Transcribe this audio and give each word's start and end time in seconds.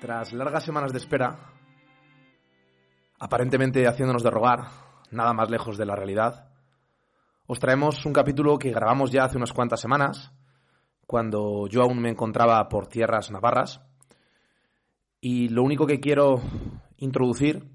Tras 0.00 0.32
largas 0.32 0.64
semanas 0.64 0.92
de 0.92 0.98
espera, 0.98 1.52
aparentemente 3.18 3.86
haciéndonos 3.86 4.22
de 4.22 4.30
rogar, 4.30 4.60
nada 5.10 5.34
más 5.34 5.50
lejos 5.50 5.76
de 5.76 5.84
la 5.84 5.94
realidad, 5.94 6.48
os 7.46 7.60
traemos 7.60 8.06
un 8.06 8.14
capítulo 8.14 8.58
que 8.58 8.70
grabamos 8.70 9.10
ya 9.10 9.24
hace 9.24 9.36
unas 9.36 9.52
cuantas 9.52 9.78
semanas, 9.78 10.32
cuando 11.06 11.66
yo 11.66 11.82
aún 11.82 12.00
me 12.00 12.08
encontraba 12.08 12.66
por 12.70 12.86
tierras 12.86 13.30
navarras, 13.30 13.82
y 15.20 15.50
lo 15.50 15.62
único 15.62 15.86
que 15.86 16.00
quiero 16.00 16.40
introducir, 16.96 17.68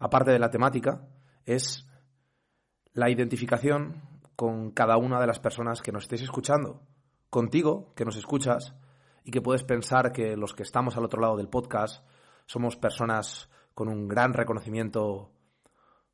aparte 0.00 0.32
de 0.32 0.40
la 0.40 0.50
temática, 0.50 1.06
es 1.44 1.86
la 2.94 3.10
identificación 3.10 4.02
con 4.34 4.72
cada 4.72 4.96
una 4.96 5.20
de 5.20 5.28
las 5.28 5.38
personas 5.38 5.82
que 5.82 5.92
nos 5.92 6.02
estéis 6.02 6.22
escuchando, 6.22 6.82
contigo, 7.28 7.94
que 7.94 8.04
nos 8.04 8.16
escuchas, 8.16 8.74
y 9.24 9.30
que 9.30 9.40
puedes 9.42 9.64
pensar 9.64 10.12
que 10.12 10.36
los 10.36 10.54
que 10.54 10.62
estamos 10.62 10.96
al 10.96 11.04
otro 11.04 11.20
lado 11.20 11.36
del 11.36 11.48
podcast 11.48 12.04
somos 12.46 12.76
personas 12.76 13.48
con 13.74 13.88
un 13.88 14.08
gran 14.08 14.32
reconocimiento 14.32 15.30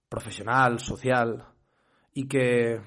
profesional, 0.09 0.79
social, 0.79 1.47
y 2.13 2.29
que 2.29 2.81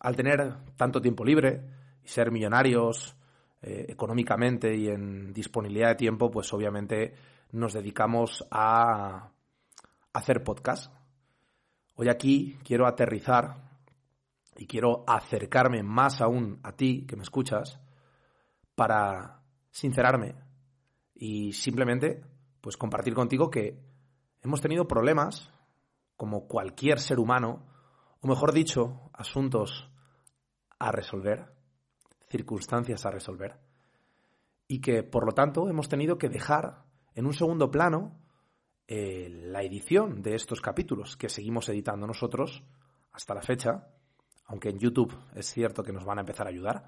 al 0.00 0.16
tener 0.16 0.56
tanto 0.76 1.00
tiempo 1.00 1.24
libre 1.24 1.64
y 2.04 2.08
ser 2.08 2.30
millonarios 2.30 3.16
eh, 3.62 3.86
económicamente 3.88 4.76
y 4.76 4.88
en 4.88 5.32
disponibilidad 5.32 5.88
de 5.88 5.94
tiempo, 5.96 6.30
pues 6.30 6.52
obviamente 6.52 7.14
nos 7.52 7.72
dedicamos 7.72 8.46
a 8.50 9.30
hacer 10.12 10.44
podcast. 10.44 10.92
Hoy 11.96 12.08
aquí 12.08 12.58
quiero 12.62 12.86
aterrizar 12.86 13.56
y 14.56 14.66
quiero 14.66 15.04
acercarme 15.06 15.82
más 15.82 16.20
aún 16.20 16.60
a 16.62 16.72
ti 16.72 17.06
que 17.06 17.16
me 17.16 17.22
escuchas 17.22 17.80
para 18.74 19.40
sincerarme 19.76 20.34
y 21.14 21.52
simplemente 21.52 22.24
pues 22.62 22.78
compartir 22.78 23.12
contigo 23.12 23.50
que 23.50 23.78
hemos 24.40 24.62
tenido 24.62 24.88
problemas 24.88 25.52
como 26.16 26.48
cualquier 26.48 26.98
ser 26.98 27.18
humano, 27.18 27.66
o 28.20 28.26
mejor 28.26 28.54
dicho, 28.54 29.10
asuntos 29.12 29.90
a 30.78 30.90
resolver, 30.92 31.52
circunstancias 32.30 33.04
a 33.04 33.10
resolver, 33.10 33.58
y 34.66 34.80
que 34.80 35.02
por 35.02 35.26
lo 35.26 35.32
tanto 35.32 35.68
hemos 35.68 35.90
tenido 35.90 36.16
que 36.16 36.30
dejar 36.30 36.86
en 37.14 37.26
un 37.26 37.34
segundo 37.34 37.70
plano 37.70 38.18
eh, 38.88 39.28
la 39.28 39.62
edición 39.62 40.22
de 40.22 40.36
estos 40.36 40.62
capítulos 40.62 41.18
que 41.18 41.28
seguimos 41.28 41.68
editando 41.68 42.06
nosotros 42.06 42.64
hasta 43.12 43.34
la 43.34 43.42
fecha, 43.42 43.88
aunque 44.46 44.70
en 44.70 44.78
YouTube 44.78 45.14
es 45.34 45.52
cierto 45.52 45.82
que 45.82 45.92
nos 45.92 46.06
van 46.06 46.16
a 46.16 46.22
empezar 46.22 46.46
a 46.46 46.50
ayudar, 46.50 46.86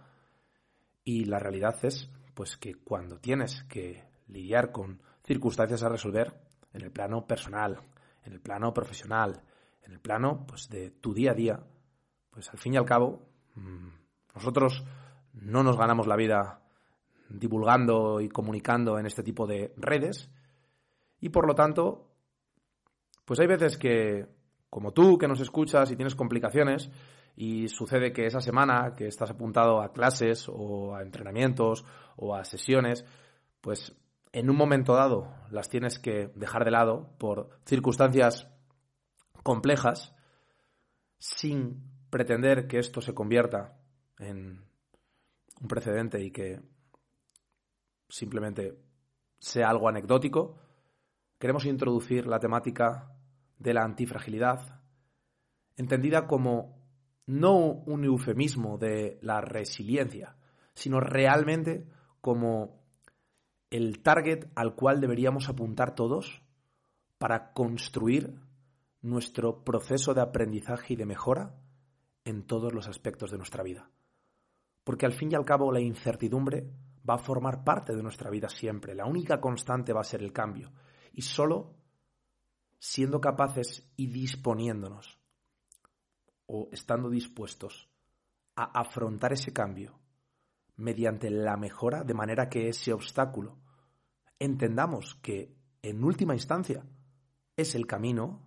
y 1.05 1.27
la 1.27 1.39
realidad 1.39 1.77
es 1.84 2.11
pues 2.39 2.56
que 2.56 2.77
cuando 2.77 3.19
tienes 3.19 3.64
que 3.64 4.05
lidiar 4.28 4.70
con 4.70 5.03
circunstancias 5.25 5.83
a 5.83 5.89
resolver 5.89 6.41
en 6.72 6.83
el 6.83 6.92
plano 6.92 7.27
personal, 7.27 7.81
en 8.22 8.33
el 8.33 8.41
plano 8.41 8.72
profesional, 8.72 9.43
en 9.82 9.91
el 9.91 9.99
plano 9.99 10.47
pues 10.47 10.69
de 10.69 10.93
tu 10.93 11.12
día 11.12 11.32
a 11.32 11.34
día, 11.34 11.60
pues 12.31 12.49
al 12.50 12.59
fin 12.59 12.75
y 12.75 12.76
al 12.76 12.84
cabo 12.84 13.26
mm, 13.56 13.88
nosotros 14.37 14.84
no 15.32 15.65
nos 15.65 15.76
ganamos 15.76 16.06
la 16.06 16.15
vida 16.15 16.62
divulgando 17.28 18.21
y 18.21 18.28
comunicando 18.28 19.00
en 19.00 19.06
este 19.06 19.25
tipo 19.25 19.49
de 19.49 19.75
redes 19.76 20.31
y 21.19 21.31
por 21.31 21.44
lo 21.44 21.56
tanto 21.56 22.09
pues 23.25 23.41
hay 23.41 23.49
veces 23.49 23.76
que 23.76 24.28
como 24.70 24.93
tú 24.93 25.19
que 25.19 25.26
nos 25.26 25.41
escuchas 25.41 25.91
y 25.91 25.97
tienes 25.97 26.15
complicaciones 26.15 26.88
y 27.41 27.69
sucede 27.69 28.12
que 28.12 28.26
esa 28.26 28.41
semana 28.41 28.97
que 28.97 29.06
estás 29.06 29.31
apuntado 29.31 29.81
a 29.81 29.93
clases 29.93 30.49
o 30.53 30.97
a 30.97 31.03
entrenamientos 31.03 31.84
o 32.16 32.34
a 32.34 32.44
sesiones, 32.44 33.04
pues 33.60 33.94
en 34.32 34.50
un 34.50 34.56
momento 34.56 34.94
dado 34.94 35.32
las 35.49 35.69
tienes 35.69 36.00
que 36.00 36.32
dejar 36.34 36.65
de 36.65 36.72
lado 36.72 37.15
por 37.16 37.50
circunstancias 37.65 38.49
complejas 39.44 40.16
sin 41.19 41.81
pretender 42.10 42.66
que 42.66 42.81
esto 42.81 43.00
se 43.00 43.15
convierta 43.15 43.78
en 44.19 44.65
un 45.60 45.69
precedente 45.69 46.20
y 46.20 46.32
que 46.32 46.60
simplemente 48.09 48.81
sea 49.38 49.70
algo 49.70 49.88
anecdótico, 49.88 50.59
queremos 51.38 51.66
introducir 51.66 52.26
la 52.26 52.41
temática 52.41 53.12
de 53.59 53.75
la 53.75 53.84
antifragilidad, 53.84 54.81
entendida 55.76 56.26
como 56.26 56.78
no 57.28 57.59
un 57.59 58.05
eufemismo 58.05 58.78
de 58.78 59.19
la 59.21 59.43
resiliencia, 59.43 60.34
sino 60.72 60.99
realmente 60.99 61.87
como 62.22 62.81
el 63.71 64.00
target 64.00 64.47
al 64.55 64.75
cual 64.75 65.00
deberíamos 65.00 65.50
apuntar 65.50 65.94
todos 65.94 66.43
para 67.19 67.53
construir 67.53 68.41
nuestro 69.03 69.62
proceso 69.62 70.15
de 70.15 70.22
aprendizaje 70.22 70.94
y 70.94 70.97
de 70.97 71.05
mejora 71.05 71.55
en 72.25 72.44
todos 72.44 72.72
los 72.72 72.88
aspectos 72.88 73.31
de 73.31 73.37
nuestra 73.37 73.62
vida. 73.62 73.91
Porque 74.83 75.05
al 75.05 75.12
fin 75.12 75.31
y 75.31 75.34
al 75.34 75.44
cabo 75.44 75.71
la 75.71 75.81
incertidumbre 75.81 76.71
va 77.09 77.15
a 77.15 77.19
formar 77.19 77.62
parte 77.62 77.94
de 77.94 78.03
nuestra 78.03 78.31
vida 78.31 78.49
siempre. 78.49 78.94
La 78.94 79.05
única 79.05 79.38
constante 79.38 79.93
va 79.93 80.00
a 80.00 80.05
ser 80.05 80.22
el 80.22 80.33
cambio. 80.33 80.72
Y 81.12 81.22
solo 81.22 81.75
siendo 82.78 83.21
capaces 83.21 83.87
y 83.97 84.06
disponiéndonos 84.06 85.18
o 86.48 86.69
estando 86.72 87.09
dispuestos 87.09 87.88
a 88.56 88.64
afrontar 88.81 89.32
ese 89.32 89.53
cambio 89.53 90.00
mediante 90.76 91.31
la 91.31 91.56
mejora 91.56 92.03
de 92.03 92.14
manera 92.14 92.48
que 92.48 92.69
ese 92.69 92.92
obstáculo 92.92 93.59
entendamos 94.38 95.14
que 95.16 95.54
en 95.82 96.03
última 96.03 96.34
instancia 96.34 96.84
es 97.56 97.75
el 97.75 97.87
camino, 97.87 98.42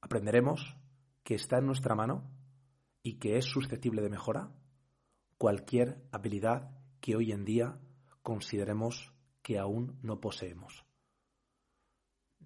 aprenderemos 0.00 0.76
que 1.22 1.34
está 1.34 1.58
en 1.58 1.66
nuestra 1.66 1.94
mano 1.94 2.30
y 3.02 3.18
que 3.18 3.36
es 3.36 3.44
susceptible 3.44 4.02
de 4.02 4.10
mejora 4.10 4.52
cualquier 5.38 6.04
habilidad 6.12 6.70
que 7.00 7.16
hoy 7.16 7.32
en 7.32 7.44
día 7.44 7.80
consideremos 8.22 9.14
que 9.42 9.58
aún 9.58 9.98
no 10.02 10.20
poseemos. 10.20 10.84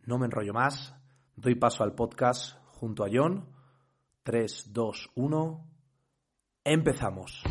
No 0.02 0.18
me 0.18 0.26
enrollo 0.26 0.52
más, 0.52 0.94
doy 1.34 1.54
paso 1.54 1.82
al 1.82 1.94
podcast 1.94 2.63
junto 2.84 3.02
a 3.02 3.08
John. 3.08 3.46
3, 4.22 4.72
2, 4.72 5.10
1. 5.14 5.66
Empezamos. 6.64 7.42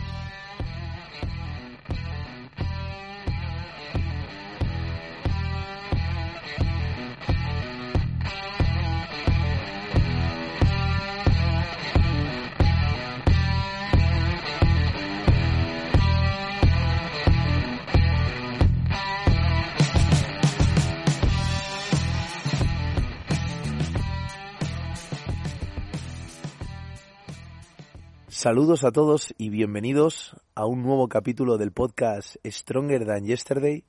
Saludos 28.44 28.84
a 28.84 28.92
todos 28.92 29.34
y 29.38 29.48
bienvenidos 29.48 30.36
a 30.54 30.66
un 30.66 30.84
nuevo 30.84 31.08
capítulo 31.08 31.58
del 31.58 31.72
podcast 31.72 32.36
Stronger 32.46 33.06
Than 33.06 33.24
Yesterday. 33.24 33.86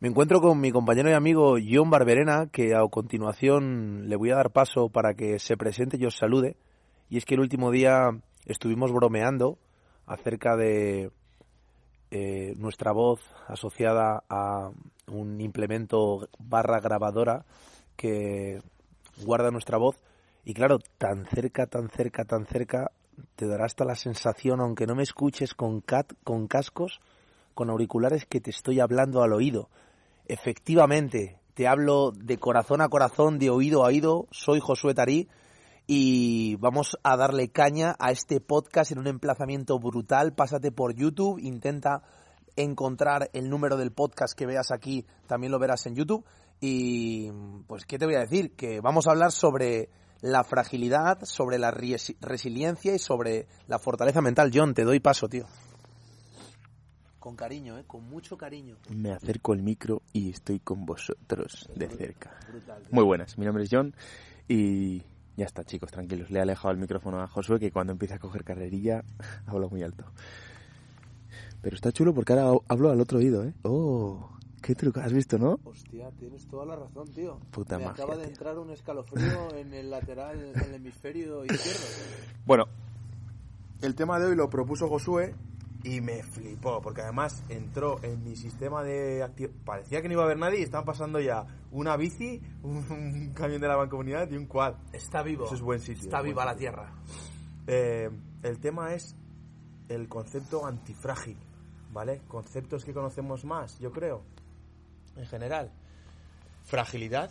Me 0.00 0.08
encuentro 0.08 0.42
con 0.42 0.60
mi 0.60 0.70
compañero 0.70 1.08
y 1.08 1.14
amigo 1.14 1.54
John 1.66 1.88
Barberena, 1.88 2.50
que 2.52 2.74
a 2.74 2.86
continuación 2.90 4.10
le 4.10 4.16
voy 4.16 4.32
a 4.32 4.34
dar 4.34 4.50
paso 4.50 4.90
para 4.90 5.14
que 5.14 5.38
se 5.38 5.56
presente 5.56 5.96
y 5.98 6.04
os 6.04 6.14
salude. 6.14 6.58
Y 7.08 7.16
es 7.16 7.24
que 7.24 7.36
el 7.36 7.40
último 7.40 7.70
día 7.70 8.10
estuvimos 8.44 8.92
bromeando 8.92 9.56
acerca 10.04 10.56
de 10.56 11.10
eh, 12.10 12.52
nuestra 12.58 12.92
voz 12.92 13.22
asociada 13.48 14.24
a 14.28 14.72
un 15.06 15.40
implemento 15.40 16.28
barra 16.38 16.80
grabadora 16.80 17.46
que 17.96 18.60
guarda 19.24 19.50
nuestra 19.50 19.78
voz. 19.78 19.98
Y 20.44 20.52
claro, 20.52 20.80
tan 20.98 21.24
cerca, 21.24 21.66
tan 21.66 21.88
cerca, 21.88 22.26
tan 22.26 22.44
cerca 22.44 22.90
te 23.36 23.46
dará 23.46 23.66
hasta 23.66 23.84
la 23.84 23.94
sensación, 23.94 24.60
aunque 24.60 24.86
no 24.86 24.94
me 24.94 25.02
escuches 25.02 25.54
con, 25.54 25.80
cat, 25.80 26.12
con 26.24 26.46
cascos, 26.46 27.00
con 27.54 27.70
auriculares, 27.70 28.26
que 28.26 28.40
te 28.40 28.50
estoy 28.50 28.80
hablando 28.80 29.22
al 29.22 29.32
oído. 29.32 29.68
Efectivamente, 30.26 31.38
te 31.54 31.68
hablo 31.68 32.12
de 32.12 32.38
corazón 32.38 32.80
a 32.80 32.88
corazón, 32.88 33.38
de 33.38 33.50
oído 33.50 33.84
a 33.84 33.88
oído. 33.88 34.26
Soy 34.30 34.60
Josué 34.60 34.94
Tarí 34.94 35.28
y 35.86 36.56
vamos 36.56 36.96
a 37.02 37.16
darle 37.16 37.48
caña 37.48 37.94
a 37.98 38.10
este 38.10 38.40
podcast 38.40 38.92
en 38.92 38.98
un 38.98 39.06
emplazamiento 39.06 39.78
brutal. 39.78 40.32
Pásate 40.32 40.72
por 40.72 40.94
YouTube, 40.94 41.38
intenta 41.38 42.02
encontrar 42.56 43.30
el 43.32 43.50
número 43.50 43.76
del 43.76 43.92
podcast 43.92 44.36
que 44.36 44.46
veas 44.46 44.70
aquí, 44.70 45.04
también 45.26 45.52
lo 45.52 45.58
verás 45.58 45.86
en 45.86 45.94
YouTube. 45.94 46.24
Y 46.60 47.30
pues, 47.66 47.84
¿qué 47.84 47.98
te 47.98 48.06
voy 48.06 48.14
a 48.14 48.20
decir? 48.20 48.52
Que 48.56 48.80
vamos 48.80 49.06
a 49.06 49.10
hablar 49.10 49.32
sobre 49.32 49.90
la 50.20 50.44
fragilidad, 50.44 51.24
sobre 51.24 51.58
la 51.58 51.70
resiliencia 51.70 52.94
y 52.94 52.98
sobre 52.98 53.46
la 53.66 53.78
fortaleza 53.78 54.20
mental. 54.20 54.50
John, 54.52 54.74
te 54.74 54.84
doy 54.84 55.00
paso, 55.00 55.28
tío. 55.28 55.46
Con 57.18 57.36
cariño, 57.36 57.78
¿eh? 57.78 57.84
Con 57.86 58.04
mucho 58.04 58.36
cariño. 58.36 58.76
Me 58.90 59.12
acerco 59.12 59.54
el 59.54 59.62
micro 59.62 60.02
y 60.12 60.30
estoy 60.30 60.60
con 60.60 60.84
vosotros 60.84 61.68
de 61.74 61.88
cerca. 61.88 62.38
Muy 62.90 63.04
buenas, 63.04 63.38
mi 63.38 63.46
nombre 63.46 63.64
es 63.64 63.70
John 63.72 63.94
y 64.46 65.02
ya 65.36 65.46
está, 65.46 65.64
chicos, 65.64 65.90
tranquilos. 65.90 66.30
Le 66.30 66.38
he 66.38 66.42
alejado 66.42 66.72
el 66.72 66.78
micrófono 66.78 67.20
a 67.22 67.28
Josué 67.28 67.58
que 67.58 67.72
cuando 67.72 67.92
empieza 67.92 68.16
a 68.16 68.18
coger 68.18 68.44
carrerilla 68.44 69.02
hablo 69.46 69.70
muy 69.70 69.82
alto. 69.82 70.04
Pero 71.62 71.76
está 71.76 71.92
chulo 71.92 72.12
porque 72.14 72.34
ahora 72.34 72.60
hablo 72.68 72.90
al 72.90 73.00
otro 73.00 73.18
oído, 73.18 73.42
¿eh? 73.42 73.54
¡Oh! 73.62 74.33
¿Qué 74.64 74.74
truco? 74.74 74.98
¿Has 74.98 75.12
visto, 75.12 75.36
no? 75.38 75.60
Hostia, 75.64 76.10
tienes 76.12 76.46
toda 76.46 76.64
la 76.64 76.74
razón, 76.74 77.06
tío. 77.12 77.38
Puta 77.50 77.76
Me 77.76 77.84
acaba 77.84 78.16
de 78.16 78.24
entrar 78.24 78.58
un 78.58 78.70
escalofrío 78.70 79.54
en 79.54 79.74
el 79.74 79.90
lateral, 79.90 80.42
en 80.42 80.58
el 80.58 80.74
hemisferio 80.76 81.44
izquierdo. 81.44 81.84
Bueno, 82.46 82.64
el 83.82 83.94
tema 83.94 84.18
de 84.18 84.24
hoy 84.24 84.36
lo 84.36 84.48
propuso 84.48 84.88
Josué 84.88 85.34
y 85.82 86.00
me 86.00 86.22
flipó, 86.22 86.80
porque 86.80 87.02
además 87.02 87.44
entró 87.50 88.02
en 88.02 88.24
mi 88.24 88.36
sistema 88.36 88.82
de 88.82 89.28
Parecía 89.66 90.00
que 90.00 90.08
no 90.08 90.14
iba 90.14 90.22
a 90.22 90.24
haber 90.24 90.38
nadie 90.38 90.60
y 90.60 90.62
estaban 90.62 90.86
pasando 90.86 91.20
ya 91.20 91.44
una 91.70 91.98
bici, 91.98 92.40
un, 92.62 93.34
camión 93.34 93.60
de 93.60 93.68
la 93.68 93.76
bancomunidad 93.76 94.30
y 94.30 94.38
un 94.38 94.46
quad. 94.46 94.76
Está 94.94 95.22
vivo. 95.22 95.44
Eso 95.44 95.56
es 95.56 95.60
buen 95.60 95.80
sitio. 95.80 96.04
Está 96.04 96.22
viva 96.22 96.42
la 96.42 96.56
tierra. 96.56 96.90
Eh, 97.66 98.08
el 98.42 98.60
tema 98.60 98.94
es 98.94 99.14
el 99.90 100.08
concepto 100.08 100.64
antifrágil, 100.64 101.36
¿vale? 101.92 102.22
Conceptos 102.26 102.82
que 102.82 102.94
conocemos 102.94 103.44
más, 103.44 103.78
yo 103.78 103.92
creo 103.92 104.22
en 105.16 105.26
general. 105.26 105.70
Fragilidad, 106.64 107.30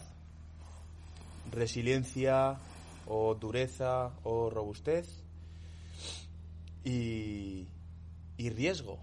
resiliencia 1.51 2.57
o 3.07 3.35
dureza 3.35 4.11
o 4.23 4.49
robustez 4.49 5.07
y, 6.83 7.67
y 8.37 8.49
riesgo. 8.49 8.99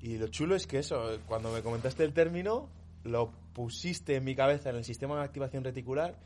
Y 0.00 0.18
lo 0.18 0.28
chulo 0.28 0.54
es 0.54 0.66
que 0.66 0.78
eso, 0.78 1.18
cuando 1.26 1.50
me 1.50 1.62
comentaste 1.62 2.04
el 2.04 2.12
término, 2.12 2.68
lo 3.04 3.32
pusiste 3.52 4.16
en 4.16 4.24
mi 4.24 4.34
cabeza 4.34 4.70
en 4.70 4.76
el 4.76 4.84
sistema 4.84 5.16
de 5.16 5.24
activación 5.24 5.64
reticular 5.64 6.16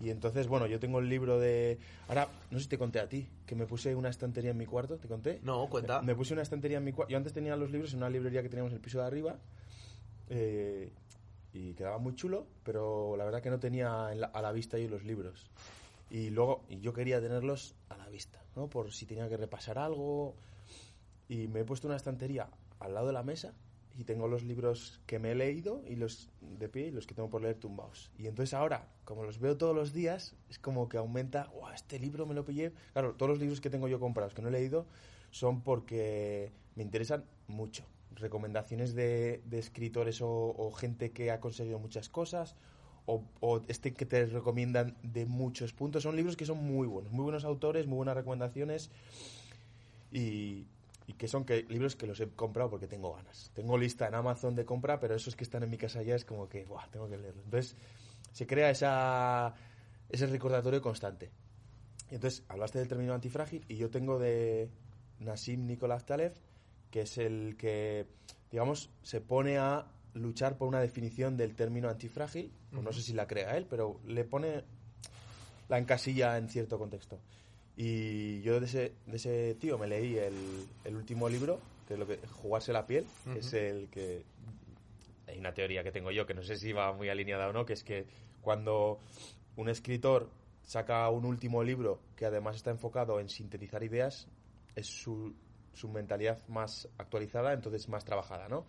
y 0.00 0.10
entonces, 0.10 0.48
bueno, 0.48 0.66
yo 0.66 0.78
tengo 0.78 0.98
el 0.98 1.08
libro 1.08 1.38
de... 1.38 1.78
Ahora, 2.08 2.28
no 2.50 2.58
sé 2.58 2.64
si 2.64 2.68
te 2.68 2.78
conté 2.78 3.00
a 3.00 3.08
ti, 3.08 3.28
que 3.46 3.54
me 3.54 3.66
puse 3.66 3.94
una 3.94 4.10
estantería 4.10 4.50
en 4.50 4.58
mi 4.58 4.66
cuarto, 4.66 4.96
¿te 4.98 5.08
conté? 5.08 5.40
No, 5.42 5.68
cuenta. 5.68 6.02
Me, 6.02 6.14
puse 6.14 6.32
una 6.32 6.42
estantería 6.42 6.78
en 6.78 6.84
mi 6.84 6.92
cuarto. 6.92 7.10
Yo 7.10 7.16
antes 7.16 7.32
tenía 7.32 7.56
los 7.56 7.70
libros 7.70 7.92
en 7.92 7.98
una 7.98 8.10
librería 8.10 8.42
que 8.42 8.48
teníamos 8.48 8.72
en 8.72 8.76
el 8.76 8.82
piso 8.82 8.98
de 8.98 9.06
arriba. 9.06 9.38
Eh, 10.28 10.92
y 11.54 11.74
quedaba 11.74 11.98
muy 11.98 12.16
chulo, 12.16 12.46
pero 12.64 13.16
la 13.16 13.24
verdad 13.24 13.40
que 13.40 13.48
no 13.48 13.60
tenía 13.60 14.08
a 14.08 14.42
la 14.42 14.52
vista 14.52 14.76
yo 14.76 14.88
los 14.88 15.04
libros. 15.04 15.50
Y 16.10 16.30
luego 16.30 16.64
yo 16.68 16.92
quería 16.92 17.20
tenerlos 17.20 17.76
a 17.88 17.96
la 17.96 18.08
vista, 18.08 18.42
¿no? 18.56 18.68
Por 18.68 18.92
si 18.92 19.06
tenía 19.06 19.28
que 19.28 19.36
repasar 19.36 19.78
algo. 19.78 20.34
Y 21.28 21.48
me 21.48 21.60
he 21.60 21.64
puesto 21.64 21.86
una 21.86 21.96
estantería 21.96 22.48
al 22.80 22.94
lado 22.94 23.06
de 23.06 23.12
la 23.12 23.22
mesa 23.22 23.54
y 23.96 24.04
tengo 24.04 24.26
los 24.26 24.42
libros 24.42 25.00
que 25.06 25.20
me 25.20 25.30
he 25.30 25.34
leído 25.36 25.82
y 25.88 25.94
los 25.94 26.28
de 26.40 26.68
pie 26.68 26.88
y 26.88 26.90
los 26.90 27.06
que 27.06 27.14
tengo 27.14 27.30
por 27.30 27.40
leer 27.40 27.54
tumbados. 27.54 28.10
Y 28.18 28.26
entonces 28.26 28.52
ahora, 28.52 28.88
como 29.04 29.22
los 29.22 29.38
veo 29.38 29.56
todos 29.56 29.74
los 29.74 29.92
días, 29.92 30.34
es 30.50 30.58
como 30.58 30.88
que 30.88 30.98
aumenta, 30.98 31.50
wow, 31.54 31.70
este 31.70 32.00
libro 32.00 32.26
me 32.26 32.34
lo 32.34 32.44
pillé. 32.44 32.72
Claro, 32.92 33.14
todos 33.14 33.30
los 33.30 33.38
libros 33.38 33.60
que 33.60 33.70
tengo 33.70 33.86
yo 33.86 34.00
comprados 34.00 34.34
que 34.34 34.42
no 34.42 34.48
he 34.48 34.52
leído 34.52 34.86
son 35.30 35.62
porque 35.62 36.52
me 36.74 36.82
interesan 36.82 37.24
mucho 37.46 37.84
recomendaciones 38.16 38.94
de, 38.94 39.42
escritores 39.52 40.20
o, 40.20 40.70
gente 40.72 41.12
que 41.12 41.30
ha 41.30 41.40
conseguido 41.40 41.78
muchas 41.78 42.08
cosas, 42.08 42.56
o, 43.06 43.62
este 43.68 43.92
que 43.92 44.06
te 44.06 44.26
recomiendan 44.26 44.96
de 45.02 45.26
muchos 45.26 45.72
puntos. 45.72 46.02
Son 46.02 46.16
libros 46.16 46.36
que 46.36 46.46
son 46.46 46.58
muy 46.58 46.86
buenos, 46.86 47.12
muy 47.12 47.24
buenos 47.24 47.44
autores, 47.44 47.86
muy 47.86 47.96
buenas 47.96 48.16
recomendaciones 48.16 48.90
y, 50.10 50.66
que 51.18 51.28
son 51.28 51.44
que, 51.44 51.64
libros 51.68 51.96
que 51.96 52.06
los 52.06 52.18
he 52.20 52.28
comprado 52.28 52.70
porque 52.70 52.86
tengo 52.86 53.12
ganas. 53.14 53.50
Tengo 53.54 53.76
lista 53.76 54.08
en 54.08 54.14
Amazon 54.14 54.54
de 54.54 54.64
compra, 54.64 55.00
pero 55.00 55.14
esos 55.14 55.36
que 55.36 55.44
están 55.44 55.62
en 55.62 55.70
mi 55.70 55.76
casa 55.76 56.02
ya 56.02 56.14
es 56.14 56.24
como 56.24 56.48
que, 56.48 56.64
Buah, 56.64 56.88
tengo 56.90 57.08
que 57.08 57.18
leerlos. 57.18 57.44
Entonces, 57.44 57.76
se 58.32 58.46
crea 58.46 58.70
esa, 58.70 59.54
ese 60.08 60.26
recordatorio 60.26 60.80
constante. 60.80 61.30
Y 62.10 62.14
entonces, 62.14 62.42
hablaste 62.48 62.78
del 62.78 62.88
término 62.88 63.12
antifrágil 63.12 63.64
y 63.68 63.76
yo 63.76 63.90
tengo 63.90 64.18
de 64.18 64.70
Nassim 65.18 65.66
Nicolás 65.66 66.06
Taleb 66.06 66.34
que 66.94 67.00
es 67.00 67.18
el 67.18 67.56
que, 67.56 68.06
digamos, 68.52 68.88
se 69.02 69.20
pone 69.20 69.58
a 69.58 69.84
luchar 70.12 70.56
por 70.56 70.68
una 70.68 70.80
definición 70.80 71.36
del 71.36 71.56
término 71.56 71.88
antifrágil. 71.88 72.52
no 72.70 72.92
sé 72.92 73.02
si 73.02 73.14
la 73.14 73.26
crea 73.26 73.56
él, 73.56 73.66
pero 73.68 73.98
le 74.06 74.22
pone 74.22 74.62
la 75.68 75.78
encasilla 75.78 76.38
en 76.38 76.48
cierto 76.48 76.78
contexto. 76.78 77.18
Y 77.76 78.42
yo 78.42 78.60
de 78.60 78.66
ese, 78.66 78.92
de 79.06 79.16
ese 79.16 79.56
tío 79.56 79.76
me 79.76 79.88
leí 79.88 80.16
el, 80.18 80.68
el 80.84 80.94
último 80.94 81.28
libro, 81.28 81.58
que 81.88 81.94
es 81.94 81.98
lo 81.98 82.06
que 82.06 82.20
Jugarse 82.28 82.72
la 82.72 82.86
piel, 82.86 83.06
que 83.24 83.40
es 83.40 83.52
el 83.54 83.88
que... 83.88 84.22
Hay 85.26 85.36
una 85.40 85.52
teoría 85.52 85.82
que 85.82 85.90
tengo 85.90 86.12
yo, 86.12 86.26
que 86.26 86.34
no 86.34 86.44
sé 86.44 86.56
si 86.56 86.72
va 86.72 86.92
muy 86.92 87.08
alineada 87.08 87.48
o 87.48 87.52
no, 87.52 87.66
que 87.66 87.72
es 87.72 87.82
que 87.82 88.06
cuando 88.40 89.00
un 89.56 89.68
escritor 89.68 90.30
saca 90.62 91.10
un 91.10 91.24
último 91.24 91.64
libro 91.64 91.98
que 92.14 92.24
además 92.24 92.54
está 92.54 92.70
enfocado 92.70 93.18
en 93.18 93.28
sintetizar 93.28 93.82
ideas, 93.82 94.28
es 94.76 94.86
su 94.86 95.34
su 95.74 95.88
mentalidad 95.88 96.38
más 96.48 96.88
actualizada, 96.98 97.52
entonces 97.52 97.88
más 97.88 98.04
trabajada, 98.04 98.48
¿no? 98.48 98.64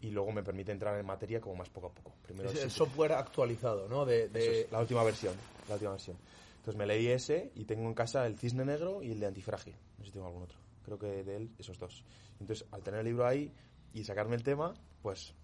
Y 0.00 0.10
luego 0.10 0.32
me 0.32 0.42
permite 0.42 0.72
entrar 0.72 0.98
en 0.98 1.04
materia 1.04 1.40
como 1.40 1.56
más 1.56 1.68
poco 1.68 1.88
a 1.88 1.90
poco. 1.90 2.14
Primero 2.22 2.50
es 2.50 2.62
el 2.62 2.70
software 2.70 3.12
actualizado, 3.12 3.88
¿no? 3.88 4.06
De, 4.06 4.66
la 4.70 4.80
última 4.80 5.04
versión, 5.04 5.34
la 5.68 5.74
última 5.74 5.92
versión. 5.92 6.16
Entonces 6.56 6.76
me 6.76 6.86
leí 6.86 7.08
ese 7.08 7.52
y 7.54 7.64
tengo 7.64 7.86
en 7.86 7.94
casa 7.94 8.26
el 8.26 8.36
Cisne 8.38 8.64
Negro 8.64 9.02
y 9.02 9.12
el 9.12 9.20
de 9.20 9.26
Antifrágil. 9.26 9.74
No 9.98 10.04
sé 10.04 10.10
si 10.10 10.12
tengo 10.12 10.26
algún 10.26 10.42
otro. 10.42 10.58
Creo 10.84 10.98
que 10.98 11.22
de 11.22 11.36
él 11.36 11.50
esos 11.58 11.78
dos. 11.78 12.04
Entonces, 12.40 12.66
al 12.70 12.82
tener 12.82 13.00
el 13.00 13.06
libro 13.06 13.26
ahí 13.26 13.52
y 13.92 14.04
sacarme 14.04 14.36
el 14.36 14.42
tema, 14.42 14.74
pues 15.02 15.34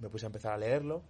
me 0.00 0.08
puse 0.08 0.26
a 0.26 0.28
empezar 0.28 0.52
a 0.52 0.58
leerlo. 0.58 1.02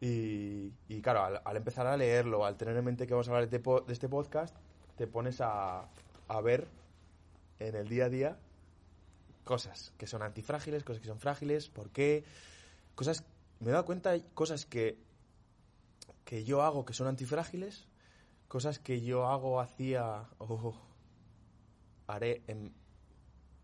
Y, 0.00 0.70
claro, 1.02 1.40
al, 1.44 1.56
empezar 1.56 1.86
a 1.86 1.96
leerlo, 1.96 2.44
al 2.44 2.56
tener 2.56 2.76
en 2.76 2.84
mente 2.84 3.06
que 3.06 3.14
vamos 3.14 3.28
a 3.28 3.32
hablar 3.32 3.48
de, 3.48 3.58
de 3.58 3.92
este 3.92 4.08
podcast, 4.08 4.54
te 4.96 5.06
pones 5.06 5.40
a, 5.40 5.88
a 6.28 6.40
ver 6.40 6.66
en 7.58 7.74
el 7.74 7.88
día 7.88 8.06
a 8.06 8.08
día 8.08 8.38
cosas 9.46 9.92
que 9.96 10.08
son 10.08 10.22
antifrágiles, 10.22 10.82
cosas 10.82 11.00
que 11.00 11.08
son 11.08 11.20
frágiles, 11.20 11.68
por 11.68 11.90
qué, 11.90 12.24
cosas, 12.96 13.24
me 13.60 13.68
he 13.68 13.72
dado 13.72 13.84
cuenta, 13.84 14.18
cosas 14.34 14.66
que, 14.66 14.98
que 16.24 16.42
yo 16.44 16.62
hago 16.62 16.84
que 16.84 16.92
son 16.92 17.06
antifrágiles, 17.06 17.86
cosas 18.48 18.80
que 18.80 19.00
yo 19.00 19.26
hago, 19.28 19.60
hacía 19.60 20.28
o 20.38 20.74
haré 22.08 22.42
en 22.48 22.74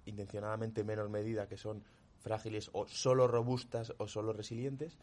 intencionadamente 0.07 0.85
menos 0.85 1.11
medida 1.11 1.49
que 1.49 1.57
son 1.57 1.83
frágiles 2.21 2.71
o 2.73 2.87
solo 2.87 3.27
robustas 3.27 3.93
o 3.99 4.07
solo 4.07 4.33
resilientes. 4.33 4.97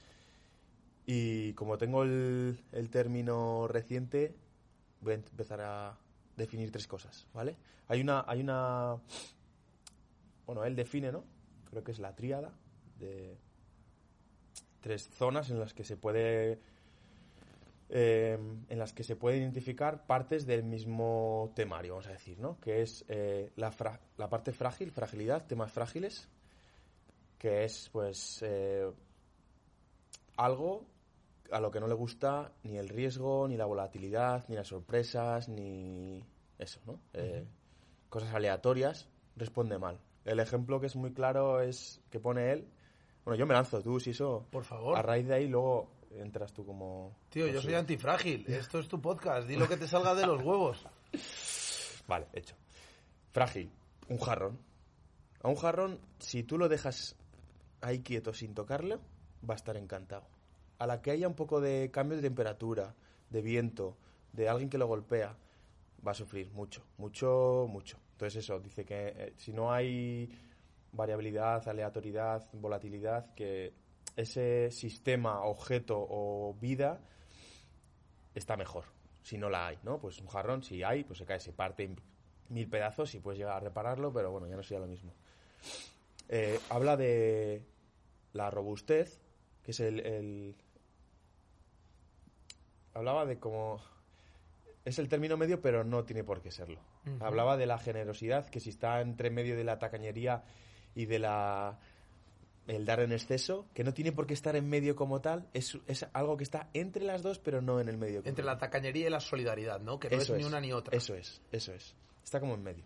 Y 1.06 1.54
como 1.54 1.78
tengo 1.78 2.04
el, 2.04 2.64
el 2.72 2.90
término 2.90 3.68
reciente, 3.68 4.34
voy 5.02 5.14
a 5.14 5.16
empezar 5.16 5.60
a, 5.60 5.98
definir 6.40 6.72
tres 6.72 6.88
cosas, 6.88 7.28
¿vale? 7.34 7.56
Hay 7.88 8.02
una, 8.02 8.24
hay 8.28 8.42
una, 8.42 8.98
bueno, 10.46 10.64
él 10.66 10.76
define, 10.76 11.12
¿no? 11.12 11.24
Creo 11.70 11.84
que 11.84 11.92
es 11.92 12.00
la 12.00 12.16
tríada 12.16 12.52
de 12.98 13.38
tres 14.82 15.08
zonas 15.10 15.50
en 15.52 15.60
las 15.60 15.74
que 15.74 15.84
se 15.84 15.98
puede, 15.98 16.60
em, 17.90 18.66
en 18.70 18.80
las 18.80 18.94
que 18.94 19.04
se 19.04 19.16
puede 19.16 19.38
identificar 19.38 20.08
partes 20.08 20.46
del 20.48 20.64
mismo 20.64 21.52
temario, 21.56 21.94
vamos 21.94 22.08
a 22.08 22.12
decir, 22.12 22.40
¿no? 22.40 22.60
Que 22.60 22.82
es 22.82 23.06
eh, 23.08 23.52
la, 23.56 23.72
la 24.18 24.30
parte 24.30 24.52
frágil, 24.52 24.92
fragilidad, 24.92 25.46
temas 25.46 25.72
frágiles, 25.72 26.28
que 27.38 27.64
es, 27.64 27.90
pues, 27.92 28.40
eh, 28.42 28.90
algo 30.38 30.86
a 31.52 31.60
lo 31.60 31.72
que 31.72 31.80
no 31.80 31.88
le 31.88 31.94
gusta 31.94 32.52
ni 32.64 32.78
el 32.78 32.90
riesgo, 32.90 33.48
ni 33.48 33.58
la 33.58 33.66
volatilidad, 33.66 34.46
ni 34.48 34.56
las 34.56 34.68
sorpresas, 34.68 35.50
ni 35.50 36.24
eso, 36.58 36.80
¿no? 36.86 37.00
Eh, 37.14 37.46
cosas 38.10 38.34
aleatorias, 38.34 39.10
responde 39.36 39.78
mal. 39.78 40.00
El 40.26 40.40
ejemplo 40.40 40.80
que 40.80 40.88
es 40.88 40.96
muy 40.96 41.14
claro 41.14 41.62
es 41.62 42.02
que 42.10 42.20
pone 42.20 42.52
él. 42.52 42.68
Bueno, 43.26 43.40
yo 43.40 43.46
me 43.46 43.54
lanzo, 43.54 43.82
tú, 43.82 44.00
si 44.00 44.12
eso. 44.12 44.48
Por 44.52 44.64
favor. 44.64 44.98
A 44.98 45.02
raíz 45.02 45.28
de 45.28 45.36
ahí 45.36 45.48
luego 45.48 45.90
entras 46.12 46.54
tú 46.54 46.66
como. 46.66 47.16
Tío, 47.30 47.48
yo 47.48 47.62
soy 47.62 47.76
antifrágil. 47.76 48.46
Esto 48.48 48.80
es 48.80 48.88
tu 48.88 49.02
podcast. 49.02 49.48
Di 49.48 49.56
lo 49.56 49.68
que 49.68 49.78
te 49.78 49.88
salga 49.88 50.16
de 50.16 50.26
los 50.26 50.42
huevos. 50.42 50.86
Vale, 52.08 52.28
hecho. 52.34 52.56
Frágil. 53.32 53.72
Un 54.08 54.20
jarrón. 54.20 54.60
A 55.42 55.48
un 55.48 55.56
jarrón, 55.56 56.00
si 56.20 56.44
tú 56.44 56.58
lo 56.58 56.68
dejas 56.68 57.16
ahí 57.82 58.02
quieto 58.02 58.34
sin 58.34 58.54
tocarlo, 58.54 59.00
va 59.48 59.54
a 59.54 59.58
estar 59.58 59.78
encantado. 59.78 60.28
A 60.80 60.88
la 60.88 61.02
que 61.02 61.12
haya 61.12 61.28
un 61.28 61.36
poco 61.36 61.62
de 61.62 61.92
cambio 61.92 62.16
de 62.18 62.24
temperatura, 62.24 62.96
de 63.30 63.42
viento, 63.42 63.98
de 64.34 64.50
alguien 64.50 64.70
que 64.70 64.78
lo 64.78 64.88
golpea, 64.88 65.36
va 66.06 66.12
a 66.12 66.16
sufrir 66.16 66.50
mucho, 66.52 66.84
mucho, 66.98 67.68
mucho. 67.70 67.98
Entonces 68.14 68.44
eso, 68.44 68.60
dice 68.60 68.86
que 68.86 69.08
eh, 69.16 69.34
si 69.38 69.54
no 69.54 69.72
hay 69.72 70.30
variabilidad, 70.92 71.68
aleatoriedad, 71.68 72.44
volatilidad, 72.54 73.34
que 73.36 73.74
ese 74.16 74.72
sistema, 74.72 75.42
objeto 75.44 75.98
o 76.00 76.56
vida 76.60 77.00
está 78.34 78.58
mejor. 78.58 78.86
Si 79.22 79.38
no 79.38 79.50
la 79.50 79.68
hay, 79.68 79.78
¿no? 79.84 80.00
Pues 80.00 80.20
un 80.20 80.28
jarrón, 80.28 80.64
si 80.64 80.82
hay, 80.84 81.04
pues 81.04 81.20
se 81.20 81.26
cae, 81.26 81.40
se 81.40 81.52
parte 81.52 81.84
en 81.84 81.96
mil 82.50 82.68
pedazos 82.70 83.14
y 83.16 83.20
puedes 83.20 83.38
llegar 83.38 83.58
a 83.58 83.60
repararlo, 83.60 84.12
pero 84.12 84.32
bueno, 84.32 84.48
ya 84.48 84.56
no 84.56 84.64
sería 84.64 84.80
lo 84.80 84.88
mismo. 84.88 85.14
Eh, 86.30 86.60
habla 86.70 86.96
de 86.98 87.64
la 88.34 88.50
robustez, 88.50 89.20
que 89.64 89.72
es 89.72 89.80
el, 89.80 90.00
el- 90.00 90.56
Hablaba 92.94 93.26
de 93.26 93.40
cómo... 93.40 93.82
Es 94.86 94.98
el 94.98 95.10
término 95.10 95.38
medio, 95.38 95.62
pero 95.62 95.84
no 95.84 96.04
tiene 96.04 96.24
por 96.24 96.42
qué 96.42 96.52
serlo. 96.52 96.80
Hablaba 97.20 97.58
de 97.58 97.66
la 97.66 97.78
generosidad, 97.78 98.50
que 98.50 98.60
si 98.60 98.70
está 98.70 99.02
entre 99.02 99.30
medio 99.30 99.56
de 99.56 99.64
la 99.64 99.78
tacañería 99.78 100.44
y 100.96 101.06
de 101.06 101.20
la 101.20 101.80
el 102.70 102.86
dar 102.86 103.00
en 103.00 103.12
exceso, 103.12 103.68
que 103.74 103.84
no 103.84 103.94
tiene 103.94 104.12
por 104.12 104.28
qué 104.28 104.36
estar 104.36 104.56
en 104.56 104.70
medio 104.70 104.96
como 104.96 105.22
tal, 105.22 105.48
es, 105.54 105.78
es 105.88 106.06
algo 106.14 106.38
que 106.38 106.44
está 106.44 106.70
entre 106.74 107.04
las 107.04 107.24
dos, 107.24 107.40
pero 107.40 107.62
no 107.62 107.80
en 107.80 107.90
el 107.90 107.98
medio. 107.98 108.20
como 108.20 108.30
Entre 108.30 108.44
tal. 108.44 108.54
la 108.54 108.58
tacañería 108.60 109.08
y 109.08 109.10
la 109.10 109.20
solidaridad, 109.20 109.80
¿no? 109.80 110.00
Que 110.00 110.10
no 110.10 110.18
Eso 110.18 110.36
es 110.36 110.42
ni 110.42 110.46
una 110.46 110.62
ni 110.62 110.72
otra. 110.72 110.96
Eso 110.96 111.16
es, 111.16 111.42
eso 111.52 111.74
es. 111.74 111.96
Está 112.24 112.40
como 112.40 112.54
en 112.54 112.62
medio. 112.62 112.86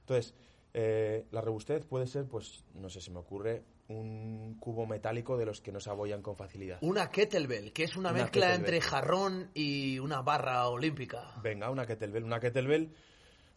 Entonces, 0.00 0.34
eh, 0.74 1.26
la 1.30 1.40
robustez 1.40 1.84
puede 1.84 2.08
ser, 2.08 2.26
pues, 2.26 2.64
no 2.74 2.90
sé, 2.90 3.00
se 3.00 3.12
me 3.12 3.18
ocurre, 3.18 3.62
un 3.90 4.56
cubo 4.58 4.86
metálico 4.86 5.36
de 5.36 5.46
los 5.46 5.60
que 5.60 5.72
no 5.72 5.80
se 5.80 5.90
abollan 5.90 6.22
con 6.22 6.36
facilidad. 6.36 6.78
Una 6.82 7.10
kettlebell, 7.10 7.72
que 7.72 7.84
es 7.84 7.96
una, 7.96 8.10
Una 8.10 8.22
mezcla 8.22 8.46
kettlebell. 8.48 8.60
entre 8.60 8.80
jarrón 8.80 9.50
y 9.54 9.98
una 9.98 10.22
barra 10.22 10.68
olímpica. 10.68 11.34
Venga, 11.42 11.70
una 11.70 11.86
kettlebell. 11.86 12.24
Una 12.24 12.40
kettlebell, 12.40 12.94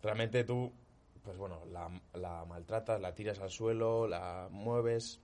realmente 0.01 0.43
tú, 0.43 0.71
pues 1.23 1.37
bueno, 1.37 1.63
la, 1.71 1.89
la 2.13 2.45
maltratas, 2.45 2.99
la 2.99 3.13
tiras 3.13 3.39
al 3.39 3.49
suelo, 3.51 4.07
la 4.07 4.47
mueves, 4.51 5.21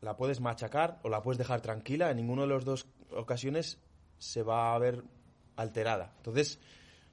la 0.00 0.16
puedes 0.16 0.40
machacar 0.40 0.98
o 1.02 1.08
la 1.08 1.22
puedes 1.22 1.38
dejar 1.38 1.60
tranquila. 1.60 2.10
En 2.10 2.16
ninguna 2.16 2.42
de 2.42 2.48
las 2.48 2.64
dos 2.64 2.86
ocasiones 3.10 3.78
se 4.18 4.42
va 4.42 4.74
a 4.74 4.78
ver 4.78 5.02
alterada. 5.56 6.12
Entonces, 6.18 6.58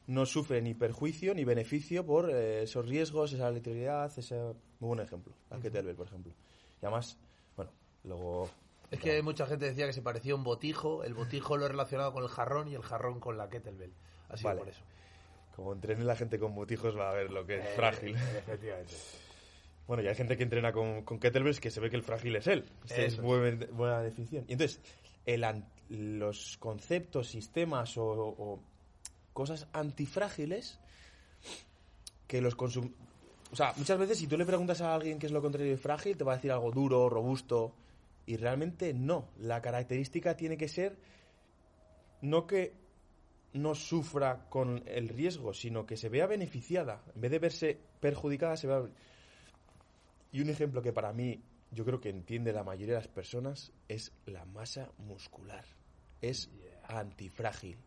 no 0.07 0.25
sufre 0.25 0.61
ni 0.61 0.73
perjuicio 0.73 1.35
ni 1.35 1.43
beneficio 1.43 2.05
por 2.05 2.31
eh, 2.31 2.63
esos 2.63 2.87
riesgos, 2.87 3.33
esa 3.33 3.51
letalidad, 3.51 4.11
ese... 4.17 4.35
Muy 4.79 4.87
buen 4.95 4.99
ejemplo, 5.01 5.33
la 5.49 5.59
kettlebell, 5.59 5.95
por 5.95 6.07
ejemplo. 6.07 6.33
Y 6.81 6.85
además, 6.85 7.17
bueno, 7.55 7.71
luego... 8.03 8.49
Es 8.91 8.99
que 8.99 9.21
mucha 9.21 9.45
gente 9.45 9.65
decía 9.65 9.85
que 9.85 9.93
se 9.93 10.01
parecía 10.01 10.33
a 10.33 10.35
un 10.35 10.43
botijo, 10.43 11.03
el 11.03 11.13
botijo 11.13 11.57
lo 11.57 11.65
he 11.65 11.69
relacionado 11.69 12.11
con 12.11 12.23
el 12.23 12.29
jarrón 12.29 12.67
y 12.67 12.75
el 12.75 12.81
jarrón 12.81 13.19
con 13.19 13.37
la 13.37 13.49
kettlebell. 13.49 13.93
Así 14.29 14.43
Vale. 14.43 14.59
por 14.59 14.69
eso. 14.69 14.81
Como 15.55 15.73
entrene 15.73 16.03
la 16.03 16.15
gente 16.15 16.39
con 16.39 16.55
botijos 16.55 16.97
va 16.97 17.11
a 17.11 17.13
ver 17.13 17.31
lo 17.31 17.45
que 17.45 17.59
es 17.59 17.75
frágil. 17.75 18.15
Efectivamente. 18.37 18.93
Bueno, 19.87 20.03
y 20.03 20.07
hay 20.07 20.15
gente 20.15 20.37
que 20.37 20.43
entrena 20.43 20.71
con, 20.71 21.03
con 21.03 21.19
kettlebells 21.19 21.59
que 21.59 21.71
se 21.71 21.79
ve 21.79 21.89
que 21.89 21.95
el 21.95 22.03
frágil 22.03 22.35
es 22.35 22.47
él. 22.47 22.65
Esta 22.83 23.01
es 23.01 23.19
buena 23.19 24.01
definición. 24.01 24.45
Y 24.47 24.53
entonces, 24.53 24.79
el 25.25 25.45
los 25.89 26.57
conceptos, 26.57 27.27
sistemas 27.27 27.97
o, 27.97 28.05
o 28.05 28.59
cosas 29.33 29.67
antifrágiles 29.73 30.79
que 32.27 32.41
los 32.41 32.55
consum... 32.55 32.93
O 33.51 33.55
sea, 33.55 33.73
muchas 33.77 33.97
veces 33.97 34.19
si 34.19 34.27
tú 34.27 34.37
le 34.37 34.45
preguntas 34.45 34.81
a 34.81 34.93
alguien 34.93 35.17
qué 35.17 35.25
es 35.25 35.31
lo 35.31 35.41
contrario 35.41 35.71
de 35.71 35.77
frágil, 35.77 36.17
te 36.17 36.23
va 36.23 36.33
a 36.33 36.35
decir 36.35 36.51
algo 36.51 36.71
duro, 36.71 37.09
robusto. 37.09 37.73
Y 38.25 38.37
realmente 38.37 38.93
no. 38.93 39.29
La 39.39 39.61
característica 39.61 40.35
tiene 40.35 40.55
que 40.57 40.67
ser 40.67 40.97
no 42.21 42.45
que 42.45 42.73
no 43.53 43.73
sufra 43.73 44.47
con 44.49 44.83
el 44.85 45.09
riesgo, 45.09 45.53
sino 45.53 45.85
que 45.85 45.97
se 45.97 46.09
vea 46.09 46.27
beneficiada. 46.27 47.01
En 47.15 47.21
vez 47.21 47.31
de 47.31 47.39
verse 47.39 47.79
perjudicada, 47.99 48.55
se 48.57 48.67
vea... 48.67 48.83
Y 50.31 50.41
un 50.41 50.49
ejemplo 50.49 50.83
que 50.83 50.93
para 50.93 51.11
mí 51.11 51.41
yo 51.71 51.85
creo 51.85 51.99
que 51.99 52.09
entiende 52.09 52.53
la 52.53 52.63
mayoría 52.63 52.95
de 52.95 53.01
las 53.01 53.07
personas 53.07 53.71
es 53.87 54.11
la 54.27 54.45
masa 54.45 54.91
muscular. 54.99 55.65
Es 56.21 56.51
antifrágil. 56.83 57.77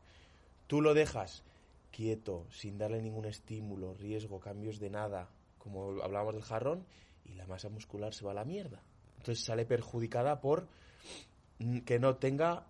Tú 0.66 0.80
lo 0.80 0.94
dejas 0.94 1.44
quieto, 1.92 2.46
sin 2.50 2.78
darle 2.78 3.02
ningún 3.02 3.26
estímulo, 3.26 3.94
riesgo, 3.94 4.40
cambios 4.40 4.80
de 4.80 4.90
nada, 4.90 5.30
como 5.62 6.02
hablábamos 6.02 6.34
del 6.34 6.42
jarrón, 6.42 6.84
y 7.24 7.34
la 7.34 7.46
masa 7.46 7.68
muscular 7.68 8.12
se 8.14 8.24
va 8.24 8.32
a 8.32 8.34
la 8.34 8.44
mierda. 8.44 8.80
Entonces 9.18 9.44
sale 9.44 9.64
perjudicada 9.64 10.40
por 10.40 10.66
que 11.84 11.98
no 12.00 12.16
tenga 12.16 12.66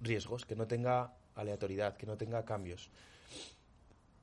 riesgos, 0.00 0.46
que 0.46 0.56
no 0.56 0.66
tenga 0.66 1.12
aleatoriedad, 1.34 1.96
que 1.96 2.06
no 2.06 2.16
tenga 2.16 2.44
cambios. 2.44 2.90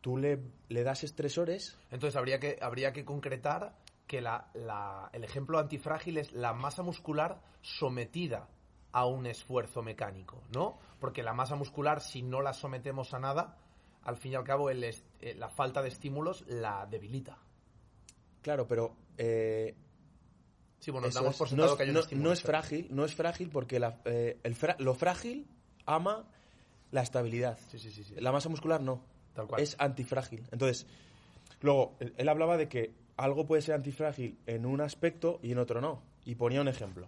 Tú 0.02 0.18
le, 0.18 0.40
le 0.70 0.84
das 0.84 1.04
estresores 1.04 1.78
Entonces 1.92 2.16
habría 2.16 2.40
que, 2.40 2.58
habría 2.62 2.94
que 2.94 3.06
concretar 3.06 3.76
que 4.08 4.22
la, 4.22 4.50
la- 4.54 5.10
el 5.14 5.24
ejemplo 5.24 5.58
antifrágil 5.60 6.18
es 6.18 6.32
la 6.32 6.54
masa 6.54 6.84
muscular 6.84 7.42
sometida 7.62 8.48
a 8.92 9.06
un 9.06 9.26
esfuerzo 9.26 9.82
mecánico, 9.82 10.42
¿no? 10.54 10.78
Porque 11.00 11.24
la 11.24 11.34
masa 11.34 11.56
muscular, 11.56 12.02
si 12.02 12.22
no 12.22 12.42
la 12.42 12.54
sometemos 12.54 13.14
a 13.14 13.20
nada, 13.20 13.58
al 14.06 14.18
fin 14.18 14.32
y 14.32 14.36
al 14.36 14.44
cabo 14.44 14.70
el 14.70 14.84
eh, 14.84 14.96
la 15.38 15.50
falta 15.50 15.82
de 15.82 15.90
estímulos 15.90 16.46
la 16.48 16.86
debilita. 16.90 17.38
Claro, 18.42 18.68
pero 18.68 18.96
eh, 19.18 19.76
Sí, 20.80 20.92
bueno, 20.92 21.10
damos 21.10 21.32
es- 21.32 21.38
por 21.38 21.48
no, 21.48 21.50
sentado 21.50 21.72
es, 21.72 21.78
que 21.78 21.84
hay 21.84 21.90
un 21.90 21.96
no- 21.96 22.00
estímulo. 22.02 22.28
no 22.30 22.34
es 22.34 22.42
frágil, 22.42 22.88
no 22.92 23.06
es 23.06 23.16
frágil 23.16 23.50
porque 23.50 23.80
la- 23.80 24.00
eh, 24.06 24.40
el 24.44 24.56
fra- 24.56 24.76
lo 24.80 24.94
frágil 24.94 25.48
ama 25.86 26.28
la 26.92 27.02
estabilidad. 27.02 27.58
Sí, 27.70 27.80
sí, 27.80 27.90
sí, 27.92 28.04
sí. 28.04 28.14
La 28.18 28.32
masa 28.32 28.50
muscular 28.50 28.82
no. 28.82 29.02
Tal 29.34 29.48
cual. 29.48 29.62
Es 29.62 29.76
antifrágil. 29.80 30.44
Entonces, 30.52 30.86
luego, 31.62 31.96
él, 32.00 32.14
él 32.18 32.30
hablaba 32.30 32.56
de 32.58 32.70
que 32.70 32.94
algo 33.18 33.46
puede 33.46 33.62
ser 33.62 33.76
antifrágil 33.76 34.38
en 34.46 34.66
un 34.66 34.80
aspecto 34.82 35.40
y 35.42 35.52
en 35.52 35.58
otro 35.58 35.82
no. 35.82 36.02
Y 36.24 36.36
ponía 36.36 36.62
un 36.62 36.68
ejemplo. 36.68 37.08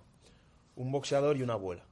Un 0.75 0.91
boxeador 0.91 1.37
y 1.37 1.43
una 1.43 1.53
abuela. 1.53 1.83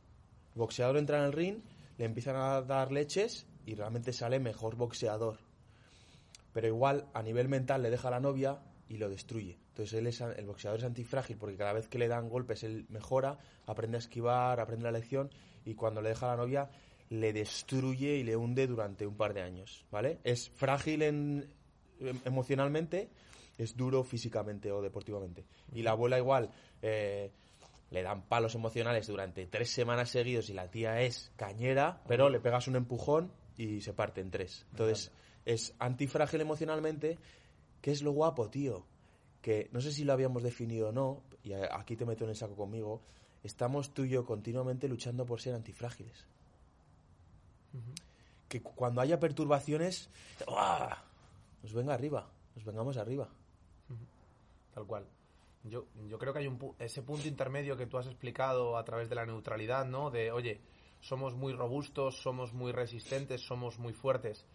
El 0.55 0.59
boxeador 0.59 0.97
entra 0.97 1.19
en 1.19 1.25
el 1.25 1.33
ring, 1.33 1.59
le 1.97 2.05
empiezan 2.05 2.35
a 2.35 2.61
dar 2.61 2.91
leches 2.91 3.45
y 3.65 3.75
realmente 3.75 4.13
sale 4.13 4.39
mejor 4.39 4.75
boxeador. 4.75 5.39
Pero 6.53 6.67
igual, 6.67 7.07
a 7.13 7.21
nivel 7.21 7.49
mental, 7.49 7.81
le 7.81 7.89
deja 7.89 8.07
a 8.07 8.11
la 8.11 8.19
novia 8.19 8.59
y 8.87 8.97
lo 8.97 9.09
destruye. 9.09 9.57
Entonces, 9.69 9.93
él 9.99 10.07
es, 10.07 10.21
el 10.21 10.45
boxeador 10.45 10.79
es 10.79 10.85
antifrágil 10.85 11.37
porque 11.37 11.57
cada 11.57 11.73
vez 11.73 11.87
que 11.87 11.97
le 11.97 12.07
dan 12.07 12.29
golpes, 12.29 12.63
él 12.63 12.85
mejora, 12.89 13.37
aprende 13.65 13.97
a 13.97 13.99
esquivar, 13.99 14.59
aprende 14.59 14.85
la 14.85 14.91
lección 14.91 15.29
y 15.65 15.73
cuando 15.73 16.01
le 16.01 16.09
deja 16.09 16.27
a 16.27 16.35
la 16.35 16.43
novia, 16.43 16.69
le 17.09 17.33
destruye 17.33 18.15
y 18.15 18.23
le 18.23 18.35
hunde 18.35 18.67
durante 18.67 19.05
un 19.05 19.15
par 19.15 19.33
de 19.33 19.41
años, 19.41 19.85
¿vale? 19.91 20.19
Es 20.23 20.49
frágil 20.49 21.01
em- 21.01 21.43
emocionalmente, 22.23 23.09
es 23.57 23.75
duro 23.75 24.03
físicamente 24.03 24.71
o 24.71 24.81
deportivamente. 24.81 25.45
Y 25.73 25.81
la 25.81 25.91
abuela 25.91 26.17
igual, 26.17 26.51
eh, 26.81 27.31
le 27.91 28.03
dan 28.03 28.23
palos 28.23 28.55
emocionales 28.55 29.07
durante 29.07 29.45
tres 29.47 29.71
semanas 29.71 30.09
seguidos 30.09 30.49
y 30.49 30.53
la 30.53 30.69
tía 30.69 31.01
es 31.01 31.31
cañera, 31.35 32.01
pero 32.07 32.29
le 32.29 32.39
pegas 32.39 32.67
un 32.67 32.75
empujón 32.75 33.31
y 33.57 33.81
se 33.81 33.93
parte 33.93 34.21
en 34.21 34.31
tres. 34.31 34.65
Entonces, 34.71 35.11
es 35.45 35.73
antifrágil 35.79 36.41
emocionalmente, 36.41 37.17
que 37.81 37.91
es 37.91 38.01
lo 38.01 38.11
guapo, 38.11 38.49
tío. 38.49 38.85
Que 39.41 39.69
no 39.71 39.79
sé 39.81 39.91
si 39.91 40.03
lo 40.03 40.13
habíamos 40.13 40.41
definido 40.43 40.89
o 40.89 40.91
no, 40.91 41.21
y 41.43 41.53
aquí 41.53 41.95
te 41.95 42.05
meto 42.05 42.23
en 42.23 42.31
el 42.31 42.35
saco 42.35 42.55
conmigo, 42.55 43.01
estamos 43.43 43.93
tú 43.93 44.03
y 44.05 44.09
yo 44.09 44.25
continuamente 44.25 44.87
luchando 44.87 45.25
por 45.25 45.39
ser 45.39 45.53
antifrágiles. 45.53 46.25
Que 48.47 48.61
cu- 48.61 48.73
cuando 48.75 49.01
haya 49.01 49.19
perturbaciones, 49.19 50.09
¡ah! 50.47 51.03
nos 51.63 51.73
venga 51.73 51.93
arriba, 51.93 52.27
nos 52.55 52.63
vengamos 52.65 52.97
arriba. 52.97 53.27
Tal 54.73 54.85
cual. 54.85 55.05
Yo, 55.63 55.85
yo 56.07 56.17
creo 56.19 56.31
que 56.33 56.39
hay 56.39 56.47
un 56.47 56.59
pu- 56.59 56.75
ese 56.79 57.01
punto 57.01 57.27
intermedio 57.27 57.75
que 57.77 57.87
tú 57.87 57.97
has 57.97 58.05
explicado 58.07 58.77
a 58.77 58.85
través 58.85 59.09
de 59.09 59.15
la 59.15 59.25
neutralidad, 59.25 59.85
¿no? 59.85 60.11
De, 60.11 60.31
oye, 60.31 60.59
somos 60.99 61.35
muy 61.35 61.53
robustos, 61.53 62.21
somos 62.21 62.53
muy 62.53 62.71
resistentes, 62.71 63.41
somos 63.41 63.79
muy 63.79 63.93
fuertes, 63.93 64.45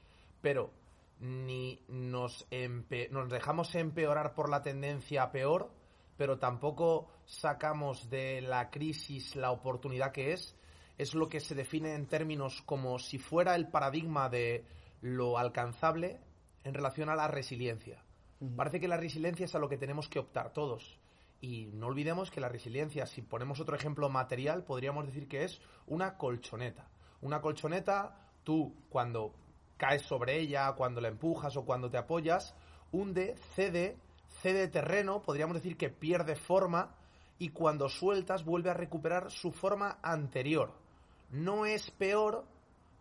pero 0.41 0.73
ni 1.21 1.83
nos, 1.89 2.49
empe- 2.51 3.11
nos 3.11 3.29
dejamos 3.29 3.75
empeorar 3.75 4.35
por 4.35 4.49
la 4.49 4.63
tendencia 4.63 5.25
a 5.25 5.33
peor, 5.33 5.71
pero 6.17 6.39
tampoco 6.39 7.09
sacamos 7.25 8.11
de 8.11 8.41
la 8.43 8.71
crisis 8.71 9.37
la 9.37 9.51
oportunidad 9.51 10.13
que 10.13 10.33
es. 10.33 10.57
Es 10.99 11.15
lo 11.15 11.31
que 11.31 11.41
se 11.41 11.55
define 11.55 11.95
en 11.95 12.07
términos 12.07 12.61
como 12.67 12.99
si 12.99 13.19
fuera 13.19 13.55
el 13.55 13.69
paradigma 13.69 14.29
de 14.29 14.67
lo 15.01 15.39
alcanzable 15.39 16.21
en 16.63 16.75
relación 16.75 17.09
a 17.09 17.15
la 17.15 17.27
resiliencia. 17.27 18.05
Parece 18.55 18.81
que 18.81 18.89
la 18.89 18.99
resiliencia 18.99 19.45
es 19.47 19.55
a 19.55 19.59
lo 19.59 19.69
que 19.69 19.79
tenemos 19.79 20.09
que 20.09 20.19
optar 20.19 20.53
todos. 20.53 21.00
Y 21.41 21.67
no 21.73 21.87
olvidemos 21.87 22.31
que 22.31 22.41
la 22.41 22.49
resiliencia, 22.49 23.07
si 23.07 23.23
ponemos 23.23 23.61
otro 23.61 23.75
ejemplo 23.75 24.09
material, 24.09 24.65
podríamos 24.65 25.07
decir 25.07 25.27
que 25.27 25.45
es 25.45 25.61
una 25.87 26.17
colchoneta. 26.19 26.89
Una 27.23 27.41
colchoneta, 27.41 28.31
tú 28.45 28.75
cuando 28.91 29.35
caes 29.77 30.03
sobre 30.03 30.39
ella, 30.39 30.73
cuando 30.73 31.01
la 31.01 31.09
empujas 31.09 31.57
o 31.57 31.65
cuando 31.65 31.91
te 31.91 31.97
apoyas, 31.97 32.55
hunde, 32.93 33.37
cede, 33.55 33.97
cede 34.43 34.69
terreno, 34.69 35.23
podríamos 35.23 35.55
decir 35.55 35.77
que 35.77 35.89
pierde 35.89 36.37
forma 36.37 36.95
y 37.39 37.49
cuando 37.49 37.89
sueltas 37.89 38.45
vuelve 38.45 38.71
a 38.71 38.75
recuperar 38.75 39.31
su 39.31 39.51
forma 39.51 39.99
anterior. 40.03 40.75
No 41.31 41.65
es 41.65 41.91
peor, 41.91 42.45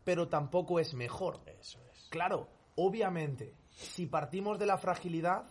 pero 0.05 0.29
tampoco 0.29 0.79
es 0.79 0.93
mejor. 0.93 1.41
Eso 1.46 1.79
es. 1.91 2.08
Claro, 2.10 2.48
obviamente, 2.75 3.53
si 3.69 4.05
partimos 4.05 4.58
de 4.58 4.65
la 4.65 4.77
fragilidad, 4.77 5.46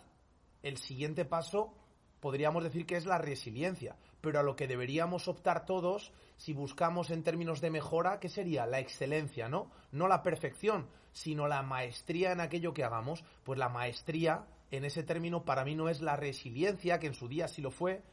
el 0.63 0.77
siguiente 0.77 1.25
paso 1.25 1.73
podríamos 2.19 2.63
decir 2.63 2.85
que 2.85 2.95
es 2.97 3.05
la 3.05 3.17
resiliencia, 3.17 3.95
pero 4.21 4.39
a 4.39 4.43
lo 4.43 4.55
que 4.55 4.67
deberíamos 4.67 5.27
optar 5.27 5.65
todos, 5.65 6.11
si 6.35 6.53
buscamos 6.53 7.09
en 7.09 7.23
términos 7.23 7.61
de 7.61 7.69
mejora, 7.71 8.19
¿qué 8.19 8.29
sería? 8.29 8.65
La 8.65 8.79
excelencia, 8.79 9.49
¿no? 9.49 9.71
No 9.91 10.07
la 10.07 10.21
perfección, 10.21 10.87
sino 11.11 11.47
la 11.47 11.61
maestría 11.63 12.31
en 12.31 12.39
aquello 12.41 12.73
que 12.73 12.83
hagamos. 12.83 13.23
Pues 13.43 13.57
la 13.57 13.69
maestría, 13.69 14.45
en 14.71 14.85
ese 14.85 15.03
término, 15.03 15.43
para 15.45 15.63
mí 15.65 15.75
no 15.75 15.89
es 15.89 16.01
la 16.01 16.15
resiliencia, 16.15 16.99
que 16.99 17.07
en 17.07 17.13
su 17.13 17.27
día 17.27 17.47
sí 17.47 17.61
lo 17.61 17.71
fue, 17.71 18.03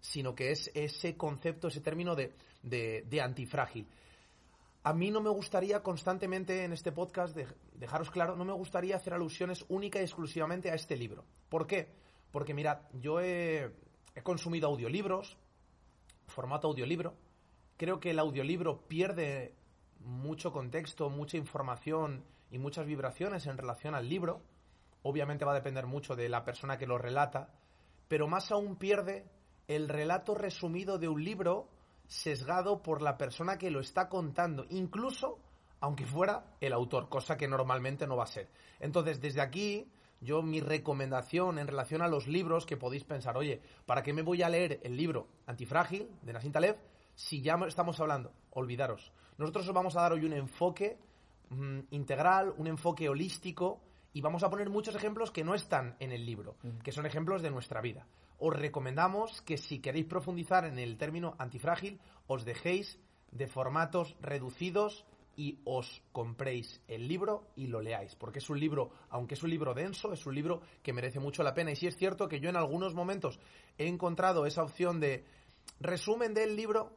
sino 0.00 0.34
que 0.34 0.52
es 0.52 0.70
ese 0.74 1.16
concepto, 1.16 1.68
ese 1.68 1.80
término 1.80 2.14
de, 2.14 2.34
de, 2.62 3.04
de 3.08 3.20
antifrágil. 3.20 3.88
A 4.84 4.92
mí 4.92 5.10
no 5.10 5.20
me 5.20 5.30
gustaría 5.30 5.82
constantemente 5.82 6.62
en 6.62 6.72
este 6.72 6.92
podcast, 6.92 7.34
de- 7.34 7.48
dejaros 7.74 8.10
claro, 8.10 8.36
no 8.36 8.44
me 8.44 8.52
gustaría 8.52 8.94
hacer 8.94 9.14
alusiones 9.14 9.64
única 9.68 9.98
y 9.98 10.02
exclusivamente 10.04 10.70
a 10.70 10.74
este 10.74 10.96
libro. 10.96 11.24
¿Por 11.48 11.66
qué? 11.66 11.88
Porque 12.36 12.52
mirad, 12.52 12.80
yo 12.92 13.18
he, 13.18 13.72
he 14.14 14.22
consumido 14.22 14.68
audiolibros, 14.68 15.38
formato 16.26 16.68
audiolibro. 16.68 17.14
Creo 17.78 17.98
que 17.98 18.10
el 18.10 18.18
audiolibro 18.18 18.86
pierde 18.86 19.54
mucho 20.00 20.52
contexto, 20.52 21.08
mucha 21.08 21.38
información 21.38 22.26
y 22.50 22.58
muchas 22.58 22.84
vibraciones 22.84 23.46
en 23.46 23.56
relación 23.56 23.94
al 23.94 24.10
libro. 24.10 24.42
Obviamente 25.02 25.46
va 25.46 25.52
a 25.52 25.54
depender 25.54 25.86
mucho 25.86 26.14
de 26.14 26.28
la 26.28 26.44
persona 26.44 26.76
que 26.76 26.86
lo 26.86 26.98
relata, 26.98 27.54
pero 28.06 28.28
más 28.28 28.52
aún 28.52 28.76
pierde 28.76 29.24
el 29.66 29.88
relato 29.88 30.34
resumido 30.34 30.98
de 30.98 31.08
un 31.08 31.24
libro 31.24 31.70
sesgado 32.06 32.82
por 32.82 33.00
la 33.00 33.16
persona 33.16 33.56
que 33.56 33.70
lo 33.70 33.80
está 33.80 34.10
contando, 34.10 34.66
incluso 34.68 35.38
aunque 35.80 36.04
fuera 36.04 36.44
el 36.60 36.74
autor, 36.74 37.08
cosa 37.08 37.38
que 37.38 37.48
normalmente 37.48 38.06
no 38.06 38.14
va 38.14 38.24
a 38.24 38.26
ser. 38.26 38.50
Entonces, 38.78 39.22
desde 39.22 39.40
aquí, 39.40 39.90
yo 40.20 40.42
mi 40.42 40.60
recomendación 40.60 41.58
en 41.58 41.66
relación 41.66 42.02
a 42.02 42.08
los 42.08 42.26
libros 42.26 42.66
que 42.66 42.76
podéis 42.76 43.04
pensar, 43.04 43.36
oye, 43.36 43.60
¿para 43.84 44.02
qué 44.02 44.12
me 44.12 44.22
voy 44.22 44.42
a 44.42 44.48
leer 44.48 44.80
el 44.82 44.96
libro 44.96 45.28
Antifrágil 45.46 46.08
de 46.22 46.32
Nassim 46.32 46.52
Taleb 46.52 46.76
si 47.14 47.42
ya 47.42 47.58
estamos 47.66 48.00
hablando? 48.00 48.32
Olvidaros. 48.50 49.12
Nosotros 49.38 49.68
os 49.68 49.74
vamos 49.74 49.96
a 49.96 50.02
dar 50.02 50.12
hoy 50.12 50.24
un 50.24 50.32
enfoque 50.32 50.98
mm, 51.50 51.80
integral, 51.90 52.54
un 52.56 52.66
enfoque 52.66 53.08
holístico 53.08 53.80
y 54.12 54.22
vamos 54.22 54.42
a 54.42 54.50
poner 54.50 54.70
muchos 54.70 54.94
ejemplos 54.94 55.30
que 55.30 55.44
no 55.44 55.54
están 55.54 55.94
en 56.00 56.10
el 56.10 56.24
libro, 56.24 56.56
que 56.82 56.92
son 56.92 57.04
ejemplos 57.04 57.42
de 57.42 57.50
nuestra 57.50 57.82
vida. 57.82 58.06
Os 58.38 58.54
recomendamos 58.54 59.42
que 59.42 59.58
si 59.58 59.78
queréis 59.80 60.06
profundizar 60.06 60.64
en 60.64 60.78
el 60.78 60.96
término 60.96 61.34
antifrágil, 61.38 62.00
os 62.26 62.44
dejéis 62.44 62.98
de 63.30 63.46
formatos 63.46 64.16
reducidos 64.20 65.04
y 65.36 65.60
os 65.64 66.02
compréis 66.12 66.80
el 66.88 67.06
libro 67.06 67.48
y 67.56 67.66
lo 67.66 67.80
leáis, 67.80 68.14
porque 68.16 68.38
es 68.38 68.48
un 68.48 68.58
libro, 68.58 68.90
aunque 69.10 69.34
es 69.34 69.42
un 69.42 69.50
libro 69.50 69.74
denso, 69.74 70.12
es 70.12 70.24
un 70.26 70.34
libro 70.34 70.62
que 70.82 70.92
merece 70.92 71.20
mucho 71.20 71.42
la 71.42 71.54
pena. 71.54 71.70
Y 71.70 71.76
sí 71.76 71.86
es 71.86 71.96
cierto 71.96 72.28
que 72.28 72.40
yo 72.40 72.48
en 72.48 72.56
algunos 72.56 72.94
momentos 72.94 73.38
he 73.78 73.86
encontrado 73.86 74.46
esa 74.46 74.62
opción 74.62 74.98
de 74.98 75.24
resumen 75.78 76.32
del 76.32 76.56
libro, 76.56 76.96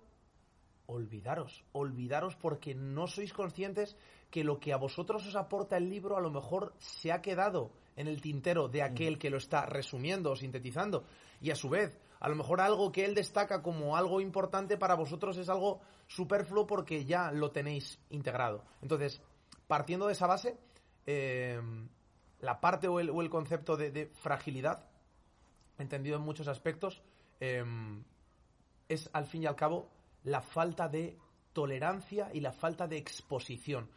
olvidaros, 0.86 1.64
olvidaros 1.74 2.36
porque 2.36 2.74
no 2.74 3.08
sois 3.08 3.34
conscientes 3.34 3.98
que 4.32 4.44
lo 4.44 4.60
que 4.60 4.74
a 4.74 4.78
vosotros 4.78 5.26
os 5.28 5.36
aporta 5.36 5.78
el 5.78 5.90
libro 5.90 6.18
a 6.18 6.22
lo 6.22 6.30
mejor 6.30 6.74
se 6.80 7.12
ha 7.12 7.22
quedado 7.22 7.72
en 7.96 8.08
el 8.08 8.22
tintero 8.22 8.68
de 8.68 8.84
aquel 8.84 9.18
que 9.18 9.30
lo 9.30 9.38
está 9.38 9.66
resumiendo 9.66 10.32
o 10.32 10.36
sintetizando. 10.36 11.04
Y 11.42 11.52
a 11.52 11.56
su 11.56 11.70
vez, 11.70 12.00
a 12.20 12.30
lo 12.30 12.36
mejor 12.36 12.62
algo 12.62 12.92
que 12.92 13.06
él 13.06 13.16
destaca 13.16 13.62
como 13.62 13.96
algo 13.96 14.22
importante 14.22 14.78
para 14.78 14.96
vosotros 14.96 15.38
es 15.38 15.50
algo 15.50 15.80
superfluo 16.08 16.68
porque 16.68 17.06
ya 17.06 17.32
lo 17.32 17.52
tenéis 17.52 18.00
integrado. 18.10 18.64
Entonces, 18.82 19.22
partiendo 19.68 20.08
de 20.08 20.14
esa 20.14 20.28
base, 20.28 20.58
eh, 21.06 21.62
la 22.42 22.60
parte 22.60 22.88
o 22.88 23.00
el, 23.00 23.30
concepto 23.30 23.78
de, 23.78 23.92
de 23.92 24.08
fragilidad, 24.08 24.86
entendido 25.78 26.18
en 26.18 26.24
muchos 26.24 26.48
aspectos, 26.48 27.02
eh, 27.40 27.64
es 28.90 29.10
al 29.14 29.26
fin 29.26 29.44
y 29.44 29.46
al 29.46 29.56
cabo 29.56 29.90
la 30.24 30.42
falta 30.42 30.90
de 30.90 31.18
tolerancia 31.54 32.30
y 32.34 32.42
la 32.42 32.52
falta 32.52 32.88
de 32.88 32.98
exposición. 32.98 33.90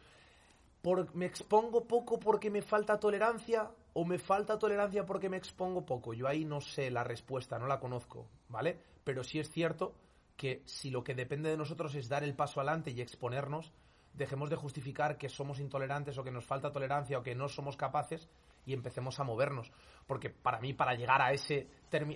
Por, 0.81 1.13
¿Me 1.15 1.25
expongo 1.25 1.85
poco 1.85 2.19
porque 2.19 2.49
me 2.49 2.61
falta 2.61 2.99
tolerancia 2.99 3.71
o 3.93 4.05
me 4.05 4.17
falta 4.17 4.59
tolerancia 4.59 5.05
porque 5.05 5.29
me 5.29 5.37
expongo 5.37 5.85
poco? 5.85 6.13
Yo 6.13 6.27
ahí 6.27 6.45
no 6.45 6.61
sé 6.61 6.91
la 6.91 7.03
respuesta, 7.03 7.59
no 7.59 7.67
la 7.67 7.79
conozco, 7.79 8.27
¿vale? 8.49 8.79
Pero 9.03 9.23
sí 9.23 9.39
es 9.39 9.49
cierto 9.49 9.95
que 10.35 10.63
si 10.65 10.89
lo 10.89 11.03
que 11.03 11.15
depende 11.15 11.49
de 11.49 11.57
nosotros 11.57 11.93
es 11.95 12.09
dar 12.09 12.23
el 12.23 12.35
paso 12.35 12.59
adelante 12.59 12.91
y 12.91 13.01
exponernos, 13.01 13.71
dejemos 14.13 14.49
de 14.49 14.55
justificar 14.55 15.17
que 15.17 15.29
somos 15.29 15.59
intolerantes 15.59 16.17
o 16.17 16.23
que 16.23 16.31
nos 16.31 16.45
falta 16.45 16.71
tolerancia 16.71 17.17
o 17.17 17.23
que 17.23 17.35
no 17.35 17.47
somos 17.49 17.77
capaces 17.77 18.29
y 18.65 18.73
empecemos 18.73 19.19
a 19.19 19.23
movernos. 19.23 19.71
Porque 20.07 20.29
para 20.29 20.59
mí, 20.59 20.73
para 20.73 20.95
llegar 20.95 21.21
a 21.21 21.31
ese, 21.31 21.67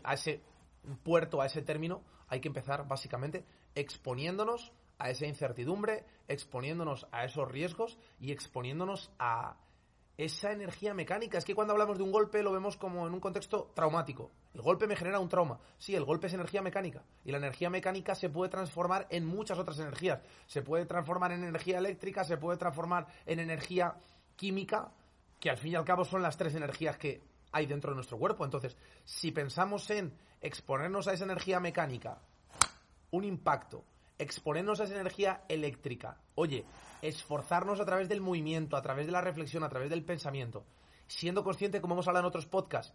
a 0.04 0.14
ese 0.14 0.42
puerto, 1.04 1.42
a 1.42 1.46
ese 1.46 1.62
término, 1.62 2.04
hay 2.28 2.40
que 2.40 2.48
empezar 2.48 2.88
básicamente 2.88 3.46
exponiéndonos 3.76 4.72
a 5.00 5.10
esa 5.10 5.28
incertidumbre, 5.28 6.06
exponiéndonos 6.28 7.08
a 7.12 7.24
esos 7.24 7.50
riesgos 7.50 7.98
y 8.20 8.32
exponiéndonos 8.32 9.12
a 9.20 9.58
esa 10.18 10.52
energía 10.52 10.94
mecánica. 10.94 11.38
Es 11.38 11.46
que 11.46 11.54
cuando 11.54 11.74
hablamos 11.74 11.98
de 11.98 12.04
un 12.04 12.12
golpe 12.12 12.42
lo 12.42 12.52
vemos 12.52 12.76
como 12.76 13.08
en 13.08 13.14
un 13.14 13.20
contexto 13.20 13.72
traumático. 13.76 14.32
El 14.54 14.62
golpe 14.62 14.88
me 14.88 14.96
genera 14.96 15.20
un 15.20 15.30
trauma. 15.30 15.60
Sí, 15.78 15.96
el 15.96 16.06
golpe 16.06 16.28
es 16.28 16.34
energía 16.34 16.62
mecánica. 16.62 17.04
Y 17.24 17.32
la 17.32 17.38
energía 17.38 17.70
mecánica 17.70 18.16
se 18.16 18.30
puede 18.30 18.50
transformar 18.50 19.08
en 19.10 19.26
muchas 19.26 19.60
otras 19.60 19.78
energías. 19.80 20.22
Se 20.48 20.64
puede 20.64 20.86
transformar 20.86 21.32
en 21.32 21.44
energía 21.44 21.78
eléctrica, 21.78 22.24
se 22.24 22.38
puede 22.38 22.58
transformar 22.58 23.08
en 23.26 23.40
energía 23.40 23.96
química, 24.36 24.92
que 25.40 25.52
al 25.52 25.58
fin 25.58 25.74
y 25.74 25.76
al 25.76 25.86
cabo 25.86 26.04
son 26.04 26.24
las 26.24 26.36
tres 26.36 26.56
energías 26.56 26.98
que 26.98 27.22
hay 27.52 27.68
dentro 27.68 27.92
de 27.92 27.96
nuestro 27.96 28.18
cuerpo. 28.18 28.44
Entonces, 28.44 28.76
si 29.06 29.32
pensamos 29.32 29.90
en 29.92 30.14
exponernos 30.42 31.08
a 31.08 31.14
esa 31.14 31.26
energía 31.26 31.60
mecánica, 31.60 32.20
un 33.12 33.24
impacto, 33.24 33.84
exponernos 34.20 34.80
a 34.80 34.86
esa 34.86 34.96
energía 34.96 35.44
eléctrica, 35.48 36.18
oye, 36.36 36.66
esforzarnos 37.02 37.80
a 37.80 37.86
través 37.86 38.10
del 38.10 38.22
movimiento, 38.22 38.76
a 38.76 38.82
través 38.82 39.06
de 39.06 39.12
la 39.12 39.22
reflexión, 39.22 39.64
a 39.64 39.70
través 39.70 39.90
del 39.90 40.04
pensamiento, 40.04 40.66
siendo 41.08 41.44
consciente, 41.44 41.82
como 41.82 41.94
hemos 41.94 42.08
hablado 42.08 42.26
en 42.26 42.30
otros 42.30 42.46
podcasts, 42.46 42.94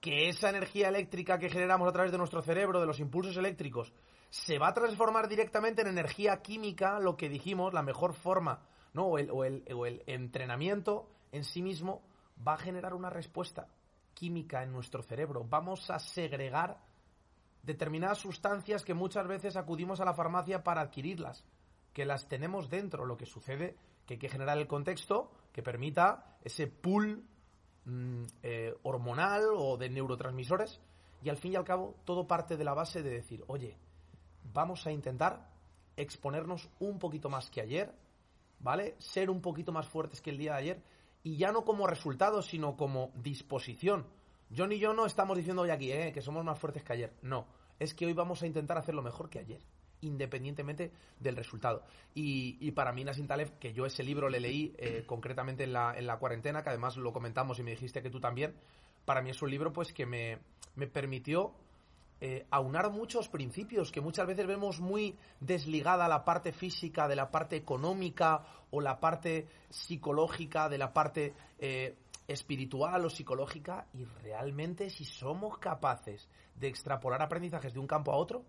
que 0.00 0.28
esa 0.28 0.50
energía 0.50 0.88
eléctrica 0.88 1.38
que 1.38 1.50
generamos 1.50 1.88
a 1.88 1.92
través 1.92 2.10
de 2.10 2.18
nuestro 2.18 2.42
cerebro, 2.42 2.80
de 2.80 2.86
los 2.86 2.98
impulsos 2.98 3.36
eléctricos, 3.36 3.92
se 4.30 4.58
va 4.58 4.68
a 4.68 4.74
transformar 4.74 5.28
directamente 5.28 5.82
en 5.82 5.88
energía 5.88 6.42
química, 6.42 6.98
lo 6.98 7.16
que 7.16 7.28
dijimos, 7.28 7.72
la 7.74 7.82
mejor 7.82 8.14
forma, 8.14 8.62
¿no? 8.94 9.04
O 9.06 9.18
el, 9.18 9.30
o 9.30 9.44
el- 9.44 9.62
o 9.72 9.86
el 9.86 10.02
entrenamiento 10.06 11.08
en 11.30 11.44
sí 11.44 11.62
mismo 11.62 12.02
va 12.46 12.54
a 12.54 12.58
generar 12.58 12.94
una 12.94 13.10
respuesta 13.10 13.68
química 14.14 14.62
en 14.62 14.72
nuestro 14.72 15.02
cerebro. 15.02 15.44
Vamos 15.48 15.90
a 15.90 15.98
segregar 15.98 16.78
determinadas 17.62 18.18
sustancias 18.18 18.84
que 18.84 18.94
muchas 18.94 19.26
veces 19.26 19.56
acudimos 19.56 20.00
a 20.00 20.04
la 20.04 20.14
farmacia 20.14 20.62
para 20.62 20.80
adquirirlas, 20.80 21.44
que 21.92 22.04
las 22.04 22.28
tenemos 22.28 22.70
dentro. 22.70 23.04
Lo 23.04 23.16
que 23.16 23.26
sucede 23.26 23.76
que 24.06 24.14
hay 24.14 24.18
que 24.18 24.28
generar 24.28 24.58
el 24.58 24.66
contexto 24.66 25.30
que 25.52 25.62
permita 25.62 26.36
ese 26.42 26.66
pool 26.66 27.24
mm, 27.84 28.22
eh, 28.42 28.74
hormonal 28.82 29.44
o 29.56 29.76
de 29.76 29.90
neurotransmisores 29.90 30.80
y 31.22 31.28
al 31.28 31.36
fin 31.36 31.52
y 31.52 31.56
al 31.56 31.64
cabo 31.64 31.94
todo 32.04 32.26
parte 32.26 32.56
de 32.56 32.64
la 32.64 32.74
base 32.74 33.02
de 33.02 33.10
decir, 33.10 33.44
oye, 33.46 33.76
vamos 34.52 34.86
a 34.86 34.92
intentar 34.92 35.48
exponernos 35.96 36.68
un 36.80 36.98
poquito 36.98 37.28
más 37.28 37.50
que 37.50 37.60
ayer, 37.60 37.94
¿vale? 38.58 38.96
Ser 38.98 39.30
un 39.30 39.40
poquito 39.40 39.72
más 39.72 39.86
fuertes 39.86 40.20
que 40.20 40.30
el 40.30 40.38
día 40.38 40.52
de 40.52 40.58
ayer 40.58 40.82
y 41.22 41.36
ya 41.36 41.52
no 41.52 41.64
como 41.64 41.86
resultado, 41.86 42.42
sino 42.42 42.76
como 42.76 43.12
disposición. 43.14 44.06
John 44.56 44.72
y 44.72 44.78
yo 44.78 44.92
no 44.92 45.06
estamos 45.06 45.36
diciendo 45.36 45.62
hoy 45.62 45.70
aquí 45.70 45.92
eh, 45.92 46.12
que 46.12 46.20
somos 46.20 46.44
más 46.44 46.58
fuertes 46.58 46.82
que 46.82 46.92
ayer. 46.92 47.12
No, 47.22 47.46
es 47.78 47.94
que 47.94 48.06
hoy 48.06 48.12
vamos 48.12 48.42
a 48.42 48.46
intentar 48.46 48.76
hacerlo 48.76 49.02
mejor 49.02 49.30
que 49.30 49.38
ayer, 49.38 49.60
independientemente 50.02 50.92
del 51.18 51.36
resultado. 51.36 51.84
Y, 52.14 52.70
para 52.72 52.92
mí, 52.92 53.04
Nassim 53.04 53.26
Taleb, 53.26 53.58
que 53.58 53.72
yo 53.72 53.86
ese 53.86 54.02
libro 54.02 54.28
le 54.28 54.40
leí 54.40 54.74
eh, 54.78 55.04
concretamente 55.06 55.64
en 55.64 55.72
la, 55.72 55.94
en 55.96 56.06
la 56.06 56.18
cuarentena, 56.18 56.62
que 56.62 56.68
además 56.68 56.96
lo 56.96 57.12
comentamos 57.12 57.58
y 57.58 57.62
me 57.62 57.70
dijiste 57.70 58.02
que 58.02 58.10
tú 58.10 58.20
también, 58.20 58.54
para 59.04 59.22
mí 59.22 59.30
es 59.30 59.40
un 59.42 59.50
libro 59.50 59.72
pues 59.72 59.92
que 59.92 60.06
me, 60.06 60.38
me 60.76 60.86
permitió 60.86 61.54
eh, 62.20 62.46
aunar 62.50 62.92
muchos 62.92 63.28
principios 63.28 63.90
que 63.90 64.00
muchas 64.00 64.28
veces 64.28 64.46
vemos 64.46 64.78
muy 64.78 65.16
desligada 65.40 66.06
la 66.06 66.24
parte 66.24 66.52
física 66.52 67.08
de 67.08 67.16
la 67.16 67.32
parte 67.32 67.56
económica 67.56 68.44
o 68.70 68.80
la 68.80 69.00
parte 69.00 69.48
psicológica 69.70 70.68
de 70.68 70.78
la 70.78 70.92
parte 70.92 71.34
espiritual 72.28 73.04
o 73.04 73.10
psicológica 73.10 73.86
y 73.92 74.04
realmente 74.04 74.90
si 74.90 75.04
somos 75.04 75.58
capaces 75.58 76.28
de 76.54 76.68
extrapolar 76.68 77.22
aprendizajes 77.22 77.72
de 77.72 77.80
un 77.80 77.86
campo 77.86 78.12
a 78.12 78.16
otro, 78.16 78.44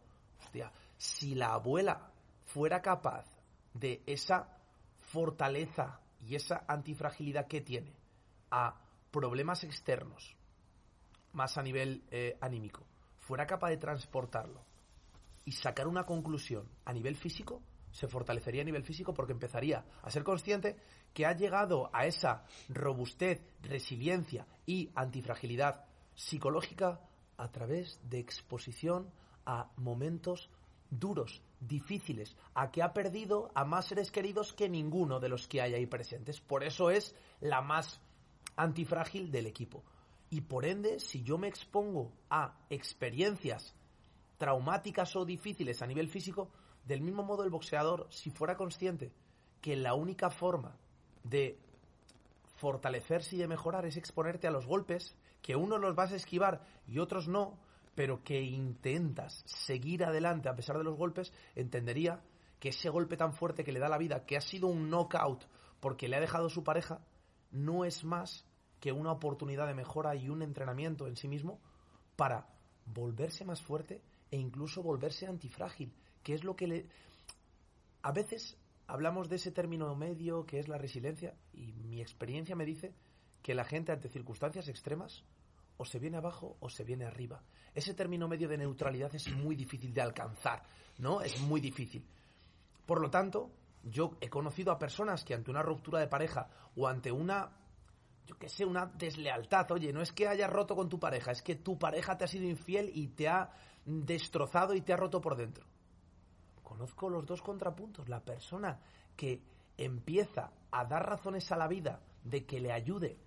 si 0.97 1.36
la 1.36 1.53
abuela 1.53 2.12
fuera 2.45 2.81
capaz 2.81 3.25
de 3.73 4.03
esa 4.05 4.57
fortaleza 4.99 5.99
y 6.25 6.36
esa 6.36 6.63
antifragilidad 6.67 7.47
que 7.47 7.62
tiene 7.62 7.93
a 8.51 8.79
problemas 9.12 9.63
externos 9.63 10.36
más 11.33 11.57
a 11.57 11.63
nivel 11.63 12.03
eh, 12.12 12.38
anímico, 12.41 12.86
fuera 13.17 13.47
capaz 13.47 13.69
de 13.69 13.77
transportarlo 13.77 14.63
y 15.45 15.51
sacar 15.53 15.88
una 15.88 16.05
conclusión 16.05 16.69
a 16.86 16.93
nivel 16.93 17.15
físico, 17.15 17.62
se 17.93 18.08
fortalecería 18.08 18.63
a 18.63 18.65
nivel 18.65 18.84
físico 18.84 19.13
porque 19.13 19.34
empezaría 19.34 19.86
a 20.01 20.10
ser 20.10 20.23
consciente 20.23 20.75
que 21.13 21.25
ha 21.25 21.38
llegado 21.38 21.89
a 21.93 22.06
esa 22.08 22.43
robustez, 22.67 23.41
resiliencia 23.62 24.47
y 24.65 24.89
antifragilidad 24.95 25.86
psicológica 26.15 26.99
a 27.38 27.51
través 27.51 27.99
de 28.10 28.19
exposición 28.19 29.12
a 29.45 29.71
momentos 29.77 30.49
duros, 30.89 31.43
difíciles, 31.60 32.36
a 32.56 32.71
que 32.71 32.82
ha 32.82 32.93
perdido 32.93 33.51
a 33.53 33.63
más 33.63 33.86
seres 33.86 34.12
queridos 34.12 34.53
que 34.53 34.69
ninguno 34.69 35.19
de 35.19 35.29
los 35.29 35.47
que 35.47 35.62
hay 35.62 35.75
ahí 35.75 35.86
presentes. 35.86 36.41
Por 36.41 36.63
eso 36.63 36.89
es 36.89 37.15
la 37.41 37.62
más 37.62 38.01
antifrágil 38.56 39.32
del 39.32 39.45
equipo. 39.45 39.84
Y 40.32 40.41
por 40.41 40.65
ende, 40.65 40.99
si 40.99 41.21
yo 41.21 41.38
me 41.38 41.47
expongo 41.47 42.12
a 42.29 42.58
experiencias 42.71 43.75
traumáticas 44.39 45.15
o 45.15 45.25
difíciles 45.25 45.82
a 45.84 45.88
nivel 45.88 46.10
físico, 46.10 46.49
del 46.86 47.02
mismo 47.02 47.24
modo 47.24 47.43
el 47.43 47.50
boxeador, 47.50 48.08
si 48.10 48.30
fuera 48.30 48.58
consciente 48.58 49.12
que 49.62 49.76
la 49.76 49.93
única 49.93 50.30
forma 50.30 50.76
de 51.24 51.58
fortalecerse 52.58 53.36
y 53.36 53.39
de 53.39 53.48
mejorar 53.48 53.86
es 53.86 53.98
exponerte 53.98 54.48
a 54.48 54.52
los 54.52 54.65
golpes, 54.65 55.15
que 55.41 55.56
unos 55.56 55.80
los 55.80 55.96
vas 55.96 56.12
a 56.12 56.15
esquivar 56.15 56.65
y 56.88 57.00
otros 57.00 57.28
no, 57.28 57.58
pero 57.96 58.24
que 58.24 58.41
intentas 58.41 59.43
seguir 59.46 60.04
adelante 60.04 60.50
a 60.50 60.56
pesar 60.56 60.78
de 60.78 60.84
los 60.84 60.98
golpes, 60.98 61.34
entendería 61.56 62.22
que 62.60 62.69
ese 62.69 62.89
golpe 62.89 63.17
tan 63.17 63.34
fuerte 63.34 63.63
que 63.63 63.72
le 63.72 63.80
da 63.80 63.89
la 63.89 63.98
vida, 63.98 64.26
que 64.26 64.38
ha 64.38 64.41
sido 64.41 64.67
un 64.67 64.89
knockout 64.89 65.46
porque 65.80 66.08
le 66.08 66.15
ha 66.15 66.22
dejado 66.22 66.50
su 66.50 66.63
pareja, 66.63 67.02
no 67.52 67.86
es 67.86 68.04
más 68.04 68.46
que 68.80 68.91
una 68.91 69.12
oportunidad 69.12 69.67
de 69.67 69.74
mejora 69.74 70.15
y 70.15 70.30
un 70.30 70.41
entrenamiento 70.41 71.08
en 71.08 71.15
sí 71.15 71.28
mismo 71.28 71.60
para 72.15 72.48
volverse 72.86 73.46
más 73.46 73.62
fuerte 73.62 74.02
e 74.32 74.38
incluso 74.38 74.82
volverse 74.82 75.28
antifrágil, 75.28 75.93
que 76.23 76.33
es 76.33 76.43
lo 76.43 76.55
que 76.55 76.67
le... 76.67 76.86
A 78.01 78.12
veces 78.12 78.57
hablamos 78.88 79.29
de 79.29 79.36
ese 79.36 79.51
término 79.51 79.95
medio 79.95 80.45
que 80.45 80.59
es 80.59 80.67
la 80.67 80.77
resiliencia 80.77 81.36
y 81.53 81.73
mi 81.73 82.01
experiencia 82.01 82.55
me 82.55 82.65
dice 82.65 82.93
que 83.41 83.53
la 83.53 83.65
gente 83.65 83.91
ante 83.91 84.09
circunstancias 84.09 84.67
extremas 84.67 85.23
o 85.77 85.86
se 85.86 85.99
viene 85.99 86.17
abajo 86.17 86.57
o 86.59 86.69
se 86.69 86.83
viene 86.83 87.05
arriba. 87.05 87.43
Ese 87.73 87.93
término 87.93 88.27
medio 88.27 88.47
de 88.47 88.57
neutralidad 88.57 89.13
es 89.15 89.31
muy 89.33 89.55
difícil 89.55 89.93
de 89.93 90.01
alcanzar, 90.01 90.63
¿no? 90.99 91.21
Es 91.21 91.39
muy 91.41 91.59
difícil. 91.59 92.05
Por 92.86 93.01
lo 93.01 93.09
tanto, 93.09 93.51
yo 93.83 94.17
he 94.21 94.29
conocido 94.29 94.71
a 94.71 94.79
personas 94.79 95.23
que 95.23 95.33
ante 95.33 95.51
una 95.51 95.63
ruptura 95.63 95.99
de 95.99 96.07
pareja 96.07 96.47
o 96.75 96.88
ante 96.88 97.12
una, 97.12 97.51
yo 98.25 98.38
qué 98.38 98.49
sé, 98.49 98.65
una 98.65 98.86
deslealtad, 98.86 99.71
oye, 99.71 99.91
no 99.91 100.01
es 100.01 100.12
que 100.12 100.27
hayas 100.27 100.49
roto 100.49 100.75
con 100.75 100.89
tu 100.89 100.99
pareja, 100.99 101.31
es 101.31 101.41
que 101.41 101.55
tu 101.55 101.77
pareja 101.77 102.17
te 102.17 102.25
ha 102.25 102.27
sido 102.27 102.47
infiel 102.47 102.91
y 102.93 103.07
te 103.09 103.27
ha 103.27 103.51
destrozado 103.86 104.73
y 104.73 104.81
te 104.81 104.93
ha 104.93 104.97
roto 104.97 105.19
por 105.19 105.36
dentro. 105.36 105.65
Conozco 106.63 107.10
los 107.10 107.26
dos 107.26 107.41
contrapuntos. 107.41 108.10
La 108.10 108.23
persona 108.23 108.80
que 109.15 109.43
empieza 109.78 110.52
a 110.71 110.86
dar 110.86 111.06
razones 111.06 111.52
a 111.52 111.58
la 111.58 111.67
vida 111.67 112.02
de 112.23 112.45
que 112.45 112.60
le 112.60 112.71
ayude 112.71 113.17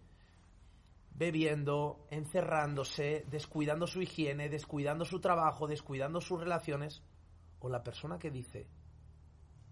bebiendo, 1.14 2.06
encerrándose, 2.10 3.24
descuidando 3.30 3.86
su 3.86 4.02
higiene, 4.02 4.48
descuidando 4.48 5.04
su 5.04 5.20
trabajo, 5.20 5.66
descuidando 5.66 6.20
sus 6.20 6.40
relaciones, 6.40 7.02
o 7.60 7.68
la 7.68 7.82
persona 7.82 8.18
que 8.18 8.30
dice, 8.30 8.68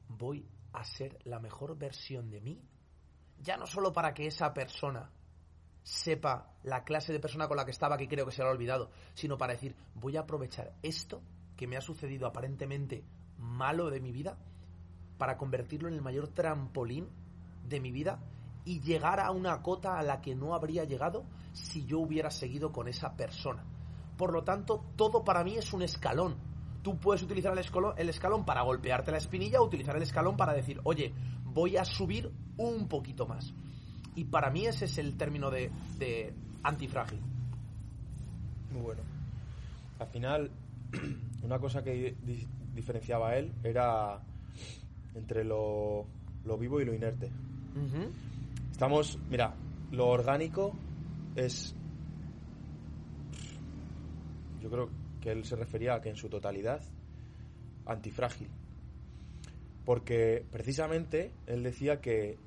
voy 0.08 0.48
a 0.72 0.84
ser 0.84 1.18
la 1.24 1.38
mejor 1.38 1.76
versión 1.76 2.30
de 2.30 2.40
mí, 2.40 2.62
ya 3.38 3.56
no 3.56 3.66
solo 3.66 3.92
para 3.92 4.14
que 4.14 4.26
esa 4.26 4.54
persona 4.54 5.10
sepa 5.82 6.54
la 6.62 6.82
clase 6.82 7.12
de 7.12 7.20
persona 7.20 7.46
con 7.46 7.58
la 7.58 7.64
que 7.66 7.72
estaba, 7.72 7.98
que 7.98 8.08
creo 8.08 8.24
que 8.24 8.32
se 8.32 8.42
lo 8.42 8.48
ha 8.48 8.52
olvidado, 8.52 8.90
sino 9.12 9.36
para 9.36 9.52
decir, 9.52 9.76
voy 9.94 10.16
a 10.16 10.20
aprovechar 10.20 10.72
esto 10.82 11.22
que 11.56 11.66
me 11.66 11.76
ha 11.76 11.82
sucedido 11.82 12.26
aparentemente 12.26 13.04
malo 13.44 13.90
de 13.90 14.00
mi 14.00 14.12
vida 14.12 14.36
para 15.18 15.36
convertirlo 15.36 15.88
en 15.88 15.94
el 15.94 16.02
mayor 16.02 16.28
trampolín 16.28 17.08
de 17.68 17.80
mi 17.80 17.92
vida 17.92 18.18
y 18.64 18.80
llegar 18.80 19.20
a 19.20 19.30
una 19.30 19.62
cota 19.62 19.98
a 19.98 20.02
la 20.02 20.20
que 20.20 20.34
no 20.34 20.54
habría 20.54 20.84
llegado 20.84 21.24
si 21.52 21.84
yo 21.84 22.00
hubiera 22.00 22.30
seguido 22.30 22.72
con 22.72 22.88
esa 22.88 23.14
persona. 23.14 23.64
Por 24.16 24.32
lo 24.32 24.42
tanto, 24.42 24.84
todo 24.96 25.24
para 25.24 25.44
mí 25.44 25.56
es 25.56 25.72
un 25.72 25.82
escalón. 25.82 26.36
Tú 26.82 26.98
puedes 26.98 27.22
utilizar 27.22 27.52
el 27.52 27.58
escalón, 27.58 27.94
el 27.96 28.08
escalón 28.08 28.44
para 28.44 28.62
golpearte 28.62 29.10
la 29.10 29.18
espinilla 29.18 29.60
o 29.60 29.66
utilizar 29.66 29.96
el 29.96 30.02
escalón 30.02 30.36
para 30.36 30.52
decir, 30.52 30.80
oye, 30.84 31.12
voy 31.44 31.76
a 31.76 31.84
subir 31.84 32.30
un 32.56 32.88
poquito 32.88 33.26
más. 33.26 33.52
Y 34.14 34.24
para 34.24 34.50
mí 34.50 34.66
ese 34.66 34.84
es 34.84 34.98
el 34.98 35.16
término 35.16 35.50
de, 35.50 35.70
de 35.98 36.34
antifrágil. 36.62 37.20
Muy 38.72 38.82
bueno. 38.82 39.02
Al 39.98 40.06
final, 40.08 40.50
una 41.42 41.58
cosa 41.58 41.82
que 41.82 42.16
diferenciaba 42.74 43.30
a 43.30 43.36
él 43.38 43.52
era 43.62 44.20
entre 45.14 45.44
lo, 45.44 46.06
lo 46.44 46.58
vivo 46.58 46.80
y 46.80 46.84
lo 46.84 46.94
inerte. 46.94 47.30
Estamos, 48.72 49.18
mira, 49.30 49.54
lo 49.92 50.08
orgánico 50.08 50.72
es. 51.36 51.74
Yo 54.60 54.70
creo 54.70 54.88
que 55.20 55.30
él 55.32 55.44
se 55.44 55.56
refería 55.56 55.94
a 55.94 56.00
que 56.00 56.10
en 56.10 56.16
su 56.16 56.28
totalidad, 56.28 56.82
antifrágil. 57.86 58.48
Porque 59.84 60.44
precisamente 60.50 61.30
él 61.46 61.62
decía 61.62 62.00
que 62.00 62.38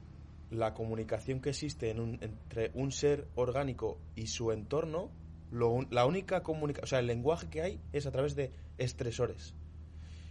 la 0.49 0.73
comunicación 0.73 1.39
que 1.41 1.49
existe 1.49 1.91
en 1.91 1.99
un- 1.99 2.17
entre 2.21 2.71
un 2.73 2.91
ser 2.91 3.27
orgánico 3.35 3.97
y 4.15 4.27
su 4.27 4.51
entorno, 4.51 5.09
lo 5.51 5.81
la 5.91 6.05
única 6.05 6.41
comunicación, 6.41 6.83
o 6.85 6.87
sea, 6.87 6.99
el 6.99 7.07
lenguaje 7.07 7.47
que 7.49 7.61
hay 7.61 7.79
es 7.93 8.05
a 8.07 8.11
través 8.11 8.35
de 8.35 8.51
estresores. 8.77 9.53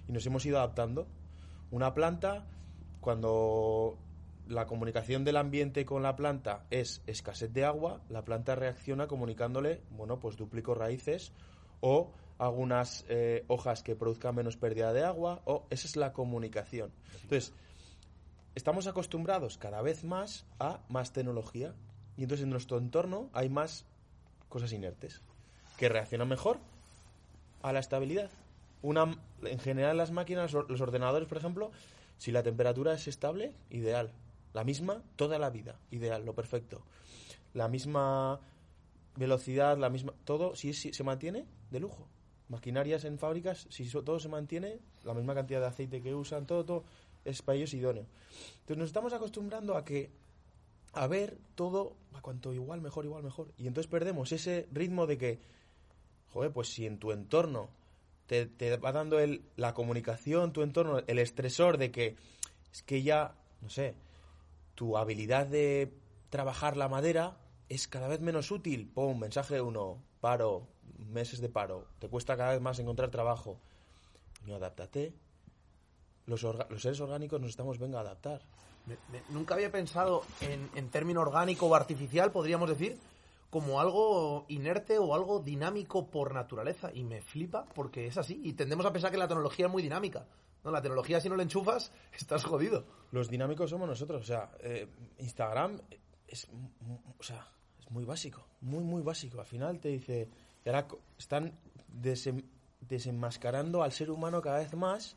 Y 0.08 0.12
nos 0.12 0.26
hemos 0.26 0.44
ido 0.46 0.58
adaptando. 0.58 1.06
Una 1.70 1.94
planta, 1.94 2.46
cuando 3.00 3.98
la 4.48 4.66
comunicación 4.66 5.24
del 5.24 5.36
ambiente 5.36 5.84
con 5.84 6.02
la 6.02 6.16
planta 6.16 6.64
es 6.70 7.02
escasez 7.06 7.52
de 7.52 7.64
agua, 7.64 8.00
la 8.08 8.24
planta 8.24 8.54
reacciona 8.54 9.06
comunicándole, 9.06 9.82
bueno, 9.90 10.20
pues 10.20 10.36
duplico 10.36 10.74
raíces 10.74 11.32
o 11.80 12.12
hago 12.38 12.56
unas 12.56 13.04
eh, 13.08 13.44
hojas 13.48 13.82
que 13.82 13.96
produzcan 13.96 14.34
menos 14.34 14.56
pérdida 14.56 14.92
de 14.92 15.04
agua, 15.04 15.42
o 15.46 15.66
esa 15.70 15.86
es 15.86 15.96
la 15.96 16.12
comunicación. 16.12 16.92
Entonces, 17.22 17.52
estamos 18.54 18.86
acostumbrados 18.86 19.58
cada 19.58 19.82
vez 19.82 20.04
más 20.04 20.46
a 20.58 20.80
más 20.88 21.12
tecnología 21.12 21.74
y 22.16 22.22
entonces 22.22 22.44
en 22.44 22.50
nuestro 22.50 22.78
entorno 22.78 23.30
hay 23.32 23.48
más 23.48 23.84
cosas 24.48 24.72
inertes 24.72 25.22
que 25.76 25.88
reaccionan 25.88 26.28
mejor 26.28 26.58
a 27.62 27.72
la 27.72 27.80
estabilidad. 27.80 28.30
Una, 28.86 29.18
en 29.42 29.58
general 29.58 29.96
las 29.96 30.12
máquinas, 30.12 30.52
los 30.52 30.80
ordenadores, 30.80 31.28
por 31.28 31.38
ejemplo, 31.38 31.72
si 32.18 32.30
la 32.30 32.44
temperatura 32.44 32.94
es 32.94 33.08
estable, 33.08 33.52
ideal. 33.68 34.12
La 34.54 34.62
misma 34.62 35.02
toda 35.16 35.40
la 35.40 35.50
vida, 35.50 35.80
ideal, 35.90 36.24
lo 36.24 36.34
perfecto. 36.34 36.82
La 37.52 37.66
misma 37.66 38.40
velocidad, 39.16 39.76
la 39.76 39.90
misma 39.90 40.14
todo, 40.24 40.54
si, 40.54 40.72
se 40.72 41.02
mantiene, 41.02 41.46
de 41.72 41.80
lujo. 41.80 42.06
Maquinarias 42.48 43.04
en 43.04 43.18
fábricas, 43.18 43.66
si 43.70 43.90
todo 43.90 44.20
se 44.20 44.28
mantiene, 44.28 44.78
la 45.02 45.14
misma 45.14 45.34
cantidad 45.34 45.60
de 45.60 45.66
aceite 45.66 46.00
que 46.00 46.14
usan, 46.14 46.46
todo, 46.46 46.64
todo 46.64 46.84
es 47.24 47.42
para 47.42 47.56
ellos 47.56 47.74
idóneo. 47.74 48.06
Entonces 48.60 48.78
nos 48.78 48.86
estamos 48.86 49.12
acostumbrando 49.12 49.76
a 49.76 49.84
que 49.84 50.12
a 50.92 51.08
ver 51.08 51.36
todo 51.56 51.96
a 52.14 52.20
cuanto 52.20 52.54
igual, 52.54 52.80
mejor, 52.80 53.04
igual, 53.04 53.24
mejor. 53.24 53.48
Y 53.58 53.66
entonces 53.66 53.90
perdemos 53.90 54.30
ese 54.30 54.68
ritmo 54.70 55.08
de 55.08 55.18
que, 55.18 55.40
joder, 56.32 56.52
pues 56.52 56.68
si 56.68 56.86
en 56.86 57.00
tu 57.00 57.10
entorno 57.10 57.68
te, 58.26 58.76
va 58.76 58.92
dando 58.92 59.18
el, 59.18 59.42
la 59.56 59.74
comunicación, 59.74 60.52
tu 60.52 60.62
entorno, 60.62 61.02
el 61.06 61.18
estresor 61.18 61.78
de 61.78 61.90
que 61.90 62.16
es 62.72 62.82
que 62.82 63.02
ya, 63.02 63.34
no 63.62 63.70
sé, 63.70 63.94
tu 64.74 64.96
habilidad 64.98 65.46
de 65.46 65.92
trabajar 66.28 66.76
la 66.76 66.88
madera 66.88 67.38
es 67.68 67.88
cada 67.88 68.08
vez 68.08 68.20
menos 68.20 68.50
útil. 68.50 68.90
Pum, 68.92 69.18
mensaje 69.18 69.60
uno, 69.60 70.02
paro, 70.20 70.66
meses 70.98 71.40
de 71.40 71.48
paro, 71.48 71.86
te 71.98 72.08
cuesta 72.08 72.36
cada 72.36 72.52
vez 72.52 72.60
más 72.60 72.78
encontrar 72.78 73.10
trabajo. 73.10 73.58
No, 74.44 74.56
adáptate. 74.56 75.14
Los, 76.26 76.44
seres 76.78 77.00
orgánicos 77.00 77.40
nos 77.40 77.50
estamos, 77.50 77.78
venga, 77.78 77.98
a 77.98 78.02
adaptar. 78.02 78.42
Nunca 79.30 79.54
había 79.54 79.70
pensado 79.70 80.22
en, 80.40 80.68
en 80.74 80.90
término 80.90 81.20
orgánico 81.20 81.66
o 81.66 81.74
artificial, 81.74 82.30
podríamos 82.30 82.68
decir, 82.68 82.98
como 83.50 83.80
algo 83.80 84.44
inerte 84.48 84.98
o 84.98 85.14
algo 85.14 85.40
dinámico 85.40 86.10
por 86.10 86.34
naturaleza. 86.34 86.90
Y 86.92 87.04
me 87.04 87.20
flipa 87.22 87.64
porque 87.74 88.06
es 88.06 88.16
así. 88.18 88.40
Y 88.44 88.52
tendemos 88.54 88.84
a 88.86 88.92
pensar 88.92 89.10
que 89.10 89.16
la 89.18 89.28
tecnología 89.28 89.66
es 89.66 89.72
muy 89.72 89.82
dinámica. 89.82 90.26
No, 90.64 90.70
la 90.72 90.82
tecnología 90.82 91.20
si 91.20 91.28
no 91.28 91.36
la 91.36 91.42
enchufas, 91.44 91.92
estás 92.12 92.44
jodido. 92.44 92.84
Los 93.12 93.28
dinámicos 93.30 93.70
somos 93.70 93.88
nosotros. 93.88 94.22
O 94.22 94.26
sea, 94.26 94.50
eh, 94.60 94.88
Instagram 95.18 95.80
es, 96.26 96.48
o 97.18 97.22
sea, 97.22 97.46
es 97.78 97.90
muy 97.90 98.04
básico, 98.04 98.44
muy, 98.62 98.82
muy 98.82 99.02
básico. 99.02 99.38
Al 99.40 99.46
final 99.46 99.78
te 99.78 99.90
dice, 99.90 100.28
y 100.64 100.68
ahora 100.68 100.88
co- 100.88 100.98
están 101.18 101.52
desem- 102.02 102.44
desenmascarando 102.80 103.82
al 103.82 103.92
ser 103.92 104.10
humano 104.10 104.42
cada 104.42 104.58
vez 104.58 104.74
más 104.74 105.16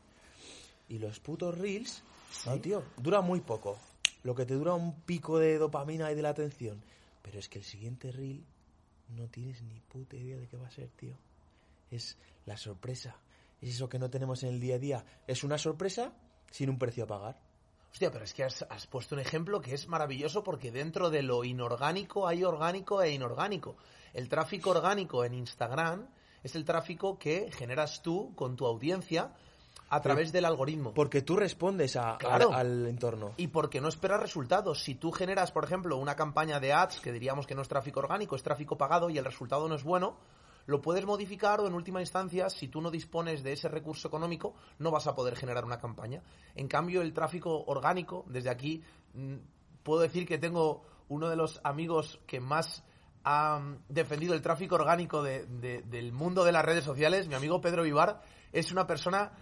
y 0.88 0.98
los 0.98 1.18
putos 1.20 1.56
reels, 1.58 2.02
no, 2.46 2.58
tío, 2.60 2.82
dura 2.96 3.20
muy 3.20 3.40
poco. 3.40 3.76
Lo 4.22 4.34
que 4.34 4.44
te 4.44 4.54
dura 4.54 4.74
un 4.74 5.00
pico 5.00 5.38
de 5.38 5.56
dopamina 5.58 6.12
y 6.12 6.14
de 6.14 6.22
la 6.22 6.28
atención. 6.28 6.80
Pero 7.22 7.38
es 7.38 7.48
que 7.48 7.58
el 7.58 7.64
siguiente 7.64 8.12
reel 8.12 8.44
no 9.08 9.28
tienes 9.28 9.62
ni 9.62 9.80
puta 9.80 10.16
idea 10.16 10.36
de 10.36 10.46
qué 10.46 10.56
va 10.56 10.68
a 10.68 10.70
ser, 10.70 10.88
tío. 10.90 11.16
Es 11.90 12.16
la 12.46 12.56
sorpresa. 12.56 13.16
Es 13.60 13.70
eso 13.70 13.88
que 13.88 13.98
no 13.98 14.10
tenemos 14.10 14.42
en 14.42 14.50
el 14.50 14.60
día 14.60 14.76
a 14.76 14.78
día. 14.78 15.04
Es 15.26 15.44
una 15.44 15.58
sorpresa 15.58 16.12
sin 16.50 16.70
un 16.70 16.78
precio 16.78 17.04
a 17.04 17.06
pagar. 17.06 17.40
Hostia, 17.92 18.10
pero 18.10 18.24
es 18.24 18.32
que 18.32 18.44
has, 18.44 18.62
has 18.70 18.86
puesto 18.86 19.16
un 19.16 19.20
ejemplo 19.20 19.60
que 19.60 19.74
es 19.74 19.88
maravilloso 19.88 20.44
porque 20.44 20.70
dentro 20.70 21.10
de 21.10 21.22
lo 21.22 21.44
inorgánico 21.44 22.26
hay 22.26 22.44
orgánico 22.44 23.02
e 23.02 23.12
inorgánico. 23.12 23.76
El 24.12 24.28
tráfico 24.28 24.70
orgánico 24.70 25.24
en 25.24 25.34
Instagram 25.34 26.08
es 26.42 26.54
el 26.54 26.64
tráfico 26.64 27.18
que 27.18 27.50
generas 27.52 28.02
tú 28.02 28.34
con 28.34 28.56
tu 28.56 28.66
audiencia 28.66 29.34
a 29.90 30.00
través 30.00 30.32
del 30.32 30.44
algoritmo. 30.44 30.94
Porque 30.94 31.20
tú 31.22 31.36
respondes 31.36 31.96
a- 31.96 32.16
Claro. 32.18 32.52
al, 32.52 32.60
al 32.82 32.86
entorno. 32.86 33.32
Y 33.36 33.48
porque 33.48 33.80
no 33.80 33.88
esperas 33.88 34.20
resultados. 34.20 34.82
Si 34.82 34.94
tú 34.94 35.10
generas, 35.12 35.50
por 35.52 35.64
ejemplo, 35.64 35.96
una 35.96 36.14
campaña 36.16 36.60
de 36.60 36.72
ads, 36.72 37.00
que 37.00 37.12
diríamos 37.12 37.46
que 37.46 37.54
no 37.54 37.62
es 37.62 37.68
tráfico 37.68 38.00
orgánico, 38.00 38.36
es 38.36 38.42
tráfico 38.42 38.78
pagado 38.78 39.10
y 39.10 39.18
el 39.18 39.24
resultado 39.24 39.68
no 39.68 39.74
es 39.74 39.82
bueno, 39.84 40.16
lo 40.66 40.80
puedes 40.80 41.04
modificar 41.06 41.60
o 41.60 41.66
en 41.66 41.74
última 41.74 42.00
instancia, 42.00 42.48
si 42.50 42.68
tú 42.68 42.80
no 42.80 42.90
dispones 42.90 43.42
de 43.42 43.52
ese 43.52 43.68
recurso 43.68 44.06
económico, 44.06 44.54
no 44.78 44.90
vas 44.92 45.06
a 45.08 45.14
poder 45.16 45.34
generar 45.34 45.64
una 45.64 45.78
campaña. 45.78 46.22
En 46.54 46.68
cambio, 46.68 47.02
el 47.02 47.12
tráfico 47.12 47.64
orgánico, 47.66 48.24
desde 48.28 48.50
aquí, 48.50 48.82
mm, 49.14 49.34
puedo 49.82 50.00
decir 50.02 50.26
que 50.26 50.38
tengo 50.38 50.82
uno 51.08 51.28
de 51.28 51.34
los 51.34 51.60
amigos 51.64 52.20
que 52.28 52.38
más 52.38 52.84
ha 53.24 53.58
mm, 53.58 53.78
defendido 53.88 54.34
el 54.34 54.42
tráfico 54.42 54.76
orgánico 54.76 55.22
de- 55.24 55.46
de- 55.46 55.82
del 55.82 56.12
mundo 56.12 56.44
de 56.44 56.52
las 56.52 56.64
redes 56.64 56.84
sociales, 56.84 57.26
mi 57.26 57.34
amigo 57.34 57.60
Pedro 57.60 57.82
Vivar, 57.82 58.22
es 58.52 58.70
una 58.70 58.86
persona 58.86 59.32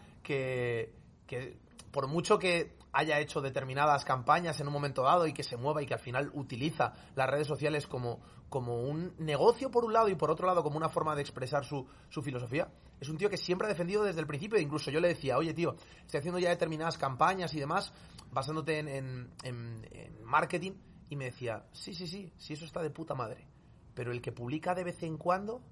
que, 1.27 1.59
por 1.91 2.07
mucho 2.07 2.39
que 2.39 2.77
haya 2.93 3.19
hecho 3.21 3.41
determinadas 3.41 4.05
campañas 4.05 4.61
en 4.61 4.67
un 4.67 4.73
momento 4.73 5.03
dado 5.03 5.27
y 5.27 5.33
que 5.33 5.43
se 5.43 5.57
mueva 5.57 5.83
y 5.83 5.87
que 5.87 5.95
al 5.95 6.01
final 6.01 6.31
utiliza 6.35 6.93
las 7.15 7.29
redes 7.29 7.47
sociales 7.47 7.87
como, 7.87 8.21
como 8.49 8.83
un 8.83 9.15
negocio 9.19 9.71
por 9.71 9.85
un 9.85 9.93
lado 9.93 10.09
y 10.09 10.15
por 10.15 10.31
otro 10.31 10.47
lado 10.47 10.63
como 10.63 10.77
una 10.77 10.89
forma 10.89 11.15
de 11.15 11.23
expresar 11.23 11.65
su, 11.65 11.87
su 12.09 12.23
filosofía, 12.23 12.69
es 13.01 13.09
un 13.09 13.17
tío 13.19 13.31
que 13.31 13.37
siempre 13.37 13.67
ha 13.67 13.69
defendido 13.69 14.03
desde 14.05 14.21
el 14.21 14.27
principio. 14.27 14.59
Incluso 14.59 14.91
yo 14.91 15.01
le 15.01 15.09
decía, 15.09 15.37
oye 15.39 15.55
tío, 15.55 15.77
estoy 16.05 16.19
haciendo 16.19 16.39
ya 16.41 16.49
determinadas 16.51 16.99
campañas 16.99 17.55
y 17.55 17.61
demás, 17.61 17.93
basándote 18.33 18.79
en- 18.79 18.89
en- 18.89 19.31
en 19.45 20.25
marketing, 20.25 20.73
y 21.11 21.17
me 21.17 21.27
decía, 21.27 21.65
sí, 21.73 21.95
sí, 21.95 22.07
sí, 22.07 22.33
sí, 22.37 22.53
eso 22.55 22.65
está 22.65 22.83
de 22.83 22.91
puta 22.91 23.15
madre. 23.15 23.47
Pero 23.95 24.13
el 24.13 24.21
que 24.21 24.33
publica 24.33 24.75
de 24.75 24.85
vez 24.85 25.03
en 25.03 25.17
cuando 25.17 25.63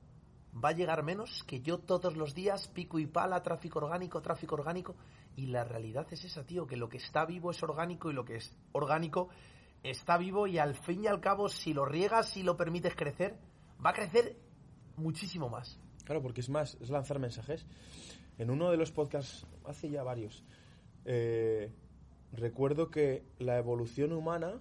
va 0.65 0.71
a 0.71 0.73
llegar 0.73 1.03
menos 1.03 1.45
que 1.45 1.61
yo 1.61 1.79
todos 1.79 2.17
los 2.17 2.35
días 2.35 2.69
pico 2.69 2.99
y 2.99 3.07
pala, 3.07 3.43
tráfico 3.43 3.79
orgánico, 3.79 4.23
tráfico 4.23 4.55
orgánico. 4.55 4.95
Y 5.37 5.47
la 5.47 5.65
realidad 5.65 6.07
es 6.11 6.25
esa, 6.25 6.45
tío, 6.45 6.67
que 6.67 6.77
lo 6.77 6.89
que 6.89 6.97
está 6.97 7.27
vivo 7.27 7.51
es 7.51 7.63
orgánico 7.63 8.11
y 8.11 8.15
lo 8.15 8.25
que 8.25 8.37
es 8.37 8.57
orgánico 8.73 9.29
está 9.83 10.17
vivo 10.17 10.47
y 10.47 10.59
al 10.59 10.75
fin 10.75 11.05
y 11.05 11.07
al 11.07 11.21
cabo, 11.21 11.49
si 11.49 11.73
lo 11.73 11.85
riegas, 11.85 12.31
si 12.31 12.43
lo 12.43 12.57
permites 12.57 12.95
crecer, 12.95 13.39
va 13.85 13.91
a 13.91 13.95
crecer 13.95 14.37
muchísimo 14.97 15.49
más. 15.49 15.79
Claro, 16.05 16.23
porque 16.23 16.41
es 16.41 16.49
más, 16.49 16.77
es 16.81 16.91
lanzar 16.91 17.19
mensajes. 17.19 17.67
En 18.39 18.51
uno 18.51 18.71
de 18.71 18.77
los 18.77 18.93
podcasts, 18.93 19.47
hace 19.65 19.91
ya 19.91 20.03
varios, 20.03 20.45
eh, 21.05 21.73
recuerdo 22.33 22.91
que 22.91 23.25
la 23.39 23.59
evolución 23.59 24.13
humana, 24.13 24.61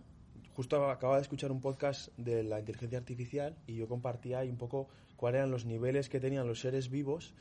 justo 0.56 0.90
acababa 0.90 1.18
de 1.18 1.24
escuchar 1.24 1.52
un 1.52 1.60
podcast 1.60 2.10
de 2.18 2.44
la 2.44 2.60
inteligencia 2.60 2.98
artificial 2.98 3.56
y 3.68 3.76
yo 3.76 3.88
compartía 3.88 4.40
ahí 4.40 4.50
un 4.50 4.58
poco 4.58 4.88
cuáles 5.18 5.40
eran 5.40 5.52
los 5.52 5.66
niveles 5.66 6.10
que 6.10 6.20
tenían 6.20 6.48
los 6.48 6.62
seres 6.62 6.90
vivos, 6.90 7.34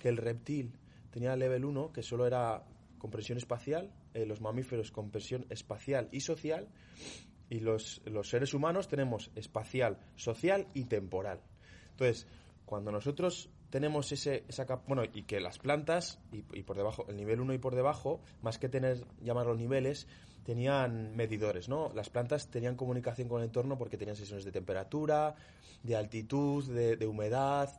que 0.00 0.08
el 0.08 0.16
reptil 0.16 0.72
tenía 1.10 1.36
level 1.36 1.64
1, 1.64 1.92
que 1.92 2.02
solo 2.02 2.26
era 2.26 2.64
comprensión 2.98 3.36
espacial, 3.36 3.90
eh, 4.14 4.24
los 4.24 4.40
mamíferos 4.40 4.90
comprensión 4.90 5.44
espacial 5.50 6.08
y 6.12 6.20
social, 6.20 6.68
y 7.50 7.60
los, 7.60 8.00
los 8.06 8.30
seres 8.30 8.54
humanos 8.54 8.88
tenemos 8.88 9.30
espacial, 9.34 9.98
social 10.16 10.66
y 10.72 10.84
temporal. 10.84 11.40
Entonces, 11.90 12.26
cuando 12.64 12.90
nosotros 12.90 13.50
tenemos 13.68 14.12
ese, 14.12 14.44
esa 14.48 14.64
bueno, 14.86 15.02
y 15.12 15.22
que 15.24 15.40
las 15.40 15.58
plantas, 15.58 16.20
y, 16.30 16.62
por 16.62 16.76
debajo, 16.76 17.06
el 17.08 17.16
nivel 17.16 17.40
1 17.40 17.54
y 17.54 17.58
por 17.58 17.74
debajo, 17.74 18.20
más 18.40 18.58
que 18.58 18.68
tener, 18.68 19.06
llamarlos 19.22 19.58
niveles, 19.58 20.06
tenían 20.44 21.14
medidores, 21.16 21.68
¿no? 21.68 21.90
Las 21.94 22.10
plantas 22.10 22.48
tenían 22.48 22.76
comunicación 22.76 23.28
con 23.28 23.40
el 23.40 23.46
entorno 23.46 23.78
porque 23.78 23.96
tenían 23.96 24.16
sesiones 24.16 24.44
de 24.44 24.52
temperatura, 24.52 25.34
de 25.82 25.96
altitud, 25.96 26.64
de, 26.70 26.96
de 26.96 27.06
humedad. 27.06 27.70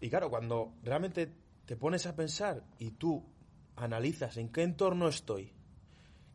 Y 0.00 0.08
claro, 0.08 0.30
cuando 0.30 0.72
realmente 0.82 1.32
te 1.66 1.76
pones 1.76 2.06
a 2.06 2.14
pensar 2.14 2.64
y 2.78 2.92
tú 2.92 3.24
analizas 3.76 4.36
en 4.36 4.48
qué 4.50 4.62
entorno 4.62 5.08
estoy, 5.08 5.52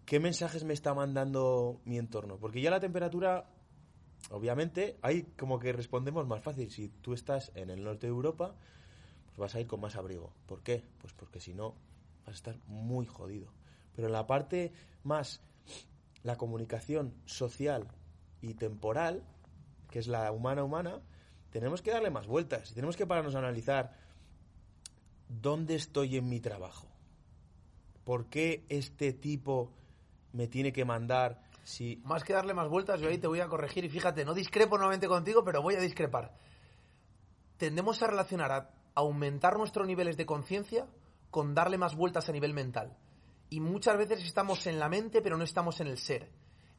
qué 0.05 0.19
mensajes 0.19 0.63
me 0.63 0.73
está 0.73 0.93
mandando 0.93 1.81
mi 1.85 1.97
entorno, 1.97 2.37
porque 2.37 2.61
ya 2.61 2.69
la 2.69 2.79
temperatura 2.79 3.45
obviamente, 4.29 4.97
ahí 5.01 5.23
como 5.37 5.59
que 5.59 5.73
respondemos 5.73 6.27
más 6.27 6.41
fácil. 6.41 6.71
Si 6.71 6.89
tú 6.89 7.13
estás 7.13 7.51
en 7.55 7.69
el 7.69 7.83
norte 7.83 8.07
de 8.07 8.11
Europa, 8.11 8.55
pues 9.25 9.37
vas 9.37 9.55
a 9.55 9.61
ir 9.61 9.67
con 9.67 9.81
más 9.81 9.95
abrigo. 9.95 10.33
¿Por 10.45 10.61
qué? 10.61 10.83
Pues 10.99 11.13
porque 11.13 11.39
si 11.39 11.53
no, 11.53 11.75
vas 12.25 12.29
a 12.29 12.31
estar 12.31 12.57
muy 12.67 13.05
jodido. 13.05 13.51
Pero 13.95 14.07
en 14.07 14.13
la 14.13 14.27
parte 14.27 14.73
más, 15.03 15.41
la 16.23 16.37
comunicación 16.37 17.13
social 17.25 17.87
y 18.41 18.53
temporal, 18.53 19.23
que 19.89 19.99
es 19.99 20.07
la 20.07 20.31
humana-humana, 20.31 21.01
tenemos 21.49 21.81
que 21.81 21.91
darle 21.91 22.09
más 22.09 22.27
vueltas. 22.27 22.73
Tenemos 22.73 22.97
que 22.97 23.05
pararnos 23.05 23.35
a 23.35 23.39
analizar 23.39 23.93
dónde 25.29 25.75
estoy 25.75 26.17
en 26.17 26.27
mi 26.27 26.39
trabajo. 26.39 26.87
¿Por 28.03 28.27
qué 28.27 28.65
este 28.69 29.13
tipo 29.13 29.71
me 30.33 30.47
tiene 30.47 30.73
que 30.73 30.85
mandar 30.85 31.41
si 31.65 31.99
Más 32.05 32.23
que 32.23 32.33
darle 32.33 32.53
más 32.53 32.69
vueltas, 32.69 33.01
yo 33.01 33.09
ahí 33.09 33.17
te 33.17 33.25
voy 33.25 33.39
a 33.39 33.47
corregir 33.47 33.83
y 33.83 33.89
fíjate, 33.89 34.23
no 34.23 34.35
discrepo 34.35 34.77
nuevamente 34.77 35.07
contigo, 35.07 35.43
pero 35.43 35.63
voy 35.63 35.73
a 35.73 35.79
discrepar. 35.79 36.31
Tendemos 37.57 38.03
a 38.03 38.07
relacionar 38.07 38.51
a 38.51 38.69
aumentar 38.93 39.57
nuestros 39.57 39.87
niveles 39.87 40.15
de 40.15 40.27
conciencia 40.27 40.87
con 41.31 41.55
darle 41.55 41.79
más 41.79 41.95
vueltas 41.95 42.29
a 42.29 42.31
nivel 42.31 42.53
mental. 42.53 42.95
Y 43.49 43.59
muchas 43.59 43.97
veces 43.97 44.23
estamos 44.23 44.65
en 44.67 44.79
la 44.79 44.89
mente, 44.89 45.21
pero 45.21 45.37
no 45.37 45.43
estamos 45.43 45.79
en 45.79 45.87
el 45.87 45.97
ser. 45.97 46.29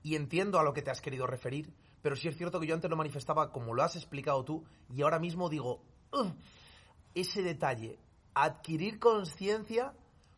Y 0.02 0.16
entiendo 0.16 0.58
a 0.58 0.64
lo 0.64 0.72
que 0.72 0.82
te 0.82 0.90
has 0.90 1.00
querido 1.00 1.26
referir, 1.26 1.72
pero 2.02 2.16
sí 2.16 2.28
es 2.28 2.36
cierto 2.36 2.60
que 2.60 2.66
yo 2.66 2.74
antes 2.74 2.90
lo 2.90 2.96
manifestaba 2.96 3.52
como 3.52 3.74
lo 3.74 3.82
has 3.82 3.96
explicado 3.96 4.44
tú, 4.44 4.64
y 4.94 5.02
ahora 5.02 5.18
mismo 5.18 5.48
digo, 5.48 5.82
"Ugh, 6.12 6.32
ese 7.14 7.42
detalle, 7.42 7.98
adquirir 8.34 8.98
conciencia 8.98 9.94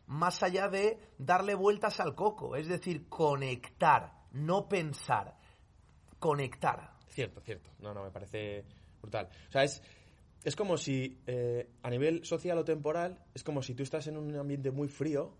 más 0.07 0.43
allá 0.43 0.69
de 0.69 0.99
darle 1.19 1.55
vueltas 1.55 2.01
al 2.01 2.15
coco, 2.15 2.57
es 2.57 2.67
decir, 2.67 3.09
conectar, 3.09 4.13
no 4.33 4.69
pensar, 4.69 5.37
conectar. 6.19 6.93
Cierto, 7.09 7.41
cierto. 7.41 7.71
No, 7.81 7.93
no, 7.93 8.05
me 8.05 8.11
parece 8.11 8.65
brutal. 9.03 9.29
O 9.49 9.53
sea, 9.53 9.65
es, 9.65 9.83
es 10.45 10.57
como 10.57 10.77
si 10.77 11.19
eh, 11.27 11.69
a 11.83 11.91
nivel 11.91 12.25
social 12.25 12.57
o 12.59 12.65
temporal, 12.65 13.23
es 13.35 13.45
como 13.45 13.63
si 13.63 13.75
tú 13.75 13.83
estás 13.83 14.07
en 14.07 14.17
un 14.17 14.35
ambiente 14.37 14.71
muy 14.71 14.89
frío, 14.89 15.35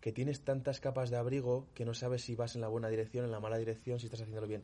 que 0.00 0.12
tienes 0.12 0.42
tantas 0.42 0.80
capas 0.80 1.10
de 1.10 1.16
abrigo 1.16 1.66
que 1.74 1.84
no 1.84 1.94
sabes 1.94 2.22
si 2.22 2.34
vas 2.36 2.54
en 2.54 2.60
la 2.60 2.68
buena 2.68 2.88
dirección, 2.88 3.24
en 3.24 3.30
la 3.32 3.40
mala 3.40 3.58
dirección, 3.58 3.98
si 3.98 4.06
estás 4.06 4.20
haciéndolo 4.20 4.46
bien. 4.46 4.62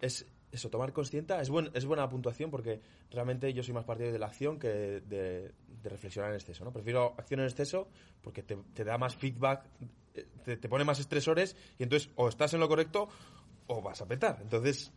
Es 0.00 0.26
eso, 0.52 0.68
tomar 0.70 0.92
consciente 0.92 1.34
es, 1.40 1.48
buen, 1.48 1.70
es 1.74 1.84
buena 1.84 2.08
puntuación 2.08 2.50
porque 2.50 2.80
realmente 3.10 3.52
yo 3.52 3.62
soy 3.62 3.72
más 3.74 3.84
partidario 3.84 4.12
de 4.12 4.18
la 4.18 4.26
acción 4.26 4.58
que 4.58 4.68
de, 4.68 5.00
de- 5.02 5.52
reflexionar 5.84 6.30
en 6.30 6.36
exceso. 6.36 6.64
¿no? 6.64 6.72
Prefiero 6.72 7.14
acción 7.16 7.40
en 7.40 7.46
exceso 7.46 7.88
porque 8.22 8.42
te, 8.42 8.84
da 8.84 8.98
más 8.98 9.14
feedback, 9.16 9.64
eh, 10.14 10.26
te, 10.44 10.56
te 10.56 10.68
pone 10.68 10.84
más 10.84 10.98
estresores 10.98 11.56
y 11.78 11.84
entonces 11.84 12.10
o 12.16 12.28
estás 12.28 12.52
en 12.54 12.60
lo 12.60 12.68
correcto 12.68 13.08
o 13.68 13.80
vas 13.80 14.00
a 14.02 14.06
petar. 14.06 14.38
Entonces 14.42 14.92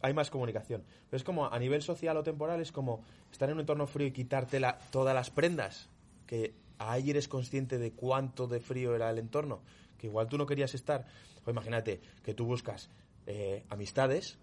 hay 0.00 0.14
más 0.14 0.30
comunicación. 0.30 0.82
Pero 1.10 1.18
es 1.18 1.24
como 1.24 1.46
a 1.46 1.58
nivel 1.58 1.82
social 1.82 2.16
o 2.16 2.22
temporal, 2.22 2.60
es 2.60 2.72
como 2.72 3.04
estar 3.30 3.48
en 3.48 3.54
un 3.56 3.60
entorno 3.60 3.86
frío 3.86 4.06
y 4.06 4.12
quitarte 4.12 4.60
la- 4.60 4.78
todas 4.90 5.14
las 5.14 5.30
prendas, 5.30 5.90
que 6.26 6.54
ahí 6.78 7.10
eres 7.10 7.28
consciente 7.28 7.78
de 7.78 7.92
cuánto 7.92 8.46
de 8.46 8.60
frío 8.60 8.94
era 8.94 9.10
el 9.10 9.18
entorno, 9.18 9.62
que 9.98 10.06
igual 10.06 10.28
tú 10.28 10.38
no 10.38 10.46
querías 10.46 10.74
estar. 10.74 11.06
O 11.44 11.50
imagínate 11.50 12.00
que 12.22 12.34
tú 12.34 12.44
buscas 12.44 12.90
eh, 13.26 13.64
amistades, 13.68 14.38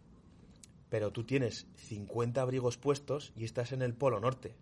pero 0.89 1.11
tú 1.11 1.23
tienes 1.23 1.67
50 1.75 2.41
abrigos 2.41 2.77
puestos 2.77 3.33
y 3.35 3.45
estás 3.45 3.71
en 3.71 3.81
el 3.81 3.93
polo 3.93 4.19
norte. 4.19 4.55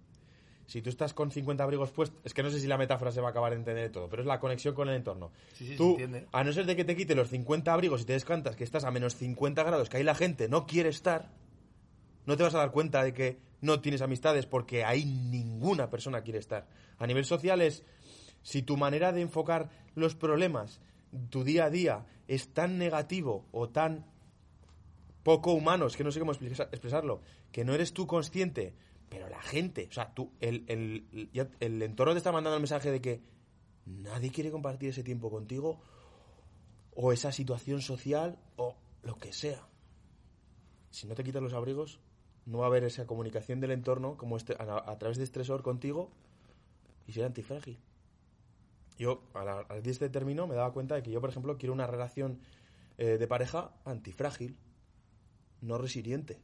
Si 0.68 0.82
tú 0.82 0.90
estás 0.90 1.14
con 1.14 1.32
50 1.32 1.62
abrigos 1.62 1.92
puestos, 1.92 2.22
es 2.24 2.34
que 2.34 2.44
no 2.44 2.50
sé 2.50 2.62
si 2.62 2.68
la 2.68 2.78
metáfora 2.78 3.12
se 3.12 3.20
va 3.20 3.28
a 3.28 3.32
acabar 3.32 3.52
de 3.52 3.58
entender 3.58 3.84
de 3.84 3.90
todo, 3.90 4.08
pero 4.08 4.22
es 4.22 4.26
la 4.26 4.40
conexión 4.40 4.74
con 4.74 4.88
el 4.88 4.96
entorno. 4.96 5.32
Sí, 5.54 5.76
tú, 5.76 5.98
a 6.32 6.44
no 6.46 6.54
ser 6.54 6.66
de 6.66 6.78
que 6.78 6.86
te 6.86 6.96
quite 6.96 7.14
los 7.14 7.28
50 7.28 7.74
abrigos 7.74 8.02
y 8.02 8.06
te 8.06 8.14
des 8.14 8.24
cuenta 8.24 8.56
que 8.56 8.64
estás 8.64 8.86
a 8.86 8.92
menos 8.92 9.16
50 9.16 9.62
grados, 9.64 9.90
que 9.90 9.98
ahí 9.98 10.04
la 10.04 10.16
gente 10.16 10.48
no 10.48 10.66
quiere 10.66 10.88
estar, 10.88 11.30
no 12.26 12.38
te 12.38 12.44
vas 12.44 12.56
a 12.56 12.60
dar 12.60 12.72
cuenta 12.72 13.04
de 13.04 13.14
que 13.14 13.40
no 13.62 13.80
tienes 13.80 14.02
amistades 14.02 14.46
porque 14.46 14.84
ahí 14.84 15.06
ninguna 15.06 15.90
persona 15.90 16.22
quiere 16.22 16.40
estar. 16.40 16.68
A 16.98 17.08
nivel 17.08 17.26
social 17.26 17.62
es, 17.62 17.84
si 18.42 18.62
tu 18.64 18.78
manera 18.78 19.12
de 19.12 19.22
enfocar 19.22 19.70
los 19.96 20.16
problemas, 20.16 20.82
tu 21.30 21.44
día 21.44 21.66
a 21.66 21.70
día, 21.70 22.06
es 22.28 22.54
tan 22.54 22.78
negativo 22.78 23.46
o 23.52 23.70
tan 23.70 24.06
poco 25.24 25.54
humano, 25.54 25.86
es 25.86 25.96
que 25.96 26.04
no 26.04 26.12
sé 26.12 26.20
cómo 26.20 26.34
expresa- 26.34 26.70
expresarlo, 26.72 27.22
que 27.52 27.64
no 27.64 27.74
eres 27.74 27.94
tú 27.94 28.08
consciente, 28.08 28.74
pero 29.10 29.30
la 29.30 29.42
gente, 29.42 29.88
o 29.90 29.94
sea, 29.94 30.14
tú, 30.14 30.32
el, 30.40 30.64
el, 30.68 31.30
el 31.60 31.82
entorno 31.82 32.14
te 32.14 32.18
está 32.18 32.32
mandando 32.32 32.56
el 32.56 32.62
mensaje 32.62 32.92
de 32.92 33.02
que 33.02 33.22
nadie 33.86 34.32
quiere 34.32 34.52
compartir 34.52 34.90
ese 34.90 35.04
tiempo 35.04 35.30
contigo, 35.30 35.80
o 36.96 37.12
esa 37.12 37.32
situación 37.32 37.82
social, 37.82 38.40
o 38.56 38.76
lo 39.04 39.18
que 39.18 39.32
sea. 39.32 39.68
Si 40.90 41.08
no 41.08 41.16
te 41.16 41.24
quitas 41.24 41.42
los 41.42 41.54
abrigos, 41.54 42.00
no 42.46 42.60
va 42.60 42.66
a 42.66 42.68
haber 42.68 42.84
esa 42.84 43.06
comunicación 43.06 43.60
del 43.60 43.72
entorno 43.72 44.18
como 44.18 44.38
este, 44.38 44.54
a, 44.60 44.90
a 44.92 44.98
través 44.98 45.18
de 45.18 45.24
estresor 45.24 45.62
contigo 45.64 46.10
y 47.08 47.14
ser 47.14 47.26
antifrágil. 47.26 47.78
Yo, 48.98 49.22
a 49.34 49.44
la- 49.44 49.66
al 49.70 49.82
de 49.84 49.92
este 49.92 50.10
término, 50.10 50.48
me 50.48 50.56
daba 50.56 50.72
cuenta 50.74 50.96
de 50.96 51.04
que 51.04 51.12
yo, 51.12 51.22
por 51.22 51.30
ejemplo, 51.30 51.58
quiero 51.58 51.74
una 51.74 51.88
relación 51.88 52.40
eh, 52.98 53.18
de 53.18 53.28
pareja 53.28 53.72
antifrágil, 53.86 54.56
no 55.62 55.78
resiliente. 55.78 56.40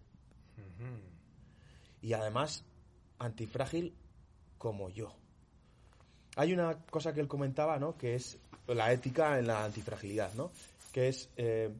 Y 2.01 2.13
además, 2.13 2.63
antifrágil 3.19 3.93
como 4.57 4.89
yo. 4.89 5.13
Hay 6.35 6.53
una 6.53 6.77
cosa 6.85 7.13
que 7.13 7.19
él 7.19 7.27
comentaba, 7.27 7.79
¿no? 7.79 7.97
Que 7.97 8.15
es 8.15 8.37
la 8.67 8.91
ética 8.93 9.39
en 9.39 9.47
la 9.47 9.65
antifragilidad, 9.65 10.33
¿no? 10.35 10.51
Que 10.93 11.07
es 11.09 11.29
eh, 11.37 11.71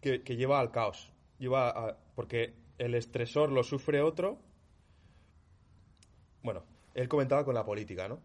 que, 0.00 0.22
que 0.22 0.36
lleva 0.36 0.60
al 0.60 0.70
caos. 0.70 1.10
Lleva 1.38 1.68
a- 1.70 1.96
porque 2.14 2.54
el 2.78 2.94
estresor 2.94 3.50
lo 3.52 3.62
sufre 3.62 4.00
otro. 4.00 4.38
Bueno, 6.42 6.62
él 6.94 7.08
comentaba 7.08 7.44
con 7.44 7.54
la 7.54 7.64
política, 7.64 8.08
¿no? 8.08 8.20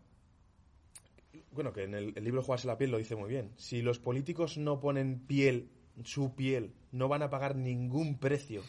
Bueno, 1.52 1.74
que 1.74 1.84
en 1.84 1.94
el, 1.96 2.14
el 2.16 2.24
libro 2.24 2.42
Jugarse 2.44 2.68
la 2.68 2.78
piel 2.78 2.92
lo 2.92 2.98
dice 2.98 3.16
muy 3.16 3.30
bien. 3.30 3.52
Si 3.58 3.82
los 3.82 4.00
políticos 4.00 4.58
no 4.58 4.80
ponen 4.80 5.20
piel, 5.20 5.70
su 6.04 6.36
piel, 6.36 6.74
no 6.92 7.08
van 7.08 7.22
a 7.24 7.30
pagar 7.30 7.56
ningún 7.56 8.18
precio 8.18 8.62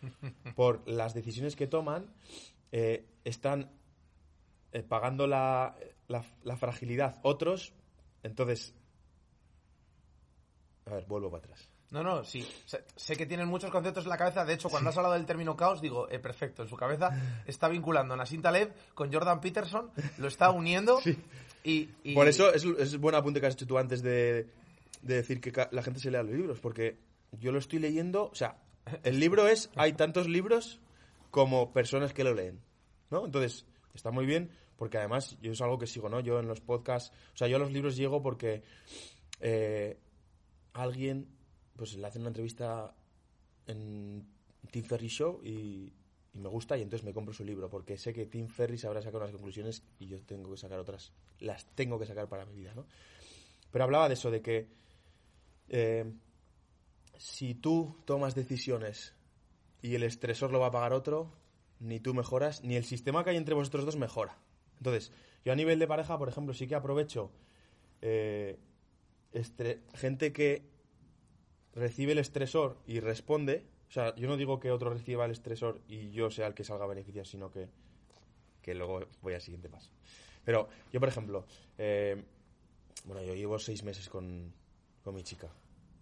por 0.56 0.86
las 0.88 1.14
decisiones 1.14 1.56
que 1.56 1.66
toman, 1.66 2.06
eh, 2.72 3.06
están 3.24 3.70
eh, 4.72 4.82
pagando 4.82 5.26
la, 5.26 5.76
la- 6.08 6.24
la 6.44 6.56
fragilidad 6.56 7.18
otros. 7.22 7.72
Entonces, 8.22 8.74
a 10.86 10.94
ver, 10.94 11.06
vuelvo 11.06 11.30
para 11.30 11.44
atrás. 11.44 11.70
No, 11.90 12.02
no, 12.04 12.24
sí. 12.24 12.46
Sé, 12.66 12.84
sé 12.94 13.16
que 13.16 13.26
tienen 13.26 13.48
muchos 13.48 13.70
conceptos 13.70 14.04
en 14.04 14.10
la 14.10 14.16
cabeza. 14.16 14.44
De 14.44 14.54
hecho, 14.54 14.68
cuando 14.68 14.90
has 14.90 14.96
hablado 14.96 15.14
del 15.14 15.26
término 15.26 15.56
caos, 15.56 15.80
digo, 15.80 16.08
eh, 16.08 16.18
perfecto. 16.20 16.62
En 16.62 16.68
su 16.68 16.76
cabeza 16.76 17.10
está 17.46 17.68
vinculando 17.68 18.14
a 18.14 18.16
Nassim 18.16 18.40
Taleb 18.42 18.72
con 18.94 19.12
Jordan 19.12 19.40
Peterson, 19.40 19.90
lo 20.18 20.28
está 20.28 20.50
uniendo. 20.50 21.00
Y, 21.64 21.88
y- 22.04 22.14
Por 22.14 22.28
eso 22.28 22.52
es, 22.54 22.64
es 22.64 22.96
buen 22.98 23.14
apunte 23.16 23.40
que 23.40 23.46
has 23.48 23.54
hecho 23.54 23.66
tú 23.66 23.76
antes 23.76 24.02
de, 24.02 24.46
de 25.02 25.14
decir 25.16 25.40
que 25.40 25.52
la 25.72 25.82
gente 25.82 25.98
se 26.00 26.10
lea 26.12 26.22
los 26.22 26.32
libros, 26.34 26.60
porque 26.60 26.96
yo 27.32 27.50
lo 27.52 27.58
estoy 27.58 27.80
leyendo, 27.80 28.24
o 28.30 28.34
sea, 28.34 28.56
el 29.02 29.18
libro 29.20 29.46
es, 29.48 29.68
hay 29.76 29.92
tantos 29.92 30.28
libros 30.28 30.80
como 31.30 31.72
personas 31.72 32.12
que 32.14 32.24
lo 32.24 32.34
leen, 32.34 32.60
¿no? 33.10 33.24
Entonces, 33.26 33.66
está 33.94 34.10
muy 34.10 34.26
bien, 34.26 34.50
porque 34.76 34.98
además 34.98 35.36
yo 35.42 35.52
es 35.52 35.60
algo 35.60 35.78
que 35.78 35.86
sigo, 35.86 36.08
¿no? 36.08 36.20
Yo 36.20 36.38
en 36.40 36.46
los 36.48 36.60
podcasts, 36.60 37.12
o 37.34 37.36
sea, 37.36 37.46
yo 37.48 37.56
a 37.56 37.58
los 37.60 37.72
libros 37.72 37.96
llego 37.96 38.22
porque 38.22 38.62
eh, 39.40 39.98
alguien, 40.72 41.26
pues 41.76 41.94
le 41.94 42.06
hace 42.06 42.18
una 42.18 42.28
entrevista 42.28 42.94
en 43.66 44.26
Tim 44.70 44.84
Ferry 44.84 45.08
Show 45.08 45.40
y, 45.44 45.92
me 46.34 46.48
gusta 46.48 46.76
y 46.76 46.82
entonces 46.82 47.04
me 47.04 47.12
compro 47.12 47.34
su 47.34 47.44
libro 47.44 47.68
porque 47.68 47.96
sé 47.96 48.12
que 48.12 48.26
Tim 48.26 48.48
Ferriss 48.48 48.84
habrá 48.84 49.02
sacado 49.02 49.18
unas 49.18 49.32
conclusiones 49.32 49.82
y 49.98 50.06
yo 50.06 50.20
tengo 50.22 50.50
que 50.50 50.56
sacar 50.56 50.78
otras, 50.78 51.12
las 51.40 51.66
tengo 51.74 51.98
que 51.98 52.06
sacar 52.06 52.28
para 52.28 52.44
mi 52.44 52.54
vida, 52.54 52.72
¿no? 52.74 52.86
Pero 53.70 53.84
hablaba 53.84 54.08
de 54.08 54.14
eso, 54.14 54.30
de 54.30 54.40
que 54.40 54.68
eh, 55.68 56.12
si 57.16 57.54
tú 57.54 57.96
tomas 58.04 58.34
decisiones 58.34 59.14
y 59.82 59.94
el 59.94 60.02
estresor 60.02 60.52
lo 60.52 60.60
va 60.60 60.68
a 60.68 60.72
pagar 60.72 60.92
otro, 60.92 61.32
ni 61.80 62.00
tú 62.00 62.14
mejoras, 62.14 62.62
ni 62.62 62.76
el 62.76 62.84
sistema 62.84 63.24
que 63.24 63.30
hay 63.30 63.36
entre 63.36 63.54
vosotros 63.54 63.84
dos 63.84 63.96
mejora. 63.96 64.38
Entonces, 64.78 65.12
yo 65.44 65.52
a 65.52 65.56
nivel 65.56 65.78
de 65.78 65.86
pareja, 65.86 66.18
por 66.18 66.28
ejemplo, 66.28 66.54
sí 66.54 66.66
que 66.66 66.74
aprovecho 66.74 67.30
eh, 68.02 68.58
gente 69.94 70.32
que 70.32 70.69
recibe 71.74 72.12
el 72.12 72.18
estresor 72.18 72.78
y 72.86 73.00
responde. 73.00 73.64
O 73.88 73.92
sea, 73.92 74.14
yo 74.14 74.28
no 74.28 74.36
digo 74.36 74.60
que 74.60 74.70
otro 74.70 74.90
reciba 74.90 75.24
el 75.24 75.32
estresor 75.32 75.80
y 75.88 76.10
yo 76.10 76.30
sea 76.30 76.46
el 76.46 76.54
que 76.54 76.64
salga 76.64 76.86
beneficiado, 76.86 77.24
sino 77.24 77.50
que, 77.50 77.68
que 78.62 78.74
luego 78.74 79.00
voy 79.22 79.34
al 79.34 79.40
siguiente 79.40 79.68
paso. 79.68 79.90
Pero 80.44 80.68
yo, 80.92 81.00
por 81.00 81.08
ejemplo, 81.08 81.46
eh, 81.78 82.22
bueno, 83.04 83.22
yo 83.22 83.34
llevo 83.34 83.58
seis 83.58 83.82
meses 83.82 84.08
con, 84.08 84.52
con 85.02 85.14
mi 85.14 85.22
chica. 85.22 85.48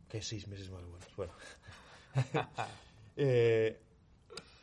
¿Qué 0.08 0.22
seis 0.22 0.48
meses 0.48 0.70
más 0.70 0.84
buenos? 0.84 1.16
Bueno. 1.16 1.32
Eh, 3.20 3.76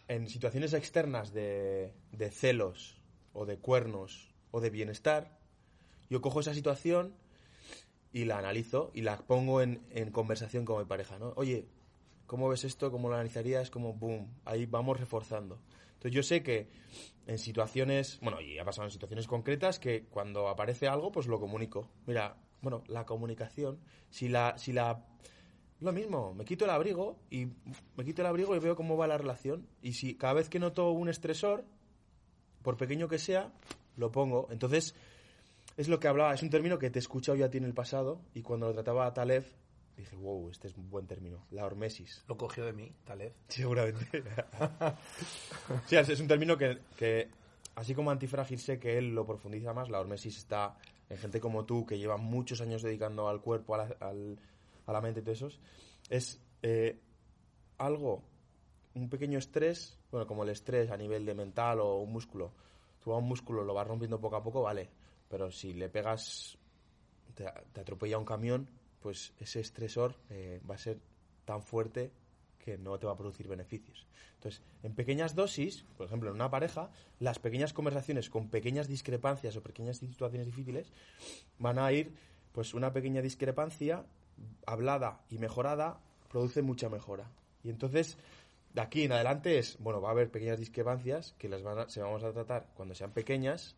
en 0.07 0.29
situaciones 0.29 0.71
externas 0.71 1.33
de, 1.33 1.91
de 2.13 2.31
celos 2.31 3.01
o 3.33 3.45
de 3.45 3.57
cuernos 3.57 4.33
o 4.51 4.61
de 4.61 4.69
bienestar, 4.69 5.37
yo 6.09 6.21
cojo 6.21 6.39
esa 6.39 6.53
situación 6.53 7.13
y 8.15 8.23
la 8.23 8.37
analizo 8.37 8.91
y 8.93 9.01
la 9.01 9.17
pongo 9.17 9.61
en, 9.61 9.81
en 9.89 10.09
conversación 10.09 10.63
con 10.63 10.79
mi 10.79 10.85
pareja, 10.85 11.19
¿no? 11.19 11.33
Oye, 11.35 11.67
¿cómo 12.25 12.47
ves 12.47 12.63
esto? 12.63 12.89
¿Cómo 12.89 13.09
lo 13.09 13.15
analizarías? 13.15 13.69
Como, 13.69 13.91
boom, 13.91 14.33
ahí 14.45 14.65
vamos 14.65 14.97
reforzando. 14.97 15.59
Entonces 15.95 16.13
yo 16.13 16.23
sé 16.23 16.41
que 16.41 16.69
en 17.27 17.37
situaciones, 17.37 18.17
bueno, 18.21 18.39
y 18.39 18.57
ha 18.57 18.63
pasado 18.63 18.87
en 18.87 18.91
situaciones 18.91 19.27
concretas 19.27 19.79
que 19.79 20.05
cuando 20.05 20.47
aparece 20.47 20.87
algo, 20.87 21.11
pues 21.11 21.27
lo 21.27 21.41
comunico. 21.41 21.89
Mira, 22.05 22.37
bueno, 22.61 22.85
la 22.87 23.05
comunicación, 23.05 23.81
si 24.09 24.29
la, 24.29 24.57
si 24.57 24.71
la, 24.71 25.05
lo 25.81 25.91
mismo, 25.91 26.33
me 26.33 26.45
quito 26.45 26.63
el 26.63 26.71
abrigo 26.71 27.19
y 27.29 27.47
me 27.97 28.05
quito 28.05 28.21
el 28.21 28.27
abrigo 28.27 28.55
y 28.55 28.59
veo 28.59 28.77
cómo 28.77 28.95
va 28.95 29.07
la 29.07 29.17
relación. 29.17 29.67
Y 29.81 29.91
si 29.91 30.15
cada 30.15 30.35
vez 30.35 30.47
que 30.47 30.59
noto 30.59 30.89
un 30.91 31.09
estresor, 31.09 31.65
por 32.61 32.77
pequeño 32.77 33.09
que 33.09 33.19
sea, 33.19 33.51
lo 33.97 34.09
pongo. 34.09 34.47
Entonces, 34.51 34.95
es 35.77 35.87
lo 35.87 35.99
que 35.99 36.07
hablaba, 36.07 36.33
es 36.33 36.41
un 36.43 36.49
término 36.49 36.77
que 36.79 36.89
te 36.89 36.99
he 36.99 37.01
escuchado 37.01 37.35
yo 37.37 37.45
a 37.45 37.49
ti 37.49 37.57
en 37.57 37.65
el 37.65 37.73
pasado 37.73 38.21
y 38.33 38.41
cuando 38.41 38.67
lo 38.67 38.73
trataba 38.73 39.05
a 39.05 39.13
Taleb, 39.13 39.43
dije, 39.97 40.15
wow, 40.15 40.49
este 40.49 40.67
es 40.67 40.75
un 40.77 40.89
buen 40.89 41.07
término, 41.07 41.45
la 41.51 41.65
hormesis. 41.65 42.23
Lo 42.27 42.37
cogió 42.37 42.65
de 42.65 42.73
mí, 42.73 42.91
Taleb. 43.05 43.33
Seguramente. 43.47 44.23
sí, 45.87 45.95
es 45.95 46.19
un 46.19 46.27
término 46.27 46.57
que, 46.57 46.79
que, 46.97 47.29
así 47.75 47.93
como 47.95 48.11
antifrágil 48.11 48.59
sé 48.59 48.79
que 48.79 48.97
él 48.97 49.13
lo 49.13 49.25
profundiza 49.25 49.73
más, 49.73 49.89
la 49.89 49.99
hormesis 49.99 50.37
está 50.37 50.77
en 51.09 51.17
gente 51.17 51.39
como 51.39 51.65
tú 51.65 51.85
que 51.85 51.97
lleva 51.97 52.17
muchos 52.17 52.61
años 52.61 52.81
dedicando 52.81 53.27
al 53.29 53.41
cuerpo, 53.41 53.75
a 53.75 53.77
la, 53.79 53.95
al- 53.99 54.37
a 54.87 54.91
la 54.93 55.01
mente 55.01 55.19
y 55.19 55.23
todo 55.23 55.33
eso. 55.33 55.49
Es 56.09 56.39
eh, 56.61 56.99
algo, 57.77 58.23
un 58.93 59.09
pequeño 59.09 59.39
estrés, 59.39 59.97
bueno, 60.11 60.27
como 60.27 60.43
el 60.43 60.49
estrés 60.49 60.91
a 60.91 60.97
nivel 60.97 61.25
de 61.25 61.33
mental 61.33 61.79
o 61.79 61.97
un 61.99 62.11
músculo. 62.13 62.51
Tú 63.03 63.11
a 63.13 63.17
un 63.17 63.27
músculo 63.27 63.63
lo 63.63 63.73
vas 63.73 63.87
rompiendo 63.87 64.19
poco 64.19 64.35
a 64.35 64.43
poco, 64.43 64.61
vale, 64.61 64.89
pero 65.35 65.51
si 65.51 65.73
le 65.73 65.89
pegas, 65.89 66.57
te, 67.33 67.43
te 67.73 67.81
atropella 67.81 68.17
un 68.17 68.23
camión, 68.23 68.69
pues 69.01 69.33
ese 69.37 69.59
estresor 69.59 70.15
eh, 70.29 70.61
va 70.69 70.75
a 70.75 70.77
ser 70.77 70.97
tan 71.43 71.61
fuerte 71.61 72.13
que 72.57 72.77
no 72.77 72.97
te 72.97 73.05
va 73.05 73.11
a 73.11 73.17
producir 73.17 73.45
beneficios. 73.49 74.07
Entonces, 74.35 74.61
en 74.81 74.95
pequeñas 74.95 75.35
dosis, 75.35 75.83
por 75.97 76.07
ejemplo, 76.07 76.29
en 76.29 76.35
una 76.35 76.49
pareja, 76.49 76.89
las 77.19 77.37
pequeñas 77.39 77.73
conversaciones 77.73 78.29
con 78.29 78.47
pequeñas 78.47 78.87
discrepancias 78.87 79.57
o 79.57 79.61
pequeñas 79.61 79.97
situaciones 79.97 80.45
difíciles 80.45 80.93
van 81.59 81.79
a 81.79 81.91
ir, 81.91 82.15
pues 82.53 82.73
una 82.73 82.93
pequeña 82.93 83.21
discrepancia 83.21 84.05
hablada 84.65 85.19
y 85.29 85.37
mejorada 85.37 85.99
produce 86.29 86.61
mucha 86.61 86.87
mejora. 86.87 87.29
Y 87.61 87.71
entonces, 87.71 88.17
de 88.73 88.79
aquí 88.79 89.03
en 89.03 89.11
adelante 89.11 89.59
es, 89.59 89.77
bueno, 89.79 89.99
va 89.99 90.07
a 90.07 90.11
haber 90.13 90.31
pequeñas 90.31 90.59
discrepancias 90.59 91.35
que 91.37 91.49
las 91.49 91.61
van 91.61 91.89
se 91.89 91.99
vamos 91.99 92.23
a 92.23 92.31
tratar 92.31 92.69
cuando 92.73 92.95
sean 92.95 93.11
pequeñas, 93.11 93.75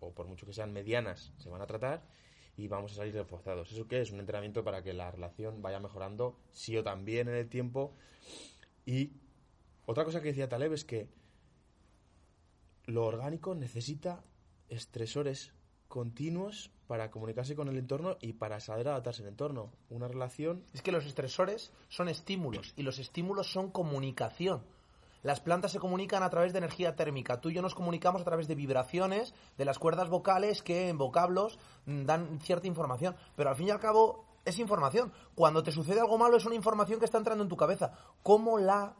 o 0.00 0.12
por 0.12 0.26
mucho 0.26 0.46
que 0.46 0.52
sean 0.52 0.72
medianas, 0.72 1.32
se 1.38 1.48
van 1.48 1.62
a 1.62 1.66
tratar 1.66 2.02
y 2.56 2.66
vamos 2.66 2.92
a 2.92 2.96
salir 2.96 3.14
reforzados. 3.14 3.70
¿Eso 3.72 3.86
qué 3.86 4.00
es? 4.00 4.10
Un 4.10 4.20
entrenamiento 4.20 4.64
para 4.64 4.82
que 4.82 4.92
la 4.92 5.10
relación 5.10 5.62
vaya 5.62 5.78
mejorando, 5.78 6.38
sí 6.52 6.76
o 6.76 6.82
también 6.82 7.28
en 7.28 7.36
el 7.36 7.48
tiempo. 7.48 7.94
Y 8.84 9.12
otra 9.86 10.04
cosa 10.04 10.20
que 10.20 10.28
decía 10.28 10.48
Taleb 10.48 10.72
es 10.72 10.84
que 10.84 11.08
lo 12.86 13.06
orgánico 13.06 13.54
necesita 13.54 14.24
estresores 14.68 15.52
continuos 15.88 16.70
para 16.86 17.10
comunicarse 17.10 17.54
con 17.54 17.68
el 17.68 17.76
entorno 17.76 18.16
y 18.20 18.32
para 18.32 18.60
saber 18.60 18.88
adaptarse 18.88 19.22
al 19.22 19.28
entorno. 19.28 19.72
Una 19.90 20.08
relación 20.08 20.64
Es 20.72 20.82
que 20.82 20.92
los 20.92 21.06
estresores 21.06 21.72
son 21.88 22.08
estímulos 22.08 22.72
y 22.76 22.82
los 22.82 22.98
estímulos 22.98 23.52
son 23.52 23.70
comunicación. 23.70 24.62
Las 25.22 25.40
plantas 25.40 25.72
se 25.72 25.78
comunican 25.78 26.22
a 26.22 26.30
través 26.30 26.52
de 26.52 26.58
energía 26.58 26.94
térmica. 26.94 27.40
Tú 27.40 27.50
y 27.50 27.54
yo 27.54 27.62
nos 27.62 27.74
comunicamos 27.74 28.22
a 28.22 28.24
través 28.24 28.46
de 28.46 28.54
vibraciones 28.54 29.34
de 29.56 29.64
las 29.64 29.78
cuerdas 29.78 30.08
vocales 30.08 30.62
que 30.62 30.88
en 30.88 30.98
vocablos 30.98 31.58
mm, 31.86 32.04
dan 32.04 32.40
cierta 32.40 32.66
información. 32.66 33.16
Pero 33.36 33.50
al 33.50 33.56
fin 33.56 33.68
y 33.68 33.70
al 33.70 33.80
cabo 33.80 34.24
es 34.44 34.58
información. 34.58 35.12
Cuando 35.34 35.62
te 35.62 35.72
sucede 35.72 36.00
algo 36.00 36.18
malo 36.18 36.36
es 36.36 36.46
una 36.46 36.54
información 36.54 36.98
que 36.98 37.04
está 37.04 37.18
entrando 37.18 37.42
en 37.42 37.50
tu 37.50 37.56
cabeza. 37.56 37.92
¿Cómo 38.22 38.58
la... 38.58 38.96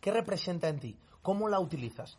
¿Qué 0.00 0.10
representa 0.10 0.68
en 0.68 0.80
ti? 0.80 0.98
¿Cómo 1.22 1.48
la 1.48 1.60
utilizas? 1.60 2.18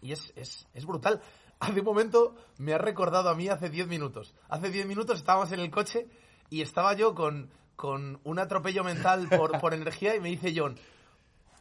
Y 0.00 0.12
es, 0.12 0.32
es, 0.36 0.66
es 0.74 0.86
brutal. 0.86 1.20
Hace 1.60 1.78
un 1.78 1.86
momento 1.86 2.34
me 2.58 2.74
ha 2.74 2.78
recordado 2.78 3.28
a 3.28 3.36
mí 3.36 3.48
hace 3.48 3.70
10 3.70 3.86
minutos. 3.86 4.34
Hace 4.48 4.70
10 4.70 4.84
minutos 4.86 5.20
estábamos 5.20 5.52
en 5.52 5.60
el 5.60 5.70
coche 5.70 6.08
y 6.50 6.60
estaba 6.60 6.92
yo 6.94 7.14
con, 7.14 7.50
con 7.76 8.20
un 8.24 8.38
atropello 8.40 8.82
mental 8.82 9.28
por, 9.28 9.60
por 9.60 9.72
energía 9.74 10.16
y 10.16 10.20
me 10.20 10.28
dice 10.28 10.52
John, 10.56 10.76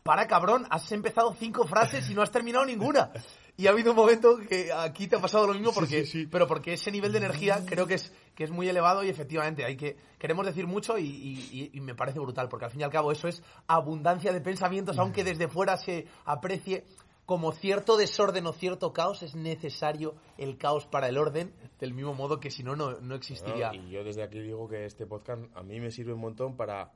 para 0.04 0.28
cabrón, 0.28 0.66
has 0.70 0.91
empezado 0.91 1.34
cinco 1.36 1.66
frases 1.68 2.10
y 2.10 2.14
no 2.16 2.22
has 2.22 2.32
terminado 2.32 2.66
ninguna. 2.66 3.12
Y 3.58 3.68
ha 3.68 3.72
habido 3.72 3.91
un 3.91 3.97
momento 3.97 4.38
que 4.49 4.72
aquí 4.74 5.08
te 5.08 5.18
ha 5.18 5.20
pasado 5.22 5.45
lo 5.45 5.54
mismo 5.54 5.72
porque, 5.74 6.06
sí, 6.06 6.22
sí. 6.22 6.26
pero 6.28 6.47
porque 6.47 6.74
ese 6.74 6.89
nivel 6.91 7.12
de 7.12 7.20
energía 7.20 7.64
creo 7.66 7.86
que 7.86 7.95
es, 7.95 8.12
que 8.34 8.43
es 8.45 8.49
muy 8.49 8.68
elevado 8.68 9.04
y 9.04 9.10
efectivamente 9.10 9.64
hay 9.66 9.76
que, 9.78 9.97
queremos 10.18 10.45
decir 10.45 10.66
mucho 10.66 10.97
y, 10.97 11.04
y- 11.06 11.49
y- 11.52 11.78
y 11.78 11.82
me 11.82 11.93
parece 11.93 12.20
brutal 12.20 12.47
porque 12.49 12.66
al 12.66 12.72
fin 12.72 12.82
y 12.82 12.84
al 12.84 12.89
cabo 12.89 13.12
eso 13.12 13.28
es 13.28 13.43
abundancia 13.68 14.32
de 14.34 14.41
pensamientos, 14.41 14.97
aunque 14.97 15.24
desde 15.24 15.47
fuera 15.47 15.78
se 15.78 16.08
aprecie 16.26 16.86
como 17.28 17.52
cierto 17.52 17.97
desorden 17.97 18.47
o 18.47 18.54
cierto 18.54 18.93
caos 18.93 19.22
es 19.22 19.36
necesario 19.36 20.16
el 20.38 20.58
caos 20.58 20.88
para 20.88 21.08
el 21.08 21.18
orden, 21.18 21.54
del 21.80 21.93
mismo 21.93 22.14
modo 22.16 22.39
que 22.39 22.49
si 22.49 22.64
no, 22.64 22.76
no, 22.76 22.99
no 23.02 23.16
existiría. 23.16 23.72
Y 23.76 23.91
yo 23.91 24.04
desde 24.04 24.24
aquí 24.24 24.39
digo 24.39 24.68
que 24.68 24.86
este 24.86 25.06
podcast 25.06 25.43
a 25.56 25.62
mí 25.62 25.80
me 25.80 25.91
sirve 25.91 26.14
un 26.14 26.22
montón 26.22 26.58
para 26.58 26.91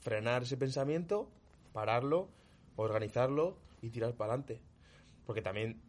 frenar 0.00 0.42
ese 0.42 0.56
pensamiento, 0.56 1.28
pararlo, 1.74 2.30
organizarlo 2.76 3.58
y 3.82 3.90
tirar 3.90 4.14
para 4.14 4.32
adelante. 4.32 4.62
Porque 5.26 5.42
también 5.42 5.82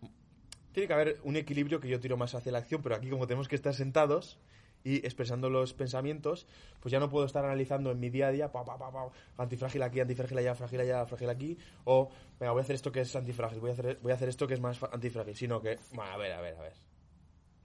tiene 0.73 0.87
que 0.87 0.93
haber 0.93 1.19
un 1.23 1.37
equilibrio 1.37 1.79
que 1.79 1.87
yo 1.87 2.01
tiro 2.01 2.17
más 2.17 2.35
hacia 2.35 2.51
la 2.51 2.57
acción, 2.57 2.81
pero 2.81 2.95
aquí 2.95 3.09
como 3.09 3.27
tenemos 3.27 3.47
que 3.47 3.55
estar 3.55 3.73
sentados 3.73 4.39
y 4.83 4.97
expresando 4.97 5.49
los 5.49 5.73
pensamientos, 5.73 6.47
pues 6.81 6.91
ya 6.91 6.99
no 6.99 7.09
puedo 7.09 7.25
estar 7.25 7.45
analizando 7.45 7.91
en 7.91 7.99
mi 7.99 8.09
día 8.09 8.27
a 8.27 8.31
día, 8.31 8.51
pa, 8.51 8.65
pa, 8.65 9.11
antifrágil 9.37 9.81
aquí, 9.83 9.99
antifrágil 9.99 10.37
allá, 10.39 10.53
frágil 10.53 10.81
allá, 10.81 11.05
frágil 11.05 11.29
aquí, 11.29 11.57
o 11.85 12.09
venga, 12.39 12.51
voy 12.51 12.59
a 12.59 12.63
hacer 12.63 12.75
esto 12.75 12.91
que 12.91 13.01
es 13.01 13.15
antifrágil, 13.15 13.59
voy 13.59 13.69
a 13.69 13.73
hacer, 13.73 13.99
voy 14.01 14.11
a 14.11 14.15
hacer 14.15 14.29
esto 14.29 14.47
que 14.47 14.53
es 14.55 14.59
más 14.59 14.81
antifrágil, 14.83 15.35
sino 15.35 15.61
que, 15.61 15.79
bueno, 15.93 16.11
a 16.11 16.17
ver, 16.17 16.33
a 16.33 16.41
ver, 16.41 16.55
a 16.55 16.61
ver. 16.61 16.73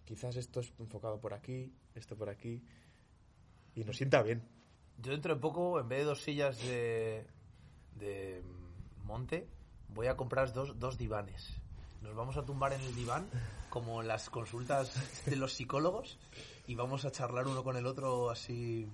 Quizás 0.05 0.37
esto 0.37 0.61
es 0.61 0.73
enfocado 0.79 1.21
por 1.21 1.35
aquí, 1.35 1.75
esto 1.95 2.17
por 2.17 2.31
aquí, 2.31 2.63
y 3.75 3.85
nos 3.85 3.97
sienta 3.97 4.23
bien. 4.23 4.43
Yo 4.99 5.13
dentro 5.13 5.35
de 5.35 5.41
poco, 5.41 5.81
en 5.81 5.89
vez 5.89 5.99
de 6.01 6.05
dos 6.05 6.23
sillas 6.23 6.63
de, 6.65 7.27
de 7.97 8.43
monte, 9.05 9.49
voy 9.89 10.07
a 10.07 10.17
comprar 10.17 10.53
dos, 10.53 10.79
dos 10.79 10.99
divanes. 10.99 11.55
Nos 12.03 12.15
vamos 12.15 12.37
a 12.37 12.45
tumbar 12.45 12.73
en 12.73 12.81
el 12.81 12.95
diván, 12.95 13.29
como 13.69 14.01
en 14.01 14.09
las 14.09 14.31
consultas 14.31 14.93
de 15.27 15.37
los 15.37 15.53
psicólogos, 15.53 16.19
y 16.67 16.75
vamos 16.75 17.05
a 17.05 17.11
charlar 17.11 17.47
uno 17.47 17.63
con 17.63 17.77
el 17.77 17.87
otro 17.87 18.31
así 18.31 18.89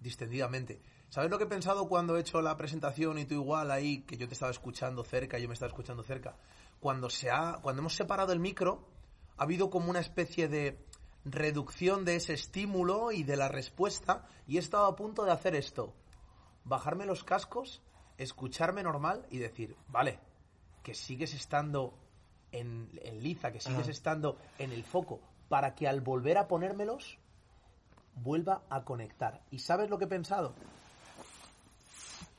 distendidamente. 0.00 0.80
¿Sabes 1.08 1.30
lo 1.30 1.38
que 1.38 1.44
he 1.44 1.48
pensado 1.48 1.88
cuando 1.88 2.16
he 2.16 2.20
hecho 2.20 2.40
la 2.40 2.56
presentación 2.56 3.18
y 3.18 3.26
tú 3.26 3.34
igual 3.34 3.70
ahí, 3.70 4.00
que 4.02 4.16
yo 4.16 4.26
te 4.26 4.34
estaba 4.34 4.50
escuchando 4.50 5.04
cerca, 5.04 5.38
yo 5.38 5.48
me 5.48 5.54
estaba 5.54 5.68
escuchando 5.68 6.02
cerca? 6.02 6.36
Cuando, 6.80 7.10
se 7.10 7.30
ha, 7.30 7.58
cuando 7.60 7.80
hemos 7.80 7.94
separado 7.94 8.32
el 8.32 8.40
micro, 8.40 8.88
ha 9.36 9.42
habido 9.42 9.68
como 9.68 9.90
una 9.90 10.00
especie 10.00 10.48
de 10.48 10.78
reducción 11.24 12.04
de 12.04 12.16
ese 12.16 12.32
estímulo 12.32 13.12
y 13.12 13.24
de 13.24 13.36
la 13.36 13.48
respuesta, 13.48 14.26
y 14.46 14.56
he 14.56 14.60
estado 14.60 14.86
a 14.86 14.96
punto 14.96 15.24
de 15.24 15.32
hacer 15.32 15.54
esto. 15.54 15.92
Bajarme 16.64 17.06
los 17.06 17.24
cascos, 17.24 17.82
escucharme 18.18 18.82
normal 18.82 19.26
y 19.30 19.38
decir, 19.38 19.76
vale, 19.88 20.18
que 20.82 20.94
sigues 20.94 21.34
estando 21.34 21.94
en, 22.50 22.88
en 23.02 23.22
liza, 23.22 23.52
que 23.52 23.60
sigues 23.60 23.88
estando 23.88 24.38
en 24.58 24.72
el 24.72 24.84
foco, 24.84 25.20
para 25.48 25.74
que 25.74 25.88
al 25.88 26.00
volver 26.00 26.38
a 26.38 26.48
ponérmelos, 26.48 27.18
vuelva 28.14 28.62
a 28.68 28.84
conectar. 28.84 29.40
¿Y 29.50 29.58
sabes 29.60 29.90
lo 29.90 29.98
que 29.98 30.04
he 30.04 30.08
pensado? 30.08 30.54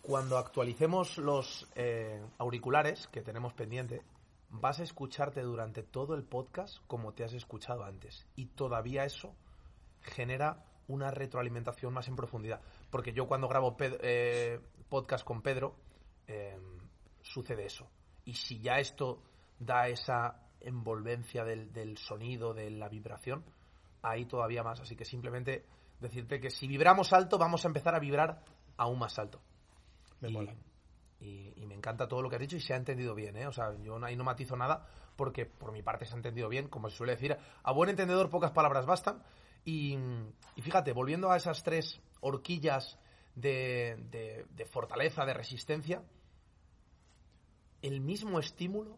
Cuando 0.02 0.38
actualicemos 0.38 1.18
los 1.18 1.68
eh, 1.76 2.22
auriculares 2.38 3.08
que 3.08 3.22
tenemos 3.22 3.54
pendiente, 3.54 4.02
vas 4.50 4.80
a 4.80 4.84
escucharte 4.84 5.42
durante 5.42 5.82
todo 5.82 6.14
el 6.16 6.24
podcast 6.24 6.78
como 6.88 7.14
te 7.14 7.24
has 7.24 7.34
escuchado 7.34 7.86
antes. 7.86 8.26
Y 8.36 8.48
todavía 8.48 9.06
eso 9.06 9.34
genera 10.02 10.66
una 10.88 11.10
retroalimentación 11.10 11.94
más 11.94 12.08
en 12.08 12.16
profundidad. 12.16 12.60
Porque 12.90 13.14
yo 13.14 13.28
cuando 13.28 13.48
grabo 13.48 13.76
eh, 13.80 14.60
podcast 14.94 15.26
con 15.26 15.42
Pedro, 15.42 15.76
eh, 16.28 16.56
sucede 17.24 17.66
eso. 17.66 17.90
Y 18.26 18.34
si 18.36 18.60
ya 18.60 18.78
esto 18.78 19.24
da 19.58 19.88
esa 19.88 20.40
envolvencia 20.62 21.44
del, 21.44 21.74
del 21.74 21.98
sonido, 21.98 22.54
de 22.54 22.70
la 22.70 22.90
vibración, 22.90 23.44
ahí 24.04 24.26
todavía 24.26 24.62
más. 24.62 24.80
Así 24.82 24.96
que 24.96 25.04
simplemente 25.04 25.66
decirte 26.00 26.40
que 26.40 26.52
si 26.52 26.68
vibramos 26.68 27.12
alto, 27.12 27.40
vamos 27.40 27.66
a 27.66 27.70
empezar 27.70 27.96
a 27.96 28.00
vibrar 28.00 28.44
aún 28.78 29.00
más 29.00 29.18
alto. 29.18 29.42
Me 30.22 30.30
y, 30.30 30.34
mola. 30.34 30.54
y- 31.20 31.54
y 31.56 31.66
me 31.66 31.74
encanta 31.74 32.08
todo 32.08 32.22
lo 32.22 32.30
que 32.30 32.36
has 32.36 32.42
dicho 32.42 32.56
y 32.58 32.62
se 32.62 32.74
ha 32.74 32.78
entendido 32.78 33.16
bien, 33.16 33.36
¿eh? 33.36 33.48
O 33.48 33.52
sea, 33.52 33.74
yo 33.82 33.98
ahí 34.06 34.16
no 34.16 34.24
matizo 34.24 34.56
nada 34.56 34.86
porque 35.16 35.48
por 35.48 35.72
mi 35.72 35.82
parte 35.82 36.06
se 36.06 36.14
ha 36.14 36.18
entendido 36.18 36.50
bien, 36.50 36.68
como 36.68 36.88
se 36.90 36.98
suele 36.98 37.14
decir. 37.14 37.36
A 37.64 37.72
buen 37.72 37.90
entendedor 37.90 38.30
pocas 38.30 38.52
palabras 38.52 38.86
bastan. 38.86 39.24
Y, 39.66 39.98
y 40.56 40.62
fíjate, 40.62 40.94
volviendo 40.94 41.32
a 41.32 41.38
esas 41.38 41.64
tres 41.64 42.00
horquillas 42.22 43.00
de, 43.36 43.98
de- 44.12 44.46
de 44.50 44.66
fortaleza, 44.66 45.26
de 45.26 45.34
resistencia, 45.34 46.02
el 47.82 48.00
mismo 48.02 48.40
estímulo 48.40 48.98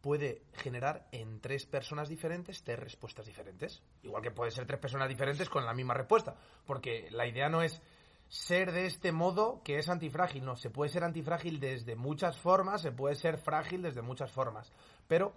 puede 0.00 0.42
generar 0.54 1.06
en 1.12 1.40
tres 1.40 1.64
personas 1.64 2.08
diferentes 2.08 2.64
tres 2.64 2.78
respuestas 2.78 3.24
diferentes. 3.26 3.82
Igual 4.02 4.22
que 4.22 4.32
puede 4.32 4.50
ser 4.50 4.66
tres 4.66 4.80
personas 4.80 5.08
diferentes 5.08 5.48
con 5.48 5.64
la 5.64 5.74
misma 5.74 5.94
respuesta. 5.94 6.36
Porque 6.66 7.08
la 7.12 7.26
idea 7.28 7.48
no 7.48 7.62
es 7.62 7.80
ser 8.28 8.72
de 8.72 8.86
este 8.86 9.12
modo 9.12 9.62
que 9.62 9.78
es 9.78 9.88
antifrágil. 9.88 10.44
No, 10.44 10.56
se 10.56 10.70
puede 10.70 10.90
ser 10.90 11.04
antifrágil 11.04 11.60
desde 11.60 11.94
muchas 11.94 12.36
formas, 12.36 12.82
se 12.82 12.90
puede 12.90 13.14
ser 13.14 13.38
frágil 13.38 13.82
desde 13.82 14.02
muchas 14.02 14.32
formas. 14.32 14.72
Pero 15.06 15.34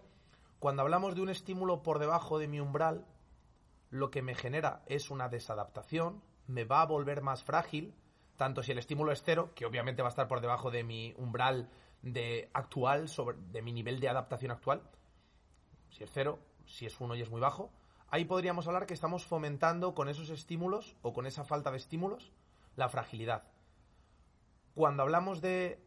cuando 0.57 0.81
hablamos 0.81 1.13
de 1.13 1.21
un 1.21 1.29
estímulo 1.29 1.83
por 1.83 1.99
debajo 1.99 2.39
de 2.39 2.47
mi 2.47 2.59
umbral, 2.59 3.05
lo 3.91 4.09
que 4.09 4.23
me 4.23 4.33
genera 4.33 4.81
es 4.87 5.11
una 5.11 5.29
desadaptación, 5.29 6.23
me 6.47 6.63
va 6.63 6.81
a 6.81 6.85
volver 6.85 7.21
más 7.21 7.43
frágil, 7.43 7.93
tanto 8.37 8.63
si 8.63 8.71
el 8.71 8.77
estímulo 8.77 9.11
es 9.11 9.23
cero, 9.23 9.51
que 9.55 9.65
obviamente 9.65 10.01
va 10.01 10.09
a 10.09 10.09
estar 10.09 10.27
por 10.27 10.41
debajo 10.41 10.71
de 10.71 10.83
mi 10.83 11.13
umbral 11.17 11.69
de 12.01 12.49
actual, 12.53 13.07
sobre, 13.09 13.37
de 13.51 13.61
mi 13.61 13.71
nivel 13.71 13.99
de 13.99 14.09
adaptación 14.09 14.51
actual, 14.51 14.81
si 15.89 16.03
es 16.03 16.11
cero, 16.13 16.39
si 16.65 16.85
es 16.85 16.99
uno 16.99 17.15
y 17.15 17.21
es 17.21 17.29
muy 17.29 17.41
bajo, 17.41 17.71
ahí 18.09 18.25
podríamos 18.25 18.67
hablar 18.67 18.85
que 18.85 18.93
estamos 18.93 19.25
fomentando 19.25 19.93
con 19.93 20.09
esos 20.09 20.29
estímulos 20.29 20.95
o 21.01 21.13
con 21.13 21.25
esa 21.25 21.43
falta 21.43 21.71
de 21.71 21.77
estímulos 21.77 22.31
la 22.75 22.89
fragilidad. 22.89 23.43
Cuando 24.73 25.03
hablamos 25.03 25.41
de 25.41 25.81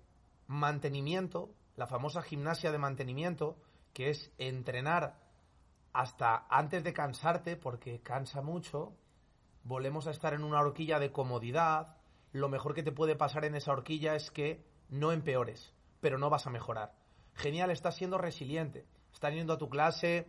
mantenimiento, 0.46 1.50
la 1.76 1.86
famosa 1.86 2.22
gimnasia 2.22 2.72
de 2.72 2.78
mantenimiento, 2.78 3.58
que 3.92 4.10
es 4.10 4.32
entrenar 4.38 5.18
hasta 5.92 6.46
antes 6.48 6.82
de 6.84 6.92
cansarte, 6.92 7.56
porque 7.56 8.00
cansa 8.00 8.40
mucho, 8.40 8.94
volvemos 9.64 10.06
a 10.06 10.10
estar 10.10 10.34
en 10.34 10.44
una 10.44 10.60
horquilla 10.60 10.98
de 10.98 11.12
comodidad, 11.12 11.96
lo 12.32 12.48
mejor 12.48 12.74
que 12.74 12.82
te 12.82 12.92
puede 12.92 13.16
pasar 13.16 13.44
en 13.44 13.54
esa 13.54 13.72
horquilla 13.72 14.14
es 14.14 14.30
que 14.30 14.64
no 14.88 15.12
empeores, 15.12 15.74
pero 16.00 16.18
no 16.18 16.30
vas 16.30 16.46
a 16.46 16.50
mejorar. 16.50 16.92
Genial, 17.34 17.70
estás 17.70 17.96
siendo 17.96 18.18
resiliente, 18.18 18.86
estás 19.12 19.32
yendo 19.32 19.52
a 19.52 19.58
tu 19.58 19.68
clase 19.68 20.26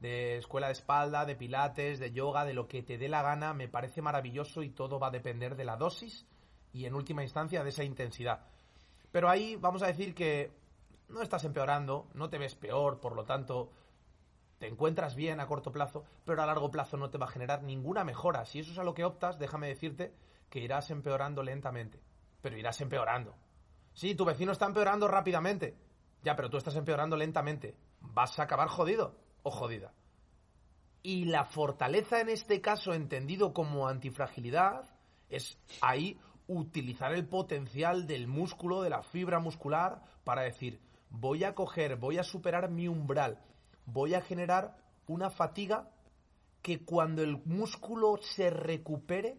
de 0.00 0.38
escuela 0.38 0.66
de 0.66 0.72
espalda, 0.72 1.24
de 1.24 1.36
pilates, 1.36 2.00
de 2.00 2.12
yoga, 2.12 2.44
de 2.44 2.54
lo 2.54 2.66
que 2.66 2.82
te 2.82 2.98
dé 2.98 3.08
la 3.08 3.22
gana, 3.22 3.54
me 3.54 3.68
parece 3.68 4.02
maravilloso 4.02 4.62
y 4.62 4.70
todo 4.70 4.98
va 4.98 5.08
a 5.08 5.12
depender 5.12 5.54
de 5.54 5.64
la 5.64 5.76
dosis 5.76 6.26
y 6.72 6.86
en 6.86 6.94
última 6.94 7.22
instancia 7.22 7.62
de 7.62 7.68
esa 7.68 7.84
intensidad. 7.84 8.40
Pero 9.12 9.28
ahí 9.30 9.56
vamos 9.56 9.82
a 9.82 9.86
decir 9.86 10.14
que 10.14 10.50
no 11.08 11.22
estás 11.22 11.44
empeorando, 11.44 12.08
no 12.14 12.28
te 12.28 12.38
ves 12.38 12.56
peor, 12.56 12.98
por 12.98 13.14
lo 13.14 13.24
tanto 13.24 13.70
te 14.62 14.68
encuentras 14.68 15.16
bien 15.16 15.40
a 15.40 15.48
corto 15.48 15.72
plazo, 15.72 16.04
pero 16.24 16.40
a 16.40 16.46
largo 16.46 16.70
plazo 16.70 16.96
no 16.96 17.10
te 17.10 17.18
va 17.18 17.26
a 17.26 17.30
generar 17.30 17.64
ninguna 17.64 18.04
mejora. 18.04 18.44
Si 18.44 18.60
eso 18.60 18.70
es 18.70 18.78
a 18.78 18.84
lo 18.84 18.94
que 18.94 19.02
optas, 19.02 19.36
déjame 19.36 19.66
decirte 19.66 20.14
que 20.48 20.60
irás 20.60 20.88
empeorando 20.92 21.42
lentamente, 21.42 22.00
pero 22.40 22.56
irás 22.56 22.80
empeorando. 22.80 23.34
Sí, 23.92 24.14
tu 24.14 24.24
vecino 24.24 24.52
está 24.52 24.66
empeorando 24.66 25.08
rápidamente, 25.08 25.76
ya, 26.22 26.36
pero 26.36 26.48
tú 26.48 26.58
estás 26.58 26.76
empeorando 26.76 27.16
lentamente. 27.16 27.74
Vas 28.02 28.38
a 28.38 28.44
acabar 28.44 28.68
jodido 28.68 29.16
o 29.42 29.50
jodida. 29.50 29.94
Y 31.02 31.24
la 31.24 31.44
fortaleza 31.44 32.20
en 32.20 32.28
este 32.28 32.60
caso, 32.60 32.92
entendido 32.92 33.52
como 33.52 33.88
antifragilidad, 33.88 34.84
es 35.28 35.58
ahí 35.80 36.20
utilizar 36.46 37.12
el 37.14 37.26
potencial 37.26 38.06
del 38.06 38.28
músculo, 38.28 38.82
de 38.82 38.90
la 38.90 39.02
fibra 39.02 39.40
muscular, 39.40 40.04
para 40.22 40.42
decir, 40.42 40.80
voy 41.10 41.42
a 41.42 41.56
coger, 41.56 41.96
voy 41.96 42.18
a 42.18 42.22
superar 42.22 42.70
mi 42.70 42.86
umbral, 42.86 43.40
voy 43.86 44.14
a 44.14 44.22
generar 44.22 44.76
una 45.06 45.30
fatiga 45.30 45.90
que 46.62 46.84
cuando 46.84 47.22
el 47.22 47.42
músculo 47.44 48.16
se 48.18 48.50
recupere 48.50 49.38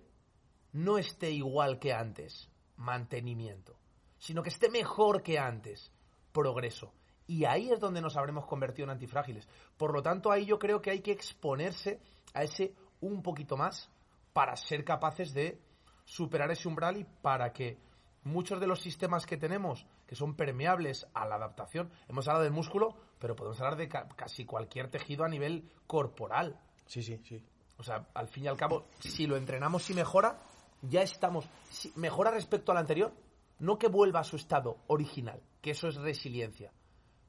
no 0.73 0.97
esté 0.97 1.31
igual 1.31 1.79
que 1.79 1.93
antes, 1.93 2.49
mantenimiento, 2.77 3.75
sino 4.17 4.43
que 4.43 4.49
esté 4.49 4.69
mejor 4.69 5.23
que 5.23 5.39
antes, 5.39 5.91
progreso. 6.31 6.93
Y 7.25 7.45
ahí 7.45 7.71
es 7.71 7.79
donde 7.79 8.01
nos 8.01 8.17
habremos 8.17 8.45
convertido 8.45 8.85
en 8.85 8.91
antifrágiles. 8.91 9.47
Por 9.77 9.93
lo 9.93 10.01
tanto, 10.01 10.31
ahí 10.31 10.45
yo 10.45 10.59
creo 10.59 10.81
que 10.81 10.91
hay 10.91 11.01
que 11.01 11.11
exponerse 11.11 12.01
a 12.33 12.43
ese 12.43 12.73
un 12.99 13.21
poquito 13.21 13.55
más 13.55 13.89
para 14.33 14.55
ser 14.55 14.83
capaces 14.83 15.33
de 15.33 15.61
superar 16.03 16.51
ese 16.51 16.67
umbral 16.67 16.97
y 16.97 17.05
para 17.21 17.53
que 17.53 17.77
muchos 18.23 18.59
de 18.59 18.67
los 18.67 18.81
sistemas 18.81 19.25
que 19.25 19.37
tenemos, 19.37 19.85
que 20.07 20.15
son 20.15 20.35
permeables 20.35 21.07
a 21.13 21.25
la 21.25 21.35
adaptación, 21.35 21.91
hemos 22.09 22.27
hablado 22.27 22.43
del 22.43 22.53
músculo, 22.53 22.95
pero 23.24 23.38
podemos 23.38 23.57
hablar 23.61 23.78
de 23.78 23.88
ca- 23.88 24.05
casi 24.17 24.43
cualquier 24.43 24.89
tejido 24.89 25.24
a 25.24 25.30
nivel 25.30 25.71
corporal. 25.88 26.59
Sí, 26.86 27.01
sí, 27.01 27.17
sí. 27.24 27.41
O 27.78 27.82
sea, 27.82 28.05
al 28.13 28.28
fin 28.28 28.43
y 28.43 28.47
al 28.49 28.57
cabo, 28.57 28.88
si 28.99 29.26
lo 29.28 29.38
entrenamos 29.38 29.89
y 29.89 29.93
mejora, 29.93 30.41
ya 30.82 31.03
estamos. 31.03 31.47
Si 31.69 31.93
mejora 31.95 32.32
respecto 32.32 32.74
al 32.74 32.80
anterior, 32.80 33.13
no 33.59 33.78
que 33.78 33.88
vuelva 33.88 34.19
a 34.19 34.24
su 34.26 34.36
estado 34.36 34.76
original, 34.88 35.41
que 35.61 35.71
eso 35.71 35.88
es 35.88 35.95
resiliencia, 35.95 36.74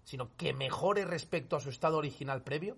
sino 0.03 0.35
que 0.37 0.53
mejore 0.53 1.05
respecto 1.05 1.55
a 1.55 1.61
su 1.61 1.69
estado 1.71 1.97
original 1.99 2.43
previo, 2.43 2.77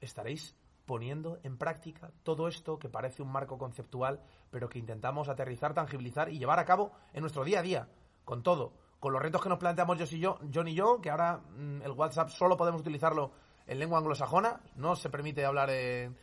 estaréis 0.00 0.54
poniendo 0.86 1.40
en 1.42 1.58
práctica 1.58 2.12
todo 2.22 2.46
esto 2.46 2.78
que 2.78 2.88
parece 2.88 3.22
un 3.24 3.32
marco 3.32 3.58
conceptual, 3.58 4.20
pero 4.52 4.68
que 4.68 4.78
intentamos 4.78 5.28
aterrizar, 5.28 5.74
tangibilizar 5.74 6.28
y 6.28 6.38
llevar 6.38 6.60
a 6.60 6.64
cabo 6.64 6.92
en 7.12 7.22
nuestro 7.22 7.42
día 7.42 7.58
a 7.58 7.62
día, 7.62 7.88
con 8.24 8.44
todo, 8.44 8.72
con 9.00 9.12
los 9.12 9.20
retos 9.22 9.42
que 9.42 9.48
nos 9.48 9.58
planteamos 9.58 9.98
yo 9.98 10.04
y 10.16 10.20
yo, 10.20 10.38
John 10.54 10.68
y 10.68 10.74
yo, 10.74 11.00
que 11.00 11.10
ahora 11.10 11.38
mm, 11.38 11.82
el 11.82 11.92
WhatsApp 11.92 12.28
solo 12.28 12.56
podemos 12.56 12.82
utilizarlo 12.82 13.32
en 13.66 13.78
lengua 13.78 13.98
anglosajona, 13.98 14.60
no 14.76 14.94
se 14.94 15.08
permite 15.10 15.44
hablar 15.44 15.70
en, 15.70 16.16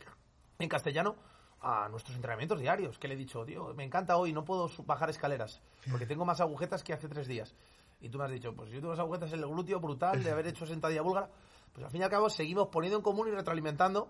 en 0.58 0.68
castellano, 0.68 1.16
a 1.60 1.88
nuestros 1.88 2.14
entrenamientos 2.14 2.60
diarios, 2.60 2.98
que 2.98 3.08
le 3.08 3.14
he 3.14 3.16
dicho, 3.16 3.44
tío, 3.44 3.74
me 3.74 3.84
encanta 3.84 4.16
hoy, 4.16 4.32
no 4.32 4.44
puedo 4.44 4.70
bajar 4.84 5.10
escaleras, 5.10 5.60
porque 5.90 6.06
tengo 6.06 6.24
más 6.24 6.40
agujetas 6.40 6.84
que 6.84 6.92
hace 6.92 7.08
tres 7.08 7.26
días. 7.26 7.54
Y 8.00 8.08
tú 8.10 8.18
me 8.18 8.24
has 8.24 8.30
dicho, 8.30 8.54
pues 8.54 8.70
yo 8.70 8.78
tengo 8.78 8.90
más 8.90 9.00
agujetas 9.00 9.32
en 9.32 9.40
el 9.40 9.48
glúteo 9.48 9.80
brutal 9.80 10.22
de 10.22 10.30
haber 10.30 10.46
hecho 10.46 10.66
sentadilla 10.66 11.02
búlgara. 11.02 11.28
Pues 11.72 11.84
al 11.84 11.90
fin 11.90 12.00
y 12.00 12.04
al 12.04 12.10
cabo 12.10 12.30
seguimos 12.30 12.68
poniendo 12.68 12.96
en 12.98 13.02
común 13.02 13.26
y 13.26 13.32
retroalimentando. 13.32 14.08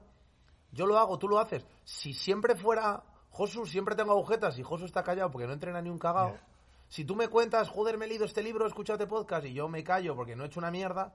Yo 0.72 0.84
lo 0.84 0.98
hago, 0.98 1.18
tú 1.18 1.26
lo 1.26 1.38
haces. 1.38 1.66
Si 1.84 2.12
siempre 2.12 2.54
fuera 2.54 3.02
Josu, 3.30 3.64
siempre 3.64 3.94
tengo 3.94 4.12
agujetas 4.12 4.58
y 4.58 4.62
Josu 4.62 4.84
está 4.84 5.02
callado 5.02 5.30
porque 5.30 5.46
no 5.46 5.54
entrena 5.54 5.80
ni 5.80 5.88
un 5.88 5.98
cagao. 5.98 6.36
Si 6.88 7.04
tú 7.04 7.14
me 7.14 7.28
cuentas, 7.28 7.68
joder, 7.68 7.98
me 7.98 8.06
he 8.06 8.08
leído 8.08 8.24
este 8.24 8.42
libro, 8.42 8.66
escúchate 8.66 9.06
podcast 9.06 9.46
y 9.46 9.52
yo 9.52 9.68
me 9.68 9.84
callo 9.84 10.16
porque 10.16 10.34
no 10.34 10.44
he 10.44 10.46
hecho 10.46 10.60
una 10.60 10.70
mierda, 10.70 11.14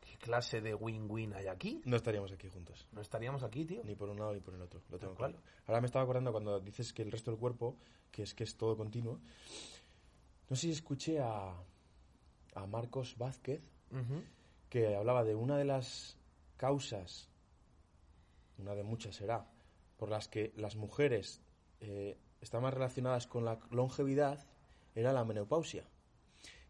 ¿qué 0.00 0.16
clase 0.16 0.60
de 0.60 0.74
win-win 0.74 1.34
hay 1.34 1.48
aquí? 1.48 1.82
No 1.84 1.96
estaríamos 1.96 2.32
aquí 2.32 2.48
juntos. 2.48 2.88
No 2.92 3.00
estaríamos 3.02 3.42
aquí, 3.42 3.64
tío. 3.66 3.82
Ni 3.84 3.94
por 3.94 4.08
un 4.08 4.18
lado 4.18 4.32
ni 4.32 4.40
por 4.40 4.54
el 4.54 4.62
otro. 4.62 4.80
Lo 4.88 4.98
tengo 4.98 5.14
claro. 5.14 5.38
Ahora 5.66 5.80
me 5.80 5.86
estaba 5.86 6.04
acordando 6.04 6.32
cuando 6.32 6.60
dices 6.60 6.92
que 6.92 7.02
el 7.02 7.12
resto 7.12 7.30
del 7.30 7.38
cuerpo, 7.38 7.76
que 8.10 8.22
es 8.22 8.34
que 8.34 8.44
es 8.44 8.56
todo 8.56 8.76
continuo. 8.76 9.20
No 10.48 10.56
sé 10.56 10.62
si 10.62 10.72
escuché 10.72 11.20
a, 11.20 11.54
a 12.54 12.66
Marcos 12.66 13.16
Vázquez 13.18 13.62
que 14.70 14.96
hablaba 14.96 15.22
de 15.22 15.34
una 15.34 15.58
de 15.58 15.66
las 15.66 16.16
causas, 16.56 17.28
una 18.56 18.74
de 18.74 18.82
muchas 18.82 19.16
será, 19.16 19.46
por 19.98 20.08
las 20.08 20.28
que 20.28 20.52
las 20.56 20.76
mujeres 20.76 21.42
eh, 21.80 22.16
están 22.40 22.62
más 22.62 22.72
relacionadas 22.72 23.26
con 23.26 23.44
la 23.44 23.58
longevidad, 23.70 24.46
era 24.94 25.12
la 25.12 25.24
menopausia 25.24 25.84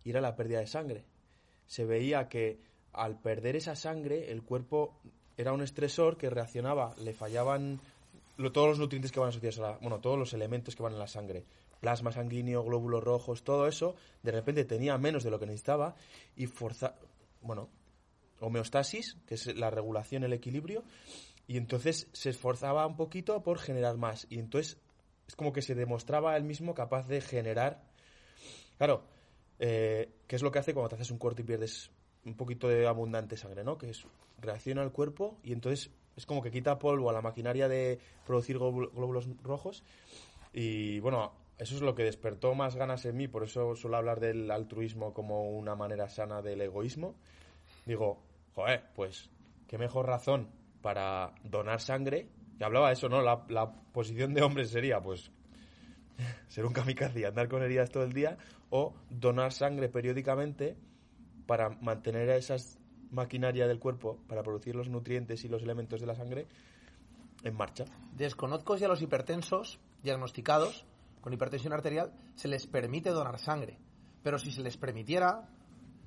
y 0.05 0.11
era 0.11 0.21
la 0.21 0.37
pérdida 0.37 0.61
de 0.61 0.67
sangre. 0.67 1.05
Se 1.67 1.85
veía 1.85 2.29
que 2.29 2.61
al 2.93 3.19
perder 3.19 3.57
esa 3.57 3.75
sangre, 3.75 4.31
el 4.31 4.43
cuerpo 4.43 4.95
era 5.37 5.53
un 5.53 5.63
estresor 5.63 6.17
que 6.17 6.31
reaccionaba, 6.31 6.95
le 6.99 7.15
fallaban 7.15 7.81
todos 8.53 8.69
los 8.69 8.79
nutrientes 8.79 9.13
que 9.13 9.21
van 9.21 9.31
asociados 9.31 9.59
a 9.59 9.63
la, 9.63 9.79
bueno, 9.79 10.01
todos 10.01 10.19
los 10.19 10.33
elementos 10.35 10.77
que 10.77 10.83
van 10.83 10.93
en 10.93 10.99
la 10.99 11.07
sangre, 11.07 11.45
plasma 11.81 12.13
sanguíneo, 12.13 12.65
glóbulos 12.65 13.03
rojos, 13.03 13.43
todo 13.43 13.67
eso, 13.67 13.95
de 14.23 14.33
repente 14.33 14.65
tenía 14.65 14.99
menos 14.99 15.25
de 15.25 15.31
lo 15.31 15.39
que 15.39 15.47
necesitaba 15.47 15.95
y 16.37 16.47
forza, 16.47 16.95
bueno, 17.41 17.69
homeostasis, 18.41 19.17
que 19.27 19.35
es 19.35 19.55
la 19.57 19.71
regulación, 19.71 20.25
el 20.25 20.33
equilibrio, 20.33 20.83
y 21.47 21.57
entonces 21.57 22.09
se 22.13 22.31
esforzaba 22.31 22.87
un 22.87 22.97
poquito 22.97 23.43
por 23.43 23.59
generar 23.59 23.97
más. 23.97 24.27
Y 24.31 24.39
entonces 24.39 24.79
es 25.29 25.37
como 25.37 25.53
que 25.53 25.63
se 25.63 25.75
demostraba 25.75 26.37
él 26.37 26.45
mismo 26.45 26.75
capaz 26.75 27.07
de 27.09 27.21
generar. 27.21 27.83
Claro, 28.83 29.05
eh, 29.61 30.11
¿qué 30.27 30.35
es 30.35 30.43
lo 30.43 30.51
que 30.51 30.59
hace 30.59 30.75
cuando 30.75 30.89
te 30.89 30.97
haces 30.97 31.13
un 31.13 31.19
corte 31.19 31.43
y 31.43 31.45
pierdes 31.45 31.93
un 32.25 32.35
poquito 32.35 32.67
de 32.67 32.85
abundante 32.85 33.37
sangre, 33.37 33.63
¿no? 33.63 33.79
Que 33.79 33.91
es 33.91 34.05
reacciona 34.41 34.83
al 34.83 34.91
cuerpo 34.91 35.39
y 35.45 35.53
entonces 35.53 35.93
es 36.17 36.27
como 36.27 36.43
que 36.43 36.51
quita 36.51 36.81
polvo 36.81 37.09
a 37.09 37.13
la 37.13 37.21
maquinaria 37.23 37.69
de 37.69 38.01
producir 38.27 38.59
glóbul- 38.59 38.91
glóbulos 38.93 39.29
rojos. 39.45 39.85
Y 40.53 40.99
bueno, 40.99 41.33
eso 41.59 41.77
es 41.77 41.81
lo 41.81 41.95
que 41.95 42.03
despertó 42.03 42.57
más 42.57 42.75
ganas 42.75 43.05
en 43.05 43.17
mí, 43.17 43.29
por 43.29 43.45
eso 43.45 43.77
suelo 43.77 43.99
hablar 43.99 44.19
del 44.19 44.51
altruismo 44.51 45.15
como 45.15 45.51
una 45.51 45.77
manera 45.77 46.09
sana 46.09 46.43
del 46.43 46.61
egoísmo. 46.61 47.15
Digo, 47.87 48.21
joder, 48.57 48.83
pues 48.97 49.31
qué 49.69 49.79
mejor 49.79 50.07
razón 50.07 50.49
para 50.81 51.37
donar 51.45 51.81
sangre. 51.81 52.27
Y 52.59 52.65
hablaba 52.65 52.89
de 52.89 52.95
eso, 52.95 53.09
¿no? 53.09 53.23
La 53.23 53.71
posición 53.93 54.35
de 54.35 54.43
hombre 54.43 54.65
sería, 54.65 55.01
pues, 55.01 55.31
ser 56.49 56.65
un 56.67 56.73
kamikaze 56.73 57.21
y 57.21 57.25
andar 57.25 57.49
con 57.49 57.63
heridas 57.63 57.91
todo 57.91 58.05
el 58.05 58.13
día, 58.13 58.39
o 58.71 58.95
donar 59.11 59.53
sangre 59.53 59.89
periódicamente 59.89 60.77
para 61.47 61.71
mantener 61.81 62.31
a 62.31 62.37
esas 62.37 62.79
maquinaria 63.11 63.67
del 63.67 63.79
cuerpo, 63.79 64.19
para 64.27 64.43
producir 64.43 64.75
los 64.75 64.89
nutrientes 64.89 65.45
y 65.45 65.49
los 65.49 65.63
elementos 65.63 66.01
de 66.01 66.07
la 66.07 66.15
sangre, 66.15 66.47
en 67.45 67.55
marcha. 67.55 67.85
Desconozco 68.17 68.79
si 68.79 68.85
a 68.85 68.89
los 68.89 69.03
hipertensos 69.03 69.79
diagnosticados 70.03 70.87
con 71.21 71.33
hipertensión 71.33 71.73
arterial 71.73 72.13
se 72.35 72.49
les 72.49 72.67
permite 72.67 73.11
donar 73.11 73.39
sangre. 73.39 73.79
Pero 74.23 74.39
si 74.39 74.51
se 74.51 74.63
les 74.63 74.77
permitiera, 74.77 75.49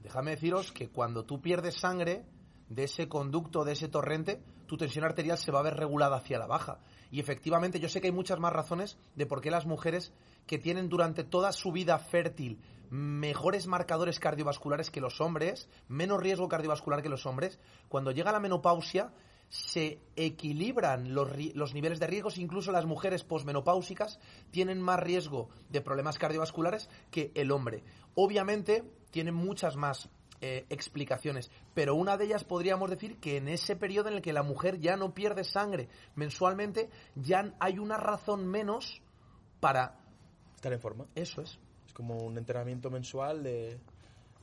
déjame 0.03 0.31
deciros 0.31 0.71
que 0.71 0.89
cuando 0.89 1.25
tú 1.25 1.41
pierdes 1.41 1.75
sangre 1.75 2.25
de 2.69 2.83
ese 2.83 3.07
conducto, 3.07 3.63
de 3.63 3.73
ese 3.73 3.87
torrente, 3.87 4.41
tu 4.65 4.77
tensión 4.77 5.05
arterial 5.05 5.37
se 5.37 5.51
va 5.51 5.59
a 5.59 5.63
ver 5.63 5.75
regulada 5.75 6.17
hacia 6.17 6.39
la 6.39 6.47
baja. 6.47 6.79
Y 7.15 7.21
efectivamente, 7.21 7.79
yo 7.79 7.87
sé 7.87 8.01
que 8.01 8.07
hay 8.07 8.13
muchas 8.13 8.41
más 8.41 8.51
razones 8.51 8.97
de 9.15 9.25
por 9.25 9.39
qué 9.39 9.49
las 9.49 9.65
mujeres 9.65 10.11
que 10.47 10.57
tienen 10.57 10.89
durante 10.89 11.23
toda 11.23 11.53
su 11.53 11.71
vida 11.71 11.97
fértil 11.97 12.59
mejores 12.89 13.67
marcadores 13.67 14.19
cardiovasculares 14.19 14.91
que 14.91 14.99
los 14.99 15.21
hombres, 15.21 15.69
menos 15.87 16.19
riesgo 16.19 16.49
cardiovascular 16.49 17.01
que 17.01 17.07
los 17.07 17.25
hombres, 17.25 17.57
cuando 17.87 18.11
llega 18.11 18.33
la 18.33 18.41
menopausia 18.41 19.13
se 19.47 20.01
equilibran 20.17 21.13
los, 21.13 21.29
los 21.53 21.73
niveles 21.73 22.01
de 22.01 22.07
riesgos, 22.07 22.37
incluso 22.37 22.73
las 22.73 22.85
mujeres 22.85 23.23
posmenopáusicas 23.23 24.19
tienen 24.51 24.81
más 24.81 24.99
riesgo 24.99 25.47
de 25.69 25.79
problemas 25.79 26.19
cardiovasculares 26.19 26.89
que 27.11 27.31
el 27.35 27.51
hombre. 27.51 27.85
Obviamente 28.15 28.83
tienen 29.11 29.35
muchas 29.35 29.77
más 29.77 30.09
eh, 30.41 30.65
explicaciones, 30.69 31.49
pero 31.73 31.95
una 31.95 32.17
de 32.17 32.25
ellas 32.25 32.43
podríamos 32.43 32.89
decir 32.89 33.19
que 33.19 33.37
en 33.37 33.47
ese 33.47 33.75
periodo 33.75 34.09
en 34.09 34.15
el 34.15 34.21
que 34.21 34.33
la 34.33 34.43
mujer 34.43 34.79
ya 34.79 34.97
no 34.97 35.13
pierde 35.13 35.43
sangre 35.43 35.87
mensualmente, 36.15 36.89
ya 37.15 37.53
hay 37.59 37.79
una 37.79 37.97
razón 37.97 38.47
menos 38.47 39.01
para... 39.59 39.97
Estar 40.55 40.73
en 40.73 40.79
forma. 40.79 41.05
Eso 41.15 41.41
es, 41.41 41.59
Es 41.87 41.93
como 41.93 42.17
un 42.17 42.37
entrenamiento 42.37 42.89
mensual 42.89 43.43
de 43.43 43.79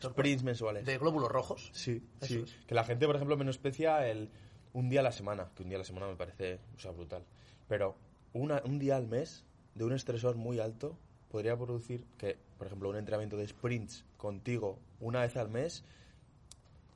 sprints 0.03 0.43
mensuales. 0.43 0.85
de 0.85 0.99
glóbulos 0.99 1.31
rojos. 1.31 1.71
Sí, 1.73 2.03
Eso 2.21 2.35
sí. 2.35 2.41
es. 2.45 2.67
Que 2.67 2.75
la 2.75 2.85
gente, 2.85 3.07
por 3.07 3.17
ejemplo, 3.17 3.37
menosprecia 3.37 4.07
el 4.07 4.31
un 4.73 4.89
día 4.89 5.01
a 5.01 5.03
la 5.03 5.13
semana, 5.13 5.51
que 5.55 5.63
un 5.63 5.69
día 5.69 5.77
a 5.77 5.81
la 5.81 5.85
semana 5.85 6.07
me 6.09 6.17
parece 6.17 6.61
o 6.77 6.79
sea, 6.79 6.91
brutal. 6.93 7.25
Pero 7.69 7.97
una, 8.33 8.63
un 8.65 8.79
día 8.79 8.97
al 8.97 9.07
mes 9.07 9.45
de 9.75 9.85
un 9.85 9.93
estresor 9.93 10.37
muy 10.37 10.59
alto 10.61 10.97
podría 11.31 11.57
producir 11.57 12.05
que, 12.19 12.39
por 12.63 12.69
ejemplo, 12.69 12.91
un 12.91 12.97
entrenamiento 12.97 13.37
de 13.37 13.49
sprints 13.49 14.05
contigo 14.17 14.79
una 15.01 15.23
vez 15.23 15.37
al 15.37 15.49
mes 15.49 15.85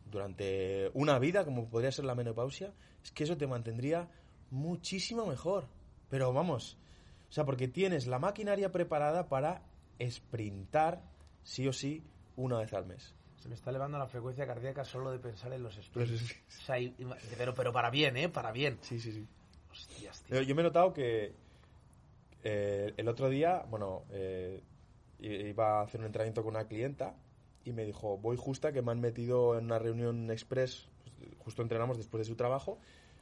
durante 0.08 0.92
una 0.94 1.18
vida, 1.18 1.44
como 1.44 1.68
podría 1.68 1.90
ser 1.90 2.04
la 2.04 2.14
menopausia, 2.14 2.72
es 3.02 3.10
que 3.10 3.24
eso 3.24 3.36
te 3.36 3.48
mantendría 3.48 4.08
muchísimo 4.52 5.26
mejor. 5.26 5.66
Pero 6.08 6.32
vamos, 6.32 6.78
o 7.28 7.32
sea, 7.32 7.44
porque 7.44 7.66
tienes 7.66 8.06
la 8.06 8.20
maquinaria 8.20 8.70
preparada 8.70 9.28
para 9.28 9.64
sprintar 10.00 11.02
sí 11.42 11.66
o 11.66 11.72
sí 11.72 12.04
una 12.36 12.58
vez 12.58 12.72
al 12.72 12.86
mes. 12.86 13.12
Se 13.42 13.48
me 13.48 13.56
está 13.56 13.70
elevando 13.70 13.98
la 13.98 14.06
frecuencia 14.06 14.46
cardíaca 14.46 14.84
solo 14.84 15.10
de 15.10 15.18
pensar 15.18 15.52
en 15.52 15.64
los 15.64 15.74
sprints. 15.74 16.32
O 16.46 16.64
sea, 16.64 16.76
pero, 17.36 17.54
pero 17.54 17.72
para 17.72 17.90
bien, 17.90 18.16
¿eh? 18.16 18.28
Para 18.28 18.52
bien. 18.52 18.78
Sí, 18.82 19.00
sí, 19.00 19.10
sí. 19.10 19.26
Hostias, 19.72 20.22
tío. 20.22 20.42
Yo 20.42 20.54
me 20.54 20.60
he 20.60 20.64
notado 20.64 20.92
que 20.92 21.34
eh, 22.44 22.94
el 22.96 23.08
otro 23.08 23.28
día, 23.28 23.64
bueno, 23.68 24.04
eh, 24.10 24.62
iba 25.18 25.80
a 25.80 25.82
hacer 25.82 26.00
un 26.00 26.06
entrenamiento 26.06 26.42
con 26.42 26.54
una 26.54 26.66
clienta 26.66 27.14
y 27.64 27.72
me 27.72 27.84
dijo, 27.84 28.18
voy 28.18 28.36
justa 28.36 28.72
que 28.72 28.82
me 28.82 28.92
han 28.92 29.00
metido 29.00 29.58
en 29.58 29.64
una 29.64 29.78
reunión 29.78 30.30
express, 30.30 30.88
justo 31.38 31.62
entrenamos 31.62 31.96
después 31.96 32.20
de 32.20 32.24
su 32.24 32.36
trabajo, 32.36 32.78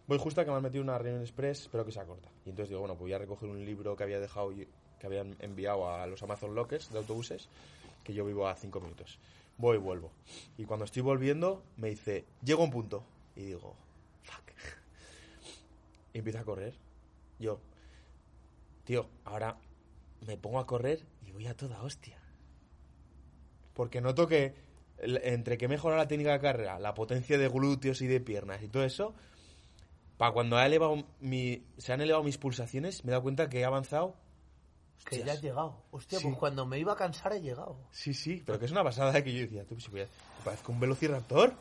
voy 0.06 0.18
justa 0.18 0.44
que 0.44 0.50
me 0.50 0.56
han 0.56 0.62
metido 0.62 0.82
en 0.82 0.90
una 0.90 0.98
reunión 0.98 1.22
express, 1.22 1.62
espero 1.62 1.84
que 1.84 1.92
sea 1.92 2.04
corta. 2.04 2.28
Y 2.44 2.50
entonces 2.50 2.68
digo, 2.68 2.80
bueno, 2.80 2.94
pues 2.94 3.02
voy 3.02 3.12
a 3.14 3.18
recoger 3.18 3.48
un 3.48 3.64
libro 3.64 3.96
que 3.96 4.02
había 4.02 4.20
dejado, 4.20 4.50
que 4.50 5.06
habían 5.06 5.36
enviado 5.40 5.90
a 5.90 6.06
los 6.06 6.22
Amazon 6.22 6.54
Lockers 6.54 6.92
de 6.92 6.98
autobuses, 6.98 7.48
que 8.02 8.12
yo 8.12 8.24
vivo 8.24 8.46
a 8.46 8.54
cinco 8.54 8.80
minutos. 8.80 9.18
Voy 9.56 9.76
y 9.76 9.80
vuelvo. 9.80 10.10
Y 10.58 10.64
cuando 10.64 10.84
estoy 10.84 11.02
volviendo, 11.02 11.62
me 11.76 11.90
dice, 11.90 12.24
llego 12.42 12.62
a 12.62 12.64
un 12.64 12.70
punto. 12.70 13.04
Y 13.36 13.44
digo, 13.44 13.76
fuck. 14.22 14.50
Y 16.12 16.18
empiezo 16.18 16.40
a 16.40 16.44
correr. 16.44 16.74
Yo, 17.38 17.60
tío, 18.84 19.08
ahora 19.24 19.56
me 20.26 20.36
pongo 20.36 20.58
a 20.58 20.66
correr 20.66 21.04
voy 21.34 21.46
a 21.46 21.54
toda 21.54 21.82
hostia. 21.82 22.18
Porque 23.74 24.00
noto 24.00 24.26
que 24.26 24.54
entre 24.98 25.58
que 25.58 25.68
mejora 25.68 25.96
la 25.96 26.06
técnica 26.08 26.32
de 26.32 26.40
carrera, 26.40 26.78
la 26.78 26.94
potencia 26.94 27.36
de 27.36 27.48
glúteos 27.48 28.00
y 28.00 28.06
de 28.06 28.20
piernas 28.20 28.62
y 28.62 28.68
todo 28.68 28.84
eso, 28.84 29.14
para 30.16 30.32
cuando 30.32 30.56
ha 30.56 30.64
elevado 30.64 31.04
mi, 31.20 31.66
se 31.76 31.92
han 31.92 32.00
elevado 32.00 32.22
mis 32.24 32.38
pulsaciones, 32.38 33.04
me 33.04 33.10
he 33.10 33.12
dado 33.12 33.22
cuenta 33.24 33.48
que 33.48 33.60
he 33.60 33.64
avanzado. 33.64 34.14
Que 35.04 35.16
Hostias. 35.16 35.26
ya 35.26 35.32
has 35.32 35.42
llegado. 35.42 35.82
Hostia, 35.90 36.18
Sí. 36.20 36.24
pues 36.26 36.38
cuando 36.38 36.64
me 36.64 36.78
iba 36.78 36.92
a 36.92 36.96
cansar 36.96 37.32
he 37.34 37.40
llegado. 37.42 37.76
Sí, 37.90 38.14
sí, 38.14 38.42
pero 38.46 38.58
que 38.58 38.64
es 38.66 38.70
una 38.70 38.84
pasada 38.84 39.18
¿eh? 39.18 39.22
que 39.24 39.34
yo 39.34 39.40
decía, 39.40 39.64
tú, 39.66 39.76
voy 39.90 40.02
a- 40.02 40.08
parezco 40.44 40.72
un 40.72 40.80
velociraptor. 40.80 41.52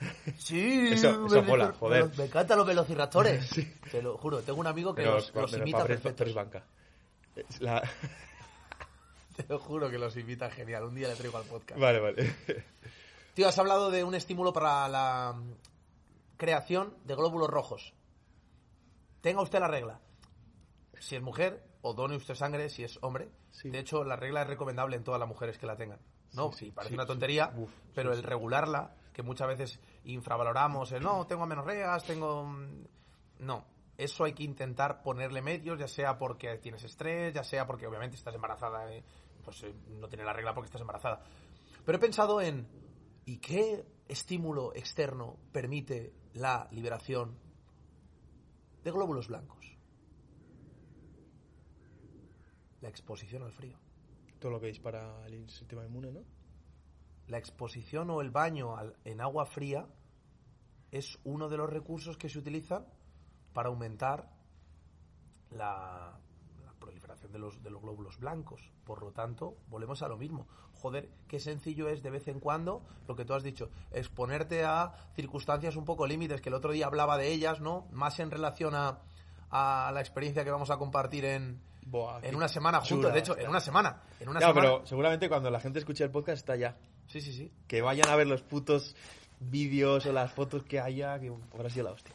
Sí, 0.38 0.88
Eso- 0.92 1.26
eso 1.26 1.42
me- 1.42 1.42
mola, 1.42 1.68
me- 1.68 1.72
joder. 1.74 2.10
Me 2.18 2.24
encantan 2.24 2.58
los 2.58 2.66
velociraptores. 2.66 3.48
Te 3.92 4.02
lo 4.02 4.16
juro, 4.18 4.40
tengo 4.40 4.58
un 4.58 4.66
amigo 4.66 4.92
que 4.94 5.02
Pero, 5.02 5.14
los, 5.16 5.32
los 5.34 5.50
pero 5.52 5.62
imita. 5.62 5.84
Pres 5.84 6.34
Banca. 6.34 6.64
La- 7.60 7.82
Te 9.36 9.44
lo 9.48 9.58
juro 9.58 9.90
que 9.90 9.98
los 9.98 10.16
imita 10.16 10.50
genial. 10.50 10.84
Un 10.84 10.94
día 10.94 11.08
le 11.08 11.16
traigo 11.16 11.38
al 11.38 11.44
podcast. 11.44 11.80
Vale, 11.80 12.00
vale. 12.00 12.34
Tío, 13.34 13.48
has 13.48 13.58
hablado 13.58 13.90
de 13.90 14.04
un 14.04 14.14
estímulo 14.14 14.52
para 14.52 14.88
la 14.88 15.34
mm, 15.36 15.54
creación 16.36 16.94
de 17.04 17.14
glóbulos 17.14 17.50
rojos. 17.50 17.94
Tenga 19.20 19.42
usted 19.42 19.58
la 19.58 19.68
regla. 19.68 20.00
Si 21.00 21.16
es 21.16 21.22
mujer, 21.22 21.66
o 21.82 21.94
done 21.94 22.16
usted 22.16 22.34
sangre 22.34 22.68
si 22.68 22.84
es 22.84 22.98
hombre. 23.02 23.28
Sí. 23.50 23.70
De 23.70 23.78
hecho, 23.78 24.04
la 24.04 24.16
regla 24.16 24.42
es 24.42 24.48
recomendable 24.48 24.96
en 24.96 25.04
todas 25.04 25.18
las 25.18 25.28
mujeres 25.28 25.58
que 25.58 25.66
la 25.66 25.76
tengan. 25.76 25.98
¿no? 26.34 26.52
Sí, 26.52 26.70
parece 26.70 26.94
una 26.94 27.06
tontería, 27.06 27.52
Uf, 27.56 27.70
pero 27.94 28.12
el 28.12 28.22
regularla, 28.22 28.94
que 29.12 29.22
muchas 29.22 29.48
veces 29.48 29.80
infravaloramos, 30.04 30.92
el 30.92 31.02
no, 31.02 31.26
tengo 31.26 31.44
amenorreas, 31.44 32.04
tengo... 32.04 32.44
mm", 32.44 32.84
No, 33.40 33.64
eso 33.96 34.24
hay 34.24 34.32
que 34.32 34.42
intentar 34.42 35.02
ponerle 35.02 35.42
medios, 35.42 35.78
ya 35.78 35.88
sea 35.88 36.18
porque 36.18 36.58
tienes 36.58 36.82
estrés, 36.84 37.32
ya 37.32 37.44
sea 37.44 37.66
porque 37.66 37.86
obviamente 37.86 38.16
estás 38.16 38.34
embarazada, 38.34 38.92
eh, 38.92 39.04
pues 39.44 39.62
eh, 39.62 39.74
no 39.88 40.08
tiene 40.08 40.24
la 40.24 40.32
regla 40.32 40.54
porque 40.54 40.66
estás 40.66 40.80
embarazada. 40.80 41.22
Pero 41.84 41.98
he 41.98 42.00
pensado 42.00 42.40
en, 42.40 42.66
¿y 43.24 43.38
qué 43.38 43.84
estímulo 44.08 44.74
externo 44.74 45.36
permite 45.52 46.14
la 46.32 46.68
liberación 46.72 47.38
de 48.82 48.90
glóbulos 48.90 49.28
blancos? 49.28 49.76
La 52.80 52.88
exposición 52.88 53.42
al 53.42 53.52
frío. 53.52 53.78
Todo 54.38 54.52
lo 54.52 54.60
que 54.60 54.66
dispara 54.66 55.26
el 55.26 55.48
sistema 55.48 55.84
inmune, 55.84 56.12
¿no? 56.12 56.24
La 57.28 57.38
exposición 57.38 58.10
o 58.10 58.20
el 58.20 58.30
baño 58.30 58.74
en 59.04 59.20
agua 59.20 59.46
fría 59.46 59.86
es 60.90 61.18
uno 61.24 61.48
de 61.48 61.56
los 61.56 61.70
recursos 61.70 62.18
que 62.18 62.28
se 62.28 62.38
utilizan 62.38 62.86
para 63.54 63.68
aumentar 63.68 64.30
la, 65.50 66.18
de 67.34 67.38
los, 67.38 67.62
de 67.62 67.68
los 67.70 67.82
glóbulos 67.82 68.18
blancos. 68.18 68.62
Por 68.86 69.02
lo 69.02 69.12
tanto, 69.12 69.56
volvemos 69.68 70.00
a 70.02 70.08
lo 70.08 70.16
mismo. 70.16 70.46
Joder, 70.80 71.10
qué 71.28 71.38
sencillo 71.38 71.88
es 71.90 72.02
de 72.02 72.08
vez 72.10 72.26
en 72.28 72.40
cuando 72.40 72.80
lo 73.06 73.14
que 73.14 73.26
tú 73.26 73.34
has 73.34 73.42
dicho, 73.42 73.68
exponerte 73.92 74.64
a 74.64 74.92
circunstancias 75.14 75.76
un 75.76 75.84
poco 75.84 76.06
límites, 76.06 76.40
que 76.40 76.48
el 76.48 76.54
otro 76.54 76.72
día 76.72 76.86
hablaba 76.86 77.18
de 77.18 77.30
ellas, 77.32 77.60
¿no? 77.60 77.86
Más 77.90 78.18
en 78.20 78.30
relación 78.30 78.74
a, 78.74 79.00
a 79.50 79.90
la 79.92 80.00
experiencia 80.00 80.44
que 80.44 80.50
vamos 80.50 80.70
a 80.70 80.76
compartir 80.78 81.24
en, 81.26 81.60
en 82.22 82.34
una 82.34 82.48
semana 82.48 82.80
juntos. 82.80 83.12
De 83.12 83.18
hecho, 83.18 83.36
en 83.38 83.48
una 83.50 83.60
semana. 83.60 84.00
En 84.20 84.28
una 84.28 84.38
Claro, 84.38 84.54
semana. 84.54 84.74
pero 84.76 84.86
seguramente 84.86 85.28
cuando 85.28 85.50
la 85.50 85.60
gente 85.60 85.78
escuche 85.80 86.04
el 86.04 86.10
podcast 86.10 86.38
está 86.38 86.56
ya. 86.56 86.76
Sí, 87.08 87.20
sí, 87.20 87.32
sí. 87.32 87.52
Que 87.66 87.82
vayan 87.82 88.08
a 88.08 88.16
ver 88.16 88.26
los 88.26 88.42
putos 88.42 88.96
vídeos 89.40 90.06
o 90.06 90.12
las 90.12 90.32
fotos 90.32 90.62
que 90.64 90.80
haya, 90.80 91.18
que 91.20 91.30
habrá 91.52 91.68
sido 91.68 91.84
la 91.86 91.92
hostia. 91.92 92.14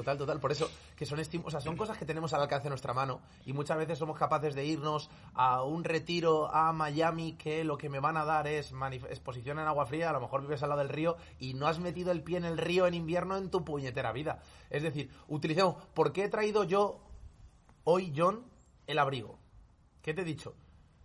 Total, 0.00 0.16
total. 0.16 0.40
Por 0.40 0.50
eso, 0.50 0.70
que 0.96 1.04
son 1.04 1.20
estímulos, 1.20 1.48
o 1.48 1.50
sea, 1.50 1.60
son 1.60 1.76
cosas 1.76 1.98
que 1.98 2.06
tenemos 2.06 2.32
al 2.32 2.40
alcance 2.40 2.64
de 2.64 2.70
nuestra 2.70 2.94
mano 2.94 3.20
y 3.44 3.52
muchas 3.52 3.76
veces 3.76 3.98
somos 3.98 4.16
capaces 4.16 4.54
de 4.54 4.64
irnos 4.64 5.10
a 5.34 5.62
un 5.62 5.84
retiro 5.84 6.50
a 6.50 6.72
Miami 6.72 7.34
que 7.34 7.64
lo 7.64 7.76
que 7.76 7.90
me 7.90 8.00
van 8.00 8.16
a 8.16 8.24
dar 8.24 8.46
es 8.46 8.72
exposición 9.10 9.58
en 9.58 9.66
agua 9.66 9.84
fría, 9.84 10.08
a 10.08 10.14
lo 10.14 10.22
mejor 10.22 10.40
vives 10.40 10.62
al 10.62 10.70
lado 10.70 10.78
del 10.78 10.88
río 10.88 11.18
y 11.38 11.52
no 11.52 11.66
has 11.66 11.80
metido 11.80 12.12
el 12.12 12.22
pie 12.22 12.38
en 12.38 12.46
el 12.46 12.56
río 12.56 12.86
en 12.86 12.94
invierno 12.94 13.36
en 13.36 13.50
tu 13.50 13.62
puñetera 13.62 14.10
vida. 14.12 14.40
Es 14.70 14.82
decir, 14.82 15.10
utilicemos, 15.28 15.76
¿por 15.92 16.14
qué 16.14 16.24
he 16.24 16.28
traído 16.30 16.64
yo 16.64 17.02
hoy, 17.84 18.14
John, 18.16 18.46
el 18.86 18.98
abrigo? 18.98 19.38
¿Qué 20.00 20.14
te 20.14 20.22
he 20.22 20.24
dicho? 20.24 20.54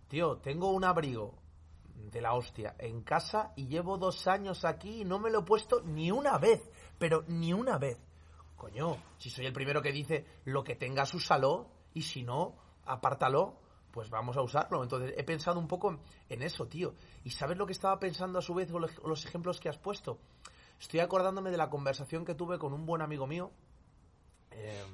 Tío, 0.08 0.38
tengo 0.38 0.70
un 0.70 0.84
abrigo 0.84 1.34
de 1.96 2.22
la 2.22 2.32
hostia 2.32 2.76
en 2.78 3.02
casa 3.02 3.52
y 3.56 3.66
llevo 3.66 3.98
dos 3.98 4.26
años 4.26 4.64
aquí 4.64 5.02
y 5.02 5.04
no 5.04 5.18
me 5.18 5.28
lo 5.28 5.40
he 5.40 5.44
puesto 5.44 5.82
ni 5.82 6.10
una 6.10 6.38
vez, 6.38 6.62
pero 6.98 7.24
ni 7.28 7.52
una 7.52 7.76
vez. 7.76 8.05
Coño, 8.56 8.96
si 9.18 9.30
soy 9.30 9.46
el 9.46 9.52
primero 9.52 9.82
que 9.82 9.92
dice 9.92 10.24
lo 10.44 10.64
que 10.64 10.76
tenga 10.76 11.04
su 11.06 11.20
saló 11.20 11.70
y 11.92 12.02
si 12.02 12.22
no, 12.22 12.56
apártalo, 12.84 13.58
pues 13.90 14.10
vamos 14.10 14.36
a 14.36 14.42
usarlo. 14.42 14.82
Entonces 14.82 15.14
he 15.16 15.24
pensado 15.24 15.58
un 15.58 15.68
poco 15.68 15.98
en 16.28 16.42
eso, 16.42 16.66
tío. 16.66 16.94
¿Y 17.24 17.30
sabes 17.30 17.56
lo 17.56 17.66
que 17.66 17.72
estaba 17.72 17.98
pensando 17.98 18.38
a 18.38 18.42
su 18.42 18.54
vez 18.54 18.70
o 18.72 18.78
los 18.78 19.24
ejemplos 19.24 19.60
que 19.60 19.68
has 19.68 19.78
puesto? 19.78 20.18
Estoy 20.80 21.00
acordándome 21.00 21.50
de 21.50 21.56
la 21.56 21.70
conversación 21.70 22.24
que 22.24 22.34
tuve 22.34 22.58
con 22.58 22.72
un 22.72 22.86
buen 22.86 23.02
amigo 23.02 23.26
mío. 23.26 23.50
Eh, 24.50 24.84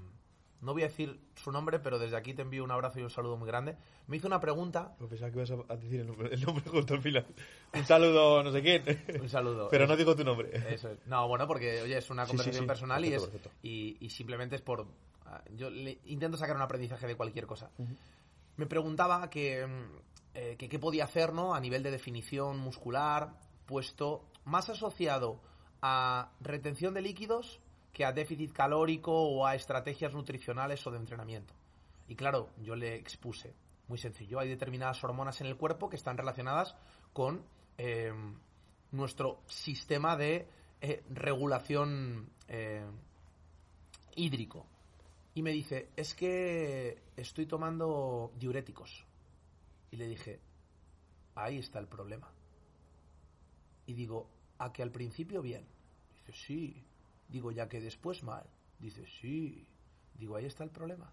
no 0.63 0.73
voy 0.73 0.83
a 0.83 0.87
decir 0.87 1.21
su 1.37 1.53
nombre, 1.53 1.79
pero 1.81 1.99
desde 1.99 2.17
aquí 2.17 2.33
te 2.35 2.43
envío 2.43 2.65
un 2.65 2.71
abrazo 2.71 2.99
y 3.01 3.03
un 3.03 3.11
saludo 3.11 3.37
muy 3.37 3.47
grande. 3.47 3.77
Me 4.07 4.17
hizo 4.17 4.27
una 4.29 4.41
pregunta. 4.41 4.95
Pensaba 5.09 5.31
que 5.31 5.37
ibas 5.39 5.51
a 5.69 5.77
decir 5.77 6.01
el 6.01 6.07
nombre, 6.07 6.33
el 6.33 6.41
nombre 6.43 6.65
justo 6.71 6.95
al 6.95 7.03
final. 7.03 7.27
Un 7.75 7.85
saludo, 7.85 8.43
no 8.43 8.51
sé 8.53 8.63
quién. 8.63 8.83
Un 9.21 9.29
saludo. 9.29 9.69
Pero 9.71 9.87
no 9.87 9.97
digo 9.97 10.15
tu 10.17 10.25
nombre. 10.25 10.51
Eso 10.75 10.89
es. 10.91 11.07
No, 11.07 11.29
bueno, 11.29 11.47
porque 11.47 11.83
oye, 11.83 11.99
es 11.99 12.09
una 12.11 12.25
Sí, 12.25 12.31
sí, 12.31 12.37
conversación 12.37 12.65
sí. 12.65 12.69
personal 12.69 13.05
y, 13.05 13.13
es, 13.13 13.23
Perfecto, 13.23 13.51
y, 13.63 13.97
y 14.01 14.11
simplemente 14.11 14.57
es 14.57 14.63
por... 14.63 14.87
ah, 15.27 15.43
Yo 15.57 15.69
le- 15.69 15.99
intento 16.07 16.37
sacar 16.39 16.55
un 16.57 16.63
aprendizaje 16.63 17.07
de 17.07 17.17
cualquier 17.17 17.47
cosa. 17.47 17.71
Me 18.57 18.67
preguntaba 18.67 19.29
que, 19.31 19.67
mm, 19.67 19.97
eh, 20.35 20.57
que 20.59 20.69
qué 20.69 20.79
podía 20.79 21.05
hacer 21.05 21.33
¿no? 21.33 21.55
a 21.55 21.61
nivel 21.61 21.83
de 21.83 21.91
definición 21.91 22.59
muscular, 22.59 23.35
puesto 23.67 24.25
más 24.45 24.69
asociado 24.69 25.41
a 25.81 26.31
retención 26.41 26.95
de 26.95 27.01
líquidos 27.03 27.61
que 27.93 28.05
a 28.05 28.13
déficit 28.13 28.53
calórico 28.53 29.13
o 29.13 29.47
a 29.47 29.55
estrategias 29.55 30.15
nutricionales 30.15 30.85
o 30.87 30.91
de 30.91 30.99
entrenamiento. 30.99 31.55
Y 32.09 32.17
claro, 32.17 32.51
yo 32.59 32.75
le 32.75 32.97
expuse, 32.97 33.55
muy 33.89 33.99
sencillo, 33.99 34.41
hay 34.41 34.49
determinadas 34.49 35.03
hormonas 35.05 35.41
en 35.41 35.47
el 35.47 35.57
cuerpo 35.57 35.89
que 35.89 35.97
están 35.97 36.17
relacionadas 36.17 36.75
con 37.13 37.45
eh, 37.77 38.13
nuestro 38.93 39.41
sistema 39.47 40.17
de 40.17 40.49
eh, 40.81 41.03
regulación 41.11 42.31
eh, 42.49 42.85
hídrico. 44.17 44.67
Y 45.35 45.43
me 45.43 45.53
dice, 45.53 45.89
es 45.97 46.15
que 46.15 46.99
estoy 47.17 47.47
tomando 47.47 48.33
diuréticos. 48.39 49.07
Y 49.91 49.97
le 49.97 50.07
dije, 50.07 50.41
ahí 51.35 51.59
está 51.59 51.79
el 51.79 51.89
problema. 51.89 52.31
Y 53.87 53.95
digo, 53.95 54.29
¿a 54.59 54.73
que 54.73 54.83
al 54.83 54.91
principio 54.91 55.43
bien? 55.43 55.67
Dice, 56.15 56.33
sí. 56.33 56.85
Digo, 57.33 57.51
ya 57.51 57.67
que 57.67 57.81
después 57.81 58.23
mal. 58.23 58.45
Dice, 58.79 59.07
sí. 59.21 59.67
Digo, 60.15 60.37
ahí 60.37 60.45
está 60.45 60.65
el 60.65 60.71
problema. 60.71 61.11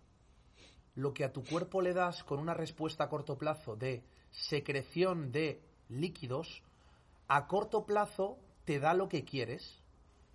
Lo 0.96 1.14
que 1.14 1.24
a 1.24 1.32
tu 1.32 1.46
cuerpo 1.46 1.82
le 1.82 1.94
das 1.94 2.26
con 2.26 2.40
una 2.40 2.54
respuesta 2.54 3.06
a 3.06 3.10
corto 3.10 3.38
plazo 3.38 3.78
de 3.78 4.04
secreción 4.30 5.32
de 5.32 5.62
líquidos, 5.88 6.62
a 7.30 7.48
corto 7.48 7.86
plazo 7.86 8.38
te 8.66 8.80
da 8.80 8.94
lo 8.94 9.08
que 9.08 9.24
quieres. 9.24 9.82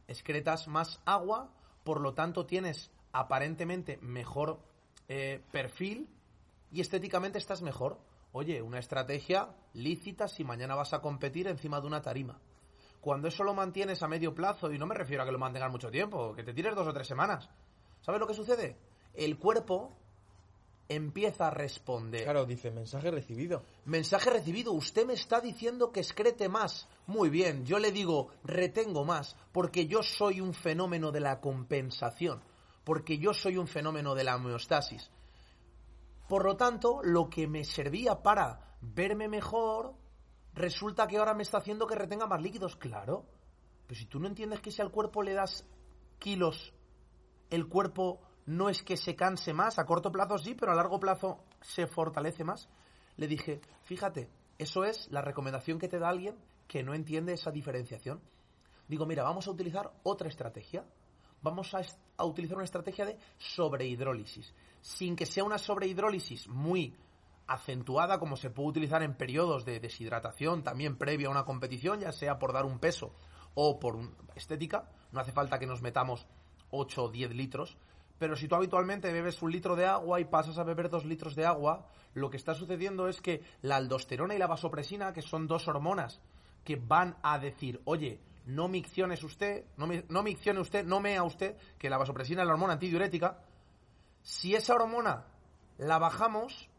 Excretas 0.09 0.68
más 0.68 1.03
agua, 1.05 1.53
por 1.85 2.01
lo 2.01 2.14
tanto 2.14 2.47
tienes 2.47 2.91
aparentemente 3.12 3.99
mejor 3.99 4.61
eh, 5.09 5.43
perfil 5.53 6.09
y 6.72 6.80
estéticamente 6.80 7.37
estás 7.37 7.61
mejor. 7.61 8.01
Oye, 8.32 8.62
una 8.62 8.78
estrategia 8.78 9.55
lícita 9.74 10.28
si 10.28 10.45
mañana 10.45 10.74
vas 10.74 10.95
a 10.95 11.03
competir 11.03 11.47
encima 11.47 11.78
de 11.80 11.87
una 11.87 12.01
tarima. 12.01 12.41
Cuando 13.05 13.28
eso 13.28 13.44
lo 13.44 13.52
mantienes 13.52 14.02
a 14.02 14.09
medio 14.09 14.34
plazo, 14.34 14.72
y 14.72 14.78
no 14.78 14.86
me 14.86 14.94
refiero 14.94 15.22
a 15.22 15.26
que 15.26 15.32
lo 15.32 15.38
mantengas 15.38 15.70
mucho 15.70 15.90
tiempo, 15.90 16.34
que 16.34 16.42
te 16.42 16.55
tires 16.55 16.74
dos 16.74 16.88
o 16.88 16.92
tres 16.94 17.07
semanas, 17.07 17.50
¿sabes 18.00 18.18
lo 18.18 18.26
que 18.26 18.32
sucede? 18.32 18.78
El 19.12 19.38
cuerpo 19.38 19.94
empieza 20.88 21.48
a 21.48 21.50
responder. 21.50 22.24
Claro, 22.24 22.46
dice 22.46 22.70
mensaje 22.70 23.11
recibido. 23.11 23.62
Mensaje 23.84 24.30
recibido, 24.30 24.72
usted 24.72 25.05
me 25.05 25.12
está 25.12 25.42
diciendo 25.42 25.92
que 25.92 26.00
excrete 26.00 26.48
más. 26.48 26.88
Muy 27.07 27.28
bien, 27.28 27.66
yo 27.66 27.78
le 27.78 27.92
digo, 27.92 28.30
retengo 28.42 29.05
más, 29.05 29.36
porque 29.52 29.86
yo 29.86 30.02
soy 30.02 30.40
un 30.40 30.55
fenómeno 30.55 31.12
de 31.12 31.20
la 31.20 31.42
compensación, 31.42 32.42
porque 32.84 33.18
yo 33.18 33.34
soy 33.34 33.59
un 33.59 33.66
fenómeno 33.66 34.14
de 34.14 34.24
la 34.24 34.36
homeostasis. 34.36 35.11
Por 36.26 36.46
lo 36.46 36.57
tanto, 36.57 37.00
lo 37.02 37.28
que 37.28 37.48
me 37.48 37.64
servía 37.64 38.22
para 38.22 38.78
verme 38.80 39.28
mejor, 39.28 39.92
resulta 40.55 41.07
que 41.07 41.18
ahora 41.18 41.34
me 41.34 41.42
está 41.42 41.59
haciendo 41.59 41.86
que 41.86 41.94
retenga 41.94 42.26
más 42.26 42.40
líquidos. 42.40 42.76
Claro, 42.76 43.26
pero 43.86 43.98
si 43.98 44.07
tú 44.07 44.18
no 44.18 44.28
entiendes 44.28 44.61
que 44.61 44.70
si 44.70 44.80
al 44.80 44.90
cuerpo 44.90 45.22
le 45.22 45.34
das 45.34 45.66
kilos, 46.18 46.72
el 47.50 47.68
cuerpo 47.68 48.20
no 48.46 48.68
es 48.68 48.82
que 48.82 48.96
se 48.96 49.14
canse 49.16 49.52
más, 49.52 49.78
a 49.78 49.86
corto 49.86 50.12
plazo 50.12 50.38
sí, 50.38 50.55
pero 50.55 50.72
a 50.72 50.74
largo 50.74 51.00
plazo 51.00 51.44
se 51.61 51.86
fortalece 51.86 52.44
más. 52.44 52.68
Le 53.16 53.26
dije, 53.26 53.61
fíjate, 53.84 54.28
eso 54.59 54.84
es 54.84 55.11
la 55.11 55.22
recomendación 55.22 55.78
que 55.78 55.88
te 55.88 55.98
da 55.98 56.09
alguien 56.09 56.36
que 56.66 56.82
no 56.82 56.94
entiende 56.94 57.32
esa 57.32 57.50
diferenciación. 57.50 58.20
Digo, 58.88 59.07
mira, 59.07 59.22
vamos 59.22 59.46
a 59.46 59.50
utilizar 59.50 59.92
otra 60.02 60.28
estrategia. 60.28 60.84
Vamos 61.42 61.74
a, 61.74 62.24
utilizar 62.24 62.57
una 62.57 62.64
estrategia 62.64 63.05
de 63.05 63.18
sobrehidrólisis. 63.38 64.52
Sin 64.80 65.16
que 65.16 65.26
sea 65.26 65.44
una 65.44 65.59
sobrehidrólisis 65.59 66.48
muy 66.48 66.94
acentuada 67.47 68.18
como 68.18 68.36
se 68.36 68.51
puede 68.51 68.70
utilizar 68.70 69.03
en 69.03 69.14
periodos 69.14 69.64
de 69.64 69.80
deshidratación 69.80 70.62
también 70.62 70.97
previa 70.97 71.28
a 71.28 71.30
una 71.30 71.45
competición, 71.45 72.01
ya 72.01 72.12
sea 72.12 72.38
por 72.38 72.53
dar 72.53 72.64
un 72.64 72.78
peso 72.78 73.14
o 73.55 73.78
por 73.78 73.99
estética. 74.34 74.88
No 75.12 75.20
hace 75.20 75.32
falta 75.32 75.59
que 75.59 75.66
nos 75.66 75.82
metamos 75.82 76.26
8 76.70 77.05
o 77.05 77.09
10 77.09 77.34
litros. 77.34 77.76
Pero 78.18 78.36
si 78.36 78.49
tú 78.49 78.55
habitualmente 78.55 79.12
bebes 79.12 79.42
un 79.42 79.51
litro 79.51 79.76
de 79.76 79.86
agua 79.86 80.20
y 80.20 80.24
pasas 80.24 80.59
a 80.59 80.64
beber 80.64 80.88
dos 80.88 81.05
litros 81.05 81.34
de 81.34 81.47
agua, 81.47 81.86
lo 82.14 82.30
que 82.30 82.36
está 82.36 82.55
sucediendo 82.55 83.09
es 83.09 83.20
que 83.20 83.42
la 83.62 83.76
aldosterona 83.76 84.34
y 84.34 84.38
la 84.38 84.47
vasopresina, 84.47 85.12
que 85.12 85.22
son 85.22 85.47
dos 85.47 85.66
hormonas 85.66 86.20
que 86.64 86.76
van 86.76 87.16
a 87.22 87.38
decir, 87.38 87.80
oye, 87.84 88.20
no 88.47 88.68
micciones 88.68 89.22
usted, 89.24 89.64
no, 89.76 89.88
no 90.09 90.22
miccione 90.22 90.61
usted, 90.61 90.84
no 90.84 91.01
mea 91.01 91.24
usted, 91.24 91.57
que 91.78 91.90
la 91.90 91.99
vasopresina 91.99 92.42
es 92.42 92.47
la 92.47 92.55
hormona 92.55 92.74
antidiurética, 92.74 93.42
si 94.22 94.55
esa 94.55 94.74
hormona 94.74 95.26
la 95.76 95.99
bajamos, 95.99 96.70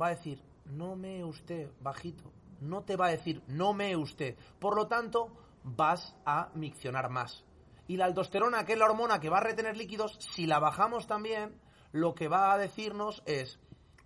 va 0.00 0.06
a 0.06 0.14
decir, 0.14 0.42
no 0.66 0.96
mee 0.96 1.24
usted, 1.24 1.70
bajito. 1.80 2.32
No 2.60 2.82
te 2.82 2.96
va 2.96 3.06
a 3.06 3.10
decir, 3.10 3.42
no 3.48 3.72
mee 3.72 3.96
usted. 3.96 4.36
Por 4.58 4.76
lo 4.76 4.86
tanto, 4.86 5.32
vas 5.64 6.14
a 6.24 6.50
miccionar 6.54 7.10
más. 7.10 7.44
Y 7.88 7.96
la 7.96 8.04
aldosterona, 8.04 8.64
que 8.64 8.74
es 8.74 8.78
la 8.78 8.86
hormona 8.86 9.20
que 9.20 9.28
va 9.28 9.38
a 9.38 9.42
retener 9.42 9.76
líquidos, 9.76 10.16
si 10.20 10.46
la 10.46 10.60
bajamos 10.60 11.06
también, 11.06 11.60
lo 11.90 12.14
que 12.14 12.28
va 12.28 12.52
a 12.52 12.58
decirnos 12.58 13.22
es, 13.26 13.58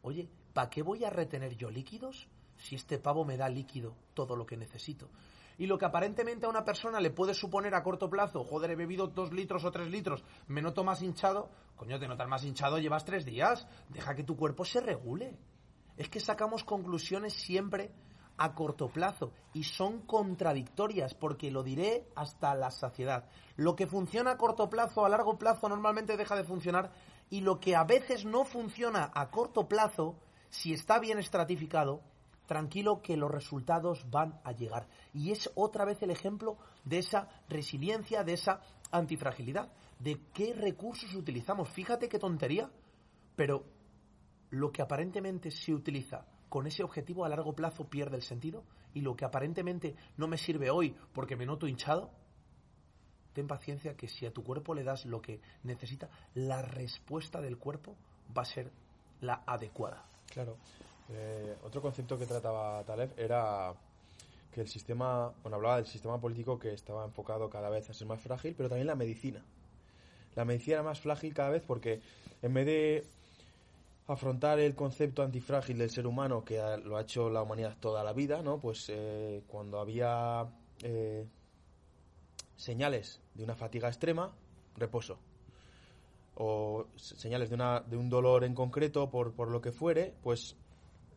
oye, 0.02 0.28
¿para 0.54 0.70
qué 0.70 0.82
voy 0.82 1.04
a 1.04 1.10
retener 1.10 1.56
yo 1.56 1.70
líquidos 1.70 2.28
si 2.56 2.74
este 2.74 2.98
pavo 2.98 3.24
me 3.24 3.36
da 3.36 3.48
líquido, 3.48 3.94
todo 4.14 4.36
lo 4.36 4.46
que 4.46 4.56
necesito. 4.56 5.10
Y 5.58 5.66
lo 5.66 5.78
que 5.78 5.86
aparentemente 5.86 6.46
a 6.46 6.50
una 6.50 6.64
persona 6.64 7.00
le 7.00 7.10
puede 7.10 7.32
suponer 7.32 7.74
a 7.74 7.82
corto 7.82 8.10
plazo, 8.10 8.44
joder, 8.44 8.72
he 8.72 8.76
bebido 8.76 9.06
dos 9.06 9.32
litros 9.32 9.64
o 9.64 9.70
tres 9.70 9.88
litros, 9.88 10.22
me 10.48 10.60
noto 10.60 10.84
más 10.84 11.00
hinchado, 11.02 11.50
coño, 11.76 11.98
te 11.98 12.08
notas 12.08 12.28
más 12.28 12.44
hinchado, 12.44 12.78
llevas 12.78 13.04
tres 13.04 13.24
días, 13.24 13.66
deja 13.88 14.14
que 14.14 14.24
tu 14.24 14.36
cuerpo 14.36 14.64
se 14.64 14.80
regule. 14.80 15.38
Es 15.96 16.08
que 16.08 16.20
sacamos 16.20 16.64
conclusiones 16.64 17.32
siempre 17.32 17.90
a 18.38 18.54
corto 18.54 18.88
plazo 18.88 19.32
y 19.54 19.64
son 19.64 20.02
contradictorias 20.02 21.14
porque 21.14 21.50
lo 21.50 21.62
diré 21.62 22.06
hasta 22.14 22.54
la 22.54 22.70
saciedad. 22.70 23.28
Lo 23.56 23.74
que 23.76 23.86
funciona 23.86 24.32
a 24.32 24.36
corto 24.36 24.68
plazo, 24.68 25.04
a 25.04 25.08
largo 25.08 25.38
plazo 25.38 25.68
normalmente 25.68 26.16
deja 26.16 26.36
de 26.36 26.44
funcionar 26.44 26.92
y 27.30 27.40
lo 27.40 27.58
que 27.60 27.74
a 27.74 27.84
veces 27.84 28.24
no 28.24 28.44
funciona 28.44 29.10
a 29.14 29.30
corto 29.30 29.68
plazo, 29.68 30.16
si 30.50 30.72
está 30.72 30.98
bien 30.98 31.18
estratificado, 31.18 32.02
tranquilo 32.46 33.02
que 33.02 33.16
los 33.16 33.30
resultados 33.30 34.08
van 34.10 34.40
a 34.44 34.52
llegar. 34.52 34.86
Y 35.12 35.32
es 35.32 35.50
otra 35.54 35.84
vez 35.84 36.02
el 36.02 36.10
ejemplo 36.10 36.56
de 36.84 36.98
esa 36.98 37.28
resiliencia, 37.48 38.22
de 38.22 38.34
esa 38.34 38.60
antifragilidad, 38.90 39.72
de 39.98 40.20
qué 40.32 40.54
recursos 40.54 41.14
utilizamos. 41.14 41.68
Fíjate 41.70 42.08
qué 42.08 42.18
tontería, 42.18 42.70
pero 43.34 43.64
lo 44.50 44.72
que 44.72 44.82
aparentemente 44.82 45.50
se 45.50 45.72
utiliza 45.72 46.24
con 46.48 46.66
ese 46.66 46.82
objetivo 46.82 47.24
a 47.24 47.28
largo 47.28 47.54
plazo 47.54 47.88
pierde 47.88 48.16
el 48.16 48.22
sentido 48.22 48.64
y 48.94 49.00
lo 49.00 49.16
que 49.16 49.24
aparentemente 49.24 49.94
no 50.16 50.28
me 50.28 50.38
sirve 50.38 50.70
hoy 50.70 50.94
porque 51.12 51.36
me 51.36 51.46
noto 51.46 51.66
hinchado, 51.66 52.10
ten 53.32 53.46
paciencia 53.46 53.96
que 53.96 54.08
si 54.08 54.24
a 54.24 54.32
tu 54.32 54.42
cuerpo 54.42 54.74
le 54.74 54.84
das 54.84 55.04
lo 55.04 55.20
que 55.20 55.40
necesita, 55.64 56.08
la 56.34 56.62
respuesta 56.62 57.40
del 57.40 57.58
cuerpo 57.58 57.96
va 58.36 58.42
a 58.42 58.46
ser 58.46 58.70
la 59.20 59.42
adecuada. 59.46 60.06
Claro. 60.32 60.56
Eh, 61.10 61.56
otro 61.62 61.82
concepto 61.82 62.18
que 62.18 62.26
trataba 62.26 62.82
Taleb 62.84 63.12
era 63.18 63.74
que 64.52 64.62
el 64.62 64.68
sistema, 64.68 65.30
bueno, 65.42 65.56
hablaba 65.56 65.76
del 65.76 65.86
sistema 65.86 66.18
político 66.18 66.58
que 66.58 66.72
estaba 66.72 67.04
enfocado 67.04 67.50
cada 67.50 67.68
vez 67.68 67.90
a 67.90 67.92
ser 67.92 68.06
más 68.06 68.20
frágil, 68.20 68.54
pero 68.56 68.68
también 68.68 68.86
la 68.86 68.94
medicina. 68.94 69.44
La 70.34 70.44
medicina 70.44 70.76
era 70.76 70.82
más 70.82 71.00
frágil 71.00 71.34
cada 71.34 71.50
vez 71.50 71.62
porque 71.66 72.00
en 72.42 72.54
vez 72.54 72.66
de 72.66 73.04
afrontar 74.06 74.60
el 74.60 74.74
concepto 74.74 75.22
antifrágil 75.22 75.78
del 75.78 75.90
ser 75.90 76.06
humano 76.06 76.44
que 76.44 76.60
lo 76.84 76.96
ha 76.96 77.02
hecho 77.02 77.28
la 77.28 77.42
humanidad 77.42 77.76
toda 77.80 78.04
la 78.04 78.12
vida, 78.12 78.42
¿no? 78.42 78.60
Pues 78.60 78.86
eh, 78.88 79.42
cuando 79.48 79.80
había 79.80 80.46
eh, 80.82 81.26
señales 82.56 83.20
de 83.34 83.44
una 83.44 83.56
fatiga 83.56 83.88
extrema, 83.88 84.32
reposo. 84.76 85.18
O 86.36 86.86
señales 86.96 87.48
de, 87.48 87.54
una, 87.54 87.80
de 87.80 87.96
un 87.96 88.08
dolor 88.08 88.44
en 88.44 88.54
concreto 88.54 89.10
por, 89.10 89.32
por 89.32 89.48
lo 89.48 89.60
que 89.60 89.72
fuere, 89.72 90.14
pues 90.22 90.56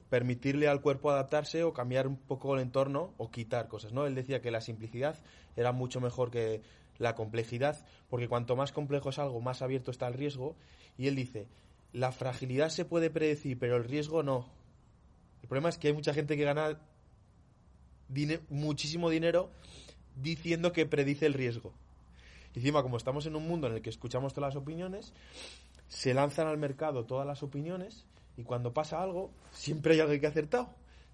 permitirle 0.10 0.68
al 0.68 0.82
cuerpo 0.82 1.12
adaptarse 1.12 1.64
o 1.64 1.74
cambiar 1.74 2.08
un 2.08 2.18
poco 2.18 2.56
el 2.56 2.62
entorno 2.62 3.14
o 3.18 3.30
quitar 3.30 3.68
cosas, 3.68 3.94
¿no? 3.94 4.08
Él 4.08 4.16
decía 4.16 4.42
que 4.42 4.50
la 4.50 4.62
simplicidad 4.62 5.18
era 5.56 5.72
mucho 5.72 6.02
mejor 6.02 6.32
que 6.32 6.62
la 6.98 7.16
complejidad, 7.16 7.86
porque 8.10 8.28
cuanto 8.28 8.56
más 8.56 8.72
complejo 8.72 9.10
es 9.10 9.20
algo, 9.20 9.40
más 9.40 9.62
abierto 9.62 9.92
está 9.92 10.08
el 10.08 10.16
riesgo, 10.16 10.56
y 10.98 11.08
él 11.08 11.16
dice, 11.16 11.48
la 11.94 12.12
fragilidad 12.12 12.70
se 12.70 12.86
puede 12.86 13.10
predecir, 13.10 13.58
pero 13.58 13.78
el 13.78 13.84
riesgo 13.84 14.24
no. 14.24 14.46
El 15.42 15.48
problema 15.48 15.70
es 15.70 15.78
que 15.78 15.88
hay 15.88 15.94
mucha 15.94 16.14
gente 16.14 16.38
que 16.38 16.44
gana 16.44 16.80
muchísimo 18.50 19.10
dinero 19.10 19.50
diciendo 20.16 20.72
que 20.72 20.86
predice 20.86 21.26
el 21.26 21.34
riesgo. 21.34 21.74
Y 22.54 22.60
encima, 22.60 22.84
como 22.84 22.98
estamos 22.98 23.26
en 23.26 23.36
un 23.36 23.48
mundo 23.48 23.68
en 23.68 23.74
el 23.74 23.82
que 23.82 23.90
escuchamos 23.90 24.34
todas 24.34 24.54
las 24.54 24.62
opiniones, 24.62 25.14
se 25.88 26.14
lanzan 26.14 26.48
al 26.48 26.58
mercado 26.58 27.06
todas 27.06 27.26
las 27.26 27.44
opiniones 27.44 28.06
y 28.38 28.44
cuando 28.44 28.74
pasa 28.74 29.02
algo, 29.02 29.32
siempre 29.52 29.94
hay 29.94 30.00
alguien 30.00 30.22
que 30.22 30.28
ha 30.28 30.30
acertado. 30.30 30.70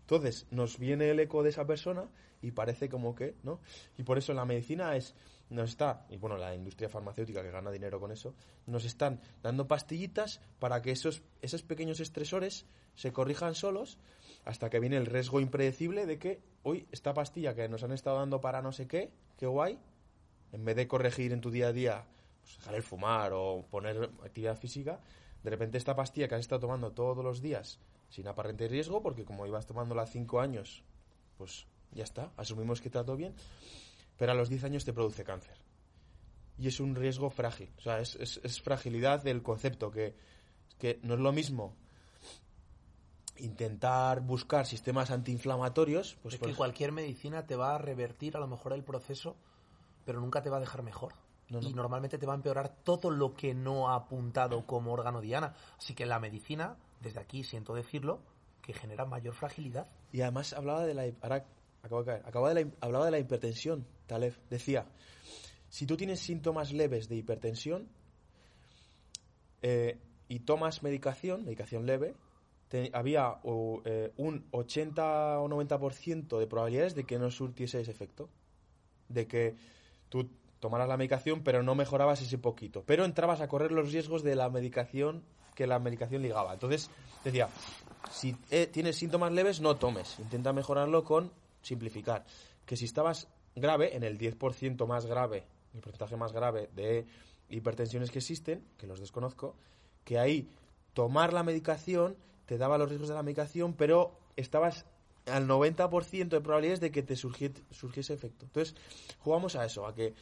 Entonces, 0.05 0.45
nos 0.51 0.77
viene 0.77 1.09
el 1.09 1.19
eco 1.19 1.41
de 1.41 1.49
esa 1.49 1.65
persona 1.65 2.07
y 2.39 2.51
parece 2.51 2.89
como 2.89 3.15
que, 3.15 3.33
¿no? 3.41 3.59
Y 3.97 4.03
por 4.03 4.19
eso 4.19 4.35
la 4.35 4.45
medicina 4.45 4.95
es, 4.95 5.15
nos 5.49 5.71
está, 5.71 6.05
y 6.11 6.17
bueno, 6.17 6.37
la 6.37 6.53
industria 6.53 6.89
farmacéutica 6.89 7.41
que 7.41 7.49
gana 7.49 7.71
dinero 7.71 7.99
con 7.99 8.11
eso, 8.11 8.35
nos 8.67 8.85
están 8.85 9.19
dando 9.41 9.67
pastillitas 9.67 10.41
para 10.59 10.83
que 10.83 10.91
esos, 10.91 11.23
esos 11.41 11.63
pequeños 11.63 11.99
estresores 11.99 12.67
se 12.93 13.11
corrijan 13.11 13.55
solos 13.55 13.97
hasta 14.43 14.69
que 14.69 14.79
viene 14.79 14.97
el 14.97 15.07
riesgo 15.07 15.39
impredecible 15.39 16.05
de 16.05 16.19
que, 16.19 16.39
hoy 16.61 16.87
esta 16.91 17.15
pastilla 17.15 17.55
que 17.55 17.67
nos 17.67 17.81
han 17.81 17.91
estado 17.91 18.19
dando 18.19 18.39
para 18.41 18.61
no 18.61 18.71
sé 18.71 18.87
qué, 18.87 19.11
qué 19.37 19.47
guay, 19.47 19.79
en 20.51 20.65
vez 20.65 20.75
de 20.75 20.87
corregir 20.87 21.33
en 21.33 21.41
tu 21.41 21.49
día 21.49 21.69
a 21.69 21.73
día, 21.73 22.05
pues 22.43 22.57
dejar 22.59 22.75
el 22.75 22.83
fumar 22.83 23.31
o 23.33 23.65
poner 23.71 24.03
actividad 24.23 24.55
física, 24.55 24.99
de 25.43 25.49
repente 25.49 25.79
esta 25.79 25.95
pastilla 25.95 26.27
que 26.27 26.35
has 26.35 26.41
estado 26.41 26.61
tomando 26.61 26.91
todos 26.91 27.23
los 27.23 27.41
días 27.41 27.79
sin 28.09 28.27
aparente 28.27 28.67
riesgo, 28.67 29.01
porque 29.01 29.25
como 29.25 29.45
ibas 29.45 29.65
tomándola 29.65 30.05
cinco 30.05 30.39
años, 30.39 30.83
pues 31.37 31.65
ya 31.91 32.03
está, 32.03 32.31
asumimos 32.37 32.81
que 32.81 32.89
te 32.89 32.93
trató 32.93 33.15
bien, 33.15 33.33
pero 34.17 34.31
a 34.31 34.35
los 34.35 34.49
10 34.49 34.63
años 34.65 34.85
te 34.85 34.93
produce 34.93 35.23
cáncer. 35.23 35.57
Y 36.57 36.67
es 36.67 36.79
un 36.79 36.95
riesgo 36.95 37.29
frágil, 37.29 37.69
o 37.77 37.81
sea, 37.81 37.99
es, 37.99 38.15
es, 38.15 38.61
fragilidad 38.61 39.21
del 39.23 39.43
concepto, 39.43 39.91
que, 39.91 40.15
que 40.77 40.99
no 41.03 41.15
es 41.15 41.19
lo 41.19 41.33
mismo 41.33 41.75
intentar 43.37 44.21
buscar 44.21 44.65
sistemas 44.65 45.11
antiinflamatorios. 45.11 46.15
Pues, 46.21 46.35
es 46.35 46.39
que 46.39 46.45
pues 46.45 46.57
cualquier 46.57 46.93
medicina 46.93 47.45
te 47.45 47.57
va 47.57 47.75
a 47.75 47.77
revertir 47.77 48.37
a 48.37 48.39
lo 48.39 48.47
mejor 48.47 48.71
el 48.71 48.83
proceso, 48.83 49.35
pero 50.05 50.21
nunca 50.21 50.41
te 50.41 50.49
va 50.49 50.57
a 50.57 50.61
dejar 50.61 50.83
mejor. 50.83 51.13
Y 51.49 51.73
normalmente 51.73 52.17
te 52.17 52.25
va 52.25 52.33
a 52.33 52.37
empeorar 52.37 52.69
todo 52.83 53.11
lo 53.11 53.35
que 53.35 53.53
no 53.53 53.89
ha 53.89 53.95
apuntado 53.95 54.65
como 54.65 54.93
órgano 54.93 55.21
diana. 55.21 55.53
Así 55.77 55.93
que 55.93 56.05
la 56.05 56.19
medicina, 56.19 56.77
desde 57.05 57.19
aquí 57.19 57.43
siento 57.43 57.75
decirlo, 57.75 58.19
que 58.61 58.73
genera 58.73 59.05
mayor 59.05 59.35
fragilidad. 59.35 59.87
Y 60.11 60.21
además 60.21 60.53
hablaba 60.53 60.85
de 60.85 60.93
la... 60.95 61.03
Caer. 61.21 62.23
Acaba 62.25 62.51
de 62.51 62.65
la, 62.65 63.05
de 63.05 63.11
la 63.11 63.19
hipertensión, 63.19 63.85
Taleb. 64.07 64.33
Decía, 64.49 64.87
si 65.69 65.85
tú 65.85 65.95
tienes 65.95 66.19
síntomas 66.19 66.73
leves 66.73 67.07
de 67.07 67.15
hipertensión 67.15 67.87
eh, 69.61 69.99
y 70.27 70.39
tomas 70.39 70.81
medicación, 70.81 71.45
medicación 71.45 71.85
leve, 71.85 72.15
había 72.91 73.35
eh, 73.85 74.11
un 74.17 74.47
80 74.49 75.39
o 75.39 75.47
90% 75.47 76.39
de 76.39 76.47
probabilidades 76.47 76.95
de 76.95 77.03
que 77.03 77.19
no 77.19 77.29
surtiese 77.29 77.81
ese 77.81 77.91
efecto. 77.91 78.29
De 79.07 79.27
que 79.27 79.55
tú 80.09 80.27
tomaras 80.59 80.89
la 80.89 80.97
medicación, 80.97 81.43
pero 81.43 81.61
no 81.61 81.75
mejorabas 81.75 82.23
ese 82.23 82.39
poquito. 82.39 82.83
Pero 82.83 83.05
entrabas 83.05 83.41
a 83.41 83.47
correr 83.47 83.71
los 83.71 83.91
riesgos 83.91 84.23
de 84.23 84.35
la 84.35 84.49
medicación 84.49 85.23
que 85.55 85.65
la 85.65 85.79
medicación 85.79 86.21
ligaba. 86.21 86.53
Entonces, 86.53 86.91
decía, 87.23 87.49
si 88.11 88.35
eh, 88.51 88.67
tienes 88.67 88.97
síntomas 88.97 89.31
leves, 89.31 89.61
no 89.61 89.77
tomes. 89.77 90.19
Intenta 90.19 90.53
mejorarlo 90.53 91.03
con 91.03 91.31
simplificar. 91.61 92.25
Que 92.65 92.77
si 92.77 92.85
estabas 92.85 93.27
grave, 93.55 93.95
en 93.95 94.03
el 94.03 94.19
10% 94.19 94.85
más 94.85 95.05
grave, 95.05 95.45
el 95.73 95.81
porcentaje 95.81 96.17
más 96.17 96.33
grave 96.33 96.69
de 96.75 97.05
hipertensiones 97.49 98.11
que 98.11 98.19
existen, 98.19 98.63
que 98.77 98.87
los 98.87 98.99
desconozco, 98.99 99.55
que 100.03 100.19
ahí 100.19 100.49
tomar 100.93 101.33
la 101.33 101.43
medicación 101.43 102.15
te 102.45 102.57
daba 102.57 102.77
los 102.77 102.89
riesgos 102.89 103.09
de 103.09 103.15
la 103.15 103.23
medicación, 103.23 103.73
pero 103.73 104.19
estabas 104.35 104.85
al 105.25 105.47
90% 105.47 106.29
de 106.29 106.41
probabilidades 106.41 106.79
de 106.79 106.91
que 106.91 107.01
te 107.01 107.15
surgiese 107.15 108.13
efecto. 108.13 108.45
Entonces, 108.45 108.75
jugamos 109.19 109.55
a 109.55 109.65
eso, 109.65 109.87
a 109.87 109.95
que 109.95 110.13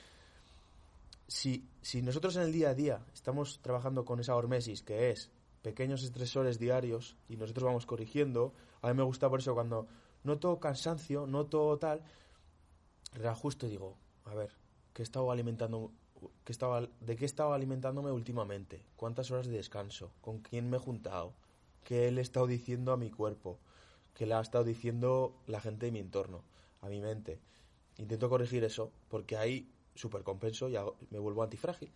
si, 1.33 1.67
si 1.81 2.03
nosotros 2.03 2.35
en 2.35 2.43
el 2.43 2.51
día 2.51 2.69
a 2.69 2.75
día 2.75 3.03
estamos 3.11 3.59
trabajando 3.63 4.05
con 4.05 4.19
esa 4.19 4.35
hormesis, 4.35 4.83
que 4.83 5.09
es 5.09 5.31
pequeños 5.63 6.03
estresores 6.03 6.59
diarios, 6.59 7.17
y 7.27 7.37
nosotros 7.37 7.63
vamos 7.63 7.87
corrigiendo, 7.87 8.53
a 8.83 8.89
mí 8.89 8.93
me 8.93 9.01
gusta 9.01 9.31
por 9.31 9.39
eso 9.39 9.55
cuando 9.55 9.87
noto 10.23 10.59
cansancio, 10.59 11.25
noto 11.25 11.75
tal, 11.79 12.03
reajusto 13.13 13.65
y 13.65 13.71
digo, 13.71 13.97
a 14.25 14.35
ver, 14.35 14.51
¿qué 14.93 15.01
he 15.01 15.03
estado 15.05 15.31
alimentando? 15.31 15.91
¿Qué 16.43 16.51
estaba, 16.51 16.81
¿De 16.81 17.15
qué 17.15 17.23
he 17.23 17.25
estado 17.25 17.53
alimentándome 17.53 18.11
últimamente? 18.11 18.83
¿Cuántas 18.95 19.31
horas 19.31 19.47
de 19.47 19.57
descanso? 19.57 20.11
¿Con 20.21 20.37
quién 20.37 20.69
me 20.69 20.77
he 20.77 20.79
juntado? 20.79 21.33
¿Qué 21.83 22.11
le 22.11 22.21
he 22.21 22.23
estado 22.23 22.45
diciendo 22.45 22.91
a 22.91 22.97
mi 22.97 23.09
cuerpo? 23.09 23.57
¿Qué 24.13 24.27
le 24.27 24.35
ha 24.35 24.39
estado 24.39 24.65
diciendo 24.65 25.33
la 25.47 25.59
gente 25.59 25.87
de 25.87 25.93
mi 25.93 25.99
entorno? 25.99 26.43
A 26.81 26.89
mi 26.89 27.01
mente. 27.01 27.39
Intento 27.97 28.29
corregir 28.29 28.63
eso, 28.63 28.91
porque 29.09 29.35
ahí 29.35 29.67
supercompenso 29.95 30.69
y 30.69 30.75
me 31.09 31.19
vuelvo 31.19 31.43
antifrágil. 31.43 31.91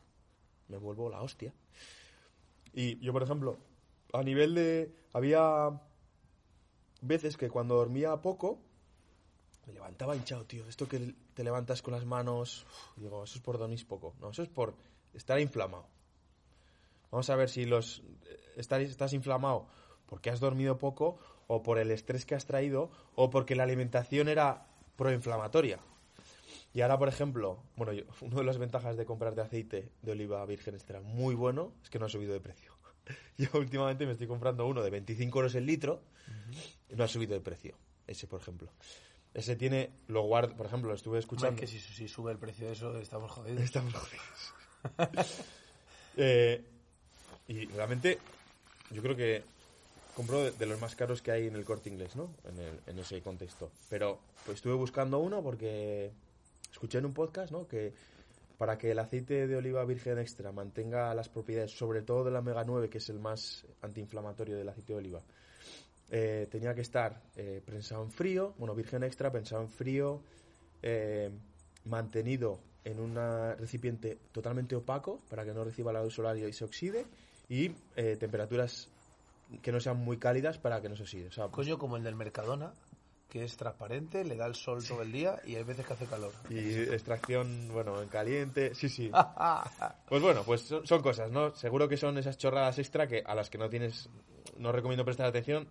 Me 0.68 0.78
vuelvo 0.78 1.10
la 1.10 1.22
hostia. 1.22 1.54
Y 2.74 3.00
yo, 3.00 3.14
por 3.14 3.24
ejemplo, 3.24 3.58
a 4.14 4.24
nivel 4.24 4.56
de... 4.56 4.94
Había 5.14 5.82
veces 7.02 7.38
que 7.38 7.50
cuando 7.50 7.76
dormía 7.76 8.22
poco, 8.22 8.60
me 9.66 9.74
levantaba 9.74 10.16
hinchado, 10.16 10.46
tío. 10.46 10.68
Esto 10.68 10.88
que 10.88 11.16
te 11.34 11.44
levantas 11.44 11.82
con 11.82 11.94
las 11.94 12.06
manos... 12.06 12.66
digo, 12.96 13.24
eso 13.24 13.38
es 13.38 13.42
por 13.42 13.58
dormir 13.58 13.86
poco. 13.88 14.16
No, 14.20 14.30
eso 14.30 14.44
es 14.44 14.50
por 14.50 14.76
estar 15.14 15.40
inflamado. 15.40 15.88
Vamos 17.12 17.30
a 17.30 17.36
ver 17.36 17.50
si 17.50 17.66
los 17.66 18.04
estás, 18.58 18.82
estás 18.82 19.14
inflamado 19.14 19.68
porque 20.08 20.30
has 20.30 20.40
dormido 20.40 20.78
poco 20.78 21.20
o 21.48 21.64
por 21.64 21.80
el 21.80 21.92
estrés 21.92 22.26
que 22.26 22.36
has 22.36 22.46
traído 22.46 22.90
o 23.16 23.30
porque 23.30 23.56
la 23.56 23.64
alimentación 23.64 24.28
era 24.28 24.68
proinflamatoria. 24.96 25.80
Y 26.78 26.82
ahora, 26.82 27.00
por 27.00 27.08
ejemplo, 27.10 27.58
bueno, 27.76 27.92
yo, 27.92 28.04
una 28.22 28.36
de 28.36 28.44
las 28.44 28.60
ventajas 28.60 28.98
de 28.98 29.06
comprarte 29.06 29.42
aceite 29.42 29.90
de 30.04 30.12
oliva 30.12 30.46
virgen 30.46 30.76
extra 30.76 31.02
muy 31.02 31.34
bueno 31.34 31.74
es 31.82 31.90
que 31.90 31.98
no 31.98 32.06
ha 32.06 32.10
subido 32.10 32.34
de 32.34 32.40
precio. 32.40 32.72
Yo 33.40 33.50
últimamente 33.56 34.06
me 34.06 34.12
estoy 34.12 34.28
comprando 34.28 34.68
uno 34.68 34.84
de 34.84 34.92
25 34.92 35.40
euros 35.40 35.56
el 35.56 35.66
litro 35.66 36.02
y 36.88 36.96
no 36.96 37.04
ha 37.04 37.08
subido 37.08 37.34
de 37.34 37.40
precio. 37.42 37.74
ese 38.06 38.28
por 38.28 38.42
ejemplo. 38.42 38.70
Ese 39.34 39.56
tiene, 39.56 39.90
lo 40.08 40.22
guardo, 40.22 40.56
por 40.56 40.68
ejemplo, 40.68 40.90
lo 40.90 40.96
estuve 40.96 41.14
Hombre, 41.18 41.20
escuchando. 41.22 41.60
que 41.60 41.66
si, 41.66 41.80
si 41.80 42.08
sube 42.08 42.32
el 42.32 42.38
precio 42.38 42.68
de 42.68 42.74
eso, 42.74 42.96
estamos 43.00 43.32
jodidos. 43.32 43.64
Estamos 43.64 43.94
jodidos. 43.96 45.36
Eh, 46.16 46.64
y 47.48 47.66
realmente, 47.68 48.20
yo 48.92 49.02
creo 49.02 49.16
que 49.16 49.44
compro 50.16 50.44
de, 50.44 50.52
de 50.52 50.66
los 50.68 50.80
más 50.80 50.96
caros 50.96 51.24
que 51.24 51.32
hay 51.32 51.48
en 51.48 51.56
el 51.56 51.66
corte 51.66 51.90
inglés, 51.90 52.16
¿no? 52.16 52.30
En, 52.48 52.60
el- 52.60 52.80
en 52.86 53.00
ese 53.00 53.20
contexto. 53.24 53.72
Pero 53.90 54.20
pues 54.46 54.58
estuve 54.58 54.74
buscando 54.76 55.18
uno 55.20 55.42
porque 55.42 56.12
escuché 56.78 57.00
en 57.00 57.06
un 57.06 57.14
podcast, 57.14 57.52
¿no? 57.52 57.68
Que 57.68 57.92
para 58.60 58.78
que 58.78 58.92
el 58.92 59.00
aceite 59.00 59.48
de 59.48 59.56
oliva 59.56 59.84
virgen 59.84 60.20
extra 60.20 60.52
mantenga 60.52 61.14
las 61.16 61.28
propiedades, 61.28 61.72
sobre 61.72 62.04
todo 62.04 62.24
del 62.24 62.36
omega 62.36 62.64
9, 62.64 62.88
que 62.88 63.00
es 63.00 63.10
el 63.10 63.20
más 63.20 63.66
antiinflamatorio 63.82 64.56
del 64.56 64.70
aceite 64.70 64.94
de 64.94 65.00
oliva, 65.00 65.22
eh, 66.12 66.48
tenía 66.52 66.76
que 66.76 66.82
estar 66.82 67.22
eh, 67.36 67.62
prensado 67.66 68.04
en 68.04 68.12
frío, 68.12 68.54
bueno, 68.60 68.76
virgen 68.76 69.04
extra, 69.04 69.32
prensado 69.32 69.64
en 69.64 69.70
frío, 69.70 70.22
eh, 70.84 71.32
mantenido 71.86 72.60
en 72.84 73.00
un 73.00 73.16
recipiente 73.58 74.20
totalmente 74.32 74.76
opaco 74.76 75.20
para 75.30 75.44
que 75.44 75.54
no 75.54 75.64
reciba 75.64 75.92
la 75.92 76.04
luz 76.04 76.14
solar 76.14 76.38
y 76.38 76.54
se 76.54 76.64
oxide, 76.64 77.06
y 77.50 77.72
eh, 77.96 78.18
temperaturas 78.20 78.88
que 79.62 79.72
no 79.72 79.80
sean 79.80 79.98
muy 79.98 80.18
cálidas 80.18 80.58
para 80.58 80.82
que 80.82 80.90
no 80.90 80.96
se 80.96 81.04
oxide. 81.04 81.28
O 81.28 81.32
sea, 81.32 81.48
Coño, 81.48 81.78
como 81.78 81.98
el 81.98 82.04
del 82.04 82.16
Mercadona, 82.16 82.74
que 83.30 83.44
es 83.44 83.58
transparente, 83.58 84.24
le 84.24 84.36
da 84.38 84.46
el 84.46 84.56
sol 84.56 84.84
todo 84.88 85.02
el 85.02 85.12
día 85.12 85.42
y 85.46 85.56
hay 85.56 85.64
veces 85.64 85.86
que 85.86 85.94
hace 85.94 86.06
calor. 86.06 86.32
y 86.50 86.74
extracción, 86.82 87.70
bueno, 87.74 88.02
en 88.02 88.08
caliente, 88.10 88.74
sí, 88.74 88.88
sí. 88.90 89.12
Pues 90.08 90.22
bueno, 90.22 90.44
pues 90.46 90.62
son, 90.62 90.88
son 90.88 91.02
cosas, 91.02 91.30
¿no? 91.32 91.54
Seguro 91.56 91.90
que 91.90 91.98
son 91.98 92.18
esas 92.18 92.38
chorradas 92.38 92.80
extra 92.80 93.08
que 93.08 93.24
a 93.26 93.36
las 93.36 93.50
que 93.50 93.58
no 93.58 93.70
tienes, 93.70 94.10
no 94.58 94.72
recomiendo 94.72 95.04
prestar 95.04 95.26
atención, 95.28 95.68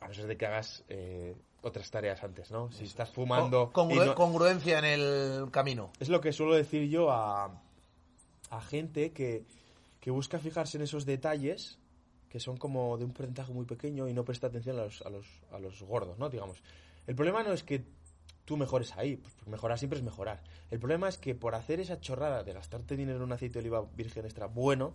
a 0.00 0.06
no 0.08 0.14
ser 0.14 0.26
de 0.28 0.36
que 0.36 0.46
hagas 0.46 0.84
eh, 0.88 1.34
otras 1.62 1.90
tareas 1.90 2.22
antes, 2.22 2.50
¿no? 2.52 2.70
Si 2.70 2.84
estás 2.84 3.10
fumando... 3.10 3.72
Con- 3.72 3.88
no- 3.88 4.14
Congruencia 4.14 4.78
en 4.78 4.84
el 4.84 5.50
camino. 5.50 5.90
Es 5.98 6.08
lo 6.08 6.20
que 6.20 6.32
suelo 6.32 6.54
decir 6.54 6.88
yo 6.88 7.10
a, 7.10 7.60
a 8.50 8.60
gente 8.60 9.10
que, 9.12 9.44
que 10.00 10.12
busca 10.12 10.38
fijarse 10.38 10.76
en 10.76 10.84
esos 10.84 11.04
detalles 11.04 11.80
que 12.28 12.40
son 12.40 12.56
como 12.56 12.96
de 12.98 13.04
un 13.04 13.12
porcentaje 13.12 13.52
muy 13.52 13.64
pequeño 13.64 14.08
y 14.08 14.12
no 14.12 14.24
presta 14.24 14.48
atención 14.48 14.78
a 14.78 14.84
los, 14.84 15.02
a 15.02 15.10
los, 15.10 15.26
a 15.52 15.58
los 15.58 15.82
gordos, 15.82 16.18
¿no? 16.18 16.28
Digamos. 16.28 16.62
El 17.06 17.14
problema 17.14 17.42
no 17.42 17.52
es 17.52 17.62
que 17.62 17.82
tú 18.44 18.56
mejores 18.56 18.96
ahí, 18.96 19.16
pues 19.16 19.34
mejorar 19.46 19.78
siempre 19.78 19.98
es 19.98 20.04
mejorar. 20.04 20.42
El 20.70 20.78
problema 20.78 21.08
es 21.08 21.18
que 21.18 21.34
por 21.34 21.54
hacer 21.54 21.80
esa 21.80 22.00
chorrada 22.00 22.44
de 22.44 22.52
gastarte 22.52 22.96
dinero 22.96 23.18
en 23.18 23.24
un 23.24 23.32
aceite 23.32 23.54
de 23.54 23.60
oliva 23.60 23.86
virgen 23.96 24.24
extra 24.24 24.46
bueno, 24.46 24.94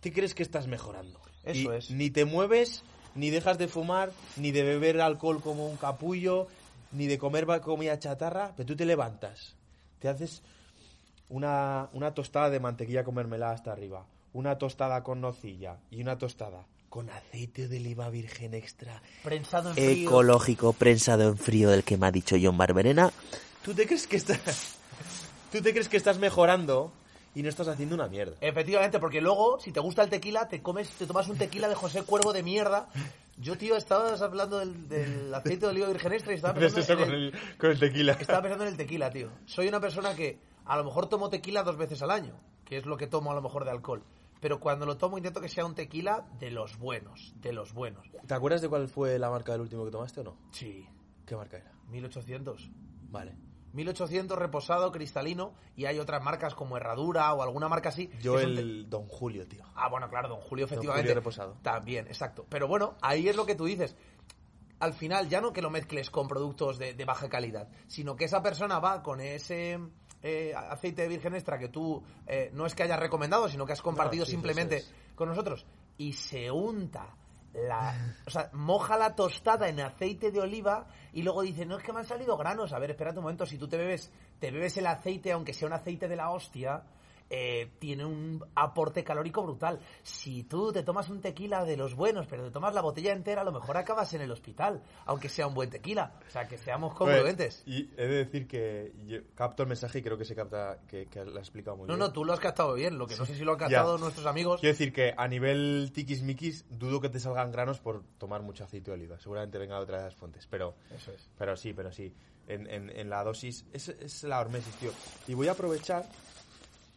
te 0.00 0.12
crees 0.12 0.34
que 0.34 0.42
estás 0.42 0.66
mejorando. 0.66 1.20
Eso 1.44 1.74
Y 1.74 1.76
es. 1.76 1.90
Ni 1.90 2.10
te 2.10 2.24
mueves, 2.24 2.82
ni 3.14 3.30
dejas 3.30 3.58
de 3.58 3.68
fumar, 3.68 4.10
ni 4.36 4.52
de 4.52 4.62
beber 4.62 5.00
alcohol 5.00 5.40
como 5.40 5.66
un 5.66 5.76
capullo, 5.76 6.48
ni 6.92 7.06
de 7.06 7.18
comer 7.18 7.46
comida 7.62 7.98
chatarra, 7.98 8.52
pero 8.56 8.66
tú 8.66 8.76
te 8.76 8.84
levantas, 8.84 9.54
te 9.98 10.08
haces 10.08 10.42
una, 11.28 11.88
una 11.92 12.12
tostada 12.12 12.50
de 12.50 12.60
mantequilla 12.60 13.04
con 13.04 13.14
mermelada 13.14 13.52
hasta 13.52 13.72
arriba, 13.72 14.04
una 14.32 14.58
tostada 14.58 15.02
con 15.02 15.20
nocilla 15.20 15.78
y 15.90 16.00
una 16.02 16.18
tostada 16.18 16.66
con 16.88 17.08
aceite 17.10 17.68
de 17.68 17.78
oliva 17.78 18.10
virgen 18.10 18.52
extra 18.54 19.00
Prensado 19.24 19.70
en 19.70 19.74
frío. 19.76 20.08
Ecológico, 20.08 20.72
prensado 20.74 21.28
en 21.28 21.38
frío, 21.38 21.70
del 21.70 21.84
que 21.84 21.96
me 21.96 22.06
ha 22.06 22.10
dicho 22.10 22.36
John 22.40 22.58
Barberena. 22.58 23.10
¿Tú 23.64 23.72
te 23.74 23.86
crees 23.86 24.06
que 24.06 24.16
estás 24.16 24.76
tú 25.50 25.60
te 25.62 25.70
crees 25.72 25.88
que 25.88 25.96
estás 25.96 26.18
mejorando 26.18 26.92
y 27.34 27.42
no 27.42 27.48
estás 27.48 27.68
haciendo 27.68 27.94
una 27.94 28.08
mierda? 28.08 28.36
Efectivamente, 28.42 28.98
porque 28.98 29.20
luego, 29.22 29.58
si 29.60 29.72
te 29.72 29.80
gusta 29.80 30.02
el 30.02 30.10
tequila, 30.10 30.48
te 30.48 30.60
comes, 30.62 30.90
te 30.90 31.06
tomas 31.06 31.28
un 31.28 31.38
tequila 31.38 31.68
de 31.68 31.74
José 31.74 32.02
Cuervo 32.02 32.32
de 32.34 32.42
mierda. 32.42 32.88
Yo, 33.38 33.56
tío, 33.56 33.76
estabas 33.76 34.20
hablando 34.20 34.58
del, 34.58 34.88
del 34.88 35.32
aceite 35.34 35.64
de 35.64 35.72
oliva 35.72 35.88
virgen 35.88 36.12
extra 36.12 36.32
y 36.32 36.36
estaba 36.36 36.52
pensando, 36.54 36.80
eso 36.82 36.92
en 36.92 36.98
con 36.98 37.10
el- 37.14 37.24
el, 37.34 37.56
con 37.58 37.70
el 37.70 37.78
tequila. 37.78 38.12
estaba 38.20 38.42
pensando 38.42 38.64
en 38.64 38.70
el 38.72 38.76
tequila, 38.76 39.10
tío. 39.10 39.30
Soy 39.46 39.66
una 39.68 39.80
persona 39.80 40.14
que 40.14 40.38
a 40.66 40.76
lo 40.76 40.84
mejor 40.84 41.08
tomo 41.08 41.30
tequila 41.30 41.62
dos 41.62 41.78
veces 41.78 42.02
al 42.02 42.10
año, 42.10 42.34
que 42.66 42.76
es 42.76 42.84
lo 42.84 42.98
que 42.98 43.06
tomo 43.06 43.32
a 43.32 43.34
lo 43.34 43.40
mejor 43.40 43.64
de 43.64 43.70
alcohol. 43.70 44.02
Pero 44.42 44.60
cuando 44.60 44.84
lo 44.84 44.98
tomo 44.98 45.16
intento 45.16 45.40
que 45.40 45.48
sea 45.48 45.64
un 45.64 45.74
tequila 45.74 46.26
de 46.38 46.50
los 46.50 46.76
buenos, 46.76 47.32
de 47.36 47.52
los 47.54 47.72
buenos. 47.72 48.10
¿Te 48.26 48.34
acuerdas 48.34 48.60
de 48.60 48.68
cuál 48.68 48.88
fue 48.88 49.18
la 49.18 49.30
marca 49.30 49.52
del 49.52 49.60
último 49.62 49.84
que 49.86 49.90
tomaste 49.92 50.20
o 50.20 50.24
no? 50.24 50.36
Sí, 50.50 50.86
¿Qué 51.24 51.36
marca 51.36 51.58
era? 51.58 51.72
1800. 51.88 52.68
Vale. 53.08 53.36
1800 53.72 54.36
reposado, 54.36 54.90
cristalino, 54.92 55.54
y 55.76 55.84
hay 55.86 55.98
otras 56.00 56.22
marcas 56.22 56.54
como 56.56 56.76
Herradura 56.76 57.32
o 57.32 57.42
alguna 57.42 57.68
marca 57.68 57.90
así. 57.90 58.10
Yo 58.20 58.34
te- 58.34 58.42
el 58.42 58.90
Don 58.90 59.06
Julio, 59.06 59.46
tío. 59.46 59.64
Ah, 59.76 59.88
bueno, 59.88 60.10
claro, 60.10 60.28
don 60.28 60.40
Julio, 60.40 60.66
Don 60.66 60.72
efectivamente. 60.74 61.02
Julio 61.08 61.14
reposado. 61.14 61.56
También, 61.62 62.06
exacto. 62.08 62.44
Pero 62.50 62.66
bueno, 62.68 62.96
ahí 63.00 63.28
es 63.28 63.36
lo 63.36 63.46
que 63.46 63.54
tú 63.54 63.64
dices. 63.64 63.96
Al 64.80 64.92
final, 64.92 65.28
ya 65.28 65.40
no 65.40 65.52
que 65.52 65.62
lo 65.62 65.70
mezcles 65.70 66.10
con 66.10 66.26
productos 66.26 66.76
de, 66.76 66.92
de 66.94 67.04
baja 67.04 67.28
calidad, 67.28 67.68
sino 67.86 68.16
que 68.16 68.24
esa 68.24 68.42
persona 68.42 68.80
va 68.80 69.02
con 69.04 69.20
ese 69.20 69.78
eh, 70.22 70.54
aceite 70.54 71.02
de 71.02 71.08
virgen 71.08 71.34
extra 71.34 71.58
que 71.58 71.68
tú 71.68 72.02
eh, 72.26 72.50
no 72.54 72.66
es 72.66 72.74
que 72.74 72.82
hayas 72.82 73.00
recomendado, 73.00 73.48
sino 73.48 73.66
que 73.66 73.72
has 73.72 73.82
compartido 73.82 74.22
No, 74.22 74.26
sí, 74.26 74.32
simplemente 74.32 74.84
con 75.14 75.28
nosotros 75.28 75.66
y 75.98 76.12
se 76.12 76.50
unta 76.50 77.14
la, 77.54 78.16
o 78.26 78.30
sea, 78.30 78.50
moja 78.54 78.96
la 78.96 79.14
tostada 79.14 79.68
en 79.68 79.80
aceite 79.80 80.30
de 80.30 80.40
oliva 80.40 80.86
y 81.12 81.22
luego 81.22 81.42
dice, 81.42 81.66
no 81.66 81.76
es 81.76 81.84
que 81.84 81.92
me 81.92 82.00
han 82.00 82.06
salido 82.06 82.36
granos. 82.36 82.72
A 82.72 82.78
ver, 82.78 82.90
espérate 82.90 83.18
un 83.18 83.24
momento, 83.24 83.44
si 83.44 83.58
tú 83.58 83.68
te 83.68 83.76
bebes, 83.76 84.10
te 84.40 84.50
bebes 84.50 84.76
el 84.78 84.86
aceite, 84.86 85.32
aunque 85.32 85.52
sea 85.52 85.68
un 85.68 85.74
aceite 85.74 86.08
de 86.08 86.16
la 86.16 86.30
hostia, 86.30 86.82
eh, 87.30 87.70
tiene 87.78 88.04
un 88.04 88.44
aporte 88.54 89.02
calórico 89.04 89.42
brutal. 89.42 89.80
Si 90.02 90.44
tú 90.44 90.72
te 90.72 90.82
tomas 90.82 91.08
un 91.08 91.20
tequila 91.20 91.64
de 91.64 91.76
los 91.76 91.94
buenos, 91.94 92.26
pero 92.26 92.44
te 92.44 92.50
tomas 92.50 92.74
la 92.74 92.80
botella 92.82 93.12
entera, 93.12 93.42
a 93.42 93.44
lo 93.44 93.52
mejor 93.52 93.76
acabas 93.76 94.12
en 94.14 94.20
el 94.22 94.30
hospital, 94.30 94.82
aunque 95.06 95.28
sea 95.28 95.46
un 95.46 95.54
buen 95.54 95.70
tequila. 95.70 96.14
O 96.26 96.30
sea, 96.30 96.46
que 96.48 96.58
seamos 96.58 96.94
congruentes. 96.94 97.62
Y 97.66 97.90
he 97.96 98.06
de 98.06 98.24
decir 98.24 98.46
que 98.46 98.92
yo 99.06 99.18
capto 99.34 99.62
el 99.62 99.68
mensaje 99.68 99.98
y 99.98 100.02
creo 100.02 100.18
que 100.18 100.24
se 100.24 100.34
capta, 100.34 100.78
que, 100.88 101.06
que 101.06 101.24
lo 101.24 101.32
has 101.32 101.46
explicado 101.48 101.76
muy 101.76 101.86
No, 101.86 101.94
bien. 101.94 102.00
no, 102.00 102.12
tú 102.12 102.24
lo 102.24 102.32
has 102.32 102.40
captado 102.40 102.74
bien. 102.74 102.98
Lo 102.98 103.06
que 103.06 103.16
no 103.16 103.24
sé 103.24 103.34
si 103.34 103.44
lo 103.44 103.52
han 103.52 103.58
Ya. 103.58 103.68
captado 103.78 103.98
nuestros 103.98 104.26
amigos. 104.26 104.60
Quiero 104.60 104.72
decir 104.74 104.92
que 104.92 105.14
a 105.16 105.28
nivel 105.28 105.90
tiquismiquis 105.94 106.64
dudo 106.70 107.00
que 107.00 107.08
te 107.08 107.20
salgan 107.20 107.50
granos 107.52 107.80
por 107.80 108.02
tomar 108.18 108.42
mucho 108.42 108.64
aceite 108.64 108.90
de 108.90 108.96
oliva. 108.96 109.18
Seguramente 109.18 109.58
venga 109.58 109.76
de 109.76 109.82
otras 109.82 110.14
fuentes, 110.14 110.46
pero, 110.50 110.74
Eso 110.94 111.12
es. 111.12 111.28
pero 111.38 111.56
sí, 111.56 111.72
pero 111.72 111.90
sí. 111.92 112.12
En, 112.48 112.66
en- 112.68 112.90
en 112.90 113.08
la 113.08 113.22
dosis 113.22 113.64
es, 113.72 113.88
es 113.88 114.24
la 114.24 114.40
hormesis, 114.40 114.74
tío. 114.74 114.90
Y 115.28 115.34
voy 115.34 115.46
a 115.48 115.52
aprovechar 115.52 116.04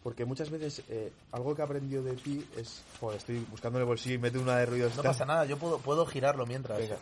porque 0.05 0.23
muchas 0.23 0.51
veces 0.51 0.83
eh, 0.87 1.11
algo 1.31 1.55
que 1.55 1.63
he 1.63 1.65
aprendido 1.65 2.03
de 2.03 2.13
ti 2.13 2.45
es... 2.55 2.83
Joder, 2.99 3.17
estoy 3.17 3.43
buscando 3.49 3.79
en 3.79 3.81
el 3.81 3.87
bolsillo 3.87 4.13
y 4.13 4.19
mete 4.19 4.37
una 4.37 4.57
de 4.57 4.67
ruidos. 4.67 4.95
No 4.95 5.01
pasa 5.01 5.25
nada, 5.25 5.45
yo 5.45 5.57
puedo, 5.57 5.79
puedo 5.79 6.05
girarlo 6.05 6.45
mientras. 6.45 6.77
Venga. 6.77 6.97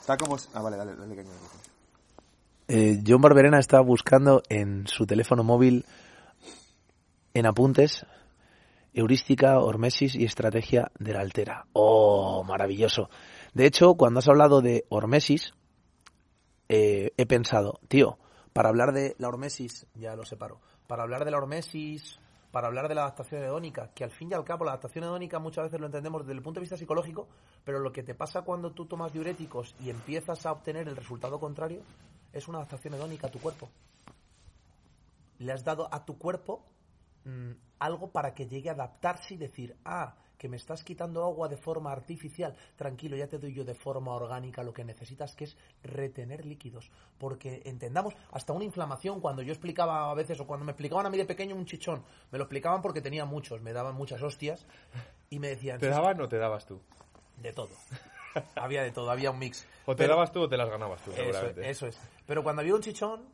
Está 0.00 0.16
como... 0.16 0.36
Ah, 0.52 0.62
vale, 0.62 0.76
dale, 0.76 0.94
dale 0.94 1.16
caña. 1.16 1.30
Eh, 2.68 3.02
John 3.04 3.20
Barberena 3.20 3.58
está 3.58 3.80
buscando 3.80 4.40
en 4.48 4.86
su 4.86 5.04
teléfono 5.04 5.42
móvil 5.42 5.84
en 7.34 7.44
apuntes 7.44 8.06
heurística, 8.92 9.58
hormesis 9.58 10.14
y 10.14 10.22
estrategia 10.22 10.92
de 10.96 11.12
la 11.12 11.22
altera. 11.22 11.66
¡Oh, 11.72 12.44
maravilloso! 12.44 13.10
De 13.52 13.66
hecho, 13.66 13.94
cuando 13.96 14.20
has 14.20 14.28
hablado 14.28 14.60
de 14.60 14.84
hormesis, 14.90 15.54
eh, 16.68 17.10
he 17.16 17.26
pensado, 17.26 17.80
tío, 17.88 18.16
para 18.52 18.68
hablar 18.68 18.92
de 18.92 19.16
la 19.18 19.26
hormesis, 19.26 19.88
Ya 19.96 20.14
lo 20.14 20.24
separo. 20.24 20.60
Para 20.86 21.02
hablar 21.02 21.24
de 21.24 21.32
la 21.32 21.38
hormesis, 21.38 22.20
para 22.54 22.68
hablar 22.68 22.86
de 22.86 22.94
la 22.94 23.00
adaptación 23.00 23.42
hedónica, 23.42 23.90
que 23.96 24.04
al 24.04 24.12
fin 24.12 24.30
y 24.30 24.34
al 24.34 24.44
cabo 24.44 24.64
la 24.64 24.70
adaptación 24.70 25.02
hedónica 25.02 25.40
muchas 25.40 25.64
veces 25.64 25.80
lo 25.80 25.86
entendemos 25.86 26.22
desde 26.22 26.34
el 26.34 26.40
punto 26.40 26.60
de 26.60 26.62
vista 26.62 26.76
psicológico, 26.76 27.26
pero 27.64 27.80
lo 27.80 27.90
que 27.90 28.04
te 28.04 28.14
pasa 28.14 28.42
cuando 28.42 28.70
tú 28.70 28.86
tomas 28.86 29.12
diuréticos 29.12 29.74
y 29.80 29.90
empiezas 29.90 30.46
a 30.46 30.52
obtener 30.52 30.86
el 30.86 30.94
resultado 30.94 31.40
contrario 31.40 31.80
es 32.32 32.46
una 32.46 32.58
adaptación 32.58 32.94
hedónica 32.94 33.26
a 33.26 33.30
tu 33.32 33.40
cuerpo. 33.40 33.68
Le 35.40 35.50
has 35.50 35.64
dado 35.64 35.92
a 35.92 36.04
tu 36.04 36.16
cuerpo 36.16 36.62
mm, 37.24 37.50
algo 37.80 38.12
para 38.12 38.34
que 38.34 38.46
llegue 38.46 38.70
a 38.70 38.74
adaptarse 38.74 39.34
y 39.34 39.36
decir, 39.36 39.76
ah, 39.84 40.14
que 40.38 40.48
me 40.48 40.56
estás 40.56 40.82
quitando 40.84 41.24
agua 41.24 41.48
de 41.48 41.56
forma 41.56 41.92
artificial, 41.92 42.54
tranquilo, 42.76 43.16
ya 43.16 43.28
te 43.28 43.38
doy 43.38 43.54
yo 43.54 43.64
de 43.64 43.74
forma 43.74 44.12
orgánica 44.12 44.62
lo 44.62 44.72
que 44.72 44.84
necesitas, 44.84 45.34
que 45.34 45.44
es 45.44 45.56
retener 45.82 46.44
líquidos. 46.44 46.90
Porque 47.18 47.62
entendamos, 47.64 48.14
hasta 48.32 48.52
una 48.52 48.64
inflamación, 48.64 49.20
cuando 49.20 49.42
yo 49.42 49.52
explicaba 49.52 50.10
a 50.10 50.14
veces, 50.14 50.40
o 50.40 50.46
cuando 50.46 50.64
me 50.66 50.72
explicaban 50.72 51.06
a 51.06 51.10
mí 51.10 51.16
de 51.16 51.24
pequeño 51.24 51.54
un 51.54 51.66
chichón, 51.66 52.02
me 52.30 52.38
lo 52.38 52.44
explicaban 52.44 52.82
porque 52.82 53.00
tenía 53.00 53.24
muchos, 53.24 53.60
me 53.62 53.72
daban 53.72 53.94
muchas 53.94 54.22
hostias, 54.22 54.66
y 55.30 55.38
me 55.38 55.48
decían, 55.48 55.78
¿Te 55.80 55.88
daban 55.88 56.20
o 56.20 56.28
te 56.28 56.38
dabas 56.38 56.66
tú? 56.66 56.80
de 57.38 57.52
todo. 57.52 57.70
había 58.56 58.82
de 58.82 58.90
todo, 58.90 59.10
había 59.10 59.30
un 59.30 59.38
mix. 59.38 59.66
O 59.86 59.94
te 59.94 60.04
Pero- 60.04 60.14
dabas 60.14 60.32
tú 60.32 60.42
o 60.42 60.48
te 60.48 60.56
las 60.56 60.68
ganabas 60.68 61.00
tú, 61.02 61.10
eso, 61.12 61.20
seguramente. 61.22 61.70
eso 61.70 61.86
es. 61.86 61.98
Pero 62.26 62.42
cuando 62.42 62.60
había 62.62 62.74
un 62.74 62.80
chichón, 62.80 63.24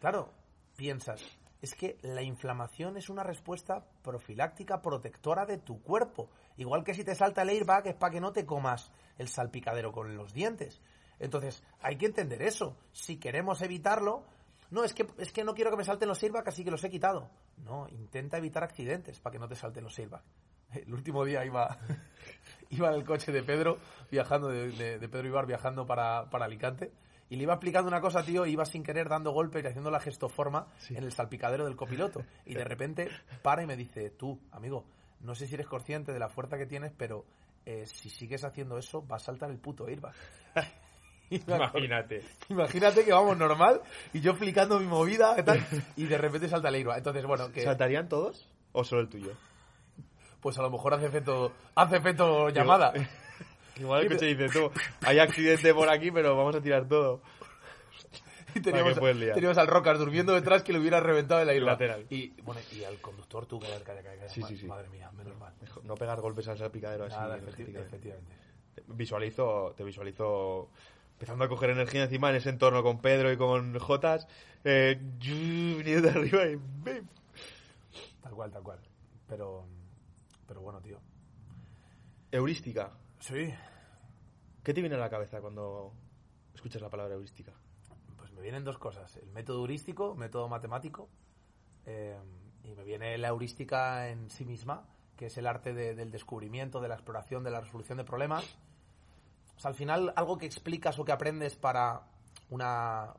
claro, 0.00 0.30
piensas, 0.76 1.22
es 1.62 1.74
que 1.74 1.98
la 2.02 2.22
inflamación 2.22 2.96
es 2.96 3.08
una 3.08 3.22
respuesta 3.22 3.84
profiláctica 4.02 4.82
protectora 4.82 5.46
de 5.46 5.58
tu 5.58 5.82
cuerpo. 5.82 6.28
Igual 6.56 6.84
que 6.84 6.94
si 6.94 7.04
te 7.04 7.14
salta 7.14 7.42
el 7.42 7.48
airbag 7.50 7.86
es 7.88 7.94
para 7.94 8.12
que 8.12 8.20
no 8.20 8.32
te 8.32 8.44
comas 8.46 8.90
el 9.18 9.28
salpicadero 9.28 9.92
con 9.92 10.16
los 10.16 10.32
dientes. 10.32 10.80
Entonces, 11.18 11.62
hay 11.80 11.96
que 11.96 12.06
entender 12.06 12.42
eso. 12.42 12.76
Si 12.92 13.16
queremos 13.18 13.62
evitarlo, 13.62 14.24
no, 14.70 14.84
es 14.84 14.92
que, 14.92 15.06
es 15.18 15.32
que 15.32 15.44
no 15.44 15.54
quiero 15.54 15.70
que 15.70 15.76
me 15.78 15.84
salten 15.84 16.08
los 16.08 16.22
airbags, 16.22 16.48
así 16.48 16.62
que 16.64 16.70
los 16.70 16.84
he 16.84 16.90
quitado. 16.90 17.30
No, 17.58 17.88
intenta 17.88 18.36
evitar 18.36 18.62
accidentes 18.64 19.18
para 19.20 19.32
que 19.32 19.38
no 19.38 19.48
te 19.48 19.54
salten 19.56 19.84
los 19.84 19.98
airbags. 19.98 20.24
El 20.74 20.92
último 20.92 21.24
día 21.24 21.44
iba, 21.44 21.78
iba 22.70 22.88
en 22.88 22.94
el 22.94 23.04
coche 23.04 23.32
de 23.32 23.42
Pedro, 23.42 23.78
viajando, 24.10 24.48
de, 24.48 24.70
de- 24.72 24.98
de 24.98 25.08
Pedro 25.08 25.28
Ibar 25.28 25.46
viajando 25.46 25.86
para, 25.86 26.28
para 26.28 26.44
Alicante, 26.44 26.92
Y 27.28 27.36
le 27.36 27.42
iba 27.42 27.54
explicando 27.54 27.88
una 27.88 28.00
cosa, 28.00 28.22
tío, 28.24 28.46
y 28.46 28.52
iba 28.52 28.64
sin 28.64 28.82
querer 28.82 29.08
dando 29.08 29.32
golpes 29.32 29.64
y 29.64 29.66
haciendo 29.66 29.90
la 29.90 30.00
gestoforma 30.00 30.66
en 30.90 31.02
el 31.02 31.12
salpicadero 31.12 31.64
del 31.64 31.76
copiloto. 31.76 32.24
Y 32.44 32.54
de 32.54 32.64
repente 32.64 33.08
para 33.42 33.62
y 33.62 33.66
me 33.66 33.76
dice, 33.76 34.10
tú, 34.10 34.38
amigo, 34.52 34.84
no 35.20 35.34
sé 35.34 35.46
si 35.46 35.54
eres 35.54 35.66
consciente 35.66 36.12
de 36.12 36.18
la 36.18 36.28
fuerza 36.28 36.56
que 36.56 36.66
tienes, 36.66 36.92
pero 36.96 37.24
eh, 37.64 37.84
si 37.86 38.10
sigues 38.10 38.44
haciendo 38.44 38.78
eso, 38.78 39.06
va 39.06 39.16
a 39.16 39.20
saltar 39.20 39.50
el 39.50 39.58
puto 39.58 39.86
airbag. 39.86 40.14
Imagínate. 41.30 42.22
Imagínate 42.48 43.04
que 43.04 43.12
vamos 43.12 43.36
normal 43.36 43.80
y 44.12 44.20
yo 44.20 44.30
explicando 44.30 44.78
mi 44.78 44.86
movida 44.86 45.34
y 45.36 45.42
tal, 45.42 45.66
y 45.96 46.06
de 46.06 46.18
repente 46.18 46.48
salta 46.48 46.68
el 46.68 46.76
airbag. 46.76 46.98
Entonces, 46.98 47.24
bueno, 47.26 47.50
que 47.50 47.62
¿Saltarían 47.62 48.08
todos 48.08 48.48
o 48.72 48.84
solo 48.84 49.02
el 49.02 49.08
tuyo? 49.08 49.32
pues 50.46 50.58
a 50.58 50.62
lo 50.62 50.70
mejor 50.70 50.94
hace 50.94 51.06
efecto, 51.06 51.52
hace 51.74 51.96
efecto 51.96 52.50
llamada. 52.50 52.92
Igual 53.78 54.02
el 54.04 54.08
coche 54.12 54.26
dice 54.34 54.48
tú, 54.48 54.70
hay 55.02 55.18
accidente 55.18 55.72
por 55.74 55.88
aquí, 55.88 56.10
pero 56.10 56.36
vamos 56.36 56.54
a 56.56 56.60
tirar 56.62 56.88
todo. 56.88 57.20
Y 58.54 58.60
teníamos, 58.60 58.98
que 58.98 59.32
teníamos 59.34 59.58
al 59.58 59.66
Rocas 59.66 59.98
durmiendo 59.98 60.32
detrás 60.32 60.62
que 60.62 60.72
le 60.72 60.78
hubiera 60.78 60.98
reventado 61.00 61.42
el 61.42 61.48
airbag. 61.50 61.72
Lateral. 61.72 62.06
Y, 62.08 62.28
bueno, 62.40 62.60
y 62.72 62.84
al 62.84 62.98
conductor 63.02 63.44
tú, 63.44 63.60
calla. 63.60 64.28
Sí, 64.30 64.42
sí, 64.44 64.56
sí. 64.56 64.66
Madre 64.66 64.88
mía, 64.88 65.10
menos 65.12 65.36
mal. 65.38 65.52
No 65.84 65.94
pegar 65.94 66.20
golpes 66.22 66.48
al 66.48 66.56
salpicadero 66.56 67.04
así. 67.04 67.16
Nada, 67.16 67.36
efecti- 67.36 67.40
energéticamente. 67.40 67.80
efectivamente. 67.86 68.32
Visualizo, 68.88 69.74
te 69.76 69.84
visualizo 69.84 70.70
empezando 71.12 71.44
a 71.44 71.48
coger 71.48 71.70
energía 71.70 72.04
encima 72.04 72.30
en 72.30 72.36
ese 72.36 72.48
entorno 72.48 72.82
con 72.82 73.00
Pedro 73.00 73.30
y 73.30 73.36
con 73.36 73.78
Jotas, 73.78 74.26
eh, 74.64 74.98
viniendo 75.20 76.08
de 76.10 76.18
arriba 76.18 76.46
y 76.46 76.56
¡bim! 76.56 77.06
Tal 78.22 78.32
cual, 78.32 78.50
tal 78.50 78.62
cual. 78.62 78.78
Pero, 79.28 79.66
pero 80.48 80.60
bueno, 80.62 80.80
tío. 80.80 80.98
Heurística. 82.32 82.90
Sí. 83.20 83.52
¿Qué 84.66 84.74
te 84.74 84.80
viene 84.80 84.96
a 84.96 84.98
la 84.98 85.08
cabeza 85.08 85.40
cuando 85.40 85.92
escuchas 86.52 86.82
la 86.82 86.90
palabra 86.90 87.14
heurística? 87.14 87.52
Pues 88.16 88.32
me 88.32 88.42
vienen 88.42 88.64
dos 88.64 88.78
cosas. 88.78 89.16
El 89.16 89.30
método 89.30 89.60
heurístico, 89.60 90.16
método 90.16 90.48
matemático, 90.48 91.08
eh, 91.84 92.18
y 92.64 92.74
me 92.74 92.82
viene 92.82 93.16
la 93.16 93.28
heurística 93.28 94.08
en 94.08 94.28
sí 94.28 94.44
misma, 94.44 94.84
que 95.16 95.26
es 95.26 95.38
el 95.38 95.46
arte 95.46 95.72
de- 95.72 95.94
del 95.94 96.10
descubrimiento, 96.10 96.80
de 96.80 96.88
la 96.88 96.96
exploración, 96.96 97.44
de 97.44 97.52
la 97.52 97.60
resolución 97.60 97.96
de 97.98 98.02
problemas. 98.02 98.58
Al 99.62 99.74
final, 99.76 100.12
algo 100.16 100.36
que 100.36 100.46
explicas 100.46 100.98
o 100.98 101.04
que 101.04 101.12
aprendes 101.12 101.54
para 101.54 102.02
una, 102.50 103.14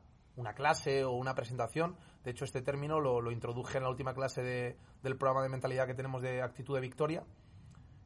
clase 0.54 1.02
o 1.04 1.12
una 1.12 1.34
presentación. 1.34 1.96
De 2.24 2.32
hecho, 2.32 2.44
este 2.44 2.60
término 2.60 3.00
lo, 3.00 3.30
introduje 3.32 3.78
en 3.78 3.84
la 3.84 3.88
última 3.88 4.12
clase 4.12 4.42
de- 4.42 4.76
del 5.02 5.16
programa 5.16 5.44
de 5.44 5.48
mentalidad 5.48 5.86
que 5.86 5.94
tenemos 5.94 6.20
de 6.20 6.42
actitud 6.42 6.74
de 6.74 6.82
victoria 6.82 7.24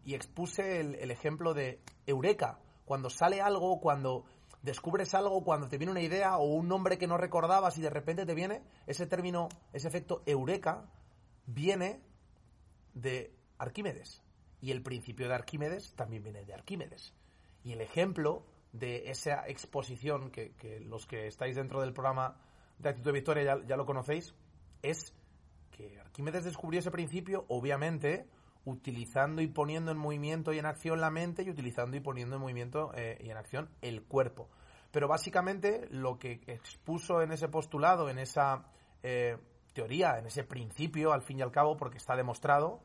y 0.04 0.14
expuse 0.14 0.78
el 0.78 1.10
ejemplo 1.10 1.54
de 1.54 1.80
eureka, 2.06 2.60
cuando 2.92 3.08
sale 3.08 3.40
algo, 3.40 3.80
cuando 3.80 4.26
descubres 4.60 5.14
algo, 5.14 5.42
cuando 5.42 5.66
te 5.66 5.78
viene 5.78 5.92
una 5.92 6.02
idea 6.02 6.36
o 6.36 6.44
un 6.44 6.68
nombre 6.68 6.98
que 6.98 7.06
no 7.06 7.16
recordabas 7.16 7.78
y 7.78 7.80
de 7.80 7.88
repente 7.88 8.26
te 8.26 8.34
viene, 8.34 8.60
ese 8.86 9.06
término, 9.06 9.48
ese 9.72 9.88
efecto 9.88 10.22
eureka, 10.26 10.84
viene 11.46 12.02
de 12.92 13.34
Arquímedes. 13.56 14.20
Y 14.60 14.72
el 14.72 14.82
principio 14.82 15.26
de 15.26 15.34
Arquímedes 15.34 15.94
también 15.94 16.22
viene 16.22 16.44
de 16.44 16.52
Arquímedes. 16.52 17.14
Y 17.64 17.72
el 17.72 17.80
ejemplo 17.80 18.44
de 18.74 19.10
esa 19.10 19.48
exposición, 19.48 20.30
que, 20.30 20.52
los 20.84 21.06
que 21.06 21.28
estáis 21.28 21.56
dentro 21.56 21.80
del 21.80 21.94
programa 21.94 22.36
de 22.78 22.90
Actitud 22.90 23.06
de 23.06 23.12
Victoria 23.12 23.62
ya 23.66 23.76
lo 23.78 23.86
conocéis, 23.86 24.34
es 24.82 25.14
que 25.70 25.98
Arquímedes 25.98 26.44
descubrió 26.44 26.80
ese 26.80 26.90
principio, 26.90 27.46
obviamente, 27.48 28.28
utilizando 28.64 29.42
y 29.42 29.48
poniendo 29.48 29.90
en 29.90 29.98
movimiento 29.98 30.52
y 30.52 30.58
en 30.58 30.66
acción 30.66 31.00
la 31.00 31.10
mente 31.10 31.42
y 31.42 31.50
utilizando 31.50 31.96
y 31.96 32.00
poniendo 32.00 32.36
en 32.36 32.42
movimiento 32.42 32.92
eh, 32.94 33.18
y 33.20 33.30
en 33.30 33.36
acción 33.36 33.68
el 33.80 34.02
cuerpo. 34.04 34.48
Pero 34.90 35.08
básicamente 35.08 35.88
lo 35.90 36.18
que 36.18 36.42
expuso 36.46 37.22
en 37.22 37.32
ese 37.32 37.48
postulado, 37.48 38.08
en 38.08 38.18
esa 38.18 38.66
eh, 39.02 39.38
teoría, 39.72 40.18
en 40.18 40.26
ese 40.26 40.44
principio, 40.44 41.12
al 41.12 41.22
fin 41.22 41.38
y 41.38 41.42
al 41.42 41.50
cabo, 41.50 41.76
porque 41.76 41.96
está 41.96 42.14
demostrado, 42.14 42.80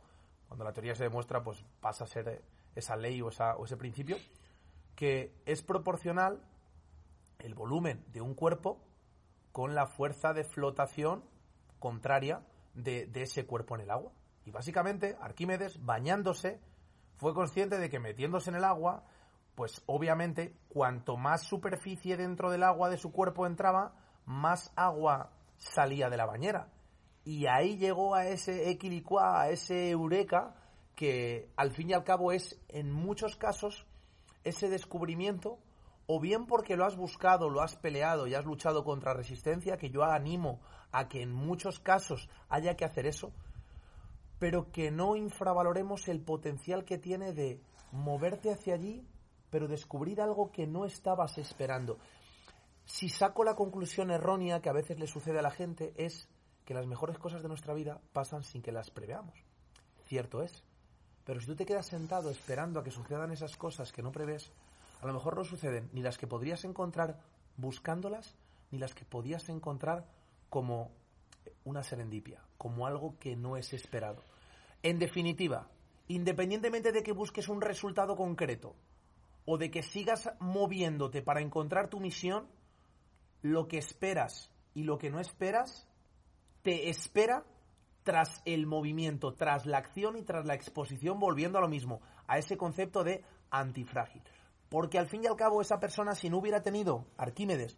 cuando 0.48 0.64
la 0.64 0.74
teoría 0.74 0.96
se 0.96 1.04
demuestra, 1.04 1.44
pues 1.44 1.64
pasa 1.82 2.06
a 2.06 2.08
ser 2.08 2.28
eh, 2.30 2.42
esa 2.76 2.96
ley 2.96 3.22
o, 3.22 3.30
ese 3.30 3.78
principio, 3.78 4.18
que 4.96 5.34
es 5.46 5.62
proporcional 5.62 6.42
el 7.40 7.54
volumen 7.54 8.04
de 8.14 8.22
un 8.22 8.34
cuerpo 8.34 8.82
con 9.52 9.76
la 9.76 9.86
fuerza 9.86 10.34
de 10.34 10.44
flotación 10.44 11.24
contraria 11.80 12.42
de 12.74 13.10
ese 13.16 13.46
cuerpo 13.46 13.76
en 13.76 13.82
el 13.82 13.92
agua. 13.92 14.12
Y 14.48 14.52
básicamente, 14.52 15.18
Arquímedes, 15.20 15.84
bañándose, 15.84 16.62
fue 17.18 17.34
consciente 17.34 17.78
de 17.80 17.90
que 17.90 18.00
metiéndose 18.00 18.50
en 18.50 18.56
el 18.56 18.64
agua, 18.64 19.04
pues 19.56 19.84
obviamente, 19.88 20.56
cuanto 20.70 21.18
más 21.18 21.44
superficie 21.44 22.16
dentro 22.16 22.50
del 22.50 22.64
agua 22.64 22.90
de 22.90 22.96
su 22.96 23.12
cuerpo 23.12 23.46
entraba, 23.46 23.94
más 24.26 24.72
agua 24.78 25.32
salía 25.58 26.10
de 26.10 26.16
la 26.16 26.26
bañera. 26.26 26.70
Y 27.26 27.48
ahí 27.48 27.78
llegó 27.78 28.16
a 28.16 28.26
ese 28.28 28.70
equilicua, 28.70 29.42
a 29.42 29.50
ese 29.50 29.90
eureka, 29.90 30.56
que 30.96 31.52
al 31.58 31.72
fin 31.72 31.90
y 31.90 31.94
al 31.94 32.06
cabo 32.06 32.32
es, 32.32 32.58
en 32.70 32.90
muchos 32.90 33.36
casos, 33.36 33.86
ese 34.46 34.70
descubrimiento, 34.70 35.60
o 36.06 36.22
bien 36.22 36.46
porque 36.46 36.78
lo 36.78 36.86
has 36.86 36.96
buscado, 36.96 37.50
lo 37.50 37.62
has 37.62 37.76
peleado 37.76 38.28
y 38.28 38.34
has 38.34 38.46
luchado 38.46 38.86
contra 38.86 39.14
resistencia, 39.14 39.76
que 39.76 39.90
yo 39.90 40.06
animo 40.06 40.62
a 40.94 41.10
que 41.10 41.22
en 41.22 41.34
muchos 41.34 41.82
casos 41.82 42.30
haya 42.48 42.78
que 42.78 42.86
hacer 42.86 43.06
eso, 43.08 43.34
pero 44.40 44.72
que 44.72 44.92
no 44.92 45.16
infravaloremos 45.16 46.08
el 46.08 46.22
potencial 46.22 46.86
que 46.86 46.98
tiene 46.98 47.34
de 47.34 47.62
moverte 47.92 48.52
hacia 48.52 48.76
allí, 48.76 49.06
pero 49.50 49.68
descubrir 49.68 50.22
algo 50.22 50.52
que 50.52 50.68
no 50.68 50.86
estabas 50.86 51.38
esperando. 51.38 51.98
Si 52.86 53.10
saco 53.10 53.44
la 53.44 53.56
conclusión 53.56 54.12
errónea 54.12 54.62
que 54.62 54.70
a 54.70 54.74
veces 54.74 55.00
le 55.00 55.08
sucede 55.08 55.40
a 55.40 55.42
la 55.42 55.52
gente 55.52 55.94
es 55.98 56.30
que 56.66 56.74
las 56.74 56.86
mejores 56.86 57.18
cosas 57.18 57.42
de 57.42 57.48
nuestra 57.48 57.74
vida 57.74 58.02
pasan 58.14 58.44
sin 58.44 58.62
que 58.62 58.72
las 58.72 58.92
preveamos. 58.92 59.34
Cierto 60.06 60.42
es. 60.42 60.64
Pero 61.26 61.42
si 61.42 61.48
tú 61.48 61.56
te 61.56 61.66
quedas 61.66 61.88
sentado 61.88 62.30
esperando 62.30 62.80
a 62.80 62.84
que 62.84 62.92
sucedan 62.92 63.32
esas 63.32 63.58
cosas 63.58 63.92
que 63.92 64.02
no 64.02 64.12
prevés, 64.12 64.52
a 65.02 65.08
lo 65.08 65.14
mejor 65.14 65.36
no 65.36 65.44
suceden 65.44 65.90
ni 65.92 66.02
las 66.02 66.18
que 66.18 66.28
podrías 66.28 66.64
encontrar 66.64 67.20
buscándolas, 67.58 68.36
ni 68.72 68.80
las 68.80 68.94
que 68.94 69.06
podías 69.06 69.50
encontrar 69.50 70.06
como 70.50 70.92
una 71.64 71.84
serendipia, 71.84 72.42
como 72.58 72.88
algo 72.88 73.18
que 73.20 73.36
no 73.36 73.58
es 73.58 73.74
esperado. 73.74 74.24
En 74.84 75.00
definitiva, 75.00 75.70
independientemente 76.08 76.92
de 76.92 77.04
que 77.04 77.12
busques 77.12 77.50
un 77.50 77.62
resultado 77.62 78.16
concreto 78.16 78.76
o 79.46 79.58
de 79.58 79.72
que 79.72 79.84
sigas 79.84 80.30
moviéndote 80.40 81.22
para 81.22 81.42
encontrar 81.42 81.90
tu 81.90 82.00
misión, 82.00 82.48
lo 83.42 83.68
que 83.68 83.78
esperas 83.78 84.52
y 84.74 84.84
lo 84.84 84.98
que 84.98 85.10
no 85.10 85.20
esperas 85.20 85.88
te 86.64 86.90
espera 86.90 87.46
tras 88.04 88.42
el 88.46 88.68
movimiento, 88.68 89.34
tras 89.34 89.66
la 89.66 89.80
acción 89.80 90.18
y 90.18 90.24
tras 90.24 90.46
la 90.46 90.54
exposición, 90.54 91.20
volviendo 91.20 91.58
a 91.58 91.62
lo 91.62 91.68
mismo, 91.68 92.02
a 92.28 92.38
ese 92.38 92.58
concepto 92.58 93.04
de 93.04 93.24
antifrágil. 93.50 94.22
Porque 94.70 95.00
al 95.00 95.08
fin 95.08 95.24
y 95.24 95.28
al 95.28 95.36
cabo 95.36 95.62
esa 95.62 95.80
persona, 95.80 96.16
si 96.16 96.30
no 96.30 96.38
hubiera 96.38 96.62
tenido 96.62 97.06
Arquímedes, 97.18 97.78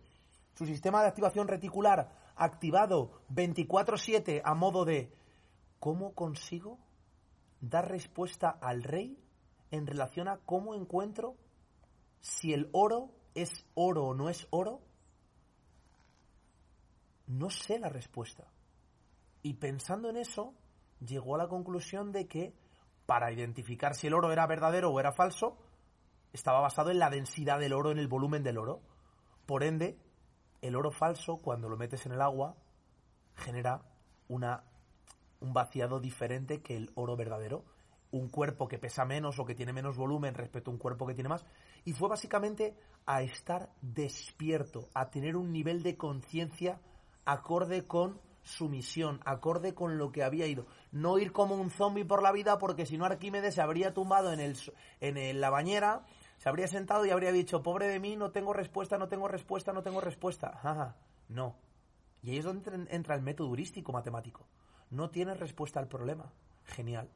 su 0.54 0.66
sistema 0.66 1.02
de 1.02 1.08
activación 1.08 1.48
reticular 1.48 2.12
activado 2.40 3.22
24/7 3.30 4.42
a 4.44 4.56
modo 4.56 4.86
de 4.86 5.14
¿cómo 5.80 6.14
consigo 6.14 6.80
dar 7.62 7.90
respuesta 7.90 8.50
al 8.50 8.84
rey 8.84 9.18
en 9.72 9.86
relación 9.86 10.28
a 10.28 10.38
cómo 10.46 10.74
encuentro 10.74 11.36
si 12.22 12.54
el 12.54 12.70
oro 12.72 13.12
es 13.36 13.66
oro 13.76 14.06
o 14.06 14.14
no 14.14 14.30
es 14.30 14.48
oro? 14.50 14.82
No 17.28 17.50
sé 17.50 17.78
la 17.78 17.90
respuesta. 17.90 18.48
Y 19.44 19.54
pensando 19.56 20.10
en 20.10 20.18
eso, 20.18 20.54
llegó 21.00 21.36
a 21.36 21.38
la 21.38 21.48
conclusión 21.48 22.12
de 22.12 22.28
que 22.28 22.54
para 23.06 23.32
identificar 23.32 23.96
si 23.96 24.08
el 24.08 24.14
oro 24.14 24.32
era 24.32 24.48
verdadero 24.48 24.92
o 24.92 25.00
era 25.00 25.12
falso, 25.12 25.58
estaba 26.34 26.60
basado 26.60 26.92
en 26.92 27.00
la 27.00 27.10
densidad 27.10 27.60
del 27.60 27.74
oro, 27.74 27.92
en 27.92 27.98
el 27.98 28.08
volumen 28.08 28.44
del 28.44 28.58
oro. 28.58 28.82
Por 29.46 29.64
ende, 29.64 29.98
el 30.62 30.76
oro 30.76 30.92
falso, 30.92 31.38
cuando 31.38 31.70
lo 31.70 31.78
metes 31.78 32.06
en 32.06 32.12
el 32.12 32.22
agua, 32.22 32.56
genera 33.36 33.82
una, 34.28 34.64
un 35.40 35.54
vaciado 35.54 36.00
diferente 36.00 36.62
que 36.62 36.76
el 36.76 36.92
oro 36.96 37.16
verdadero. 37.16 37.64
Un 38.12 38.30
cuerpo 38.30 38.68
que 38.68 38.80
pesa 38.80 39.06
menos 39.06 39.38
o 39.38 39.46
que 39.46 39.54
tiene 39.54 39.72
menos 39.72 39.96
volumen 39.96 40.34
respecto 40.34 40.72
a 40.72 40.74
un 40.74 40.80
cuerpo 40.80 41.06
que 41.06 41.14
tiene 41.14 41.30
más. 41.30 41.46
Y 41.86 41.94
fue 41.94 42.10
básicamente 42.10 42.76
a 43.06 43.22
estar 43.22 43.70
despierto, 43.82 44.90
a 44.96 45.12
tener 45.12 45.36
un 45.36 45.52
nivel 45.52 45.84
de 45.84 45.96
conciencia 45.96 46.80
acorde 47.26 47.86
con 47.86 48.20
su 48.42 48.68
misión, 48.68 49.20
acorde 49.26 49.76
con 49.76 50.00
lo 50.00 50.12
que 50.12 50.24
había 50.24 50.48
ido. 50.48 50.66
No 50.92 51.20
ir 51.20 51.32
como 51.32 51.56
un 51.56 51.70
zombie 51.70 52.06
por 52.06 52.24
la 52.24 52.32
vida 52.32 52.58
porque 52.58 52.88
si 52.88 52.98
no 52.98 53.06
Arquímedes 53.06 53.56
se 53.56 53.62
habría 53.62 53.94
tumbado 53.94 54.34
en, 54.34 54.40
el, 54.40 54.58
en 55.02 55.40
la 55.40 55.52
bañera, 55.52 56.04
se 56.40 56.50
habría 56.50 56.68
sentado 56.68 57.06
y 57.06 57.12
habría 57.12 57.32
dicho, 57.32 57.62
pobre 57.62 57.88
de 57.88 58.00
mí, 58.00 58.16
no 58.16 58.32
tengo 58.32 58.54
respuesta, 58.54 58.98
no 58.98 59.08
tengo 59.08 59.28
respuesta, 59.28 59.72
no 59.74 59.84
tengo 59.84 60.02
respuesta. 60.02 60.48
Ajá, 60.64 60.96
no. 61.28 61.56
Y 62.24 62.32
ahí 62.32 62.38
es 62.40 62.46
donde 62.46 62.72
entra- 62.92 63.16
el 63.16 63.22
método 63.22 63.50
heurístico 63.50 63.92
matemático. 63.92 64.48
No 64.90 65.12
tienes 65.12 65.40
respuesta 65.40 65.80
al 65.80 65.88
problema. 65.88 66.32
Genial. 66.66 67.10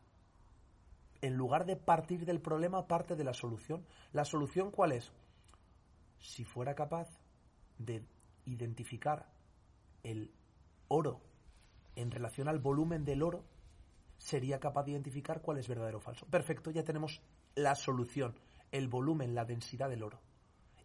En 1.21 1.35
lugar 1.35 1.65
de 1.65 1.75
partir 1.75 2.25
del 2.25 2.39
problema, 2.39 2.87
parte 2.87 3.15
de 3.15 3.23
la 3.23 3.33
solución. 3.33 3.85
¿La 4.11 4.25
solución 4.25 4.71
cuál 4.71 4.91
es? 4.91 5.11
Si 6.19 6.43
fuera 6.43 6.75
capaz 6.75 7.07
de 7.79 8.03
identificar 8.45 9.25
el 10.03 10.31
oro 10.89 11.21
en 11.95 12.11
relación 12.11 12.47
al 12.49 12.59
volumen 12.59 13.05
del 13.05 13.23
oro, 13.23 13.43
sería 14.17 14.59
capaz 14.59 14.83
de 14.83 14.91
identificar 14.91 15.41
cuál 15.41 15.57
es 15.57 15.67
verdadero 15.67 15.97
o 15.97 16.01
falso. 16.01 16.25
Perfecto, 16.27 16.71
ya 16.71 16.83
tenemos 16.83 17.21
la 17.55 17.75
solución, 17.75 18.35
el 18.73 18.87
volumen, 18.87 19.35
la 19.35 19.45
densidad 19.45 19.87
del 19.87 20.03
oro. 20.03 20.19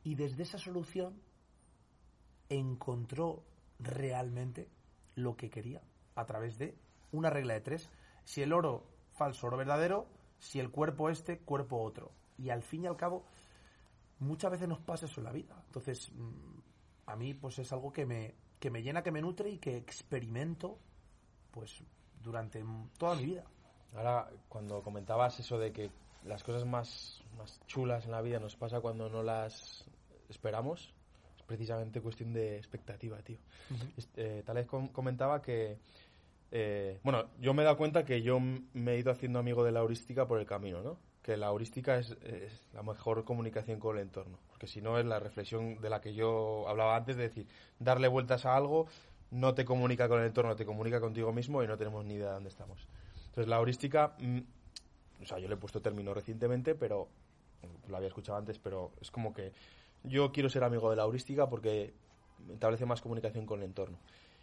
Y 0.05 0.15
desde 0.15 0.43
esa 0.45 0.59
solución 0.59 1.21
encontró 2.51 3.43
realmente 3.81 4.69
lo 5.15 5.37
que 5.37 5.51
quería 5.51 5.83
a 6.15 6.27
través 6.27 6.59
de 6.59 6.77
una 7.13 7.31
regla 7.31 7.55
de 7.55 7.63
tres. 7.63 7.91
Si 8.25 8.43
el 8.43 8.53
oro 8.53 8.85
falso, 9.13 9.47
oro 9.47 9.57
verdadero, 9.57 10.07
si 10.39 10.61
el 10.61 10.71
cuerpo 10.71 11.09
este, 11.09 11.39
cuerpo 11.39 11.83
otro. 11.83 12.13
Y 12.37 12.51
al 12.51 12.63
fin 12.63 12.85
y 12.85 12.87
al 12.87 12.97
cabo, 12.97 13.25
muchas 14.19 14.51
veces 14.51 14.69
nos 14.69 14.81
pasa 14.81 15.07
eso 15.07 15.21
en 15.21 15.25
la 15.25 15.33
vida. 15.33 15.61
Entonces, 15.67 16.13
mm, 16.13 16.61
a 17.07 17.17
mí 17.17 17.33
pues 17.33 17.59
es 17.59 17.73
algo 17.73 17.91
que 17.91 18.05
me, 18.05 18.35
que 18.61 18.71
me 18.71 18.83
llena, 18.83 19.03
que 19.03 19.13
me 19.13 19.23
nutre 19.23 19.49
y 19.49 19.59
que 19.59 19.79
experimento 19.79 20.79
pues 21.51 21.83
durante 22.23 22.63
toda 22.99 23.17
mi 23.17 23.25
vida. 23.25 23.45
Ahora, 23.95 24.29
cuando 24.51 24.83
comentabas 24.83 25.41
eso 25.41 25.59
de 25.59 25.73
que 25.73 25.91
las 26.29 26.45
cosas 26.45 26.65
más, 26.67 27.23
más 27.37 27.61
chulas 27.67 28.05
en 28.05 28.13
la 28.13 28.21
vida 28.21 28.39
nos 28.39 28.57
pasa 28.57 28.81
cuando 28.81 29.09
no 29.09 29.23
las 29.23 29.85
esperamos, 30.29 30.95
es 31.37 31.43
precisamente 31.45 32.01
cuestión 32.01 32.33
de 32.33 32.57
expectativa, 32.57 33.19
tío. 33.19 33.39
Eh, 34.17 34.43
tal 34.45 34.57
vez 34.57 34.67
comentaba 34.67 35.41
que, 35.43 35.79
eh, 36.51 37.01
bueno, 37.03 37.27
yo 37.41 37.55
me 37.55 37.63
he 37.63 37.65
dado 37.65 37.77
cuenta 37.77 38.05
que 38.05 38.23
yo 38.23 38.39
me 38.41 38.93
he 38.93 38.99
ido 38.99 39.11
haciendo 39.11 39.39
amigo 39.39 39.65
de 39.65 39.73
la 39.73 39.81
heurística 39.81 40.27
por 40.27 40.39
el 40.39 40.47
camino, 40.47 40.83
¿no? 40.83 40.99
Que 41.23 41.37
la 41.37 41.49
heurística 41.49 41.99
es, 41.99 42.11
es 42.23 42.69
la 42.73 42.83
mejor 42.83 43.25
comunicación 43.25 43.81
con 43.81 43.97
el 43.97 44.03
entorno, 44.03 44.39
porque 44.49 44.67
si 44.67 44.81
no 44.81 44.99
es 44.99 45.07
la 45.07 45.19
reflexión 45.19 45.81
de 45.81 45.91
la 45.91 46.01
que 46.01 46.15
yo 46.15 46.69
hablaba 46.69 46.97
antes, 46.97 47.17
de 47.17 47.25
decir, 47.25 47.47
darle 47.79 48.09
vueltas 48.09 48.45
a 48.47 48.57
algo 48.57 48.87
no 49.31 49.55
te 49.55 49.65
comunica 49.65 50.09
con 50.09 50.21
el 50.21 50.27
entorno, 50.27 50.57
te 50.57 50.65
comunica 50.65 51.01
contigo 51.01 51.33
mismo 51.33 51.63
y 51.63 51.67
no 51.67 51.77
tenemos 51.77 52.05
ni 52.05 52.15
idea 52.15 52.29
de 52.29 52.35
dónde 52.35 52.49
estamos. 52.49 52.87
Entonces 53.27 53.49
la 53.49 53.57
heurística, 53.57 54.15
mm, 54.19 54.39
o 55.23 55.27
sea, 55.27 55.39
yo 55.39 55.49
le 55.49 55.55
he 55.55 55.59
puesto 55.59 55.81
término 55.81 56.15
recientemente, 56.15 56.75
pero 56.75 57.09
lo 57.89 57.97
había 57.97 58.09
escuchado 58.09 58.39
antes, 58.39 58.59
pero 58.59 58.93
es 59.01 59.11
como 59.11 59.33
que 59.33 59.53
yo 60.05 60.33
quiero 60.33 60.49
ser 60.49 60.65
amigo 60.65 60.91
de 60.91 60.97
la 60.97 61.05
heurística 61.05 61.49
porque 61.49 61.95
establece 62.53 62.87
más 62.87 63.01
comunicación 63.01 63.47
con 63.47 63.61
el 63.61 63.67
entorno. 63.67 63.99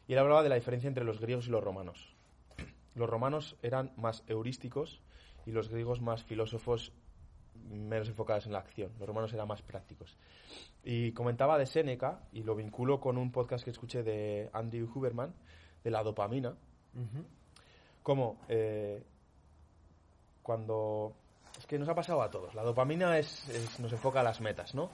Y 0.08 0.14
él 0.14 0.20
hablaba 0.20 0.44
de 0.44 0.50
la 0.50 0.56
diferencia 0.56 0.88
entre 0.88 1.04
los 1.04 1.20
griegos 1.20 1.48
y 1.48 1.52
los 1.52 1.64
romanos. 1.64 2.16
Los 2.96 3.10
romanos 3.10 3.58
eran 3.62 3.92
más 3.98 4.24
heurísticos 4.28 5.02
y 5.46 5.52
los 5.52 5.68
griegos 5.68 6.00
más 6.00 6.24
filósofos 6.24 6.94
menos 7.70 8.08
enfocados 8.08 8.46
en 8.46 8.54
la 8.54 8.60
acción. 8.60 8.92
Los 9.00 9.08
romanos 9.08 9.34
eran 9.34 9.48
más 9.48 9.62
prácticos. 9.62 10.16
Y 10.84 11.12
comentaba 11.12 11.58
de 11.58 11.66
Séneca, 11.66 12.22
y 12.32 12.44
lo 12.44 12.56
vinculo 12.56 13.00
con 13.00 13.18
un 13.18 13.32
podcast 13.32 13.64
que 13.64 13.72
escuché 13.72 14.04
de 14.04 14.50
Andy 14.54 14.84
Huberman, 14.84 15.34
de 15.84 15.92
la 15.92 16.04
dopamina, 16.04 16.56
como 18.02 18.40
eh, 18.48 19.04
cuando... 20.46 21.16
Es 21.58 21.66
que 21.66 21.80
nos 21.80 21.90
ha 21.90 21.96
pasado 21.96 22.22
a 22.22 22.30
todos. 22.30 22.54
La 22.54 22.64
dopamina 22.64 23.18
es, 23.18 23.80
nos 23.80 23.92
enfoca 23.92 24.20
a 24.20 24.24
las 24.24 24.42
metas, 24.42 24.76
¿no? 24.76 24.92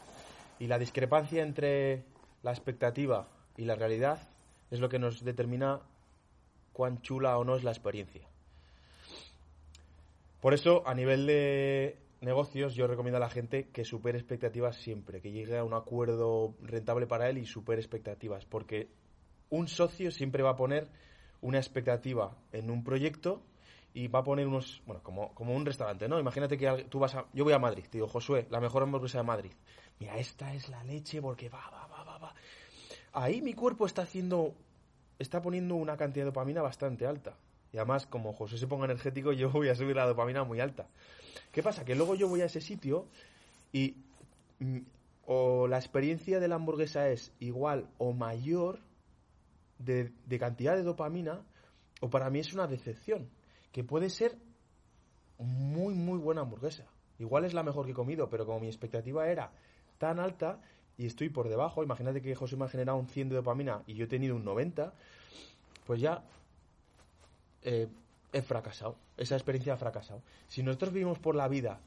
Y 0.59 0.67
la 0.67 0.79
discrepancia 0.79 1.43
entre 1.43 2.05
la 2.41 2.51
expectativa 2.51 3.27
y 3.57 3.65
la 3.65 3.75
realidad 3.75 4.19
es 4.69 4.79
lo 4.79 4.87
que 4.87 4.99
nos 4.99 5.25
determina 5.25 5.81
cuán 6.71 7.01
chula 7.01 7.37
o 7.37 7.43
no 7.43 7.55
es 7.55 7.63
la 7.63 7.71
experiencia. 7.71 8.27
Por 10.39 10.53
eso, 10.53 10.87
a 10.87 10.93
nivel 10.93 11.27
de 11.27 11.97
negocios, 12.21 12.73
yo 12.75 12.87
recomiendo 12.87 13.17
a 13.17 13.19
la 13.19 13.29
gente 13.29 13.67
que 13.73 13.83
supere 13.83 14.17
expectativas 14.17 14.77
siempre, 14.77 15.19
que 15.19 15.31
llegue 15.31 15.57
a 15.57 15.63
un 15.63 15.73
acuerdo 15.73 16.55
rentable 16.61 17.07
para 17.07 17.29
él 17.29 17.39
y 17.39 17.45
supere 17.45 17.81
expectativas, 17.81 18.45
porque 18.45 18.87
un 19.49 19.67
socio 19.67 20.11
siempre 20.11 20.43
va 20.43 20.51
a 20.51 20.55
poner 20.55 20.87
una 21.41 21.57
expectativa 21.57 22.37
en 22.53 22.69
un 22.69 22.83
proyecto 22.83 23.41
y 23.93 24.07
va 24.07 24.19
a 24.19 24.23
poner 24.23 24.47
unos, 24.47 24.81
bueno, 24.85 25.01
como, 25.03 25.33
como 25.33 25.53
un 25.53 25.65
restaurante, 25.65 26.07
¿no? 26.07 26.19
Imagínate 26.19 26.57
que 26.57 26.85
tú 26.89 26.99
vas 26.99 27.15
a, 27.15 27.25
yo 27.33 27.43
voy 27.43 27.53
a 27.53 27.59
Madrid, 27.59 27.83
te 27.83 27.97
digo, 27.97 28.07
Josué, 28.07 28.47
la 28.49 28.59
mejor 28.59 28.83
hamburguesa 28.83 29.19
de 29.19 29.23
Madrid. 29.23 29.51
Mira, 29.99 30.17
esta 30.17 30.53
es 30.53 30.69
la 30.69 30.83
leche 30.83 31.21
porque 31.21 31.49
va, 31.49 31.69
va, 31.69 31.87
va, 31.87 32.03
va, 32.03 32.17
va. 32.17 32.33
Ahí 33.13 33.41
mi 33.41 33.53
cuerpo 33.53 33.85
está 33.85 34.03
haciendo, 34.03 34.53
está 35.19 35.41
poniendo 35.41 35.75
una 35.75 35.97
cantidad 35.97 36.23
de 36.23 36.31
dopamina 36.31 36.61
bastante 36.61 37.05
alta. 37.05 37.35
Y 37.73 37.77
además, 37.77 38.05
como 38.05 38.33
José 38.33 38.57
se 38.57 38.67
ponga 38.67 38.85
energético, 38.85 39.31
yo 39.31 39.49
voy 39.49 39.69
a 39.69 39.75
subir 39.75 39.95
la 39.95 40.05
dopamina 40.05 40.43
muy 40.43 40.59
alta. 40.59 40.87
¿Qué 41.51 41.61
pasa? 41.61 41.85
Que 41.85 41.95
luego 41.95 42.15
yo 42.15 42.27
voy 42.27 42.41
a 42.41 42.45
ese 42.45 42.61
sitio 42.61 43.07
y 43.71 43.95
mm, 44.59 44.79
o 45.25 45.67
la 45.67 45.77
experiencia 45.77 46.39
de 46.39 46.47
la 46.47 46.55
hamburguesa 46.55 47.09
es 47.09 47.31
igual 47.39 47.87
o 47.97 48.13
mayor 48.13 48.79
de, 49.79 50.11
cantidad 50.39 50.75
de 50.75 50.83
dopamina, 50.83 51.41
o 52.01 52.09
para 52.09 52.29
mí 52.29 52.39
es 52.39 52.53
una 52.53 52.67
decepción, 52.67 53.29
que 53.71 53.83
puede 53.83 54.09
ser 54.09 54.37
muy, 55.37 55.93
muy 55.93 56.17
buena 56.17 56.41
hamburguesa. 56.41 56.85
Igual 57.19 57.45
es 57.45 57.53
la 57.53 57.63
mejor 57.63 57.85
que 57.85 57.91
he 57.91 57.95
comido, 57.95 58.29
pero 58.29 58.45
como 58.45 58.59
mi 58.59 58.67
expectativa 58.67 59.27
era 59.27 59.51
tan 59.97 60.19
alta 60.19 60.59
y 60.97 61.05
estoy 61.05 61.29
por 61.29 61.49
debajo, 61.49 61.83
imagínate 61.83 62.21
que 62.21 62.35
José 62.35 62.55
me 62.57 62.65
ha 62.65 62.69
generado 62.69 62.97
un 62.97 63.07
100 63.07 63.29
de 63.29 63.35
dopamina 63.35 63.83
y 63.87 63.93
yo 63.93 64.05
he 64.05 64.07
tenido 64.07 64.35
un 64.35 64.43
90, 64.43 64.93
pues 65.85 66.01
ya 66.01 66.23
eh, 67.63 67.87
he 68.33 68.41
fracasado. 68.41 68.95
Esa 69.17 69.35
experiencia 69.35 69.73
ha 69.73 69.77
fracasado. 69.77 70.21
Si 70.47 70.63
nosotros 70.63 70.93
vivimos 70.93 71.19
por 71.19 71.35
la 71.35 71.47
vida 71.47 71.79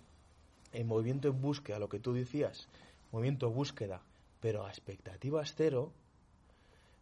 en 0.73 0.87
movimiento 0.87 1.29
en 1.29 1.41
búsqueda, 1.41 1.79
lo 1.79 1.89
que 1.89 2.01
tú 2.01 2.13
decías, 2.13 2.69
movimiento 3.13 3.51
búsqueda, 3.51 4.03
pero 4.41 4.65
a 4.65 4.69
expectativas 4.69 5.55
cero, 5.57 5.93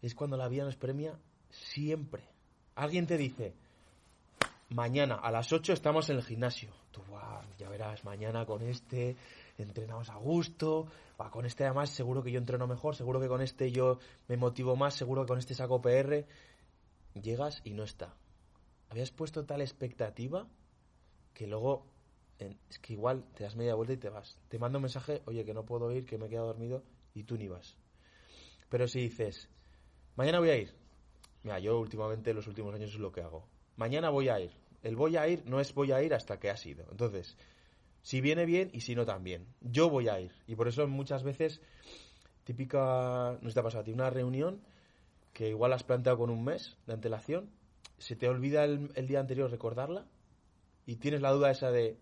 es 0.02 0.14
cuando 0.14 0.36
la 0.36 0.48
vida 0.48 0.64
nos 0.64 0.76
premia 0.76 1.18
siempre. 1.50 2.22
Alguien 2.74 3.06
te 3.06 3.16
dice, 3.16 3.54
mañana 4.74 5.16
a 5.16 5.30
las 5.30 5.52
8 5.52 5.72
estamos 5.72 6.08
en 6.10 6.16
el 6.16 6.22
gimnasio. 6.22 6.70
Tú, 6.90 7.02
ya 7.58 7.68
verás, 7.68 8.04
mañana 8.04 8.46
con 8.46 8.62
este 8.62 9.16
entrenamos 9.58 10.08
a 10.10 10.16
gusto, 10.16 10.86
con 11.30 11.46
este 11.46 11.64
además 11.64 11.90
seguro 11.90 12.22
que 12.22 12.32
yo 12.32 12.38
entreno 12.38 12.66
mejor, 12.66 12.96
seguro 12.96 13.20
que 13.20 13.28
con 13.28 13.42
este 13.42 13.70
yo 13.70 13.98
me 14.28 14.36
motivo 14.36 14.76
más, 14.76 14.94
seguro 14.94 15.22
que 15.22 15.28
con 15.28 15.38
este 15.38 15.54
saco 15.54 15.80
PR. 15.80 16.26
Llegas 17.14 17.60
y 17.64 17.74
no 17.74 17.84
está 17.84 18.14
habías 18.92 19.10
puesto 19.10 19.46
tal 19.46 19.62
expectativa 19.62 20.46
que 21.32 21.46
luego 21.46 21.86
es 22.38 22.78
que 22.78 22.92
igual 22.92 23.24
te 23.34 23.44
das 23.44 23.56
media 23.56 23.74
vuelta 23.74 23.94
y 23.94 23.96
te 23.96 24.10
vas. 24.10 24.38
Te 24.48 24.58
mando 24.58 24.78
un 24.78 24.82
mensaje, 24.82 25.22
oye, 25.24 25.46
que 25.46 25.54
no 25.54 25.64
puedo 25.64 25.90
ir, 25.92 26.04
que 26.04 26.18
me 26.18 26.26
he 26.26 26.28
quedado 26.28 26.48
dormido 26.48 26.82
y 27.14 27.22
tú 27.22 27.38
ni 27.38 27.48
vas. 27.48 27.78
Pero 28.68 28.86
si 28.86 29.00
dices, 29.00 29.48
mañana 30.14 30.40
voy 30.40 30.50
a 30.50 30.56
ir. 30.56 30.74
Mira, 31.42 31.58
yo 31.58 31.78
últimamente, 31.78 32.34
los 32.34 32.46
últimos 32.46 32.74
años 32.74 32.90
es 32.90 32.98
lo 32.98 33.12
que 33.12 33.22
hago. 33.22 33.46
Mañana 33.76 34.10
voy 34.10 34.28
a 34.28 34.40
ir. 34.40 34.52
El 34.82 34.96
voy 34.96 35.16
a 35.16 35.28
ir 35.28 35.44
no 35.46 35.60
es 35.60 35.74
voy 35.74 35.92
a 35.92 36.02
ir 36.02 36.14
hasta 36.14 36.38
que 36.38 36.50
has 36.50 36.64
ido. 36.66 36.84
Entonces, 36.90 37.36
si 38.02 38.20
viene 38.20 38.46
bien 38.46 38.70
y 38.72 38.80
si 38.80 38.94
no 38.94 39.04
también. 39.06 39.46
Yo 39.60 39.88
voy 39.88 40.08
a 40.08 40.20
ir. 40.20 40.32
Y 40.46 40.56
por 40.56 40.68
eso 40.68 40.86
muchas 40.88 41.22
veces, 41.22 41.60
típica, 42.44 43.38
no 43.40 43.50
te 43.52 43.60
ha 43.60 43.62
pasado 43.62 43.90
a 43.90 43.94
una 43.94 44.10
reunión 44.10 44.60
que 45.32 45.48
igual 45.48 45.72
has 45.72 45.84
planteado 45.84 46.18
con 46.18 46.30
un 46.30 46.44
mes 46.44 46.76
de 46.86 46.92
antelación 46.92 47.50
se 48.02 48.16
te 48.16 48.28
olvida 48.28 48.64
el, 48.64 49.06
día 49.06 49.20
anterior 49.20 49.48
recordarla 49.48 50.04
y 50.86 50.96
tienes 50.96 51.20
la 51.20 51.30
duda 51.30 51.52
esa 51.52 51.70
de, 51.70 51.96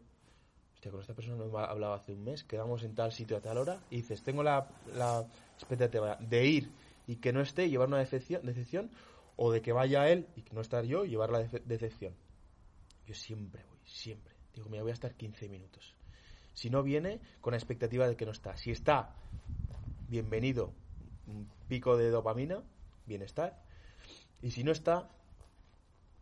hostia, 0.75 0.91
con 0.91 1.01
esta 1.03 1.15
persona 1.15 1.37
no 1.37 1.45
he 1.45 1.63
hablado 1.63 1.93
hace 1.93 2.15
un 2.15 2.25
mes, 2.25 2.43
quedamos 2.43 2.83
en 2.85 2.95
tal 2.95 3.13
sitio 3.13 3.37
a 3.37 3.41
tal 3.41 3.59
hora 3.59 3.81
y 3.91 3.97
dices, 3.97 4.23
tengo 4.23 4.43
la, 4.43 4.67
la 4.97 5.27
expectativa 5.57 6.17
de 6.17 6.47
ir 6.47 6.71
y 7.07 7.17
que 7.17 7.35
no 7.35 7.43
esté 7.43 7.67
y 7.67 7.71
llevar 7.71 7.89
una 7.89 7.99
decepción, 7.99 8.47
decepción 8.47 8.91
o 9.37 9.53
de 9.53 9.61
que 9.61 9.73
vaya 9.73 10.09
él 10.09 10.27
y 10.37 10.41
que 10.41 10.55
no 10.55 10.63
estar 10.63 10.85
yo 10.85 11.05
y 11.05 11.11
llevar 11.11 11.31
la 11.31 11.41
decepción. 11.67 12.15
Yo 13.11 13.17
siempre 13.17 13.65
voy, 13.65 13.81
siempre. 13.87 14.33
Digo, 14.55 14.69
mira, 14.69 14.85
voy 14.85 14.93
a 14.93 14.95
estar 14.95 15.17
15 15.17 15.49
minutos. 15.49 15.97
Si 16.55 16.71
no 16.71 16.85
viene, 16.85 17.21
con 17.41 17.51
la 17.51 17.57
expectativa 17.57 18.07
de 18.07 18.15
que 18.15 18.25
no 18.25 18.31
está. 18.31 18.57
Si 18.57 18.71
está, 18.71 19.17
bienvenido, 20.07 20.73
un 21.27 21.51
pico 21.67 21.97
de 21.97 22.09
dopamina, 22.11 22.63
bienestar. 23.07 23.65
Y 24.43 24.53
si 24.53 24.63
no 24.63 24.71
está, 24.71 25.11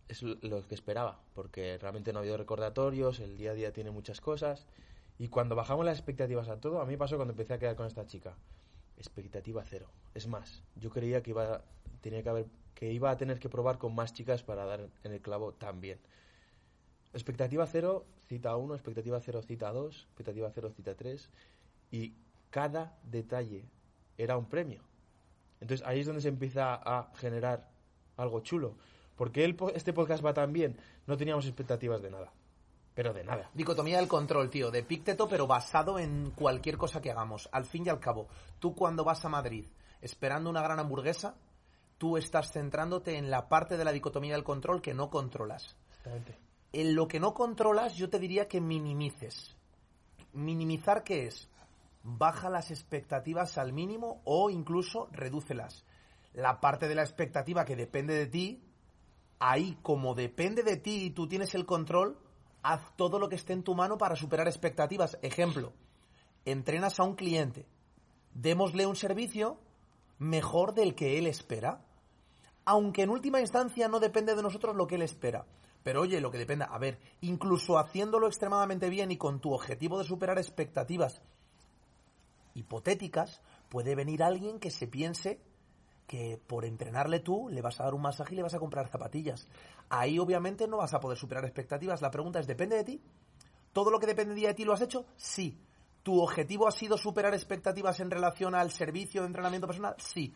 es 0.08 0.22
lo 0.22 0.66
que 0.66 0.74
esperaba, 0.74 1.20
porque 1.34 1.76
realmente 1.76 2.10
no 2.14 2.20
ha 2.20 2.22
habido 2.22 2.38
recordatorios, 2.38 3.20
el 3.20 3.36
día 3.36 3.50
a 3.50 3.54
día 3.54 3.70
tiene 3.70 3.90
muchas 3.90 4.22
cosas. 4.22 4.66
Y 5.18 5.28
cuando 5.28 5.54
bajamos 5.56 5.84
las 5.84 5.98
expectativas 5.98 6.48
a 6.48 6.58
todo, 6.58 6.80
a 6.80 6.86
mí 6.86 6.96
pasó 6.96 7.16
cuando 7.16 7.32
empecé 7.32 7.52
a 7.52 7.58
quedar 7.58 7.76
con 7.76 7.86
esta 7.86 8.06
chica. 8.06 8.34
Expectativa 8.96 9.62
cero. 9.62 9.90
Es 10.14 10.26
más, 10.26 10.62
yo 10.74 10.88
creía 10.88 11.22
que 11.22 11.32
iba, 11.32 11.62
tenía 12.00 12.22
que, 12.22 12.30
haber, 12.30 12.46
que 12.74 12.90
iba 12.90 13.10
a 13.10 13.18
tener 13.18 13.38
que 13.38 13.50
probar 13.50 13.76
con 13.76 13.94
más 13.94 14.14
chicas 14.14 14.42
para 14.42 14.64
dar 14.64 14.88
en 15.04 15.12
el 15.12 15.20
clavo 15.20 15.52
también. 15.52 16.00
Expectativa 17.12 17.66
cero, 17.66 18.06
cita 18.26 18.56
1, 18.56 18.74
expectativa 18.74 19.20
cero, 19.20 19.42
cita 19.42 19.72
2, 19.72 20.04
expectativa 20.08 20.50
cero, 20.54 20.70
cita 20.70 20.94
3. 20.94 21.30
Y 21.90 22.14
cada 22.50 22.98
detalle 23.02 23.64
era 24.16 24.36
un 24.36 24.46
premio. 24.46 24.82
Entonces 25.60 25.86
ahí 25.86 26.00
es 26.00 26.06
donde 26.06 26.22
se 26.22 26.28
empieza 26.28 26.74
a 26.74 27.10
generar 27.16 27.70
algo 28.16 28.40
chulo 28.40 28.76
porque 29.18 29.52
este 29.74 29.92
podcast 29.92 30.24
va 30.24 30.32
tan 30.32 30.52
bien, 30.52 30.78
no 31.06 31.16
teníamos 31.16 31.44
expectativas 31.44 32.00
de 32.00 32.10
nada. 32.10 32.32
Pero 32.94 33.12
de 33.12 33.24
nada. 33.24 33.50
Dicotomía 33.52 33.98
del 33.98 34.06
control, 34.06 34.48
tío, 34.48 34.70
de 34.70 34.84
Pícteto, 34.84 35.28
pero 35.28 35.46
basado 35.46 35.98
en 35.98 36.30
cualquier 36.30 36.76
cosa 36.76 37.00
que 37.00 37.10
hagamos. 37.10 37.48
Al 37.52 37.64
fin 37.64 37.84
y 37.84 37.88
al 37.88 37.98
cabo, 37.98 38.28
tú 38.60 38.74
cuando 38.74 39.04
vas 39.04 39.24
a 39.24 39.28
Madrid 39.28 39.66
esperando 40.00 40.48
una 40.48 40.62
gran 40.62 40.78
hamburguesa, 40.78 41.36
tú 41.98 42.16
estás 42.16 42.52
centrándote 42.52 43.16
en 43.16 43.28
la 43.28 43.48
parte 43.48 43.76
de 43.76 43.84
la 43.84 43.92
dicotomía 43.92 44.34
del 44.34 44.44
control 44.44 44.80
que 44.80 44.94
no 44.94 45.10
controlas. 45.10 45.76
Exactamente. 45.88 46.38
En 46.72 46.94
lo 46.94 47.08
que 47.08 47.18
no 47.18 47.32
controlas, 47.32 47.94
yo 47.94 48.10
te 48.10 48.18
diría 48.18 48.46
que 48.46 48.60
minimices. 48.60 49.56
¿Minimizar 50.32 51.02
qué 51.02 51.26
es? 51.26 51.48
Baja 52.02 52.50
las 52.50 52.70
expectativas 52.70 53.56
al 53.56 53.72
mínimo 53.72 54.20
o 54.24 54.50
incluso 54.50 55.08
redúcelas. 55.10 55.84
La 56.34 56.60
parte 56.60 56.86
de 56.86 56.94
la 56.94 57.02
expectativa 57.02 57.64
que 57.64 57.74
depende 57.74 58.14
de 58.14 58.26
ti, 58.26 58.62
ahí 59.38 59.78
como 59.82 60.14
depende 60.14 60.62
de 60.62 60.76
ti 60.76 61.04
y 61.04 61.10
tú 61.10 61.26
tienes 61.26 61.54
el 61.54 61.64
control, 61.64 62.18
haz 62.62 62.82
todo 62.96 63.18
lo 63.18 63.30
que 63.30 63.36
esté 63.36 63.54
en 63.54 63.62
tu 63.62 63.74
mano 63.74 63.96
para 63.96 64.14
superar 64.14 64.46
expectativas. 64.46 65.18
Ejemplo, 65.22 65.72
entrenas 66.44 67.00
a 67.00 67.04
un 67.04 67.14
cliente, 67.14 67.66
démosle 68.34 68.86
un 68.86 68.96
servicio 68.96 69.58
mejor 70.18 70.74
del 70.74 70.94
que 70.94 71.18
él 71.18 71.26
espera. 71.26 71.82
Aunque 72.66 73.02
en 73.02 73.10
última 73.10 73.40
instancia 73.40 73.88
no 73.88 74.00
depende 74.00 74.34
de 74.34 74.42
nosotros 74.42 74.76
lo 74.76 74.86
que 74.86 74.96
él 74.96 75.02
espera. 75.02 75.46
Pero 75.82 76.02
oye, 76.02 76.20
lo 76.20 76.30
que 76.30 76.38
dependa, 76.38 76.66
a 76.66 76.78
ver, 76.78 76.98
incluso 77.20 77.78
haciéndolo 77.78 78.26
extremadamente 78.26 78.88
bien 78.90 79.10
y 79.10 79.16
con 79.16 79.40
tu 79.40 79.52
objetivo 79.52 79.98
de 79.98 80.04
superar 80.04 80.38
expectativas 80.38 81.22
hipotéticas, 82.54 83.40
puede 83.68 83.94
venir 83.94 84.22
alguien 84.22 84.58
que 84.58 84.70
se 84.70 84.86
piense 84.88 85.40
que 86.08 86.40
por 86.46 86.64
entrenarle 86.64 87.20
tú 87.20 87.48
le 87.50 87.62
vas 87.62 87.78
a 87.78 87.84
dar 87.84 87.94
un 87.94 88.02
masaje 88.02 88.32
y 88.32 88.36
le 88.36 88.42
vas 88.42 88.54
a 88.54 88.58
comprar 88.58 88.88
zapatillas. 88.88 89.46
Ahí 89.90 90.18
obviamente 90.18 90.66
no 90.66 90.78
vas 90.78 90.94
a 90.94 91.00
poder 91.00 91.18
superar 91.18 91.44
expectativas. 91.44 92.02
La 92.02 92.10
pregunta 92.10 92.40
es, 92.40 92.46
¿depende 92.46 92.76
de 92.76 92.84
ti? 92.84 93.02
¿Todo 93.72 93.90
lo 93.90 94.00
que 94.00 94.06
dependía 94.06 94.48
de 94.48 94.54
ti 94.54 94.64
lo 94.64 94.72
has 94.72 94.80
hecho? 94.80 95.04
Sí. 95.16 95.60
¿Tu 96.02 96.20
objetivo 96.20 96.66
ha 96.66 96.72
sido 96.72 96.96
superar 96.96 97.34
expectativas 97.34 98.00
en 98.00 98.10
relación 98.10 98.54
al 98.54 98.70
servicio 98.70 99.20
de 99.20 99.26
entrenamiento 99.26 99.66
personal? 99.66 99.94
Sí. 99.98 100.34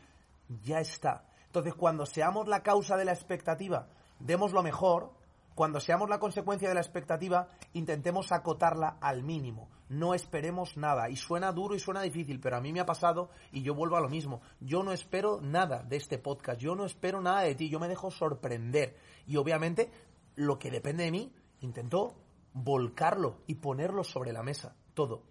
Ya 0.62 0.80
está. 0.80 1.24
Entonces, 1.46 1.74
cuando 1.74 2.04
seamos 2.04 2.48
la 2.48 2.62
causa 2.62 2.96
de 2.96 3.06
la 3.06 3.12
expectativa, 3.12 3.88
demos 4.18 4.52
lo 4.52 4.62
mejor. 4.62 5.12
Cuando 5.54 5.80
seamos 5.80 6.08
la 6.08 6.18
consecuencia 6.18 6.68
de 6.68 6.74
la 6.74 6.80
expectativa, 6.80 7.48
intentemos 7.74 8.32
acotarla 8.32 8.96
al 9.00 9.22
mínimo. 9.22 9.68
No 9.88 10.14
esperemos 10.14 10.76
nada. 10.76 11.10
Y 11.10 11.16
suena 11.16 11.52
duro 11.52 11.74
y 11.74 11.78
suena 11.78 12.00
difícil, 12.00 12.40
pero 12.40 12.56
a 12.56 12.60
mí 12.60 12.72
me 12.72 12.80
ha 12.80 12.86
pasado 12.86 13.30
y 13.50 13.62
yo 13.62 13.74
vuelvo 13.74 13.96
a 13.96 14.00
lo 14.00 14.08
mismo. 14.08 14.40
Yo 14.60 14.82
no 14.82 14.92
espero 14.92 15.40
nada 15.42 15.82
de 15.82 15.96
este 15.96 16.18
podcast. 16.18 16.60
Yo 16.60 16.74
no 16.74 16.86
espero 16.86 17.20
nada 17.20 17.42
de 17.42 17.54
ti. 17.54 17.68
Yo 17.68 17.78
me 17.78 17.88
dejo 17.88 18.10
sorprender. 18.10 18.96
Y 19.26 19.36
obviamente, 19.36 19.90
lo 20.34 20.58
que 20.58 20.70
depende 20.70 21.04
de 21.04 21.10
mí, 21.10 21.34
intento 21.60 22.14
volcarlo 22.54 23.42
y 23.46 23.56
ponerlo 23.56 24.04
sobre 24.04 24.32
la 24.32 24.42
mesa. 24.42 24.74
Todo. 24.94 25.22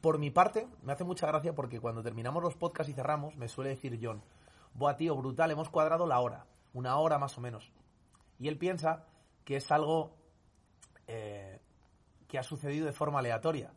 Por 0.00 0.18
mi 0.18 0.30
parte, 0.30 0.66
me 0.82 0.94
hace 0.94 1.04
mucha 1.04 1.26
gracia 1.26 1.54
porque 1.54 1.80
cuando 1.80 2.02
terminamos 2.02 2.42
los 2.42 2.56
podcasts 2.56 2.90
y 2.90 2.94
cerramos, 2.94 3.36
me 3.36 3.48
suele 3.48 3.70
decir 3.70 3.98
John, 4.02 4.22
Buah, 4.72 4.96
tío, 4.96 5.16
brutal, 5.16 5.50
hemos 5.50 5.68
cuadrado 5.68 6.06
la 6.06 6.20
hora. 6.20 6.46
Una 6.72 6.96
hora 6.96 7.18
más 7.18 7.36
o 7.36 7.40
menos. 7.40 7.70
Y 8.38 8.48
él 8.48 8.56
piensa 8.56 9.04
que 9.50 9.56
es 9.56 9.72
algo 9.72 10.12
eh, 11.08 11.58
que 12.28 12.38
ha 12.38 12.42
sucedido 12.44 12.86
de 12.86 12.92
forma 12.92 13.18
aleatoria. 13.18 13.72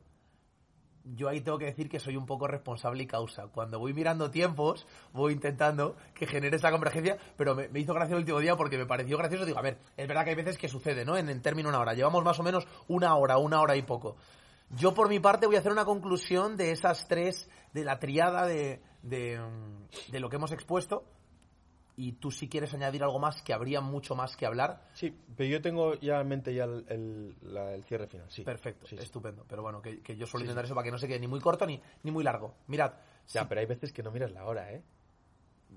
Yo 1.04 1.30
ahí 1.30 1.41
tengo 1.41 1.58
que 1.58 1.66
decir 1.66 1.90
que 1.90 2.00
soy 2.00 2.16
un 2.16 2.28
poco 2.28 2.45
responsable 2.45 3.02
y 3.02 3.08
causa. 3.08 3.48
Cuando 3.48 3.80
voy 3.80 3.91
mirando 3.91 4.30
tiempos, 4.30 4.86
voy 5.14 5.34
intentando 5.34 5.95
que 6.14 6.28
genere 6.28 6.58
esa 6.58 6.70
convergencia, 6.70 7.18
pero 7.38 7.56
me, 7.56 7.68
hizo 7.80 7.91
gracia 7.91 8.14
el 8.14 8.20
último 8.20 8.40
día 8.40 8.56
porque 8.56 8.78
me 8.78 8.86
pareció 8.86 9.18
gracioso. 9.18 9.45
Digo, 9.45 9.58
a 9.58 9.64
ver, 9.64 9.80
es 9.98 10.08
verdad 10.08 10.26
que 10.26 10.30
hay 10.30 10.36
veces 10.36 10.60
que 10.60 10.70
sucede, 10.70 11.06
¿no? 11.06 11.18
En, 11.18 11.28
en 11.28 11.41
término 11.41 11.70
una 11.70 11.80
hora. 11.80 11.95
Llevamos 11.95 12.24
más 12.24 12.40
o 12.40 12.44
menos 12.44 12.68
una 12.88 13.16
hora, 13.16 13.40
una 13.40 13.60
hora 13.60 13.76
y 13.76 13.82
poco. 13.82 14.16
Yo 14.70 14.94
por 14.94 15.10
mi 15.10 15.20
parte 15.20 15.48
voy 15.48 15.56
a 15.56 15.60
hacer 15.60 15.72
una 15.72 15.86
conclusión 15.86 16.56
de 16.56 16.70
esas 16.70 17.08
tres, 17.08 17.50
de 17.74 17.84
la 17.84 17.98
triada 17.98 18.45
de, 18.45 18.80
de, 19.02 19.40
mm, 19.40 20.12
de 20.12 20.20
lo 20.20 20.30
que 20.30 20.36
hemos 20.36 20.52
expuesto. 20.52 21.04
Y 21.95 22.14
tú 22.14 22.32
si 22.32 22.49
quieres 22.49 22.74
añadir 22.74 23.03
algo 23.03 23.20
más, 23.20 23.41
que 23.44 23.53
habría 23.53 23.80
mucho 23.80 24.15
más 24.15 24.36
que 24.36 24.45
hablar. 24.48 24.82
Sí, 24.94 25.15
pero 25.38 25.48
yo 25.49 25.61
tengo 25.61 25.94
ya 25.99 26.20
en 26.22 26.28
mente 26.28 26.53
ya 26.53 26.64
el, 26.64 26.86
el- 26.90 27.36
la- 27.53 27.74
el 27.76 27.84
cierre 27.84 28.07
final. 28.07 28.26
Sí. 28.32 28.44
Perfecto, 28.44 28.88
Sí, 28.88 28.98
sí. 28.98 29.03
estupendo. 29.03 29.45
Pero 29.48 29.61
bueno, 29.61 29.82
que, 29.82 30.02
que 30.02 30.15
yo 30.15 30.26
suelo 30.26 30.41
Sí, 30.41 30.45
intentar 30.48 30.65
eso 30.65 30.74
para 30.74 30.86
que 30.86 30.91
no 30.91 30.98
se 30.98 31.07
quede 31.07 31.20
ni 31.20 31.28
muy 31.28 31.40
corto 31.40 31.65
ni, 31.68 31.80
ni 32.02 32.10
muy 32.11 32.24
largo. 32.24 32.56
Mirad, 32.68 32.94
Ya, 33.32 33.48
pero 33.48 33.61
hay 33.61 33.68
veces 33.68 33.94
que 33.94 34.02
no 34.03 34.11
miras 34.11 34.32
la 34.32 34.45
hora, 34.45 34.72
¿eh? 34.74 34.82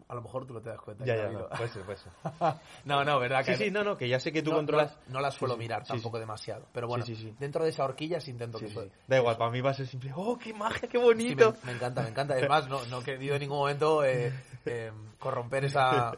A 0.09 0.15
lo 0.15 0.23
mejor 0.23 0.47
tú 0.47 0.55
lo 0.55 0.61
te 0.61 0.71
das 0.71 0.81
cuenta. 0.81 1.05
Ya, 1.05 1.17
ya, 1.17 1.29
no. 1.31 1.49
Pues 1.49 1.71
sí, 1.73 1.81
pues 1.85 2.01
sí. 2.01 2.09
no, 2.85 3.05
no, 3.05 3.19
verdad 3.19 3.45
que 3.45 3.57
Sí, 3.57 3.65
sí, 3.65 3.71
no, 3.71 3.85
no, 3.85 3.97
que 3.97 4.09
ya 4.09 4.19
sé 4.21 4.33
que 4.33 4.43
tú 4.43 4.51
no, 4.51 4.57
controlas. 4.57 4.97
No 5.09 5.21
las, 5.21 5.35
no 5.35 5.39
suelo 5.39 5.55
sí, 5.55 5.61
mirar 5.61 5.83
sí, 5.85 5.89
tampoco 5.89 6.17
sí. 6.17 6.21
demasiado. 6.21 6.67
Pero 6.73 6.89
bueno, 6.89 7.05
Sí, 7.05 7.15
sí, 7.15 7.25
sí. 7.31 7.37
dentro 7.39 7.65
de 7.65 7.71
esa 7.71 7.85
horquilla 7.85 8.21
sí 8.21 8.31
intento 8.31 8.59
que 8.59 8.67
eso- 8.67 8.87
Da 9.07 9.17
igual, 9.19 9.37
para 9.37 9.51
mí 9.51 9.61
va 9.61 9.71
a 9.71 9.75
ser 9.75 9.87
simple. 9.87 10.13
¡Oh, 10.15 10.39
qué 10.39 10.53
magia, 10.55 10.89
qué 10.89 10.99
bonito! 10.99 11.53
me, 11.63 11.67
me 11.67 11.73
encanta, 11.73 12.03
me 12.03 12.09
encanta. 12.09 12.39
Es 12.39 12.49
más, 12.49 12.69
no, 12.69 12.85
no 12.87 13.01
he 13.01 13.05
querido 13.05 13.35
en 13.35 13.41
ningún 13.41 13.59
momento 13.59 14.05
eh, 14.05 14.33
eh, 14.67 14.93
corromper 15.19 15.65
esa, 15.65 16.13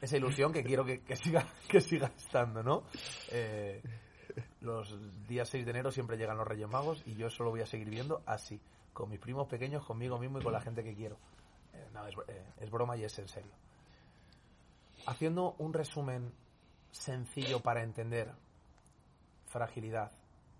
esa 0.00 0.16
ilusión 0.16 0.52
que 0.52 0.62
quiero 0.64 0.84
que, 0.84 1.00
que 1.02 1.16
siga, 1.16 1.46
que 1.68 1.80
siga 1.80 2.12
estando, 2.16 2.62
¿no? 2.62 2.84
Eh, 3.30 3.82
los 4.60 4.96
días 5.28 5.48
6 5.48 5.64
de 5.64 5.70
enero 5.70 5.90
siempre 5.90 6.16
llegan 6.16 6.36
los 6.36 6.46
Reyes 6.46 6.68
Magos 6.68 7.02
y 7.06 7.14
yo 7.16 7.26
eso 7.26 7.44
lo 7.44 7.50
voy 7.50 7.60
a 7.60 7.66
seguir 7.66 7.90
viendo 7.90 8.22
así, 8.26 8.60
con 8.92 9.10
mis 9.10 9.18
primos 9.18 9.46
pequeños, 9.48 9.84
conmigo 9.84 10.18
mismo 10.18 10.38
y 10.38 10.42
con 10.42 10.52
la 10.52 10.60
gente 10.60 10.82
que 10.82 10.94
quiero. 10.94 11.16
Eh, 11.72 11.88
no, 11.92 12.06
es, 12.06 12.14
eh, 12.28 12.44
es 12.60 12.70
broma 12.70 12.96
y 12.96 13.04
es 13.04 13.18
en 13.18 13.28
serio. 13.28 13.52
Haciendo 15.06 15.54
un 15.58 15.72
resumen 15.72 16.32
sencillo 16.90 17.60
para 17.60 17.82
entender 17.82 18.32
fragilidad, 19.46 20.12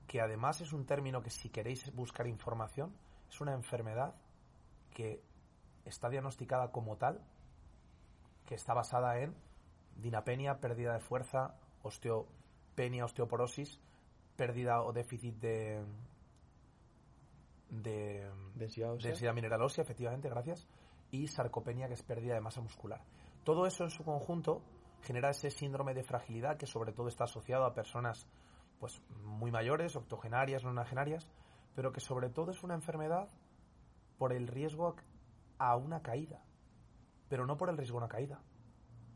que 0.06 0.20
además 0.20 0.60
es 0.60 0.72
un 0.72 0.84
término 0.84 1.22
que 1.22 1.30
si 1.30 1.48
queréis 1.48 1.94
buscar 1.94 2.26
información, 2.26 2.94
es 3.30 3.40
una 3.40 3.54
enfermedad 3.54 4.14
que 4.92 5.22
está 5.84 6.08
diagnosticada 6.08 6.70
como 6.70 6.96
tal, 6.96 7.20
que 8.46 8.54
está 8.54 8.74
basada 8.74 9.18
en 9.20 9.34
dinapenia, 9.96 10.60
pérdida 10.60 10.92
de 10.94 11.00
fuerza, 11.00 11.54
osteopenia, 11.82 13.04
osteoporosis, 13.04 13.80
pérdida 14.36 14.82
o 14.82 14.92
déficit 14.92 15.36
de, 15.36 15.84
de 17.70 18.28
Densidad 18.54 18.92
ósea. 18.92 19.10
densidad 19.10 19.34
mineral 19.34 19.62
ósea, 19.62 19.82
efectivamente, 19.82 20.28
gracias, 20.28 20.66
y 21.12 21.28
sarcopenia, 21.28 21.86
que 21.86 21.94
es 21.94 22.02
pérdida 22.02 22.34
de 22.34 22.40
masa 22.40 22.60
muscular. 22.60 23.04
Todo 23.44 23.66
eso 23.66 23.84
en 23.84 23.90
su 23.90 24.02
conjunto 24.02 24.62
genera 25.02 25.30
ese 25.30 25.50
síndrome 25.50 25.94
de 25.94 26.02
fragilidad 26.02 26.56
que 26.56 26.66
sobre 26.66 26.92
todo 26.92 27.06
está 27.06 27.24
asociado 27.24 27.64
a 27.64 27.74
personas 27.74 28.26
pues 28.80 29.00
muy 29.22 29.52
mayores, 29.52 29.94
octogenarias, 29.94 30.64
nonagenarias, 30.64 31.28
pero 31.76 31.92
que 31.92 32.00
sobre 32.00 32.30
todo 32.30 32.50
es 32.50 32.62
una 32.64 32.74
enfermedad 32.74 33.28
por 34.18 34.32
el 34.32 34.48
riesgo 34.48 34.96
a 35.58 35.76
una 35.76 36.02
caída, 36.02 36.42
pero 37.28 37.46
no 37.46 37.56
por 37.56 37.68
el 37.68 37.76
riesgo 37.76 37.98
a 37.98 38.04
una 38.04 38.08
caída, 38.08 38.40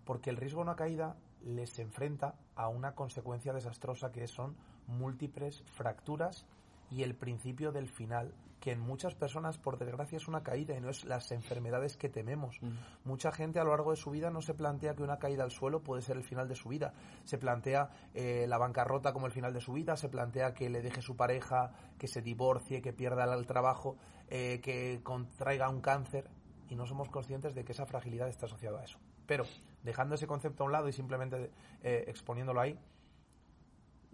porque 0.05 0.31
el 0.31 0.37
riesgo 0.37 0.61
a 0.61 0.65
una 0.65 0.77
caída 0.77 1.17
les 1.43 1.79
enfrenta 1.79 2.35
a 2.55 2.69
una 2.69 2.95
consecuencia 2.95 3.53
desastrosa 3.53 4.13
que 4.13 4.27
son 4.27 4.57
múltiples 4.87 5.63
fracturas 5.75 6.47
y 6.91 7.03
el 7.03 7.15
principio 7.15 7.73
del 7.73 7.89
final, 7.89 8.35
que 8.67 8.73
en 8.73 8.81
muchas 8.81 9.15
personas, 9.15 9.59
por 9.59 9.79
desgracia, 9.79 10.17
es 10.17 10.27
una 10.27 10.43
caída 10.43 10.77
y 10.77 10.81
no 10.81 10.91
es 10.91 11.05
las 11.05 11.31
enfermedades 11.31 11.97
que 11.97 12.09
tememos. 12.09 12.59
Mucha 13.05 13.31
gente 13.31 13.61
a 13.61 13.63
lo 13.63 13.71
largo 13.71 13.93
de 13.93 13.97
su 13.97 14.11
vida 14.11 14.29
no 14.29 14.43
se 14.43 14.55
plantea 14.55 14.97
que 14.97 15.05
una 15.05 15.21
caída 15.21 15.45
al 15.45 15.53
suelo 15.53 15.85
puede 15.85 16.03
ser 16.03 16.17
el 16.17 16.25
final 16.25 16.49
de 16.49 16.57
su 16.57 16.69
vida. 16.69 16.93
Se 17.23 17.39
plantea 17.39 17.91
eh, 18.13 18.45
la 18.49 18.59
bancarrota 18.59 19.13
como 19.13 19.27
el 19.27 19.33
final 19.33 19.55
de 19.55 19.61
su 19.61 19.73
vida, 19.73 19.97
se 19.97 20.09
plantea 20.09 20.53
que 20.53 20.69
le 20.69 20.83
deje 20.83 21.01
su 21.01 21.15
pareja, 21.15 21.75
que 21.97 22.09
se 22.09 22.23
divorcie, 22.23 22.83
que 22.83 22.93
pierda 22.93 23.33
el 23.33 23.47
trabajo, 23.47 23.99
eh, 24.27 24.61
que 24.61 25.01
contraiga 25.05 25.69
un 25.69 25.81
cáncer 25.81 26.29
y 26.69 26.75
no 26.75 26.87
somos 26.87 27.09
conscientes 27.09 27.55
de 27.55 27.65
que 27.65 27.71
esa 27.71 27.87
fragilidad 27.87 28.27
está 28.27 28.47
asociada 28.47 28.81
a 28.81 28.83
eso. 28.83 28.99
Pero, 29.29 29.45
dejando 29.85 30.17
ese 30.17 30.27
concepto 30.27 30.65
a 30.65 30.67
un 30.67 30.73
lado 30.73 30.89
y 30.89 30.93
simplemente 30.93 31.53
eh, 31.85 32.07
exponiéndolo 32.09 32.61
ahí, 32.61 32.77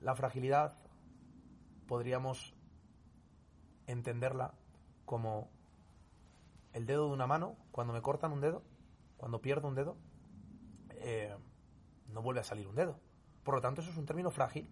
la 0.02 0.14
fragilidad 0.14 0.76
podríamos 1.86 2.54
entenderla 3.92 4.54
como 5.04 5.50
el 6.72 6.86
dedo 6.86 7.06
de 7.06 7.12
una 7.12 7.26
mano, 7.26 7.56
cuando 7.70 7.92
me 7.92 8.02
cortan 8.02 8.32
un 8.32 8.40
dedo, 8.40 8.62
cuando 9.16 9.40
pierdo 9.40 9.68
un 9.68 9.74
dedo, 9.74 9.96
eh, 10.90 11.36
no 12.08 12.22
vuelve 12.22 12.40
a 12.40 12.44
salir 12.44 12.66
un 12.66 12.74
dedo. 12.74 12.98
Por 13.44 13.54
lo 13.54 13.60
tanto, 13.60 13.80
eso 13.80 13.90
es 13.90 13.96
un 13.96 14.06
término 14.06 14.30
frágil. 14.30 14.70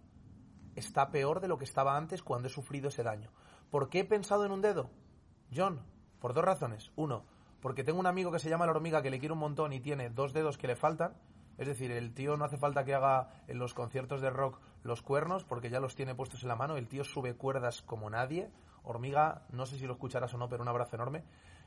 Está 0.75 1.11
peor 1.11 1.41
de 1.41 1.47
lo 1.47 1.57
que 1.57 1.65
estaba 1.65 1.97
antes 1.97 2.23
cuando 2.23 2.47
he 2.47 2.51
sufrido 2.51 2.89
ese 2.89 3.03
daño. 3.03 3.31
¿Por 3.69 3.89
qué 3.89 3.99
he 3.99 4.05
pensado 4.05 4.45
en 4.45 4.51
un 4.51 4.61
dedo? 4.61 4.89
John, 5.53 5.81
por 6.19 6.33
dos 6.33 6.43
razones. 6.43 6.91
Uno, 6.95 7.25
porque 7.61 7.83
tengo 7.83 7.99
un 7.99 8.07
amigo 8.07 8.31
que 8.31 8.39
se 8.39 8.49
llama 8.49 8.65
la 8.65 8.71
hormiga 8.71 9.01
que 9.01 9.11
le 9.11 9.19
quiero 9.19 9.35
un 9.35 9.41
montón 9.41 9.73
y 9.73 9.79
tiene 9.79 10.09
dos 10.09 10.33
dedos 10.33 10.57
que 10.57 10.67
le 10.67 10.75
faltan. 10.75 11.15
Es 11.57 11.67
decir, 11.67 11.91
el 11.91 12.13
tío 12.13 12.37
no 12.37 12.45
hace 12.45 12.57
falta 12.57 12.85
que 12.85 12.95
haga 12.95 13.43
en 13.47 13.59
los 13.59 13.73
conciertos 13.73 14.21
de 14.21 14.29
rock 14.29 14.59
los 14.83 15.01
cuernos 15.01 15.43
porque 15.43 15.69
ya 15.69 15.79
los 15.79 15.95
tiene 15.95 16.15
puestos 16.15 16.43
en 16.43 16.49
la 16.49 16.55
mano. 16.55 16.77
El 16.77 16.87
tío 16.87 17.03
sube 17.03 17.35
cuerdas 17.35 17.81
como 17.81 18.09
nadie. 18.09 18.49
Hormiga, 18.83 19.43
no 19.51 19.65
sé 19.65 19.77
si 19.77 19.85
lo 19.85 19.93
escucharás 19.93 20.33
o 20.33 20.37
no, 20.37 20.49
pero 20.49 20.63
un 20.63 20.69
abrazo 20.69 20.95
enorme. 20.95 21.23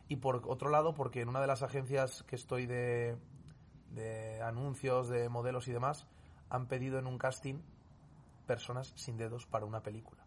Y 0.08 0.16
por 0.16 0.42
otro 0.46 0.68
lado, 0.70 0.94
porque 0.94 1.20
en 1.22 1.28
una 1.28 1.40
de 1.40 1.46
las 1.46 1.62
agencias 1.62 2.22
que 2.24 2.36
estoy 2.36 2.66
de, 2.66 3.16
de 3.90 4.42
anuncios, 4.42 5.08
de 5.08 5.28
modelos 5.28 5.68
y 5.68 5.72
demás, 5.72 6.06
han 6.50 6.66
pedido 6.66 6.98
en 6.98 7.06
un 7.06 7.18
casting 7.18 7.60
personas 8.46 8.92
sin 8.96 9.16
dedos 9.16 9.46
para 9.46 9.64
una 9.64 9.82
película. 9.82 10.22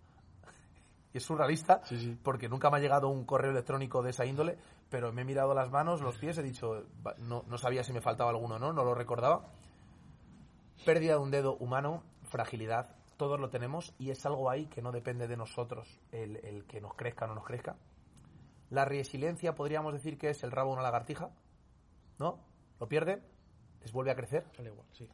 y 1.13 1.17
es 1.17 1.23
surrealista 1.23 1.81
Sí, 1.85 1.99
sí. 1.99 2.17
porque 2.23 2.49
nunca 2.49 2.69
me 2.69 2.77
ha 2.77 2.79
llegado 2.79 3.09
un 3.09 3.25
correo 3.25 3.51
electrónico 3.51 4.01
de 4.01 4.09
esa 4.09 4.25
índole, 4.25 4.57
pero 4.89 5.11
me 5.13 5.21
he 5.21 5.25
mirado 5.25 5.53
las 5.53 5.69
manos, 5.69 6.01
los 6.01 6.17
pies, 6.17 6.37
he 6.37 6.43
dicho, 6.43 6.85
no, 7.19 7.43
no 7.47 7.57
sabía 7.57 7.83
si 7.83 7.93
me 7.93 8.01
faltaba 8.01 8.31
alguno 8.31 8.55
o 8.55 8.59
no, 8.59 8.73
no 8.73 8.83
lo 8.83 8.95
recordaba. 8.95 9.49
Pérdida 10.85 11.13
de 11.13 11.19
un 11.19 11.31
dedo 11.31 11.55
humano, 11.57 12.03
fragilidad, 12.23 12.95
todos 13.17 13.39
lo 13.39 13.49
tenemos 13.49 13.93
y 13.99 14.11
es 14.11 14.25
algo 14.25 14.49
ahí 14.49 14.67
que 14.67 14.81
no 14.81 14.91
depende 14.91 15.27
de 15.27 15.37
nosotros 15.37 15.99
el, 16.11 16.37
el 16.37 16.65
que 16.65 16.79
nos 16.79 16.93
crezca 16.95 17.25
o 17.25 17.27
no 17.27 17.35
nos 17.35 17.45
crezca. 17.45 17.75
La 18.69 18.85
resiliencia 18.85 19.55
podríamos 19.55 19.93
decir 19.93 20.17
que 20.17 20.29
es 20.29 20.43
el 20.43 20.51
rabo 20.51 20.69
de 20.69 20.73
una 20.75 20.83
lagartija, 20.83 21.31
¿no? 22.19 22.39
Lo 22.79 22.87
pierde, 22.87 23.21
les 23.81 23.91
vuelve 23.91 24.11
a 24.11 24.15
crecer. 24.15 24.45
Sale 24.55 24.69
igual, 24.69 24.87
sí. 24.91 25.09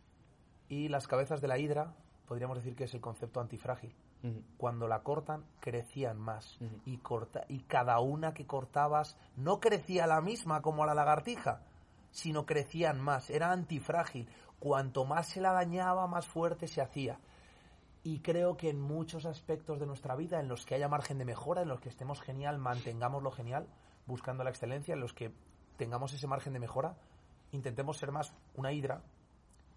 Y 0.69 0.89
las 0.89 1.07
cabezas 1.07 1.41
de 1.41 1.47
la 1.47 1.57
hidra 1.57 1.93
podríamos 2.27 2.57
decir 2.57 2.75
que 2.75 2.85
es 2.85 2.93
el 2.93 3.01
concepto 3.01 3.39
antifrágil. 3.39 3.95
Cuando 4.55 4.87
la 4.87 5.03
cortan, 5.03 5.43
crecían 5.59 6.17
más. 6.17 6.57
Y, 6.85 6.97
corta, 6.99 7.43
y 7.49 7.59
cada 7.63 7.99
una 7.99 8.33
que 8.33 8.47
cortabas 8.47 9.17
no 9.35 9.59
crecía 9.59 10.07
la 10.07 10.21
misma 10.21 10.61
como 10.61 10.85
la 10.85 10.93
lagartija, 10.93 11.61
sino 12.09 12.45
crecían 12.45 13.01
más. 13.01 13.29
Era 13.29 13.51
antifrágil. 13.51 14.29
Cuanto 14.59 15.03
más 15.03 15.27
se 15.27 15.41
la 15.41 15.51
dañaba, 15.51 16.07
más 16.07 16.25
fuerte 16.25 16.67
se 16.67 16.81
hacía. 16.81 17.19
Y 18.03 18.19
creo 18.19 18.57
que 18.57 18.69
en 18.69 18.81
muchos 18.81 19.25
aspectos 19.25 19.79
de 19.79 19.85
nuestra 19.85 20.15
vida, 20.15 20.39
en 20.39 20.49
los 20.49 20.65
que 20.65 20.75
haya 20.75 20.89
margen 20.89 21.17
de 21.17 21.25
mejora, 21.25 21.61
en 21.61 21.69
los 21.69 21.79
que 21.79 21.89
estemos 21.89 22.21
genial, 22.21 22.57
mantengamos 22.57 23.23
lo 23.23 23.31
genial, 23.31 23.67
buscando 24.05 24.43
la 24.43 24.49
excelencia, 24.49 24.93
en 24.93 24.99
los 24.99 25.13
que 25.13 25.31
tengamos 25.77 26.13
ese 26.13 26.27
margen 26.27 26.53
de 26.53 26.59
mejora, 26.59 26.97
intentemos 27.51 27.97
ser 27.97 28.11
más 28.11 28.33
una 28.55 28.73
hidra 28.73 29.01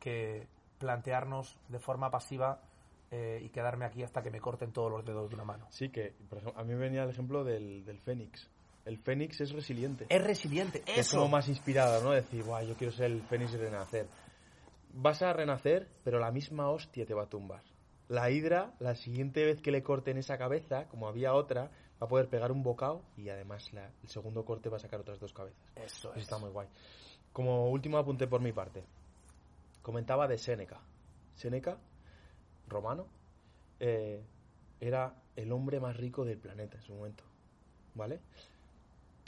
que 0.01 0.49
plantearnos 0.79 1.57
de 1.69 1.79
forma 1.79 2.11
pasiva 2.11 2.61
eh, 3.11 3.41
y 3.43 3.49
quedarme 3.51 3.85
aquí 3.85 4.03
hasta 4.03 4.23
que 4.23 4.31
me 4.31 4.41
corten 4.41 4.73
todos 4.73 4.91
los 4.91 5.05
dedos 5.05 5.29
de 5.29 5.35
una 5.37 5.45
mano. 5.45 5.67
Sí, 5.71 5.91
que 5.91 6.13
por 6.29 6.39
ejemplo, 6.39 6.61
a 6.61 6.65
mí 6.65 6.75
me 6.75 6.81
venía 6.81 7.05
el 7.05 7.11
ejemplo 7.11 7.45
del, 7.45 7.85
del 7.85 8.01
Fénix. 8.01 8.51
El 8.85 8.99
Fénix 8.99 9.41
es 9.41 9.53
resiliente. 9.53 10.07
Es 10.09 10.23
resiliente, 10.23 10.83
es 10.87 10.99
eso. 10.99 11.19
como 11.19 11.31
más 11.31 11.49
inspirado, 11.49 12.03
¿no? 12.03 12.11
Decir, 12.11 12.45
guau, 12.45 12.65
yo 12.65 12.77
quiero 12.77 12.93
ser 12.93 13.07
el 13.07 13.23
Fénix 13.23 13.55
y 13.55 13.57
renacer. 13.57 14.07
Vas 14.93 15.23
a 15.23 15.33
renacer, 15.33 15.89
pero 16.05 16.19
la 16.19 16.31
misma 16.31 16.71
hostia 16.71 17.05
te 17.05 17.15
va 17.15 17.25
a 17.25 17.29
tumbar. 17.29 17.63
La 18.09 18.31
hidra, 18.31 18.75
la 18.79 18.95
siguiente 18.95 19.45
vez 19.45 19.61
que 19.61 19.71
le 19.73 19.83
corten 19.83 20.17
esa 20.17 20.39
cabeza, 20.39 20.87
como 20.89 21.09
había 21.09 21.35
otra, 21.35 21.65
va 22.01 22.07
a 22.07 22.09
poder 22.09 22.29
pegar 22.29 22.53
un 22.53 22.63
bocado 22.63 23.03
y 23.17 23.29
además 23.31 23.73
la- 23.73 23.91
el 24.03 24.09
segundo 24.09 24.45
corte 24.45 24.69
va 24.69 24.77
a 24.77 24.81
sacar 24.81 25.01
otras 25.01 25.19
dos 25.19 25.33
cabezas. 25.33 25.61
Eso 25.75 26.11
Eso 26.11 26.13
es. 26.15 26.23
está 26.23 26.39
muy 26.39 26.51
guay. 26.51 26.69
Como 27.33 27.69
último 27.71 27.99
apunte 27.99 28.27
por 28.29 28.41
mi 28.41 28.53
parte, 28.53 28.85
comentaba 29.83 30.29
de 30.29 30.39
Séneca. 30.39 30.81
Séneca, 31.35 31.79
romano, 32.69 33.07
eh, 33.81 34.23
era 34.81 35.15
el 35.35 35.51
hombre 35.53 35.81
más 35.81 35.97
rico 35.97 36.25
del 36.25 36.39
planeta 36.39 36.77
en 36.77 36.83
su 36.83 36.95
momento. 36.95 37.25
¿Vale? 37.95 38.21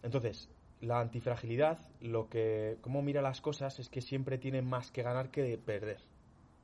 Entonces, 0.02 0.48
la 0.80 1.00
antifragilidad, 1.00 1.78
lo 2.00 2.28
que, 2.28 2.78
cómo 2.82 3.02
mira 3.02 3.22
las 3.22 3.40
cosas 3.40 3.78
es 3.80 3.88
que 3.88 4.00
siempre 4.00 4.38
tiene 4.38 4.62
más 4.62 4.90
que 4.92 5.02
ganar 5.02 5.30
que 5.30 5.58
perder. 5.58 6.00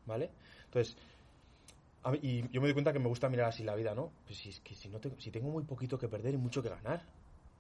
¿Vale? 0.07 0.31
Entonces, 0.67 0.97
a 2.05 2.15
y 2.17 2.49
yo 2.51 2.61
me 2.61 2.69
doy 2.69 2.75
cuenta 2.75 2.93
que 2.93 2.99
me 2.99 3.09
gusta 3.09 3.29
mirar 3.29 3.49
así 3.49 3.65
la 3.65 3.75
vida, 3.75 3.95
¿no? 3.95 4.13
Pues 4.27 4.39
si 4.39 4.51
es 4.51 4.61
que 4.61 4.75
si, 4.75 4.89
no 4.89 5.01
tengo, 5.01 5.19
si 5.19 5.31
tengo 5.31 5.51
muy 5.51 5.65
poquito 5.65 5.99
que 5.99 6.09
perder 6.09 6.35
y 6.35 6.39
mucho 6.39 6.63
que 6.63 6.69
ganar. 6.69 7.03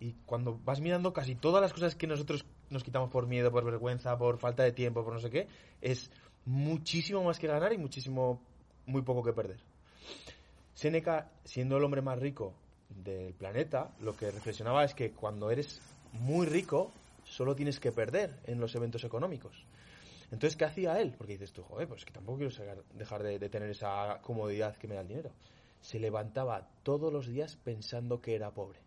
Y 0.01 0.12
cuando 0.27 0.61
vas 0.65 0.81
mirando 0.81 1.12
casi 1.12 1.35
todas 1.35 1.62
las 1.62 1.73
cosas 1.73 1.95
que 1.95 2.07
nosotros 2.07 2.45
nos 2.69 2.85
quitamos 2.85 3.11
por 3.11 3.27
miedo, 3.27 3.51
por 3.51 3.65
vergüenza, 3.65 4.16
por 4.19 4.39
falta 4.39 4.62
de 4.62 4.73
tiempo, 4.73 5.05
por 5.05 5.15
no 5.15 5.21
sé 5.21 5.31
qué, 5.31 5.49
es 5.81 6.11
muchísimo 6.45 7.25
más 7.25 7.39
que 7.39 7.47
ganar 7.47 7.73
y 7.73 7.79
muchísimo, 7.79 8.41
muy 8.87 9.03
poco 9.03 9.23
que 9.23 9.33
perder. 9.33 9.61
Séneca, 10.75 11.31
siendo 11.45 11.77
el 11.77 11.85
hombre 11.85 12.03
más 12.03 12.19
rico 12.19 12.53
del 12.89 13.33
planeta, 13.33 13.93
lo 14.01 14.15
que 14.15 14.31
reflexionaba 14.31 14.85
es 14.85 14.95
que 14.95 15.12
cuando 15.12 15.51
eres 15.51 15.81
muy 16.12 16.47
rico, 16.47 16.93
solo 17.25 17.55
tienes 17.55 17.81
que 17.81 17.93
perder 17.93 18.35
en 18.47 18.61
los 18.61 18.75
eventos 18.75 19.05
económicos. 19.05 19.65
Entonces, 20.30 20.56
¿qué 20.56 20.64
hacía 20.64 21.01
él? 21.01 21.14
Porque 21.16 21.34
dices 21.34 21.52
tú, 21.52 21.62
joder, 21.62 21.86
pues 21.88 22.05
que 22.05 22.12
tampoco 22.12 22.38
quiero 22.38 22.51
sacar- 22.51 22.82
dejar 22.94 23.22
de, 23.22 23.38
de 23.38 23.48
tener 23.48 23.70
esa 23.70 24.20
comodidad 24.22 24.76
que 24.76 24.88
me 24.88 24.94
da 24.94 25.02
el 25.02 25.09
dinero. 25.09 25.30
Se 25.80 25.98
levantaba 25.98 26.68
todos 26.82 27.12
los 27.12 27.26
días 27.26 27.56
pensando 27.56 28.20
que 28.20 28.34
era 28.34 28.51
pobre. 28.51 28.80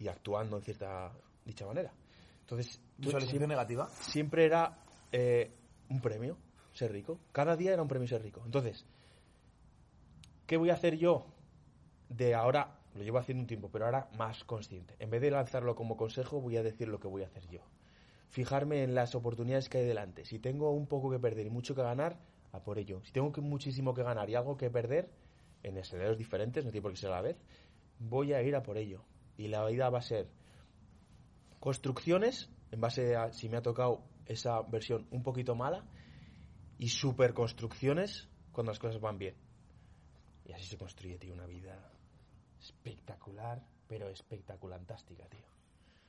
Y 0.00 0.08
actuando 0.08 0.56
en 0.56 0.62
cierta 0.62 1.12
dicha 1.44 1.66
manera. 1.66 1.92
Entonces, 2.40 2.80
siempre, 3.00 3.46
negativa. 3.46 3.88
siempre 3.88 4.44
era 4.46 4.78
eh, 5.12 5.52
un 5.88 6.00
premio 6.00 6.36
ser 6.72 6.92
rico. 6.92 7.18
Cada 7.32 7.56
día 7.56 7.72
era 7.72 7.82
un 7.82 7.88
premio 7.88 8.08
ser 8.08 8.22
rico. 8.22 8.40
Entonces, 8.44 8.86
¿qué 10.46 10.56
voy 10.56 10.70
a 10.70 10.74
hacer 10.74 10.96
yo 10.96 11.26
de 12.08 12.34
ahora? 12.34 12.74
Lo 12.94 13.02
llevo 13.02 13.18
haciendo 13.18 13.42
un 13.42 13.46
tiempo, 13.46 13.68
pero 13.70 13.84
ahora 13.84 14.08
más 14.16 14.44
consciente. 14.44 14.94
En 14.98 15.10
vez 15.10 15.20
de 15.20 15.30
lanzarlo 15.30 15.74
como 15.76 15.96
consejo, 15.96 16.40
voy 16.40 16.56
a 16.56 16.62
decir 16.62 16.88
lo 16.88 16.98
que 16.98 17.06
voy 17.06 17.22
a 17.22 17.26
hacer 17.26 17.46
yo. 17.48 17.60
Fijarme 18.28 18.82
en 18.82 18.94
las 18.94 19.14
oportunidades 19.14 19.68
que 19.68 19.78
hay 19.78 19.86
delante. 19.86 20.24
Si 20.24 20.38
tengo 20.38 20.70
un 20.70 20.86
poco 20.86 21.10
que 21.10 21.18
perder 21.18 21.46
y 21.46 21.50
mucho 21.50 21.74
que 21.74 21.82
ganar, 21.82 22.18
a 22.52 22.62
por 22.62 22.78
ello. 22.78 23.00
Si 23.04 23.12
tengo 23.12 23.30
muchísimo 23.42 23.94
que 23.94 24.02
ganar 24.02 24.28
y 24.30 24.34
algo 24.34 24.56
que 24.56 24.70
perder, 24.70 25.10
en 25.62 25.76
escenarios 25.76 26.16
diferentes, 26.16 26.64
no 26.64 26.70
tiene 26.70 26.82
por 26.82 26.92
qué 26.92 26.98
ser 26.98 27.10
a 27.10 27.16
la 27.16 27.22
vez, 27.22 27.36
voy 27.98 28.32
a 28.32 28.42
ir 28.42 28.54
a 28.54 28.62
por 28.62 28.78
ello. 28.78 29.02
Y 29.36 29.48
la 29.48 29.64
vida 29.66 29.90
va 29.90 29.98
a 29.98 30.02
ser 30.02 30.28
construcciones, 31.60 32.50
en 32.70 32.80
base 32.80 33.16
a 33.16 33.32
si 33.32 33.48
me 33.48 33.56
ha 33.56 33.62
tocado 33.62 34.02
esa 34.26 34.62
versión 34.62 35.06
un 35.10 35.22
poquito 35.22 35.54
mala, 35.54 35.84
y 36.78 36.88
superconstrucciones 36.88 38.28
cuando 38.52 38.72
las 38.72 38.78
cosas 38.78 39.00
van 39.00 39.18
bien. 39.18 39.34
Y 40.44 40.52
así 40.52 40.64
se 40.64 40.78
construye, 40.78 41.18
tío, 41.18 41.34
una 41.34 41.46
vida 41.46 41.92
espectacular, 42.60 43.62
pero 43.86 44.08
espectaculantástica, 44.08 45.26
tío. 45.28 45.57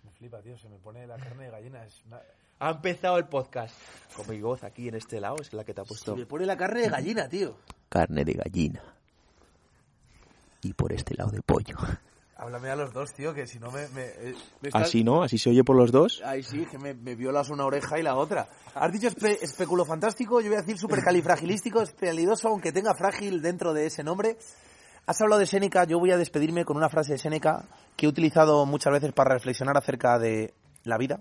Me 0.04 0.12
flipa, 0.12 0.42
tío, 0.42 0.58
se 0.58 0.68
me 0.70 0.78
pone 0.78 1.06
la 1.08 1.18
carne 1.18 1.46
de 1.46 1.52
gallina. 1.52 1.86
Es 1.86 2.04
una- 2.06 2.22
Ha 2.60 2.72
empezado 2.72 3.18
el 3.18 3.26
podcast. 3.28 3.74
Con 4.16 4.28
mi 4.30 4.42
voz 4.42 4.64
aquí 4.64 4.88
en 4.90 4.96
este 4.96 5.20
lado, 5.22 5.38
es 5.42 5.54
la 5.54 5.64
que 5.64 5.74
te 5.74 5.82
ha 5.82 5.86
puesto. 5.86 6.14
Se 6.14 6.20
me 6.20 6.26
pone 6.26 6.46
la 6.46 6.58
carne 6.58 6.82
de 6.82 6.90
gallina, 6.90 7.28
tío. 7.30 7.56
Carne 7.90 8.26
de 8.26 8.34
gallina. 8.34 8.84
Y 10.62 10.74
por 10.74 10.92
este 10.92 11.16
lado 11.16 11.32
de 11.32 11.42
pollo. 11.42 11.78
Háblame 12.36 12.70
a 12.70 12.76
los 12.76 12.94
dos, 12.94 13.14
tío, 13.14 13.34
que 13.34 13.46
si 13.48 13.60
no 13.60 13.70
me... 13.72 13.88
me, 13.90 14.06
eh, 14.06 14.36
me 14.62 14.70
estás- 14.70 14.84
Así 14.84 15.04
no, 15.04 15.24
así 15.24 15.38
se 15.38 15.50
oye 15.50 15.64
por 15.64 15.76
los 15.76 15.92
dos. 15.92 16.22
Ay, 16.24 16.42
sí, 16.44 16.66
que 16.66 16.78
me, 16.78 16.94
me 16.94 17.16
violas 17.16 17.50
una 17.50 17.66
oreja 17.66 18.00
y 18.00 18.04
la 18.04 18.16
otra. 18.16 18.48
Has 18.76 18.92
dicho 18.94 19.08
espe- 19.10 19.38
especulo 19.42 19.84
fantástico, 19.86 20.40
yo 20.40 20.48
voy 20.48 20.58
a 20.58 20.62
decir 20.62 20.78
supercalifragilístico, 20.78 21.82
especialidoso, 21.82 22.48
aunque 22.48 22.72
tenga 22.72 22.94
frágil 22.96 23.42
dentro 23.42 23.74
de 23.74 23.88
ese 23.88 24.04
nombre. 24.06 24.38
Has 25.10 25.20
hablado 25.22 25.40
de 25.40 25.48
Séneca, 25.48 25.86
yo 25.86 25.98
voy 25.98 26.12
a 26.12 26.18
despedirme 26.18 26.66
con 26.66 26.78
una 26.78 26.88
frase 26.88 27.14
de 27.14 27.18
Séneca 27.18 27.66
que 27.98 28.06
he 28.06 28.10
utilizado 28.10 28.68
muchas 28.68 28.94
veces 28.94 29.12
para 29.12 29.34
reflexionar 29.34 29.76
acerca 29.76 30.20
de 30.20 30.54
la 30.84 31.00
vida. 31.00 31.20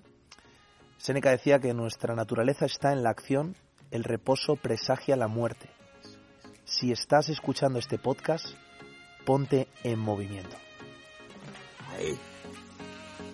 Séneca 0.99 1.31
decía 1.31 1.59
que 1.59 1.73
nuestra 1.73 2.15
naturaleza 2.15 2.67
está 2.67 2.93
en 2.93 3.03
la 3.03 3.09
acción, 3.09 3.57
el 3.91 4.05
reposo 4.05 4.57
presagia 4.57 5.17
la 5.17 5.27
muerte. 5.27 5.71
Si 6.67 6.93
estás 6.93 7.31
escuchando 7.31 7.79
este 7.79 7.97
podcast, 7.97 8.49
ponte 9.25 9.69
en 9.83 9.99
movimiento. 9.99 10.55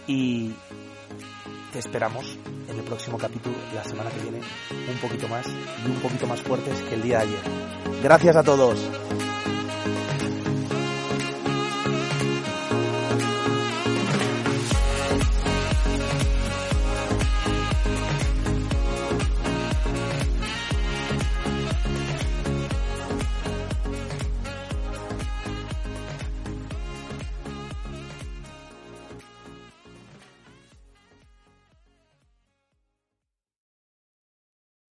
Y 0.06 0.54
te 1.72 1.80
esperamos 1.80 2.38
en 2.68 2.78
el 2.78 2.84
próximo 2.84 3.18
capítulo, 3.18 3.56
la 3.74 3.82
semana 3.82 4.08
que 4.10 4.20
viene, 4.20 4.38
un 4.88 4.98
poquito 5.00 5.26
más 5.26 5.48
y 5.48 5.90
un 5.90 6.00
poquito 6.00 6.28
más 6.28 6.40
fuertes 6.42 6.80
que 6.82 6.94
el 6.94 7.02
día 7.02 7.18
de 7.18 7.24
ayer. 7.24 7.42
Gracias 8.04 8.36
a 8.36 8.44
todos. 8.44 8.78